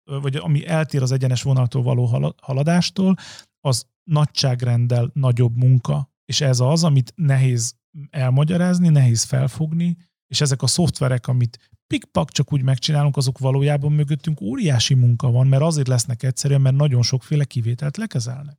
vagy 0.05 0.37
ami 0.37 0.67
eltér 0.67 1.03
az 1.03 1.13
egyenes 1.13 1.43
vonaltól 1.43 1.83
való 1.83 2.33
haladástól, 2.43 3.17
az 3.61 3.87
nagyságrenddel 4.05 5.11
nagyobb 5.13 5.57
munka. 5.57 6.11
És 6.25 6.41
ez 6.41 6.61
az, 6.61 6.85
amit 6.85 7.13
nehéz 7.17 7.75
elmagyarázni, 8.11 8.89
nehéz 8.89 9.23
felfogni, 9.23 9.97
és 10.27 10.41
ezek 10.41 10.63
a 10.63 10.67
szoftverek, 10.67 11.29
amit 11.29 11.71
pikpak 11.89 12.31
csak 12.31 12.53
úgy 12.53 12.63
megcsinálunk, 12.63 13.17
azok 13.17 13.39
valójában 13.39 13.93
mögöttünk 13.93 14.41
óriási 14.41 14.95
munka 14.95 15.31
van, 15.31 15.47
mert 15.47 15.63
azért 15.63 15.89
lesznek 15.89 16.23
egyszerűen, 16.23 16.61
mert 16.61 16.77
nagyon 16.77 17.03
sokféle 17.03 17.45
kivételt 17.45 17.97
lekezelnek. 17.97 18.59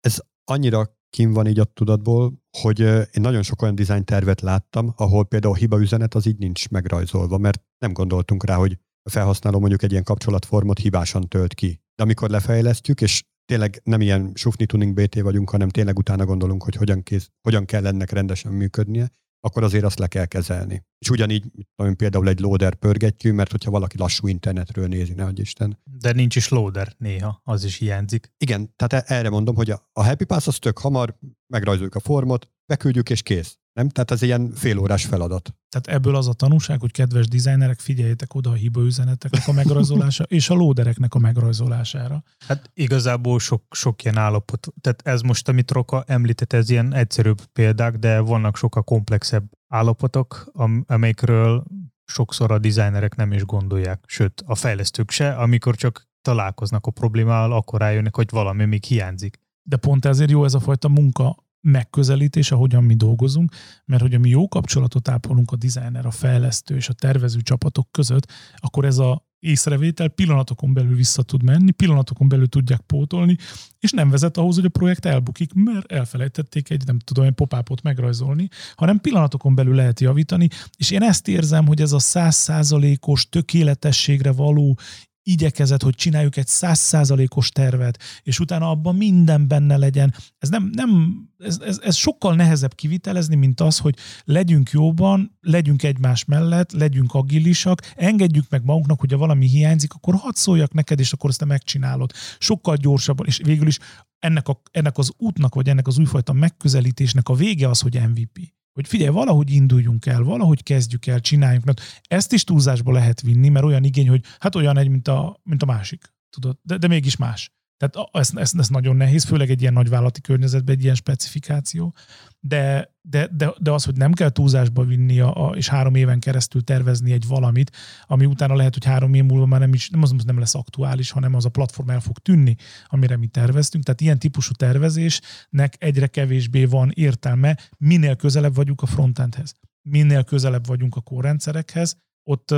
Ez 0.00 0.18
annyira 0.44 1.00
kim 1.10 1.32
van 1.32 1.46
így 1.46 1.58
a 1.58 1.64
tudatból, 1.64 2.32
hogy 2.58 2.80
én 2.80 3.20
nagyon 3.20 3.42
sok 3.42 3.62
olyan 3.62 3.74
design 3.74 4.04
tervet 4.04 4.40
láttam, 4.40 4.92
ahol 4.96 5.24
például 5.24 5.54
a 5.54 5.56
hiba 5.56 5.80
üzenet 5.80 6.14
az 6.14 6.26
így 6.26 6.38
nincs 6.38 6.68
megrajzolva, 6.68 7.38
mert 7.38 7.62
nem 7.78 7.92
gondoltunk 7.92 8.44
rá, 8.44 8.56
hogy 8.56 8.78
a 9.02 9.10
felhasználó 9.10 9.58
mondjuk 9.58 9.82
egy 9.82 9.90
ilyen 9.90 10.04
kapcsolatformot 10.04 10.78
hibásan 10.78 11.28
tölt 11.28 11.54
ki. 11.54 11.80
De 11.94 12.02
amikor 12.02 12.30
lefejlesztjük, 12.30 13.00
és 13.00 13.24
tényleg 13.44 13.80
nem 13.84 14.00
ilyen 14.00 14.32
sufni 14.34 14.66
tuning 14.66 14.94
BT 14.94 15.20
vagyunk, 15.20 15.50
hanem 15.50 15.68
tényleg 15.68 15.98
utána 15.98 16.24
gondolunk, 16.24 16.62
hogy 16.62 16.74
hogyan, 16.74 17.02
kész, 17.02 17.30
hogyan 17.40 17.64
kell 17.64 17.86
ennek 17.86 18.10
rendesen 18.10 18.52
működnie, 18.52 19.10
akkor 19.44 19.62
azért 19.62 19.84
azt 19.84 19.98
le 19.98 20.06
kell 20.06 20.24
kezelni. 20.24 20.84
És 20.98 21.10
ugyanígy 21.10 21.44
tudom, 21.76 21.96
például 21.96 22.28
egy 22.28 22.40
loader 22.40 22.74
pörgetjű, 22.74 23.32
mert 23.32 23.50
hogyha 23.50 23.70
valaki 23.70 23.98
lassú 23.98 24.28
internetről 24.28 24.86
nézi, 24.86 25.12
ne 25.12 25.28
Isten. 25.34 25.78
De 25.84 26.12
nincs 26.12 26.36
is 26.36 26.48
loader 26.48 26.94
néha, 26.98 27.40
az 27.44 27.64
is 27.64 27.76
hiányzik. 27.76 28.32
Igen, 28.36 28.74
tehát 28.76 29.06
e- 29.06 29.14
erre 29.14 29.30
mondom, 29.30 29.54
hogy 29.54 29.70
a, 29.70 29.88
a 29.92 30.04
Happy 30.04 30.24
Pass 30.24 30.46
az 30.46 30.58
tök 30.58 30.78
hamar, 30.78 31.18
megrajzoljuk 31.46 31.94
a 31.94 32.00
formot, 32.00 32.48
beküldjük 32.66 33.10
és 33.10 33.22
kész. 33.22 33.58
Nem? 33.72 33.88
Tehát 33.88 34.10
ez 34.10 34.22
ilyen 34.22 34.52
félórás 34.54 35.04
feladat. 35.04 35.54
Tehát 35.68 35.98
ebből 35.98 36.16
az 36.16 36.28
a 36.28 36.32
tanulság, 36.32 36.80
hogy 36.80 36.90
kedves 36.90 37.28
dizájnerek, 37.28 37.80
figyeljetek 37.80 38.34
oda 38.34 38.50
a 38.50 38.54
hiba 38.54 38.80
üzeneteknek 38.80 39.48
a 39.48 39.52
megrajzolása 39.52 40.24
és 40.24 40.50
a 40.50 40.54
lódereknek 40.54 41.14
a 41.14 41.18
megrajzolására. 41.18 42.22
Hát 42.46 42.70
igazából 42.74 43.38
sok, 43.38 43.62
sok 43.70 44.04
ilyen 44.04 44.16
állapot. 44.16 44.68
Tehát 44.80 45.02
ez 45.04 45.20
most, 45.20 45.48
amit 45.48 45.70
Roka 45.70 46.04
említett, 46.06 46.52
ez 46.52 46.70
ilyen 46.70 46.94
egyszerűbb 46.94 47.40
példák, 47.52 47.96
de 47.96 48.20
vannak 48.20 48.56
sokkal 48.56 48.82
komplexebb 48.82 49.44
állapotok, 49.68 50.50
am- 50.52 50.84
amelyekről 50.86 51.64
sokszor 52.04 52.50
a 52.50 52.58
dizájnerek 52.58 53.16
nem 53.16 53.32
is 53.32 53.44
gondolják, 53.44 54.04
sőt 54.06 54.42
a 54.46 54.54
fejlesztők 54.54 55.10
se, 55.10 55.32
amikor 55.32 55.76
csak 55.76 56.10
találkoznak 56.22 56.86
a 56.86 56.90
problémával, 56.90 57.52
akkor 57.52 57.80
rájönnek, 57.80 58.16
hogy 58.16 58.30
valami 58.30 58.64
még 58.64 58.84
hiányzik. 58.84 59.40
De 59.62 59.76
pont 59.76 60.04
ezért 60.04 60.30
jó 60.30 60.44
ez 60.44 60.54
a 60.54 60.60
fajta 60.60 60.88
munka 60.88 61.36
megközelítés, 61.62 62.50
ahogyan 62.50 62.84
mi 62.84 62.94
dolgozunk, 62.94 63.52
mert 63.84 64.02
hogyha 64.02 64.18
mi 64.18 64.28
jó 64.28 64.48
kapcsolatot 64.48 65.08
ápolunk 65.08 65.50
a 65.50 65.56
designer, 65.56 66.06
a 66.06 66.10
fejlesztő 66.10 66.76
és 66.76 66.88
a 66.88 66.92
tervező 66.92 67.40
csapatok 67.40 67.90
között, 67.90 68.32
akkor 68.56 68.84
ez 68.84 68.98
a 68.98 69.30
észrevétel 69.42 70.08
pillanatokon 70.08 70.72
belül 70.72 70.96
vissza 70.96 71.22
tud 71.22 71.42
menni, 71.42 71.70
pillanatokon 71.70 72.28
belül 72.28 72.48
tudják 72.48 72.80
pótolni, 72.80 73.36
és 73.78 73.90
nem 73.90 74.10
vezet 74.10 74.36
ahhoz, 74.36 74.54
hogy 74.54 74.64
a 74.64 74.68
projekt 74.68 75.04
elbukik, 75.04 75.52
mert 75.52 75.92
elfelejtették 75.92 76.70
egy, 76.70 76.86
nem 76.86 76.98
tudom, 76.98 77.24
egy 77.24 77.32
popápot 77.32 77.82
megrajzolni, 77.82 78.48
hanem 78.74 79.00
pillanatokon 79.00 79.54
belül 79.54 79.74
lehet 79.74 80.00
javítani, 80.00 80.48
és 80.76 80.90
én 80.90 81.02
ezt 81.02 81.28
érzem, 81.28 81.66
hogy 81.66 81.80
ez 81.80 81.92
a 81.92 81.98
százszázalékos 81.98 83.28
tökéletességre 83.28 84.32
való 84.32 84.78
igyekezet, 85.22 85.82
hogy 85.82 85.94
csináljuk 85.94 86.36
egy 86.36 86.46
százszázalékos 86.46 87.48
tervet, 87.48 87.98
és 88.22 88.40
utána 88.40 88.70
abban 88.70 88.96
minden 88.96 89.48
benne 89.48 89.76
legyen. 89.76 90.14
Ez, 90.38 90.48
nem, 90.48 90.70
nem, 90.74 91.22
ez, 91.38 91.58
ez, 91.60 91.80
ez 91.82 91.96
sokkal 91.96 92.34
nehezebb 92.34 92.74
kivitelezni, 92.74 93.34
mint 93.34 93.60
az, 93.60 93.78
hogy 93.78 93.96
legyünk 94.24 94.70
jóban, 94.70 95.38
legyünk 95.40 95.82
egymás 95.82 96.24
mellett, 96.24 96.72
legyünk 96.72 97.14
agilisak, 97.14 97.92
engedjük 97.96 98.48
meg 98.48 98.64
magunknak, 98.64 99.00
hogyha 99.00 99.18
valami 99.18 99.46
hiányzik, 99.46 99.92
akkor 99.94 100.14
hadd 100.14 100.34
szóljak 100.34 100.72
neked, 100.72 101.00
és 101.00 101.12
akkor 101.12 101.30
ezt 101.30 101.38
te 101.38 101.44
megcsinálod. 101.44 102.12
Sokkal 102.38 102.76
gyorsabban, 102.76 103.26
és 103.26 103.40
végül 103.44 103.66
is 103.66 103.78
ennek, 104.18 104.48
a, 104.48 104.62
ennek 104.70 104.98
az 104.98 105.12
útnak, 105.16 105.54
vagy 105.54 105.68
ennek 105.68 105.86
az 105.86 105.98
újfajta 105.98 106.32
megközelítésnek 106.32 107.28
a 107.28 107.34
vége 107.34 107.68
az, 107.68 107.80
hogy 107.80 108.00
MVP 108.08 108.52
hogy 108.72 108.88
figyelj, 108.88 109.10
valahogy 109.10 109.50
induljunk 109.50 110.06
el, 110.06 110.22
valahogy 110.22 110.62
kezdjük 110.62 111.06
el, 111.06 111.20
csináljunk. 111.20 111.64
Mert 111.64 111.80
ezt 112.02 112.32
is 112.32 112.44
túlzásba 112.44 112.92
lehet 112.92 113.20
vinni, 113.20 113.48
mert 113.48 113.64
olyan 113.64 113.84
igény, 113.84 114.08
hogy 114.08 114.24
hát 114.38 114.54
olyan 114.54 114.78
egy, 114.78 114.88
mint 114.88 115.08
a, 115.08 115.40
mint 115.42 115.62
a 115.62 115.66
másik. 115.66 116.14
Tudod, 116.30 116.58
de, 116.62 116.76
de 116.76 116.86
mégis 116.86 117.16
más. 117.16 117.52
Tehát 117.82 118.08
ez, 118.12 118.30
ez, 118.34 118.52
ez 118.58 118.68
nagyon 118.68 118.96
nehéz, 118.96 119.24
főleg 119.24 119.50
egy 119.50 119.60
ilyen 119.60 119.72
nagyvállalati 119.72 120.20
környezetben 120.20 120.74
egy 120.74 120.82
ilyen 120.82 120.94
specifikáció, 120.94 121.94
de, 122.40 122.94
de, 123.02 123.28
de, 123.32 123.52
de 123.58 123.70
az, 123.70 123.84
hogy 123.84 123.96
nem 123.96 124.12
kell 124.12 124.30
túlzásba 124.30 124.84
vinni, 124.84 125.20
a, 125.20 125.48
a, 125.48 125.56
és 125.56 125.68
három 125.68 125.94
éven 125.94 126.20
keresztül 126.20 126.64
tervezni 126.64 127.12
egy 127.12 127.26
valamit, 127.26 127.76
ami 128.06 128.26
utána 128.26 128.54
lehet, 128.54 128.74
hogy 128.74 128.84
három 128.84 129.14
év 129.14 129.24
múlva 129.24 129.46
már 129.46 129.60
nem 129.60 129.74
is, 129.74 129.88
nem 129.90 130.02
az 130.02 130.14
nem 130.24 130.38
lesz 130.38 130.54
aktuális, 130.54 131.10
hanem 131.10 131.34
az 131.34 131.44
a 131.44 131.48
platform 131.48 131.90
el 131.90 132.00
fog 132.00 132.18
tűnni, 132.18 132.56
amire 132.86 133.16
mi 133.16 133.26
terveztünk. 133.26 133.84
Tehát 133.84 134.00
ilyen 134.00 134.18
típusú 134.18 134.52
tervezésnek 134.52 135.74
egyre 135.78 136.06
kevésbé 136.06 136.64
van 136.64 136.90
értelme, 136.94 137.58
minél 137.78 138.16
közelebb 138.16 138.54
vagyunk 138.54 138.82
a 138.82 138.86
frontendhez, 138.86 139.54
minél 139.88 140.24
közelebb 140.24 140.66
vagyunk 140.66 140.96
a 140.96 141.00
kórrendszerekhez, 141.00 141.96
ott, 142.28 142.54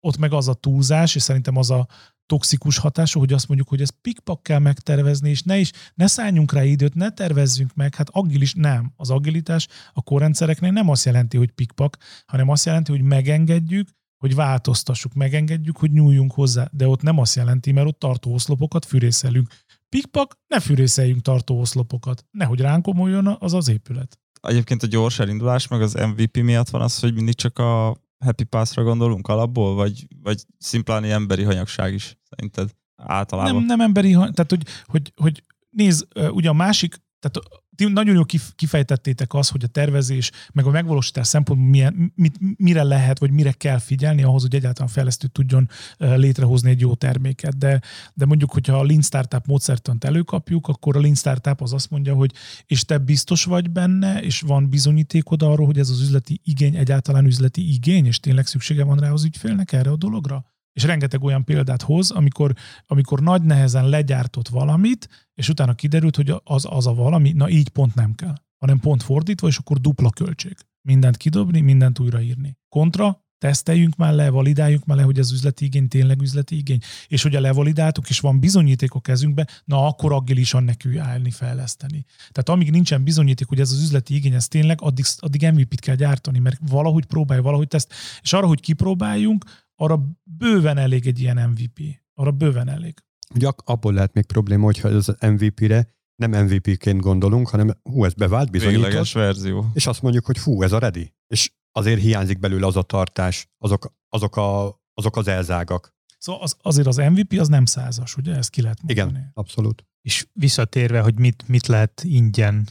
ott 0.00 0.16
meg 0.18 0.32
az 0.32 0.48
a 0.48 0.54
túlzás, 0.54 1.14
és 1.14 1.22
szerintem 1.22 1.56
az 1.56 1.70
a, 1.70 1.86
toxikus 2.26 2.78
hatású, 2.78 3.18
hogy 3.18 3.32
azt 3.32 3.48
mondjuk, 3.48 3.68
hogy 3.68 3.80
ezt 3.80 3.96
pikpak 4.00 4.42
kell 4.42 4.58
megtervezni, 4.58 5.30
és 5.30 5.42
ne 5.42 5.58
is, 5.58 5.70
ne 5.94 6.06
szálljunk 6.06 6.52
rá 6.52 6.64
időt, 6.64 6.94
ne 6.94 7.10
tervezzünk 7.10 7.74
meg, 7.74 7.94
hát 7.94 8.08
agilis 8.10 8.54
nem. 8.54 8.92
Az 8.96 9.10
agilitás 9.10 9.68
a 9.92 10.02
korrendszereknél 10.02 10.70
nem 10.70 10.88
azt 10.88 11.04
jelenti, 11.04 11.36
hogy 11.36 11.50
pikpak, 11.50 11.96
hanem 12.26 12.48
azt 12.48 12.64
jelenti, 12.64 12.90
hogy 12.90 13.02
megengedjük, 13.02 13.88
hogy 14.18 14.34
változtassuk, 14.34 15.14
megengedjük, 15.14 15.76
hogy 15.76 15.90
nyúljunk 15.90 16.32
hozzá, 16.32 16.68
de 16.72 16.88
ott 16.88 17.02
nem 17.02 17.18
azt 17.18 17.34
jelenti, 17.34 17.72
mert 17.72 17.86
ott 17.86 17.98
tartóoszlopokat 17.98 18.84
fűrészelünk. 18.84 19.48
Pikpak, 19.88 20.38
ne 20.46 20.60
fűrészeljünk 20.60 21.22
tartóoszlopokat, 21.22 22.24
nehogy 22.30 22.60
ránk 22.60 22.82
komoljon 22.82 23.36
az 23.38 23.54
az 23.54 23.68
épület. 23.68 24.18
Egyébként 24.40 24.82
a 24.82 24.86
gyors 24.86 25.18
elindulás, 25.18 25.68
meg 25.68 25.82
az 25.82 25.94
MVP 25.94 26.36
miatt 26.36 26.68
van 26.68 26.80
az, 26.82 26.98
hogy 26.98 27.14
mindig 27.14 27.34
csak 27.34 27.58
a 27.58 27.96
Happy 28.24 28.44
Pass-ra 28.44 28.82
gondolunk 28.82 29.28
alapból, 29.28 29.74
vagy, 29.74 30.06
vagy 30.22 30.44
szimplán 30.58 31.04
emberi 31.04 31.42
hanyagság 31.42 31.94
is 31.94 32.18
szerinted 32.22 32.70
általában? 32.96 33.54
Nem, 33.54 33.64
nem 33.64 33.80
emberi, 33.80 34.10
tehát 34.10 34.46
hogy, 34.48 34.62
hogy, 34.84 35.12
hogy 35.16 35.42
nézd, 35.70 36.06
ugye 36.30 36.48
a 36.48 36.52
másik, 36.52 36.96
tehát 37.18 37.48
ti 37.76 37.92
nagyon 37.92 38.14
jól 38.14 38.26
kifejtettétek 38.56 39.34
azt, 39.34 39.50
hogy 39.50 39.64
a 39.64 39.66
tervezés, 39.66 40.30
meg 40.52 40.66
a 40.66 40.70
megvalósítás 40.70 41.26
szempontból 41.26 41.68
milyen, 41.68 42.12
mit, 42.14 42.38
mire 42.56 42.82
lehet, 42.82 43.18
vagy 43.18 43.30
mire 43.30 43.52
kell 43.52 43.78
figyelni 43.78 44.22
ahhoz, 44.22 44.42
hogy 44.42 44.54
egyáltalán 44.54 44.92
fejlesztő 44.92 45.26
tudjon 45.26 45.68
létrehozni 45.98 46.70
egy 46.70 46.80
jó 46.80 46.94
terméket. 46.94 47.58
De, 47.58 47.80
de 48.14 48.26
mondjuk, 48.26 48.52
hogyha 48.52 48.78
a 48.78 48.84
Lean 48.84 49.02
Startup 49.02 49.46
módszertant 49.46 50.04
előkapjuk, 50.04 50.68
akkor 50.68 50.96
a 50.96 51.00
Lean 51.00 51.14
Startup 51.14 51.60
az 51.60 51.72
azt 51.72 51.90
mondja, 51.90 52.14
hogy 52.14 52.32
és 52.66 52.84
te 52.84 52.98
biztos 52.98 53.44
vagy 53.44 53.70
benne, 53.70 54.22
és 54.22 54.40
van 54.40 54.68
bizonyítékod 54.68 55.42
arról, 55.42 55.66
hogy 55.66 55.78
ez 55.78 55.90
az 55.90 56.00
üzleti 56.00 56.40
igény 56.44 56.76
egyáltalán 56.76 57.26
üzleti 57.26 57.72
igény, 57.72 58.06
és 58.06 58.20
tényleg 58.20 58.46
szüksége 58.46 58.84
van 58.84 58.98
rá 58.98 59.10
az 59.10 59.24
ügyfélnek 59.24 59.72
erre 59.72 59.90
a 59.90 59.96
dologra? 59.96 60.55
És 60.76 60.82
rengeteg 60.82 61.22
olyan 61.22 61.44
példát 61.44 61.82
hoz, 61.82 62.10
amikor, 62.10 62.52
amikor 62.86 63.20
nagy 63.20 63.42
nehezen 63.42 63.88
legyártott 63.88 64.48
valamit, 64.48 65.08
és 65.34 65.48
utána 65.48 65.74
kiderült, 65.74 66.16
hogy 66.16 66.34
az, 66.44 66.66
az 66.70 66.86
a 66.86 66.94
valami, 66.94 67.32
na 67.32 67.48
így 67.48 67.68
pont 67.68 67.94
nem 67.94 68.14
kell, 68.14 68.34
hanem 68.56 68.80
pont 68.80 69.02
fordítva, 69.02 69.46
és 69.46 69.58
akkor 69.58 69.78
dupla 69.78 70.10
költség. 70.10 70.56
Mindent 70.82 71.16
kidobni, 71.16 71.60
mindent 71.60 71.98
újraírni. 71.98 72.56
Kontra, 72.68 73.25
teszteljünk 73.38 73.96
már 73.96 74.14
le, 74.14 74.30
validáljuk 74.30 74.84
már 74.84 74.96
le, 74.96 75.02
hogy 75.02 75.18
az 75.18 75.32
üzleti 75.32 75.64
igény 75.64 75.88
tényleg 75.88 76.22
üzleti 76.22 76.56
igény, 76.56 76.78
és 77.08 77.22
hogyha 77.22 77.40
levalidáltuk, 77.40 78.08
és 78.08 78.20
van 78.20 78.40
bizonyíték 78.40 78.92
a 78.92 79.00
kezünkbe, 79.00 79.46
na 79.64 79.86
akkor 79.86 80.12
agilisan 80.12 80.64
nekünk 80.64 80.96
állni, 80.96 81.30
fejleszteni. 81.30 82.04
Tehát 82.18 82.48
amíg 82.48 82.70
nincsen 82.70 83.04
bizonyíték, 83.04 83.48
hogy 83.48 83.60
ez 83.60 83.70
az 83.70 83.82
üzleti 83.82 84.14
igény, 84.14 84.34
ez 84.34 84.48
tényleg, 84.48 84.78
addig, 84.80 85.04
addig 85.18 85.50
MVP-t 85.52 85.80
kell 85.80 85.94
gyártani, 85.94 86.38
mert 86.38 86.58
valahogy 86.68 87.04
próbálj, 87.04 87.40
valahogy 87.40 87.68
teszt, 87.68 87.92
és 88.22 88.32
arra, 88.32 88.46
hogy 88.46 88.60
kipróbáljunk, 88.60 89.44
arra 89.76 90.02
bőven 90.22 90.78
elég 90.78 91.06
egy 91.06 91.20
ilyen 91.20 91.48
MVP. 91.50 91.80
Arra 92.14 92.30
bőven 92.30 92.68
elég. 92.68 92.94
Ugye 93.34 93.48
abból 93.64 93.92
lehet 93.92 94.14
még 94.14 94.24
probléma, 94.24 94.64
hogyha 94.64 94.88
az 94.88 95.16
MVP-re 95.20 95.94
nem 96.16 96.44
MVP-ként 96.44 97.00
gondolunk, 97.00 97.48
hanem 97.48 97.70
hú, 97.82 98.04
ez 98.04 98.14
bevált, 98.14 98.50
bizonyított. 98.50 99.12
verzió. 99.12 99.66
És 99.72 99.86
azt 99.86 100.02
mondjuk, 100.02 100.24
hogy 100.26 100.38
hú, 100.38 100.62
ez 100.62 100.72
a 100.72 100.78
ready. 100.78 101.14
És 101.26 101.50
azért 101.76 102.00
hiányzik 102.00 102.38
belőle 102.38 102.66
az 102.66 102.76
a 102.76 102.82
tartás, 102.82 103.48
azok, 103.58 103.94
azok, 104.08 104.36
a, 104.36 104.80
azok 104.94 105.16
az 105.16 105.28
elzágak. 105.28 105.94
Szóval 106.18 106.42
az, 106.42 106.56
azért 106.62 106.86
az 106.86 106.96
MVP 106.96 107.32
az 107.38 107.48
nem 107.48 107.64
százas, 107.64 108.16
ugye? 108.16 108.34
Ezt 108.34 108.50
ki 108.50 108.62
lehet 108.62 108.82
mondani. 108.82 109.18
Igen, 109.18 109.30
abszolút. 109.34 109.86
És 110.00 110.26
visszatérve, 110.32 111.00
hogy 111.00 111.18
mit, 111.18 111.48
mit 111.48 111.66
lehet 111.66 112.02
ingyen 112.04 112.68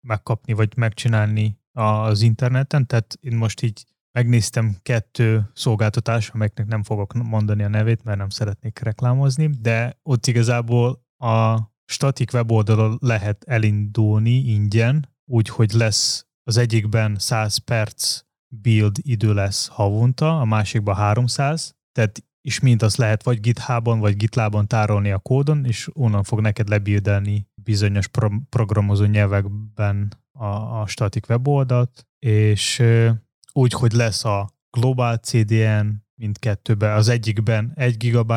megkapni, 0.00 0.52
vagy 0.52 0.76
megcsinálni 0.76 1.60
az 1.72 2.22
interneten, 2.22 2.86
tehát 2.86 3.18
én 3.20 3.36
most 3.36 3.62
így 3.62 3.84
megnéztem 4.12 4.76
kettő 4.82 5.50
szolgáltatás, 5.54 6.28
amelyeknek 6.28 6.66
nem 6.66 6.82
fogok 6.82 7.12
mondani 7.12 7.62
a 7.62 7.68
nevét, 7.68 8.04
mert 8.04 8.18
nem 8.18 8.28
szeretnék 8.28 8.78
reklámozni, 8.78 9.46
de 9.46 9.98
ott 10.02 10.26
igazából 10.26 11.04
a 11.16 11.58
statik 11.84 12.32
weboldalon 12.32 12.98
lehet 13.00 13.44
elindulni 13.44 14.30
ingyen, 14.30 15.08
úgyhogy 15.24 15.72
lesz 15.72 16.27
az 16.48 16.56
egyikben 16.56 17.16
100 17.18 17.56
perc 17.56 18.20
build 18.48 18.96
idő 19.02 19.34
lesz 19.34 19.66
havonta, 19.66 20.40
a 20.40 20.44
másikban 20.44 20.94
300, 20.94 21.76
tehát 21.92 22.22
és 22.40 22.60
mind 22.60 22.82
az 22.82 22.96
lehet 22.96 23.22
vagy 23.22 23.40
GitHubon, 23.40 23.98
vagy 23.98 24.16
GitLabon 24.16 24.66
tárolni 24.66 25.10
a 25.10 25.18
kódon, 25.18 25.64
és 25.64 25.88
onnan 25.92 26.22
fog 26.22 26.40
neked 26.40 26.68
lebildelni 26.68 27.48
bizonyos 27.62 28.06
pro- 28.06 28.42
programozó 28.48 29.04
nyelvekben 29.04 30.12
a, 30.32 30.46
a 30.80 30.86
static 30.86 31.28
weboldalt, 31.28 32.06
és 32.18 32.82
úgy, 33.52 33.72
hogy 33.72 33.92
lesz 33.92 34.24
a 34.24 34.50
Global 34.70 35.16
CDN 35.16 35.86
mindkettőben, 36.14 36.96
az 36.96 37.08
egyikben 37.08 37.72
1 37.74 37.96
GB 37.96 38.32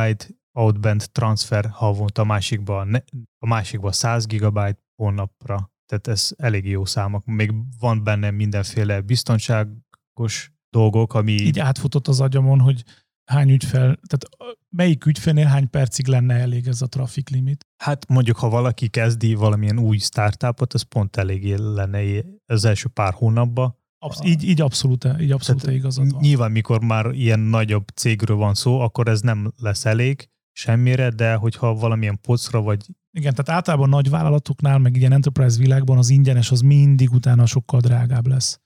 outbound 0.53 1.12
transfer 1.12 1.66
havonta, 1.70 2.22
a 2.22 2.26
másikban, 2.26 3.03
a 3.39 3.47
másikban 3.47 3.91
100 3.91 4.26
GB 4.26 4.59
hónapra. 4.95 5.72
Tehát 5.92 6.08
ez 6.08 6.32
elég 6.38 6.66
jó 6.66 6.86
számok. 6.86 7.26
Még 7.26 7.52
van 7.80 8.04
benne 8.04 8.32
mindenféle 8.32 9.02
biztonságos 9.02 10.52
dolgok, 10.70 11.14
ami... 11.14 11.32
Így 11.32 11.60
átfutott 11.60 12.08
az 12.08 12.22
agyamon, 12.22 12.60
hogy 12.60 12.84
hány 13.26 13.50
ügyfel, 13.50 14.00
tehát 14.08 14.54
melyik 14.70 15.06
ügyfélnél 15.06 15.46
hány 15.46 15.70
percig 15.70 16.08
lenne 16.08 16.34
elég 16.34 16.68
ez 16.68 16.82
a 16.82 16.88
traffic 16.88 17.30
limit? 17.30 17.66
Hát 17.84 18.08
mondjuk, 18.08 18.38
ha 18.38 18.50
valaki 18.50 18.88
kezdi 18.88 19.34
valamilyen 19.34 19.80
új 19.80 19.98
startupot, 19.98 20.74
az 20.74 20.82
pont 20.82 21.16
elég 21.16 21.56
lenne 21.56 22.24
az 22.46 22.66
első 22.66 22.89
pár 22.89 23.14
hónapban, 23.14 23.80
Absz- 24.04 24.26
így, 24.26 24.44
így 24.44 24.62
abszolút, 24.62 25.08
így 25.20 25.32
abszolút 25.32 25.62
Tehát 25.62 25.78
igazad 25.78 26.12
van. 26.12 26.22
Nyilván, 26.22 26.52
mikor 26.52 26.84
már 26.84 27.12
ilyen 27.12 27.39
nagyobb 27.39 27.88
cégről 27.88 28.38
van 28.38 28.54
szó, 28.54 28.80
akkor 28.80 29.08
ez 29.08 29.22
nem 29.22 29.54
lesz 29.58 29.86
elég 29.86 30.30
semmire, 30.52 31.10
de 31.10 31.36
hogyha 31.36 31.76
valamilyen 31.76 32.20
pocra 32.22 32.62
vagy... 32.62 32.86
Igen, 33.12 33.34
tehát 33.34 33.49
általában 33.49 33.89
nagy 33.89 34.09
vállalatoknál, 34.09 34.78
meg 34.78 34.95
ilyen 34.95 35.12
enterprise 35.12 35.57
világban 35.57 35.97
az 35.97 36.09
ingyenes 36.09 36.51
az 36.51 36.62
mindig 36.62 37.12
utána 37.12 37.45
sokkal 37.45 37.80
drágább 37.80 38.28
lesz. 38.28 38.59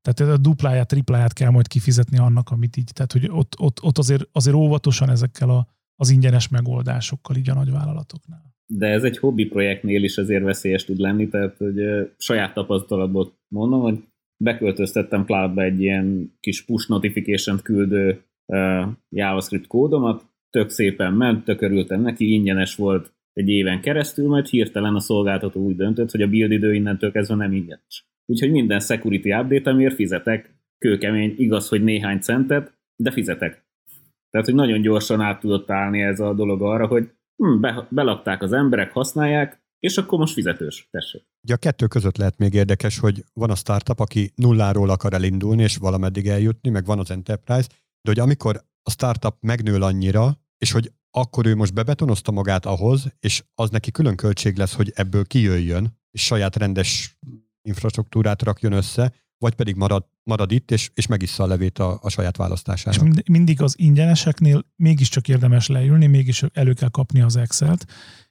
Tehát 0.00 0.34
a 0.34 0.38
dupláját, 0.38 0.88
tripláját 0.88 1.32
kell 1.32 1.50
majd 1.50 1.66
kifizetni 1.66 2.18
annak, 2.18 2.50
amit 2.50 2.76
így. 2.76 2.90
Tehát, 2.94 3.12
hogy 3.12 3.28
ott, 3.30 3.54
ott, 3.58 3.82
ott 3.82 3.98
azért, 3.98 4.28
azért 4.32 4.56
óvatosan 4.56 5.10
ezekkel 5.10 5.48
a, 5.48 5.66
az 5.96 6.10
ingyenes 6.10 6.48
megoldásokkal 6.48 7.36
így 7.36 7.50
a 7.50 7.54
nagyvállalatoknál. 7.54 8.54
De 8.66 8.86
ez 8.86 9.02
egy 9.02 9.18
hobbi 9.18 9.44
projektnél 9.44 10.04
is 10.04 10.16
azért 10.16 10.44
veszélyes 10.44 10.84
tud 10.84 10.98
lenni, 10.98 11.28
tehát 11.28 11.56
hogy 11.56 11.74
saját 12.18 12.54
tapasztalatból 12.54 13.32
mondom, 13.48 13.80
hogy 13.80 14.04
beköltöztettem 14.44 15.24
cloudba 15.24 15.62
egy 15.62 15.80
ilyen 15.80 16.36
kis 16.40 16.64
push 16.64 16.88
notification 16.88 17.60
küldő 17.62 18.22
JavaScript 19.08 19.66
kódomat, 19.66 20.26
tök 20.50 20.70
szépen 20.70 21.12
ment, 21.12 21.44
tök 21.44 21.60
örültem 21.60 22.00
neki, 22.00 22.32
ingyenes 22.32 22.74
volt 22.74 23.12
egy 23.32 23.48
éven 23.48 23.80
keresztül, 23.80 24.28
majd 24.28 24.46
hirtelen 24.46 24.94
a 24.94 25.00
szolgáltató 25.00 25.60
úgy 25.60 25.76
döntött, 25.76 26.10
hogy 26.10 26.22
a 26.22 26.28
build 26.28 26.50
idő 26.50 26.74
innentől 26.74 27.12
kezdve 27.12 27.34
nem 27.34 27.52
ingyenes. 27.52 28.06
Úgyhogy 28.26 28.50
minden 28.50 28.80
security 28.80 29.32
update-emért 29.32 29.94
fizetek, 29.94 30.54
kőkemény, 30.78 31.34
igaz, 31.36 31.68
hogy 31.68 31.84
néhány 31.84 32.20
centet, 32.20 32.78
de 32.96 33.10
fizetek. 33.10 33.64
Tehát, 34.30 34.46
hogy 34.46 34.56
nagyon 34.56 34.80
gyorsan 34.80 35.20
át 35.20 35.40
tudott 35.40 35.70
állni 35.70 36.02
ez 36.02 36.20
a 36.20 36.34
dolog 36.34 36.62
arra, 36.62 36.86
hogy 36.86 37.10
hm, 37.36 37.60
be, 37.60 37.86
belakták 37.90 38.42
az 38.42 38.52
emberek, 38.52 38.92
használják, 38.92 39.62
és 39.78 39.96
akkor 39.96 40.18
most 40.18 40.32
fizetős, 40.32 40.88
tessék. 40.90 41.22
Ugye 41.42 41.54
a 41.54 41.56
kettő 41.56 41.86
között 41.86 42.16
lehet 42.16 42.38
még 42.38 42.54
érdekes, 42.54 42.98
hogy 42.98 43.24
van 43.32 43.50
a 43.50 43.54
startup, 43.54 44.00
aki 44.00 44.32
nulláról 44.34 44.90
akar 44.90 45.12
elindulni, 45.12 45.62
és 45.62 45.76
valameddig 45.76 46.26
eljutni, 46.26 46.70
meg 46.70 46.84
van 46.84 46.98
az 46.98 47.10
enterprise, 47.10 47.68
de 48.02 48.10
hogy 48.10 48.18
amikor 48.18 48.56
a 48.82 48.90
startup 48.90 49.34
megnől 49.40 49.82
annyira, 49.82 50.38
és 50.58 50.72
hogy 50.72 50.92
akkor 51.14 51.46
ő 51.46 51.54
most 51.54 51.74
bebetonozta 51.74 52.32
magát 52.32 52.66
ahhoz, 52.66 53.06
és 53.20 53.44
az 53.54 53.70
neki 53.70 53.90
külön 53.90 54.16
költség 54.16 54.56
lesz, 54.56 54.74
hogy 54.74 54.92
ebből 54.94 55.24
kijöjjön, 55.24 55.98
és 56.10 56.24
saját 56.24 56.56
rendes 56.56 57.18
infrastruktúrát 57.62 58.42
rakjon 58.42 58.72
össze, 58.72 59.12
vagy 59.38 59.54
pedig 59.54 59.76
marad, 59.76 60.06
marad 60.22 60.52
itt, 60.52 60.70
és, 60.70 60.90
és 60.94 61.06
megissza 61.06 61.42
a 61.42 61.46
levét 61.46 61.78
a, 61.78 61.98
a 62.02 62.08
saját 62.08 62.36
választásának. 62.36 63.00
És 63.00 63.02
mind, 63.02 63.28
mindig 63.28 63.62
az 63.62 63.74
ingyeneseknél 63.78 64.64
mégiscsak 64.76 65.28
érdemes 65.28 65.66
leülni, 65.66 66.06
mégis 66.06 66.42
elő 66.52 66.72
kell 66.72 66.88
kapni 66.88 67.20
az 67.20 67.36
Excel-t, 67.36 67.86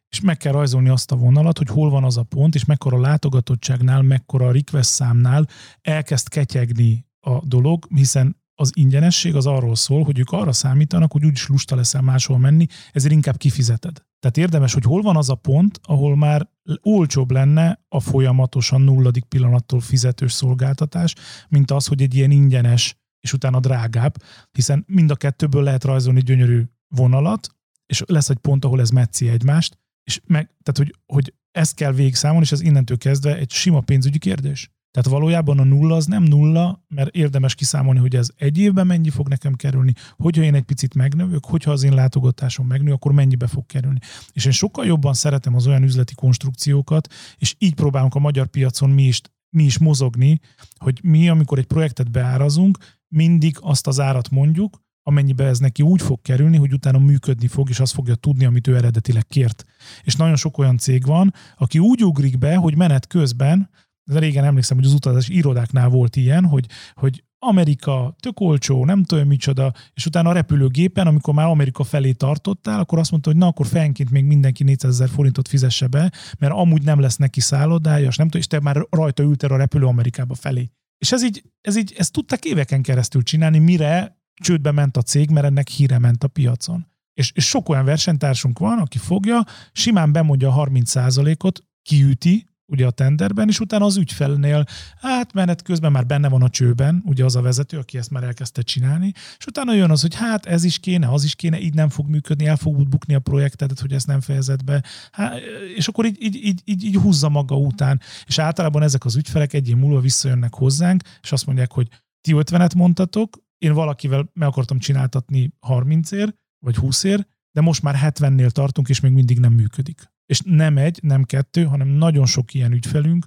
és 0.10 0.22
meg 0.22 0.38
kell 0.38 0.52
rajzolni 0.52 0.90
azt 0.90 1.12
a 1.12 1.16
vonalat, 1.16 1.58
hogy 1.58 1.68
hol 1.68 1.90
van 1.90 2.04
az 2.04 2.18
a 2.18 2.24
pont, 2.24 2.56
és 2.56 2.66
mekkora 2.66 3.00
látogatottságnál, 3.00 4.02
mekkora 4.02 4.52
request 4.52 4.90
számnál 4.90 5.48
elkezd 5.82 6.28
ketyegni 6.28 7.06
a 7.20 7.46
dolog, 7.46 7.88
hiszen 7.96 8.41
az 8.62 8.72
ingyenesség 8.74 9.36
az 9.36 9.46
arról 9.46 9.76
szól, 9.76 10.04
hogy 10.04 10.20
ők 10.20 10.32
arra 10.32 10.52
számítanak, 10.52 11.12
hogy 11.12 11.26
úgyis 11.26 11.48
lusta 11.48 11.76
leszel 11.76 12.02
máshol 12.02 12.38
menni, 12.38 12.66
ezért 12.92 13.14
inkább 13.14 13.38
kifizeted. 13.38 14.04
Tehát 14.20 14.38
érdemes, 14.38 14.74
hogy 14.74 14.84
hol 14.84 15.02
van 15.02 15.18
az 15.18 15.30
a 15.30 15.36
pont, 15.36 15.80
ahol 15.84 16.16
már 16.16 16.50
olcsóbb 16.82 17.32
lenne 17.32 17.86
a 17.90 18.00
folyamatosan 18.00 18.82
nulladik 18.82 19.24
pillanattól 19.24 19.80
fizetős 19.80 20.32
szolgáltatás, 20.32 21.16
mint 21.50 21.72
az, 21.72 21.86
hogy 21.88 22.02
egy 22.02 22.16
ilyen 22.16 22.32
ingyenes 22.32 22.96
és 23.20 23.34
utána 23.34 23.60
drágább, 23.60 24.24
hiszen 24.52 24.84
mind 24.88 25.12
a 25.12 25.16
kettőből 25.16 25.64
lehet 25.64 25.84
rajzolni 25.84 26.22
gyönyörű 26.22 26.64
vonalat, 26.96 27.50
és 27.86 28.04
lesz 28.06 28.30
egy 28.30 28.38
pont, 28.38 28.66
ahol 28.66 28.80
ez 28.80 28.90
metszi 28.90 29.30
egymást, 29.30 29.80
és 30.04 30.22
meg, 30.26 30.46
tehát, 30.64 30.78
hogy, 30.78 30.96
hogy 31.06 31.34
ezt 31.52 31.76
kell 31.76 31.92
végigszámolni, 31.92 32.46
és 32.46 32.52
ez 32.52 32.62
innentől 32.62 32.98
kezdve 32.98 33.38
egy 33.38 33.52
sima 33.52 33.80
pénzügyi 33.80 34.18
kérdés. 34.18 34.72
Tehát 34.92 35.10
valójában 35.10 35.60
a 35.60 35.64
nulla 35.64 35.96
az 35.96 36.06
nem 36.06 36.24
nulla, 36.24 36.84
mert 36.88 37.16
érdemes 37.16 37.56
kiszámolni, 37.56 38.00
hogy 38.00 38.16
ez 38.16 38.30
egy 38.38 38.58
évben 38.58 38.88
mennyi 38.88 39.10
fog 39.10 39.28
nekem 39.28 39.54
kerülni, 39.54 39.94
hogyha 40.18 40.44
én 40.44 40.54
egy 40.54 40.64
picit 40.64 40.94
megnövök, 40.94 41.46
hogyha 41.46 41.72
az 41.72 41.84
én 41.84 41.94
látogatásom 41.94 42.68
megnő, 42.68 42.92
akkor 42.92 43.12
mennyibe 43.12 43.48
fog 43.48 43.66
kerülni. 43.66 44.00
És 44.34 44.46
én 44.46 44.52
sokkal 44.52 44.86
jobban 44.86 45.14
szeretem 45.14 45.56
az 45.56 45.68
olyan 45.68 45.84
üzleti 45.84 46.16
konstrukciókat, 46.16 47.14
és 47.38 47.56
így 47.58 47.74
próbálunk 47.74 48.16
a 48.16 48.20
magyar 48.20 48.48
piacon 48.48 48.90
mi 48.90 49.04
is, 49.04 49.22
mi 49.50 49.64
is 49.64 49.78
mozogni, 49.78 50.40
hogy 50.78 51.00
mi, 51.04 51.30
amikor 51.30 51.58
egy 51.58 51.68
projektet 51.68 52.12
beárazunk, 52.12 52.78
mindig 53.08 53.58
azt 53.62 53.88
az 53.88 54.00
árat 54.00 54.30
mondjuk, 54.30 54.82
amennyibe 55.04 55.46
ez 55.46 55.60
neki 55.60 55.82
úgy 55.82 56.02
fog 56.02 56.22
kerülni, 56.22 56.58
hogy 56.58 56.74
utána 56.74 57.00
működni 57.00 57.48
fog, 57.48 57.70
és 57.70 57.80
azt 57.80 57.94
fogja 57.94 58.16
tudni, 58.16 58.46
amit 58.46 58.68
ő 58.68 58.76
eredetileg 58.76 59.28
kért. 59.28 59.66
És 60.04 60.16
nagyon 60.16 60.36
sok 60.36 60.58
olyan 60.58 60.78
cég 60.78 61.06
van, 61.06 61.34
aki 61.58 61.80
úgy 61.80 62.04
ugrik 62.04 62.38
be, 62.38 62.56
hogy 62.56 62.76
menet 62.76 63.08
közben 63.08 63.70
de 64.14 64.20
régen 64.20 64.44
emlékszem, 64.44 64.78
hogy 64.78 64.86
az 64.86 64.94
utazás 64.94 65.30
irodáknál 65.30 65.90
volt 65.90 66.16
ilyen, 66.16 66.46
hogy, 66.46 66.66
hogy 66.94 67.24
Amerika, 67.40 68.16
tök 68.20 68.40
olcsó, 68.40 68.86
nem 68.86 69.04
tudom 69.04 69.28
micsoda, 69.28 69.74
és 69.94 70.06
utána 70.06 70.30
a 70.30 70.34
repülőgépen, 70.34 71.08
amikor 71.08 71.34
már 71.34 71.46
Amerika 71.46 71.84
felé 71.84 72.12
tartottál, 72.12 72.80
akkor 72.80 73.00
azt 73.00 73.12
mondta, 73.12 73.30
hogy 73.30 73.40
na, 73.40 73.48
akkor 73.48 73.66
fenként 73.66 74.10
még 74.10 74.24
mindenki 74.24 74.64
400 74.64 74.92
ezer 74.92 75.10
forintot 75.10 75.48
fizesse 75.48 75.88
be, 75.88 76.12
mert 76.40 76.54
amúgy 76.54 76.84
nem 76.84 77.00
lesz 77.00 77.16
neki 77.16 77.40
szállodája, 77.40 78.08
és 78.08 78.16
nem 78.16 78.26
tudom, 78.26 78.42
és 78.42 78.48
te 78.48 78.60
már 78.60 78.86
rajta 78.90 79.24
ültél 79.24 79.52
a 79.52 79.58
repülő 79.58 79.86
Amerikába 79.86 80.36
felé. 80.36 80.70
És 80.98 81.12
ez 81.12 81.24
így, 81.24 81.44
ez 81.62 81.78
így, 81.78 81.94
ezt 81.98 82.12
tudták 82.12 82.46
éveken 82.46 82.82
keresztül 82.82 83.24
csinálni, 83.24 83.60
mire 83.60 84.20
csődbe 84.42 84.72
ment 84.72 84.98
a 84.98 85.02
cég, 85.02 85.30
mert 85.30 85.46
ennek 85.46 85.68
híre 85.68 86.00
ment 86.00 86.24
a 86.24 86.28
piacon. 86.28 86.88
És, 87.14 87.32
és 87.36 87.48
sok 87.48 87.70
olyan 87.70 87.86
versenytársunk 87.86 88.60
van, 88.60 88.80
aki 88.80 88.98
fogja, 88.98 89.44
simán 89.72 90.12
bemondja 90.12 90.50
a 90.50 90.68
30%-ot, 90.68 91.64
kiüti, 91.82 92.51
ugye 92.72 92.86
a 92.86 92.92
tenderben, 92.92 93.48
és 93.48 93.60
utána 93.60 93.86
az 93.86 93.98
ügyfelnél, 93.98 94.66
hát 95.02 95.34
menet 95.34 95.62
közben 95.62 95.92
már 95.92 96.06
benne 96.06 96.30
van 96.30 96.42
a 96.42 96.50
csőben, 96.50 97.02
ugye 97.06 97.26
az 97.26 97.36
a 97.36 97.42
vezető, 97.42 97.78
aki 97.78 97.98
ezt 97.98 98.10
már 98.10 98.24
elkezdte 98.24 98.62
csinálni, 98.62 99.12
és 99.38 99.46
utána 99.46 99.74
jön 99.74 99.92
az, 99.92 100.02
hogy 100.02 100.16
hát 100.16 100.46
ez 100.46 100.64
is 100.64 100.80
kéne, 100.80 101.08
az 101.08 101.24
is 101.24 101.36
kéne, 101.36 101.60
így 101.60 101.74
nem 101.74 101.90
fog 101.90 102.08
működni, 102.08 102.46
el 102.46 102.56
fog 102.56 102.88
bukni 102.88 103.14
a 103.14 103.20
projektedet, 103.20 103.80
hogy 103.80 103.94
ezt 103.94 104.08
nem 104.08 104.22
fejezed 104.22 104.64
be, 104.64 104.84
hát, 105.12 105.40
és 105.76 105.88
akkor 105.88 106.06
így, 106.06 106.18
így, 106.24 106.36
így, 106.36 106.62
így, 106.66 106.84
így 106.84 106.96
húzza 106.96 107.30
maga 107.30 107.56
után, 107.56 108.02
és 108.26 108.40
általában 108.40 108.82
ezek 108.82 109.06
az 109.06 109.16
ügyfelek 109.16 109.54
egy 109.54 109.70
év 109.70 109.76
múlva 109.76 110.00
visszajönnek 110.00 110.54
hozzánk, 110.54 111.04
és 111.22 111.32
azt 111.32 111.46
mondják, 111.46 111.72
hogy 111.72 111.88
ti 112.22 112.34
50-et 112.36 112.76
mondtatok, 112.76 113.38
én 113.58 113.74
valakivel 113.74 114.30
meg 114.34 114.48
akartam 114.48 114.80
csináltatni 114.80 115.54
30 115.60 116.12
ér, 116.12 116.36
vagy 116.66 116.76
20 116.76 117.04
ér, 117.04 117.28
de 117.52 117.62
most 117.62 117.82
már 117.82 117.96
70-nél 118.02 118.50
tartunk, 118.50 118.90
és 118.90 119.00
még 119.00 119.12
mindig 119.12 119.40
nem 119.40 119.54
működik 119.54 120.12
és 120.32 120.42
nem 120.46 120.78
egy, 120.78 121.00
nem 121.04 121.24
kettő, 121.24 121.64
hanem 121.64 121.88
nagyon 121.88 122.26
sok 122.26 122.54
ilyen 122.54 122.72
ügyfelünk 122.72 123.26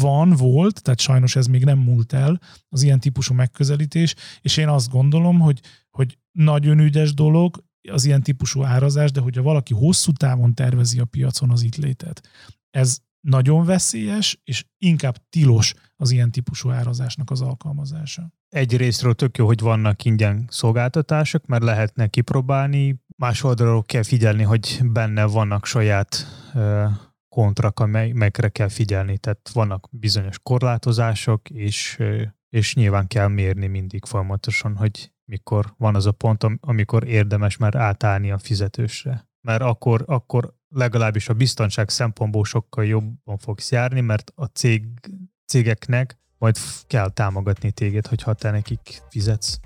van, 0.00 0.30
volt, 0.30 0.82
tehát 0.82 1.00
sajnos 1.00 1.36
ez 1.36 1.46
még 1.46 1.64
nem 1.64 1.78
múlt 1.78 2.12
el, 2.12 2.40
az 2.68 2.82
ilyen 2.82 3.00
típusú 3.00 3.34
megközelítés, 3.34 4.14
és 4.40 4.56
én 4.56 4.68
azt 4.68 4.90
gondolom, 4.90 5.38
hogy, 5.38 5.60
hogy 5.90 6.18
nagyon 6.32 6.78
ügyes 6.78 7.14
dolog 7.14 7.64
az 7.90 8.04
ilyen 8.04 8.22
típusú 8.22 8.62
árazás, 8.62 9.10
de 9.10 9.20
hogyha 9.20 9.42
valaki 9.42 9.74
hosszú 9.74 10.12
távon 10.12 10.54
tervezi 10.54 10.98
a 10.98 11.04
piacon 11.04 11.50
az 11.50 11.62
itt 11.62 11.76
létet, 11.76 12.28
ez 12.70 12.98
nagyon 13.20 13.64
veszélyes, 13.64 14.40
és 14.44 14.64
inkább 14.78 15.16
tilos 15.28 15.74
az 15.96 16.10
ilyen 16.10 16.30
típusú 16.30 16.70
árazásnak 16.70 17.30
az 17.30 17.40
alkalmazása. 17.40 18.32
Egy 18.48 18.76
részről 18.76 19.14
tök 19.14 19.36
jó, 19.36 19.46
hogy 19.46 19.60
vannak 19.60 20.04
ingyen 20.04 20.46
szolgáltatások, 20.50 21.46
mert 21.46 21.62
lehetne 21.62 22.06
kipróbálni, 22.06 23.00
más 23.20 23.42
oldalról 23.42 23.84
kell 23.84 24.02
figyelni, 24.02 24.42
hogy 24.42 24.80
benne 24.82 25.24
vannak 25.24 25.66
saját 25.66 26.26
kontrak, 27.28 27.80
amelyekre 27.80 28.48
kell 28.48 28.68
figyelni. 28.68 29.18
Tehát 29.18 29.50
vannak 29.52 29.88
bizonyos 29.90 30.38
korlátozások, 30.42 31.50
és, 31.50 31.98
és 32.48 32.74
nyilván 32.74 33.06
kell 33.06 33.28
mérni 33.28 33.66
mindig 33.66 34.04
folyamatosan, 34.04 34.76
hogy 34.76 35.12
mikor 35.24 35.74
van 35.76 35.94
az 35.94 36.06
a 36.06 36.12
pont, 36.12 36.46
amikor 36.60 37.08
érdemes 37.08 37.56
már 37.56 37.74
átállni 37.74 38.30
a 38.30 38.38
fizetősre. 38.38 39.28
Mert 39.40 39.62
akkor, 39.62 40.04
akkor 40.06 40.54
legalábbis 40.68 41.28
a 41.28 41.34
biztonság 41.34 41.88
szempontból 41.88 42.44
sokkal 42.44 42.84
jobban 42.84 43.38
fogsz 43.38 43.70
járni, 43.70 44.00
mert 44.00 44.32
a 44.34 44.44
cég, 44.44 44.84
cégeknek 45.46 46.18
majd 46.38 46.56
kell 46.86 47.10
támogatni 47.10 47.70
téged, 47.70 48.06
hogyha 48.06 48.34
te 48.34 48.50
nekik 48.50 49.02
fizetsz. 49.08 49.60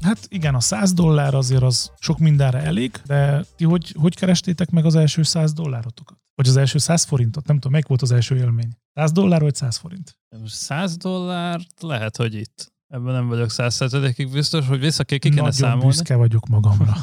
Hát 0.00 0.26
igen, 0.28 0.54
a 0.54 0.60
100 0.60 0.92
dollár 0.92 1.34
azért 1.34 1.62
az 1.62 1.92
sok 1.98 2.18
mindenre 2.18 2.58
elég, 2.58 3.00
de 3.06 3.44
ti 3.56 3.64
hogy, 3.64 3.94
hogy 3.98 4.14
kerestétek 4.14 4.70
meg 4.70 4.84
az 4.84 4.94
első 4.94 5.22
100 5.22 5.52
dollárotokat? 5.52 6.18
Vagy 6.34 6.48
az 6.48 6.56
első 6.56 6.78
100 6.78 7.04
forintot? 7.04 7.46
Nem 7.46 7.56
tudom, 7.56 7.72
melyik 7.72 7.86
volt 7.86 8.02
az 8.02 8.12
első 8.12 8.36
élmény? 8.36 8.76
100 8.94 9.12
dollár 9.12 9.40
vagy 9.40 9.54
100 9.54 9.76
forint? 9.76 10.18
100 10.46 10.96
dollár 10.96 11.60
lehet, 11.80 12.16
hogy 12.16 12.34
itt. 12.34 12.72
Ebben 12.86 13.12
nem 13.12 13.28
vagyok 13.28 13.50
100 13.50 13.96
biztos, 14.32 14.66
hogy 14.66 14.80
vissza 14.80 15.04
ki 15.04 15.18
kellene 15.18 15.40
Nagyon 15.40 15.54
számolni. 15.54 15.86
büszke 15.86 16.16
vagyok 16.16 16.46
magamra. 16.48 16.96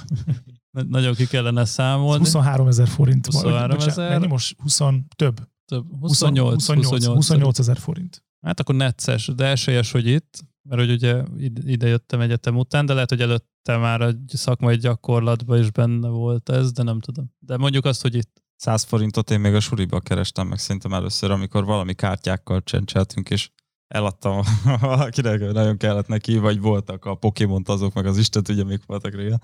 Nagyon 0.87 1.13
ki 1.13 1.27
kellene 1.27 1.65
számolni. 1.65 2.23
23 2.23 2.67
ezer 2.67 2.87
forint. 2.87 3.25
23 3.25 3.79
ezer. 3.79 4.09
Mennyi 4.09 4.27
most? 4.27 4.55
20, 4.61 4.79
több. 5.15 5.47
Több. 5.65 5.85
28. 5.99 6.65
28, 6.65 7.05
28 7.05 7.59
ezer 7.59 7.77
forint. 7.77 8.23
Hát 8.45 8.59
akkor 8.59 8.75
necces, 8.75 9.31
de 9.35 9.45
esélyes, 9.45 9.91
hogy 9.91 10.07
itt, 10.07 10.43
mert 10.67 10.81
hogy 10.81 10.91
ugye 10.91 11.23
ide 11.65 11.87
jöttem 11.87 12.19
egyetem 12.19 12.57
után, 12.57 12.85
de 12.85 12.93
lehet, 12.93 13.09
hogy 13.09 13.21
előtte 13.21 13.77
már 13.77 14.01
a 14.01 14.11
szakmai 14.27 14.77
gyakorlatban 14.77 15.59
is 15.59 15.71
benne 15.71 16.07
volt 16.07 16.49
ez, 16.49 16.71
de 16.71 16.83
nem 16.83 16.99
tudom. 16.99 17.31
De 17.39 17.57
mondjuk 17.57 17.85
azt, 17.85 18.01
hogy 18.01 18.15
itt. 18.15 18.45
100 18.55 18.83
forintot 18.83 19.31
én 19.31 19.39
még 19.39 19.53
a 19.53 19.59
suriba 19.59 19.99
kerestem 19.99 20.47
meg 20.47 20.59
szerintem 20.59 20.93
először, 20.93 21.31
amikor 21.31 21.65
valami 21.65 21.93
kártyákkal 21.93 22.63
csencseltünk, 22.63 23.29
és 23.29 23.49
eladtam 23.87 24.41
valakinek, 24.79 25.39
nagyon 25.39 25.77
kellett 25.77 26.07
neki, 26.07 26.37
vagy 26.37 26.59
voltak 26.59 27.05
a 27.05 27.15
pokémon 27.15 27.63
azok, 27.65 27.93
meg 27.93 28.05
az 28.05 28.17
Isten 28.17 28.43
ugye 28.49 28.63
még 28.63 28.79
voltak 28.85 29.15
régen. 29.15 29.41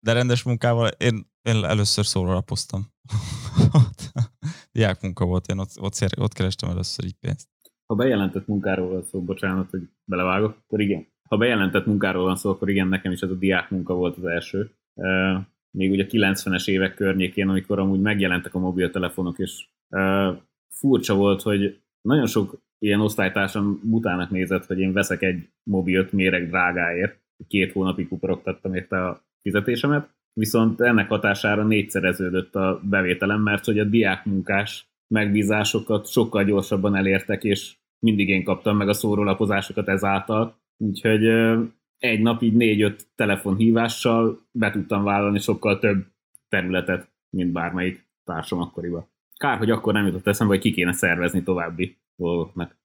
De 0.00 0.12
rendes 0.12 0.42
munkával 0.42 0.88
én, 0.88 1.30
én 1.42 1.64
először 1.64 2.06
szóra 2.06 2.32
lapoztam. 2.32 2.92
Diák 4.72 5.00
munka 5.00 5.24
volt, 5.24 5.46
én 5.46 5.58
ott, 5.58 5.80
ott, 5.80 6.18
ott 6.18 6.32
kerestem 6.32 6.70
először 6.70 7.04
így 7.04 7.16
pénzt. 7.20 7.48
Ha 7.86 7.94
bejelentett 7.94 8.46
munkáról 8.46 8.88
van 8.88 9.02
szó, 9.02 9.22
bocsánat, 9.22 9.70
hogy 9.70 9.82
belevágok, 10.04 10.56
akkor 10.64 10.80
igen. 10.80 11.06
Ha 11.28 11.36
bejelentett 11.36 11.86
munkáról 11.86 12.24
van 12.24 12.36
szó, 12.36 12.50
akkor 12.50 12.68
igen, 12.68 12.88
nekem 12.88 13.12
is 13.12 13.20
ez 13.20 13.30
a 13.30 13.34
diák 13.34 13.70
munka 13.70 13.94
volt 13.94 14.16
az 14.16 14.24
első. 14.24 14.70
Még 15.70 15.90
ugye 15.90 16.04
a 16.04 16.06
90-es 16.06 16.68
évek 16.68 16.94
környékén, 16.94 17.48
amikor 17.48 17.78
amúgy 17.78 18.00
megjelentek 18.00 18.54
a 18.54 18.58
mobiltelefonok, 18.58 19.38
és 19.38 19.68
furcsa 20.68 21.14
volt, 21.14 21.42
hogy 21.42 21.80
nagyon 22.00 22.26
sok 22.26 22.62
ilyen 22.78 23.00
osztálytársam 23.00 23.80
utának 23.90 24.30
nézett, 24.30 24.66
hogy 24.66 24.78
én 24.78 24.92
veszek 24.92 25.22
egy 25.22 25.48
mobilt 25.62 26.12
méreg 26.12 26.48
drágáért, 26.48 27.22
két 27.48 27.72
hónapig 27.72 28.08
kuporogtattam 28.08 28.74
érte 28.74 29.06
a 29.06 29.22
fizetésemet, 29.42 30.14
viszont 30.32 30.80
ennek 30.80 31.08
hatására 31.08 31.64
négyszereződött 31.64 32.54
a 32.54 32.80
bevételem, 32.82 33.40
mert 33.40 33.64
hogy 33.64 33.78
a 33.78 33.84
diákmunkás 33.84 34.93
megbízásokat 35.08 36.10
sokkal 36.10 36.44
gyorsabban 36.44 36.96
elértek, 36.96 37.44
és 37.44 37.76
mindig 37.98 38.28
én 38.28 38.44
kaptam 38.44 38.76
meg 38.76 38.88
a 38.88 38.92
szórólapozásokat 38.92 39.88
ezáltal, 39.88 40.60
úgyhogy 40.76 41.24
egy 41.98 42.20
nap 42.20 42.42
így 42.42 42.54
négy-öt 42.54 43.06
telefonhívással 43.14 44.38
be 44.52 44.70
tudtam 44.70 45.04
vállalni 45.04 45.38
sokkal 45.38 45.78
több 45.78 46.06
területet, 46.48 47.12
mint 47.30 47.52
bármelyik 47.52 48.08
társam 48.24 48.60
akkoriban. 48.60 49.08
Kár, 49.36 49.58
hogy 49.58 49.70
akkor 49.70 49.92
nem 49.92 50.06
jutott 50.06 50.26
eszembe, 50.26 50.52
hogy 50.52 50.62
ki 50.62 50.72
kéne 50.72 50.92
szervezni 50.92 51.42
további 51.42 51.98
dolgoknak. 52.16 52.76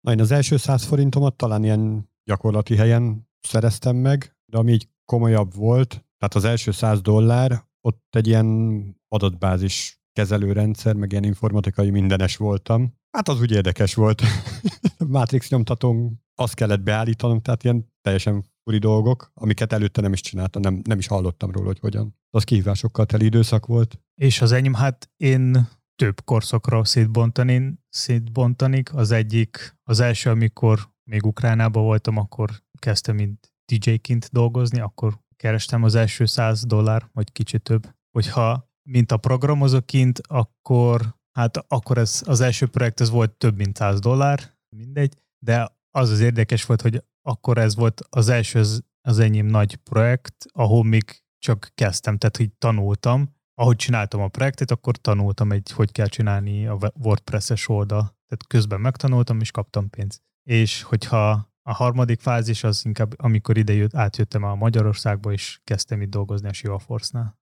Na, 0.00 0.12
én 0.12 0.20
az 0.20 0.30
első 0.30 0.56
száz 0.56 0.84
forintomat 0.84 1.36
talán 1.36 1.64
ilyen 1.64 2.08
gyakorlati 2.24 2.76
helyen 2.76 3.28
szereztem 3.40 3.96
meg, 3.96 4.36
de 4.46 4.58
ami 4.58 4.72
így 4.72 4.88
komolyabb 5.04 5.54
volt, 5.54 5.88
tehát 5.88 6.34
az 6.34 6.44
első 6.44 6.70
száz 6.70 7.00
dollár, 7.00 7.64
ott 7.80 8.04
egy 8.10 8.26
ilyen 8.26 8.80
adatbázis 9.08 10.03
kezelőrendszer, 10.14 10.94
meg 10.94 11.10
ilyen 11.10 11.24
informatikai 11.24 11.90
mindenes 11.90 12.36
voltam. 12.36 12.94
Hát 13.10 13.28
az 13.28 13.40
úgy 13.40 13.52
érdekes 13.52 13.94
volt. 13.94 14.22
Matrix 15.06 15.50
nyomtatón 15.50 16.22
azt 16.34 16.54
kellett 16.54 16.80
beállítanom, 16.80 17.40
tehát 17.40 17.64
ilyen 17.64 17.92
teljesen 18.00 18.44
furi 18.62 18.78
dolgok, 18.78 19.30
amiket 19.34 19.72
előtte 19.72 20.00
nem 20.00 20.12
is 20.12 20.20
csináltam, 20.20 20.62
nem, 20.62 20.80
nem 20.84 20.98
is 20.98 21.06
hallottam 21.06 21.50
róla, 21.50 21.66
hogy 21.66 21.78
hogyan. 21.78 22.16
Az 22.30 22.44
kihívásokkal 22.44 23.06
teli 23.06 23.24
időszak 23.24 23.66
volt. 23.66 24.00
És 24.14 24.40
az 24.40 24.52
enyém, 24.52 24.74
hát 24.74 25.10
én 25.16 25.68
több 25.96 26.24
korszakra 26.24 26.84
szétbontani, 26.84 27.78
szétbontanik. 27.88 28.94
Az 28.94 29.10
egyik, 29.10 29.76
az 29.82 30.00
első, 30.00 30.30
amikor 30.30 30.92
még 31.10 31.26
Ukránában 31.26 31.82
voltam, 31.82 32.16
akkor 32.16 32.50
kezdtem 32.78 33.14
mint 33.14 33.52
DJ-ként 33.72 34.28
dolgozni, 34.32 34.80
akkor 34.80 35.18
kerestem 35.36 35.82
az 35.82 35.94
első 35.94 36.24
100 36.24 36.64
dollár, 36.66 37.08
vagy 37.12 37.32
kicsit 37.32 37.62
több. 37.62 37.94
Hogyha 38.10 38.72
mint 38.88 39.12
a 39.12 39.16
programozóként, 39.16 40.20
akkor 40.26 41.14
hát 41.32 41.56
akkor 41.68 41.98
ez, 41.98 42.22
az 42.26 42.40
első 42.40 42.66
projekt 42.66 43.00
ez 43.00 43.10
volt 43.10 43.32
több 43.32 43.56
mint 43.56 43.76
100 43.76 44.00
dollár, 44.00 44.56
mindegy, 44.76 45.14
de 45.38 45.76
az 45.90 46.10
az 46.10 46.20
érdekes 46.20 46.64
volt, 46.64 46.82
hogy 46.82 47.04
akkor 47.22 47.58
ez 47.58 47.74
volt 47.74 48.02
az 48.10 48.28
első 48.28 48.58
az, 48.58 48.84
az 49.08 49.18
enyém 49.18 49.46
nagy 49.46 49.76
projekt, 49.76 50.44
ahol 50.52 50.84
még 50.84 51.22
csak 51.38 51.70
kezdtem, 51.74 52.18
tehát 52.18 52.36
hogy 52.36 52.52
tanultam, 52.52 53.34
ahogy 53.54 53.76
csináltam 53.76 54.20
a 54.20 54.28
projektet, 54.28 54.70
akkor 54.70 54.96
tanultam 54.96 55.52
egy, 55.52 55.70
hogy 55.70 55.92
kell 55.92 56.06
csinálni 56.06 56.66
a 56.66 56.78
WordPress-es 56.98 57.68
oldal. 57.68 58.00
Tehát 58.00 58.46
közben 58.46 58.80
megtanultam, 58.80 59.40
és 59.40 59.50
kaptam 59.50 59.90
pénzt. 59.90 60.22
És 60.42 60.82
hogyha 60.82 61.52
a 61.62 61.74
harmadik 61.74 62.20
fázis 62.20 62.64
az 62.64 62.84
inkább, 62.84 63.14
amikor 63.16 63.56
ide 63.56 63.72
jött, 63.72 63.94
átjöttem 63.94 64.42
a 64.42 64.54
Magyarországba, 64.54 65.32
és 65.32 65.60
kezdtem 65.64 66.02
itt 66.02 66.10
dolgozni 66.10 66.48
a 66.48 66.52
Siva 66.52 66.78
Force-nál. 66.78 67.38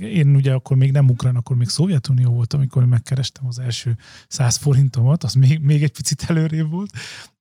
Én 0.00 0.34
ugye 0.34 0.52
akkor 0.52 0.76
még 0.76 0.92
nem 0.92 1.08
ukrán, 1.08 1.36
akkor 1.36 1.56
még 1.56 1.68
Szovjetunió 1.68 2.32
voltam, 2.32 2.60
amikor 2.60 2.84
megkerestem 2.84 3.46
az 3.46 3.58
első 3.58 3.96
100 4.28 4.56
forintomat, 4.56 5.24
az 5.24 5.34
még, 5.34 5.60
még 5.60 5.82
egy 5.82 5.92
picit 5.92 6.24
előrébb 6.28 6.70
volt, 6.70 6.90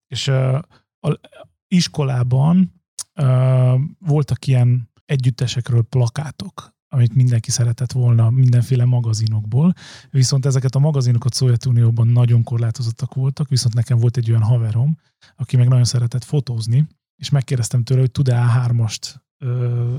és 0.07 0.27
uh, 0.27 0.59
a 0.99 1.19
iskolában 1.67 2.81
uh, 3.21 3.79
voltak 3.99 4.47
ilyen 4.47 4.91
együttesekről 5.05 5.81
plakátok, 5.81 6.73
amit 6.87 7.15
mindenki 7.15 7.51
szeretett 7.51 7.91
volna 7.91 8.29
mindenféle 8.29 8.85
magazinokból, 8.85 9.73
viszont 10.09 10.45
ezeket 10.45 10.75
a 10.75 10.79
magazinokat 10.79 11.33
Szovjetunióban 11.33 12.07
nagyon 12.07 12.43
korlátozottak 12.43 13.13
voltak, 13.13 13.49
viszont 13.49 13.73
nekem 13.73 13.97
volt 13.97 14.17
egy 14.17 14.29
olyan 14.29 14.43
haverom, 14.43 14.97
aki 15.35 15.57
meg 15.57 15.67
nagyon 15.67 15.83
szeretett 15.83 16.23
fotózni, 16.23 16.87
és 17.15 17.29
megkérdeztem 17.29 17.83
tőle, 17.83 17.99
hogy 17.99 18.11
tud-e 18.11 18.45
A3-ast 18.47 19.15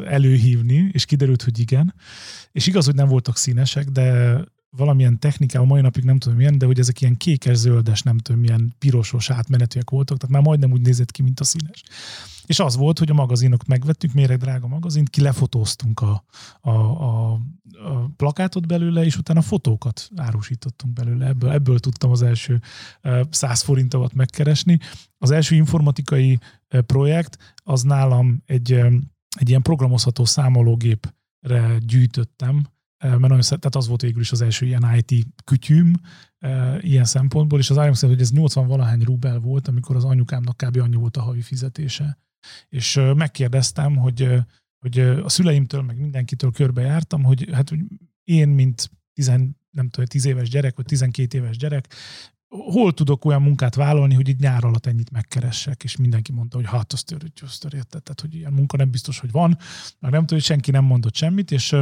előhívni, 0.07 0.89
és 0.93 1.05
kiderült, 1.05 1.43
hogy 1.43 1.59
igen. 1.59 1.95
És 2.53 2.66
igaz, 2.66 2.85
hogy 2.85 2.95
nem 2.95 3.09
voltak 3.09 3.37
színesek, 3.37 3.89
de 3.89 4.39
valamilyen 4.77 5.19
technikával, 5.19 5.66
mai 5.66 5.81
napig 5.81 6.05
nem 6.05 6.19
tudom 6.19 6.37
milyen, 6.37 6.59
de 6.59 6.66
hogy 6.66 6.79
ezek 6.79 7.01
ilyen 7.01 7.16
kékes-zöldes, 7.16 8.03
nem 8.03 8.19
tudom 8.19 8.41
milyen 8.41 8.75
pirosos 8.79 9.31
átmenetűek 9.31 9.91
voltak, 9.91 10.19
tehát 10.19 10.35
már 10.35 10.45
majdnem 10.45 10.73
úgy 10.73 10.81
nézett 10.81 11.11
ki, 11.11 11.23
mint 11.23 11.41
a 11.41 11.45
színes. 11.45 11.83
És 12.47 12.59
az 12.59 12.77
volt, 12.77 12.99
hogy 12.99 13.11
a 13.11 13.15
magazinokat 13.15 13.66
megvettük, 13.66 14.12
méreg 14.12 14.39
drága 14.39 14.66
magazint, 14.66 15.11
ki 15.11 15.21
lefotóztunk 15.21 16.01
a, 16.01 16.25
a, 16.61 16.71
a, 16.71 17.33
a 17.85 18.11
plakátot 18.16 18.66
belőle, 18.66 19.05
és 19.05 19.16
utána 19.16 19.43
fotókat 19.43 20.09
árusítottunk 20.16 20.93
belőle. 20.93 21.27
Ebből, 21.27 21.51
ebből 21.51 21.79
tudtam 21.79 22.11
az 22.11 22.23
első 22.23 22.61
100 23.31 23.62
forintomat 23.62 24.15
megkeresni. 24.15 24.79
Az 25.19 25.31
első 25.31 25.55
informatikai 25.55 26.39
projekt 26.87 27.55
az 27.62 27.83
nálam 27.83 28.43
egy, 28.47 28.81
egy 29.35 29.48
ilyen 29.48 29.62
programozható 29.62 30.24
számológépre 30.24 31.78
gyűjtöttem, 31.78 32.66
mert 32.98 33.19
nagyon 33.19 33.43
szeret, 33.43 33.61
tehát 33.61 33.77
az 33.77 33.89
volt 33.89 34.01
végül 34.01 34.20
is 34.20 34.32
az 34.32 34.40
első 34.40 34.66
ilyen 34.66 35.02
IT 35.06 35.27
kütyüm 35.44 35.93
ilyen 36.81 37.05
szempontból, 37.05 37.59
és 37.59 37.70
az 37.70 37.77
IOM 37.77 37.93
szerint, 37.93 38.19
hogy 38.19 38.28
ez 38.28 38.32
80 38.32 38.66
valahány 38.66 39.02
rubel 39.02 39.39
volt, 39.39 39.69
amikor 39.69 39.97
az 39.97 40.05
anyukámnak 40.05 40.56
kb. 40.56 40.77
annyi 40.77 40.97
volt 40.97 41.16
a 41.16 41.23
havi 41.23 41.40
fizetése. 41.40 42.19
És 42.69 43.01
megkérdeztem, 43.16 43.97
hogy, 43.97 44.28
hogy 44.78 44.98
a 44.98 45.28
szüleimtől, 45.28 45.82
meg 45.82 45.98
mindenkitől 45.98 46.51
körbejártam, 46.51 47.23
hogy 47.23 47.48
hát 47.52 47.69
hogy 47.69 47.81
én, 48.24 48.48
mint 48.48 48.90
10, 49.12 49.27
nem 49.70 49.89
tudom, 49.89 50.06
10 50.06 50.24
éves 50.24 50.48
gyerek, 50.48 50.77
vagy 50.77 50.85
12 50.85 51.39
éves 51.39 51.56
gyerek, 51.56 51.94
hol 52.59 52.93
tudok 52.93 53.25
olyan 53.25 53.43
munkát 53.43 53.75
vállalni, 53.75 54.15
hogy 54.15 54.29
így 54.29 54.41
nyár 54.41 54.65
alatt 54.65 54.87
ennyit 54.87 55.11
megkeressek, 55.11 55.85
és 55.85 55.97
mindenki 55.97 56.33
mondta, 56.33 56.57
hogy 56.57 56.67
hát 56.67 56.93
azt 56.93 57.07
törődj, 57.07 57.43
azt 57.45 57.69
tehát 57.69 58.21
hogy 58.21 58.35
ilyen 58.35 58.53
munka 58.53 58.77
nem 58.77 58.91
biztos, 58.91 59.19
hogy 59.19 59.31
van, 59.31 59.59
meg 59.99 60.11
nem 60.11 60.21
tudom, 60.21 60.39
hogy 60.39 60.43
senki 60.43 60.71
nem 60.71 60.85
mondott 60.85 61.15
semmit, 61.15 61.51
és 61.51 61.73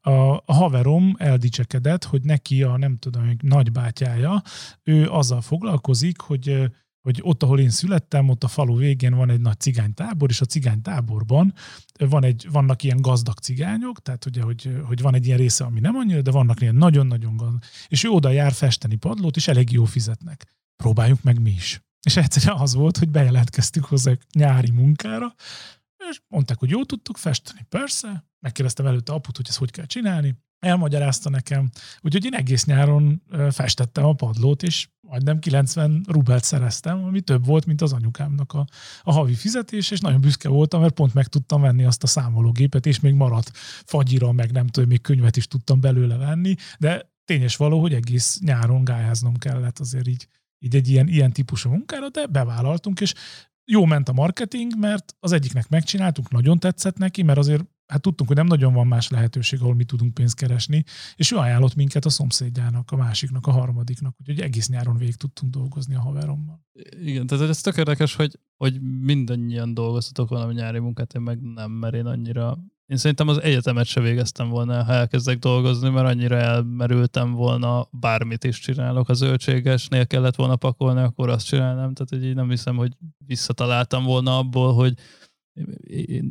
a, 0.00 0.10
a 0.44 0.52
haverom 0.52 1.14
eldicsekedett, 1.18 2.04
hogy 2.04 2.22
neki 2.22 2.62
a 2.62 2.76
nem 2.76 2.96
tudom, 2.98 3.36
nagybátyája, 3.42 4.42
ő 4.82 5.08
azzal 5.10 5.40
foglalkozik, 5.40 6.20
hogy 6.20 6.70
hogy 7.08 7.20
ott, 7.22 7.42
ahol 7.42 7.60
én 7.60 7.70
születtem, 7.70 8.28
ott 8.28 8.44
a 8.44 8.48
falu 8.48 8.76
végén 8.76 9.14
van 9.14 9.30
egy 9.30 9.40
nagy 9.40 9.60
cigánytábor, 9.60 10.30
és 10.30 10.40
a 10.40 10.44
cigánytáborban 10.44 11.54
van 11.98 12.24
egy, 12.24 12.48
vannak 12.50 12.82
ilyen 12.82 13.00
gazdag 13.00 13.38
cigányok, 13.38 14.02
tehát 14.02 14.26
ugye, 14.26 14.42
hogy, 14.42 14.80
hogy 14.86 15.00
van 15.00 15.14
egy 15.14 15.26
ilyen 15.26 15.38
része, 15.38 15.64
ami 15.64 15.80
nem 15.80 15.96
annyira, 15.96 16.22
de 16.22 16.30
vannak 16.30 16.60
ilyen 16.60 16.74
nagyon-nagyon 16.74 17.36
gazdag. 17.36 17.62
És 17.88 18.04
ő 18.04 18.08
oda 18.08 18.30
jár 18.30 18.52
festeni 18.52 18.96
padlót, 18.96 19.36
és 19.36 19.48
elég 19.48 19.72
jó 19.72 19.84
fizetnek. 19.84 20.44
Próbáljuk 20.76 21.22
meg 21.22 21.40
mi 21.40 21.50
is. 21.50 21.82
És 22.06 22.16
egyszerűen 22.16 22.60
az 22.60 22.74
volt, 22.74 22.96
hogy 22.96 23.08
bejelentkeztük 23.08 23.84
hozzá 23.84 24.12
nyári 24.32 24.70
munkára, 24.70 25.34
és 26.10 26.20
mondták, 26.28 26.58
hogy 26.58 26.70
jó 26.70 26.84
tudtuk 26.84 27.16
festeni, 27.16 27.66
persze. 27.68 28.24
Megkérdeztem 28.40 28.86
előtte 28.86 29.12
aput, 29.12 29.36
hogy 29.36 29.46
ezt 29.48 29.58
hogy 29.58 29.70
kell 29.70 29.86
csinálni. 29.86 30.36
Elmagyarázta 30.58 31.30
nekem. 31.30 31.70
Úgyhogy 32.00 32.24
én 32.24 32.34
egész 32.34 32.64
nyáron 32.64 33.22
festettem 33.50 34.04
a 34.04 34.12
padlót, 34.12 34.62
és 34.62 34.88
majdnem 35.00 35.38
90 35.38 36.04
rubelt 36.08 36.44
szereztem, 36.44 37.04
ami 37.04 37.20
több 37.20 37.46
volt, 37.46 37.66
mint 37.66 37.82
az 37.82 37.92
anyukámnak 37.92 38.52
a, 38.52 38.66
a 39.02 39.12
havi 39.12 39.34
fizetés, 39.34 39.90
és 39.90 40.00
nagyon 40.00 40.20
büszke 40.20 40.48
voltam, 40.48 40.80
mert 40.80 40.94
pont 40.94 41.14
meg 41.14 41.26
tudtam 41.26 41.60
venni 41.60 41.84
azt 41.84 42.02
a 42.02 42.06
számológépet, 42.06 42.86
és 42.86 43.00
még 43.00 43.14
maradt 43.14 43.50
fagyira, 43.84 44.32
meg 44.32 44.52
nem 44.52 44.66
tudom, 44.66 44.88
még 44.88 45.00
könyvet 45.00 45.36
is 45.36 45.46
tudtam 45.46 45.80
belőle 45.80 46.16
venni, 46.16 46.54
de 46.78 47.12
tényes 47.24 47.56
való, 47.56 47.80
hogy 47.80 47.94
egész 47.94 48.40
nyáron 48.40 48.84
gályáznom 48.84 49.36
kellett 49.36 49.78
azért 49.78 50.08
így, 50.08 50.28
így 50.58 50.74
egy 50.74 50.88
ilyen, 50.88 51.08
ilyen 51.08 51.32
típusú 51.32 51.70
munkára, 51.70 52.08
de 52.08 52.26
bevállaltunk, 52.26 53.00
és 53.00 53.14
jó 53.64 53.84
ment 53.84 54.08
a 54.08 54.12
marketing, 54.12 54.78
mert 54.78 55.16
az 55.20 55.32
egyiknek 55.32 55.68
megcsináltuk, 55.68 56.30
nagyon 56.30 56.58
tetszett 56.58 56.98
neki, 56.98 57.22
mert 57.22 57.38
azért 57.38 57.64
hát 57.88 58.00
tudtunk, 58.00 58.28
hogy 58.28 58.38
nem 58.38 58.46
nagyon 58.46 58.72
van 58.72 58.86
más 58.86 59.08
lehetőség, 59.08 59.60
ahol 59.60 59.74
mi 59.74 59.84
tudunk 59.84 60.14
pénzt 60.14 60.34
keresni, 60.34 60.84
és 61.16 61.32
ő 61.32 61.36
ajánlott 61.36 61.74
minket 61.74 62.04
a 62.04 62.10
szomszédjának, 62.10 62.90
a 62.90 62.96
másiknak, 62.96 63.46
a 63.46 63.50
harmadiknak, 63.50 64.14
úgyhogy 64.20 64.40
egész 64.40 64.68
nyáron 64.68 64.96
végig 64.96 65.16
tudtunk 65.16 65.52
dolgozni 65.52 65.94
a 65.94 66.00
haverommal. 66.00 66.60
Igen, 67.02 67.26
tehát 67.26 67.48
ez 67.48 67.60
tök 67.60 67.76
érdekes, 67.76 68.14
hogy, 68.14 68.38
hogy 68.56 68.80
mindannyian 68.80 69.74
dolgoztatok 69.74 70.28
valami 70.28 70.54
nyári 70.54 70.78
munkát, 70.78 71.14
én 71.14 71.22
meg 71.22 71.40
nem, 71.40 71.70
mert 71.70 71.94
én 71.94 72.06
annyira 72.06 72.58
én 72.86 72.96
szerintem 72.96 73.28
az 73.28 73.42
egyetemet 73.42 73.86
se 73.86 74.00
végeztem 74.00 74.48
volna, 74.48 74.84
ha 74.84 74.92
elkezdek 74.92 75.38
dolgozni, 75.38 75.90
mert 75.90 76.06
annyira 76.06 76.36
elmerültem 76.36 77.32
volna, 77.32 77.88
bármit 77.90 78.44
is 78.44 78.58
csinálok. 78.58 79.08
A 79.08 79.14
zöldségesnél 79.14 80.06
kellett 80.06 80.34
volna 80.34 80.56
pakolni, 80.56 81.00
akkor 81.00 81.28
azt 81.28 81.46
csinálnám. 81.46 81.94
Tehát 81.94 82.08
hogy 82.08 82.24
így 82.24 82.34
nem 82.34 82.48
hiszem, 82.48 82.76
hogy 82.76 82.92
visszataláltam 83.26 84.04
volna 84.04 84.38
abból, 84.38 84.74
hogy 84.74 84.94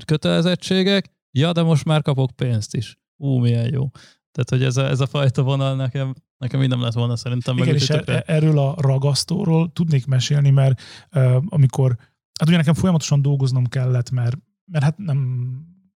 kötelezettségek, 0.06 1.17
ja, 1.32 1.52
de 1.52 1.62
most 1.62 1.86
már 1.86 2.02
kapok 2.02 2.32
pénzt 2.32 2.76
is. 2.76 3.00
Ú, 3.16 3.38
milyen 3.38 3.74
jó. 3.74 3.90
Tehát, 4.32 4.50
hogy 4.50 4.64
ez 4.64 4.78
a, 4.78 4.90
ez 4.90 5.00
a 5.00 5.08
fajta 5.08 5.44
vonal 5.44 5.76
nekem 5.76 6.14
Nekem 6.38 6.64
így 6.64 6.70
nem 6.70 6.82
lett 6.82 6.94
volna 6.94 7.16
szerintem. 7.16 7.58
Igen, 7.58 7.76
és 7.76 7.82
úgyhogy 7.82 8.10
e- 8.10 8.24
erről 8.26 8.60
a 8.60 8.76
ragasztóról 8.78 9.72
tudnék 9.74 10.06
mesélni, 10.06 10.50
mert 10.50 10.82
uh, 11.16 11.44
amikor, 11.50 11.96
hát 12.40 12.48
ugye 12.48 12.58
nekem 12.58 12.74
folyamatosan 12.74 13.22
dolgoznom 13.22 13.66
kellett, 13.66 14.10
mert, 14.10 14.38
mert 14.66 14.84
hát 14.84 14.98
nem, 14.98 15.18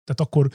tehát 0.03 0.19
akkor, 0.19 0.49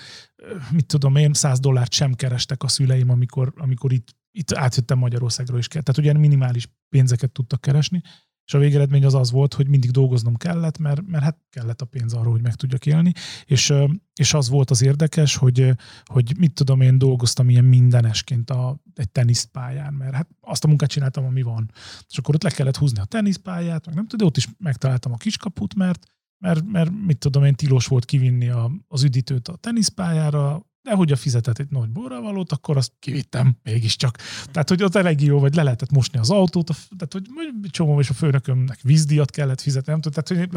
mit 0.73 0.87
tudom 0.87 1.17
én, 1.17 1.33
100 1.33 1.61
dollárt 1.61 1.93
sem 1.93 2.15
kerestek 2.15 2.63
a 2.63 2.69
szüleim, 2.69 3.11
amikor, 3.11 3.53
amikor 3.57 3.93
itt, 3.93 4.17
itt 4.31 4.53
átjöttem 4.53 4.99
Magyarországról 4.99 5.59
is 5.59 5.69
kell. 5.69 5.83
Tehát 5.83 6.01
ugye 6.01 6.21
minimális 6.21 6.69
pénzeket 6.89 7.31
tudtak 7.31 7.61
keresni, 7.61 8.03
és 8.47 8.55
a 8.55 8.59
végeredmény 8.59 9.05
az 9.05 9.15
az 9.15 9.31
volt, 9.31 9.55
hogy 9.55 9.69
mindig 9.69 9.91
dolgoznom 9.91 10.37
kellett, 10.37 10.79
mert, 10.79 11.07
mert 11.07 11.25
hát 11.25 11.39
kellett 11.51 11.81
a 11.81 11.85
pénz 11.85 12.13
arra, 12.13 12.31
hogy 12.31 12.43
meg 12.43 12.55
tudjak 12.55 12.87
élni, 12.87 13.13
és, 13.45 13.73
és 14.15 14.35
az 14.35 14.49
volt 14.49 14.71
az 14.71 14.83
érdekes, 14.83 15.37
hogy, 15.37 15.71
hogy 16.05 16.35
mit 16.39 16.53
tudom, 16.53 16.81
én 16.81 16.99
dolgoztam 16.99 17.49
ilyen 17.49 17.65
mindenesként 17.65 18.51
a, 18.51 18.83
egy 18.95 19.11
teniszpályán, 19.11 19.93
mert 19.93 20.15
hát 20.15 20.29
azt 20.41 20.65
a 20.65 20.69
munkát 20.69 20.91
csináltam, 20.91 21.25
ami 21.25 21.43
van. 21.43 21.71
És 22.09 22.19
akkor 22.19 22.35
ott 22.35 22.43
le 22.43 22.51
kellett 22.51 22.77
húzni 22.77 23.01
a 23.01 23.05
teniszpályát, 23.05 23.87
meg 23.87 23.95
nem 23.95 24.07
tudom, 24.07 24.27
ott 24.27 24.37
is 24.37 24.49
megtaláltam 24.59 25.13
a 25.13 25.17
kiskaput, 25.17 25.75
mert, 25.75 26.07
mert, 26.39 26.65
mert 26.67 26.91
mit 27.07 27.19
tudom 27.19 27.45
én, 27.45 27.55
tilos 27.55 27.87
volt 27.87 28.05
kivinni 28.05 28.49
a, 28.49 28.71
az 28.89 29.03
üdítőt 29.03 29.49
a 29.49 29.57
teniszpályára, 29.57 30.67
de 30.85 30.95
hogy 30.95 31.13
a 31.13 31.17
fizetett 31.17 31.59
egy 31.59 31.71
nagy 31.71 31.91
borravalót, 31.91 32.53
akkor 32.53 32.77
azt 32.77 32.93
kivittem 32.99 33.57
mégiscsak. 33.63 34.19
Tehát, 34.51 34.69
hogy 34.69 34.83
ott 34.83 34.95
elég 34.95 35.23
jó, 35.23 35.39
vagy 35.39 35.55
le 35.55 35.63
lehetett 35.63 35.91
mosni 35.91 36.19
az 36.19 36.31
autót, 36.31 36.67
tehát, 36.97 37.13
hogy 37.13 37.23
csomó, 37.71 38.01
és 38.01 38.11
a 38.11 38.15
főnökömnek 38.15 38.81
vízdíjat 38.83 39.31
kellett 39.31 39.61
fizetni, 39.61 39.93
nem 39.93 40.01
tudom, 40.01 40.23
tehát, 40.23 40.43
hogy, 40.43 40.51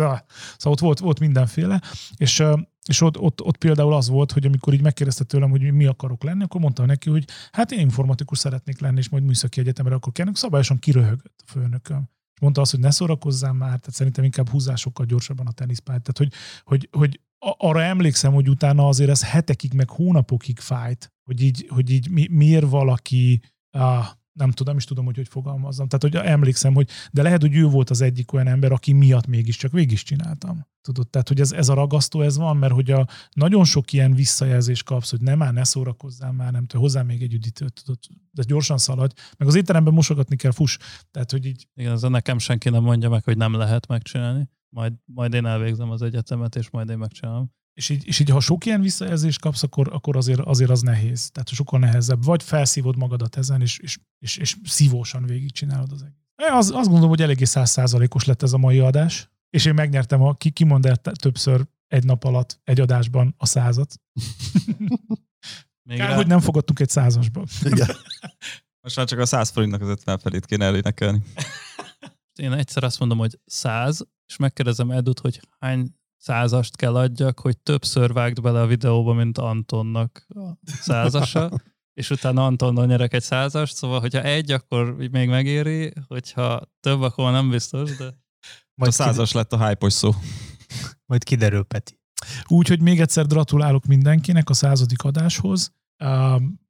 szóval 0.58 0.74
ott 0.74 0.80
volt, 0.80 1.00
volt 1.00 1.20
mindenféle, 1.20 1.82
és, 2.18 2.44
és 2.88 3.02
ott, 3.02 3.18
ott, 3.18 3.42
ott, 3.42 3.58
például 3.58 3.94
az 3.94 4.10
volt, 4.10 4.32
hogy 4.32 4.46
amikor 4.46 4.74
így 4.74 4.82
megkérdezte 4.82 5.24
tőlem, 5.24 5.50
hogy 5.50 5.72
mi 5.72 5.86
akarok 5.86 6.24
lenni, 6.24 6.44
akkor 6.44 6.62
mondtam 6.62 6.86
neki, 6.86 7.10
hogy 7.10 7.26
hát 7.52 7.72
én 7.72 7.80
informatikus 7.80 8.38
szeretnék 8.38 8.80
lenni, 8.80 8.98
és 8.98 9.10
majd 9.10 9.24
műszaki 9.24 9.60
egyetemre 9.60 9.96
akkor 9.96 10.12
kellene. 10.12 10.36
Szabályosan 10.36 10.80
kiröhögött 10.80 11.44
a 11.46 11.52
főnököm. 11.52 12.10
Mondta 12.42 12.62
azt, 12.62 12.72
hogy 12.72 12.80
ne 12.80 12.92
szórakozzál 12.92 13.54
már, 13.54 13.68
tehát 13.68 13.94
szerintem 13.94 14.24
inkább 14.24 14.50
húzásokkal 14.50 15.06
gyorsabban 15.06 15.48
a 15.48 15.52
teniszpályát. 15.52 16.02
Tehát, 16.02 16.18
hogy, 16.18 16.40
hogy, 16.64 16.90
hogy 16.92 17.20
arra 17.40 17.82
emlékszem, 17.82 18.34
hogy 18.34 18.50
utána 18.50 18.88
azért 18.88 19.10
ez 19.10 19.30
hetekig, 19.30 19.74
meg 19.74 19.90
hónapokig 19.90 20.60
fájt, 20.60 21.14
hogy 21.24 21.42
így, 21.42 21.66
hogy 21.70 21.90
így 21.90 22.10
mi, 22.10 22.28
miért 22.30 22.70
valaki, 22.70 23.42
ah, 23.72 24.06
nem 24.38 24.52
tudom, 24.52 24.68
nem 24.68 24.78
is 24.78 24.84
tudom, 24.84 25.06
hogy 25.06 25.16
hogy 25.16 25.28
fogalmazzam. 25.28 25.88
Tehát, 25.88 26.16
hogy 26.16 26.30
emlékszem, 26.32 26.74
hogy 26.74 26.90
de 27.12 27.22
lehet, 27.22 27.42
hogy 27.42 27.56
ő 27.56 27.66
volt 27.66 27.90
az 27.90 28.02
egyik 28.02 28.34
olyan 28.34 28.48
ember, 28.48 28.72
aki 28.72 28.94
miatt 28.94 29.28
mégiscsak 29.28 29.72
végig 29.72 29.92
is 29.92 30.04
csináltam. 30.04 30.66
Tudod, 30.82 31.10
tehát, 31.10 31.28
hogy 31.28 31.40
ez, 31.40 31.52
ez 31.52 31.70
a 31.70 31.74
ragasztó, 31.74 32.22
ez 32.22 32.38
van, 32.38 32.58
mert 32.58 32.74
hogy 32.74 32.92
a, 32.92 33.08
nagyon 33.32 33.64
sok 33.64 33.94
ilyen 33.94 34.14
visszajelzést 34.14 34.84
kapsz, 34.84 35.10
hogy 35.10 35.22
nem 35.22 35.38
már, 35.38 35.54
ne 35.54 35.64
szórakozzál 35.64 36.32
már, 36.32 36.52
nem 36.52 36.66
tudom, 36.66 36.82
hozzá 36.82 37.02
még 37.02 37.22
egy 37.22 37.34
üdítőt, 37.34 37.84
tudod, 37.84 38.00
de 38.32 38.44
gyorsan 38.48 38.78
szaladj, 38.78 39.14
meg 39.38 39.48
az 39.48 39.56
étteremben 39.56 39.94
mosogatni 39.94 40.36
kell, 40.36 40.52
fuss. 40.52 40.78
Tehát, 41.12 41.32
hogy 41.32 41.46
így 41.46 41.68
Igen, 41.76 41.92
ez 41.92 42.02
nekem 42.02 42.38
senki 42.38 42.70
nem 42.70 42.84
mondja 42.84 43.10
meg, 43.10 43.24
hogy 43.24 43.38
nem 43.38 43.54
lehet 43.54 43.88
megcsinálni. 43.88 44.50
Majd, 44.70 44.94
majd 45.06 45.34
én 45.34 45.46
elvégzem 45.46 45.90
az 45.90 46.02
egyetemet, 46.02 46.56
és 46.56 46.70
majd 46.70 46.90
én 46.90 46.98
megcsinálom. 46.98 47.56
És 47.74 47.90
így, 47.90 48.08
és 48.08 48.20
így 48.20 48.30
ha 48.30 48.40
sok 48.40 48.66
ilyen 48.66 48.82
visszajelzést 48.82 49.40
kapsz, 49.40 49.64
akkor, 49.64 49.90
akkor 49.94 50.18
azért, 50.18 50.40
azért 50.40 50.70
az 50.70 50.82
nehéz. 50.82 51.32
Tehát 51.32 51.50
sokkal 51.50 51.80
nehezebb. 51.80 52.24
Vagy 52.24 52.44
felszívod 52.44 52.98
magadat 52.98 53.38
ezen, 53.38 53.62
és, 53.62 53.80
és, 53.80 53.98
és, 54.20 54.38
és 54.38 54.56
szívósan 54.64 55.26
végigcsinálod 55.26 55.92
az 55.92 56.02
egész. 56.02 56.52
Az, 56.52 56.72
azt 56.72 56.86
gondolom, 56.86 57.10
hogy 57.10 57.22
eléggé 57.22 57.44
százszázalékos 57.44 58.26
lett 58.26 58.44
ez 58.44 58.54
a 58.54 58.58
mai 58.58 58.80
adás, 58.80 59.30
és 59.50 59.66
én 59.66 59.74
megnyertem, 59.74 60.22
a, 60.22 60.34
ki, 60.34 60.50
ki 60.50 60.64
mond 60.64 60.86
el 60.86 60.96
többször 60.96 61.68
egy 61.88 62.04
nap 62.04 62.24
alatt, 62.24 62.60
egy 62.64 62.80
adásban 62.80 63.36
a 63.38 63.46
százat. 63.46 64.02
Még 65.90 65.98
Kár, 65.98 66.10
rá, 66.10 66.16
hogy 66.16 66.28
nem 66.28 66.40
fogadtunk 66.40 66.80
egy 66.80 66.90
százasban. 66.90 67.46
Igen. 67.64 67.88
Most 68.84 68.96
már 68.96 69.06
csak 69.06 69.20
a 69.20 69.26
100 69.26 69.50
forintnak 69.50 69.82
az 69.82 69.88
50 69.88 70.20
felét 70.20 70.46
kéne 70.46 70.66
elénekelni. 70.66 71.22
én 72.40 72.52
egyszer 72.52 72.84
azt 72.84 73.00
mondom, 73.00 73.18
hogy 73.18 73.40
száz, 73.46 74.08
és 74.28 74.38
megkérdezem 74.38 74.92
Edut, 74.92 75.20
hogy 75.20 75.40
hány 75.60 75.96
százast 76.18 76.76
kell 76.76 76.96
adjak, 76.96 77.40
hogy 77.40 77.58
többször 77.58 78.14
vágd 78.14 78.42
bele 78.42 78.62
a 78.62 78.68
videóba, 78.68 79.14
mint 79.14 79.38
Antonnak 79.38 80.26
a 80.30 80.58
százasa, 80.64 81.50
és 82.00 82.10
utána 82.10 82.46
Antonnal 82.46 82.86
nyerek 82.86 83.14
egy 83.14 83.22
százast, 83.22 83.76
szóval 83.76 84.00
hogyha 84.00 84.22
egy, 84.22 84.52
akkor 84.52 84.96
még 85.12 85.30
megéri, 85.30 85.94
hogyha 86.08 86.62
több, 86.80 87.02
akkor 87.02 87.32
nem 87.32 87.50
biztos, 87.50 87.98
de 87.98 88.06
A 88.06 88.14
Majd, 88.76 88.92
százas 88.92 89.32
lett 89.32 89.54
a 89.54 89.68
hype 89.68 89.90
szó. 89.90 90.10
kiderül, 90.10 90.96
majd 91.06 91.24
kiderül, 91.24 91.64
Peti. 91.64 92.00
Úgyhogy 92.48 92.82
még 92.82 93.00
egyszer 93.00 93.28
gratulálok 93.28 93.86
mindenkinek 93.86 94.50
a 94.50 94.54
századik 94.54 95.04
adáshoz. 95.04 95.74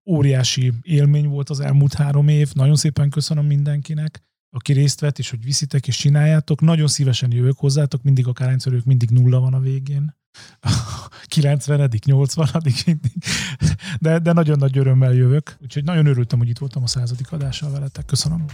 Óriási 0.06 0.74
élmény 0.82 1.28
volt 1.28 1.50
az 1.50 1.60
elmúlt 1.60 1.94
három 1.94 2.28
év. 2.28 2.54
Nagyon 2.54 2.76
szépen 2.76 3.10
köszönöm 3.10 3.46
mindenkinek, 3.46 4.27
aki 4.50 4.74
részt 4.74 5.00
vett, 5.00 5.20
és 5.20 5.30
hogy 5.30 5.44
viszitek 5.44 5.88
és 5.88 5.98
csináljátok. 5.98 6.62
Nagyon 6.62 6.88
szívesen 6.88 7.32
jövök 7.32 7.58
hozzátok, 7.58 8.04
mindig 8.04 8.28
akárhányszor 8.28 8.74
ők 8.74 8.86
mindig 8.86 9.10
nulla 9.10 9.40
van 9.40 9.54
a 9.54 9.60
végén. 9.60 10.16
90 11.26 11.90
80 12.06 12.48
mindig. 12.86 13.12
De, 14.00 14.20
de 14.20 14.34
nagyon 14.34 14.58
nagy 14.58 14.78
örömmel 14.78 15.14
jövök. 15.14 15.58
Úgyhogy 15.62 15.84
nagyon 15.84 16.06
örültem, 16.06 16.40
hogy 16.40 16.50
itt 16.50 16.58
voltam 16.58 16.84
a 16.84 16.88
századik 16.88 17.32
adással 17.32 17.72
veletek. 17.72 18.06
Köszönöm. 18.06 18.46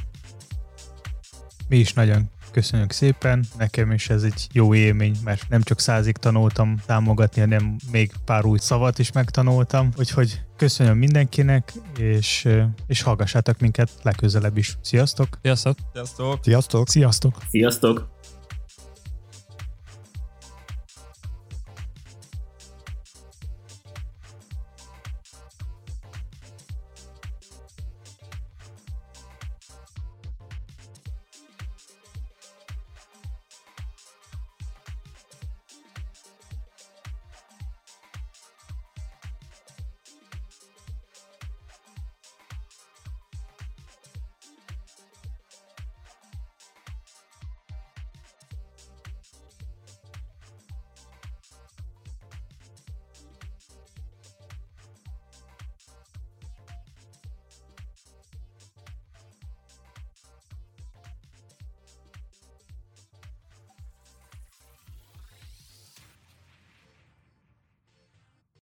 Mi 1.67 1.77
is 1.77 1.93
nagyon 1.93 2.29
köszönjük 2.53 2.91
szépen. 2.91 3.45
Nekem 3.57 3.91
is 3.91 4.09
ez 4.09 4.23
egy 4.23 4.47
jó 4.51 4.73
élmény, 4.75 5.15
mert 5.23 5.49
nem 5.49 5.61
csak 5.61 5.79
százig 5.79 6.17
tanultam 6.17 6.75
támogatni, 6.85 7.41
hanem 7.41 7.75
még 7.91 8.11
pár 8.25 8.45
új 8.45 8.57
szavat 8.57 8.99
is 8.99 9.11
megtanultam. 9.11 9.89
Úgyhogy 9.97 10.41
köszönöm 10.57 10.97
mindenkinek, 10.97 11.73
és, 11.97 12.47
és 12.87 13.01
hallgassátok 13.01 13.59
minket 13.59 13.89
legközelebb 14.01 14.57
is. 14.57 14.77
Sziasztok! 14.81 15.39
sziasztok! 15.41 15.77
Sziasztok! 15.93 16.43
Sziasztok! 16.43 16.89
Sziasztok! 16.89 17.37
Sziasztok! 17.49 18.11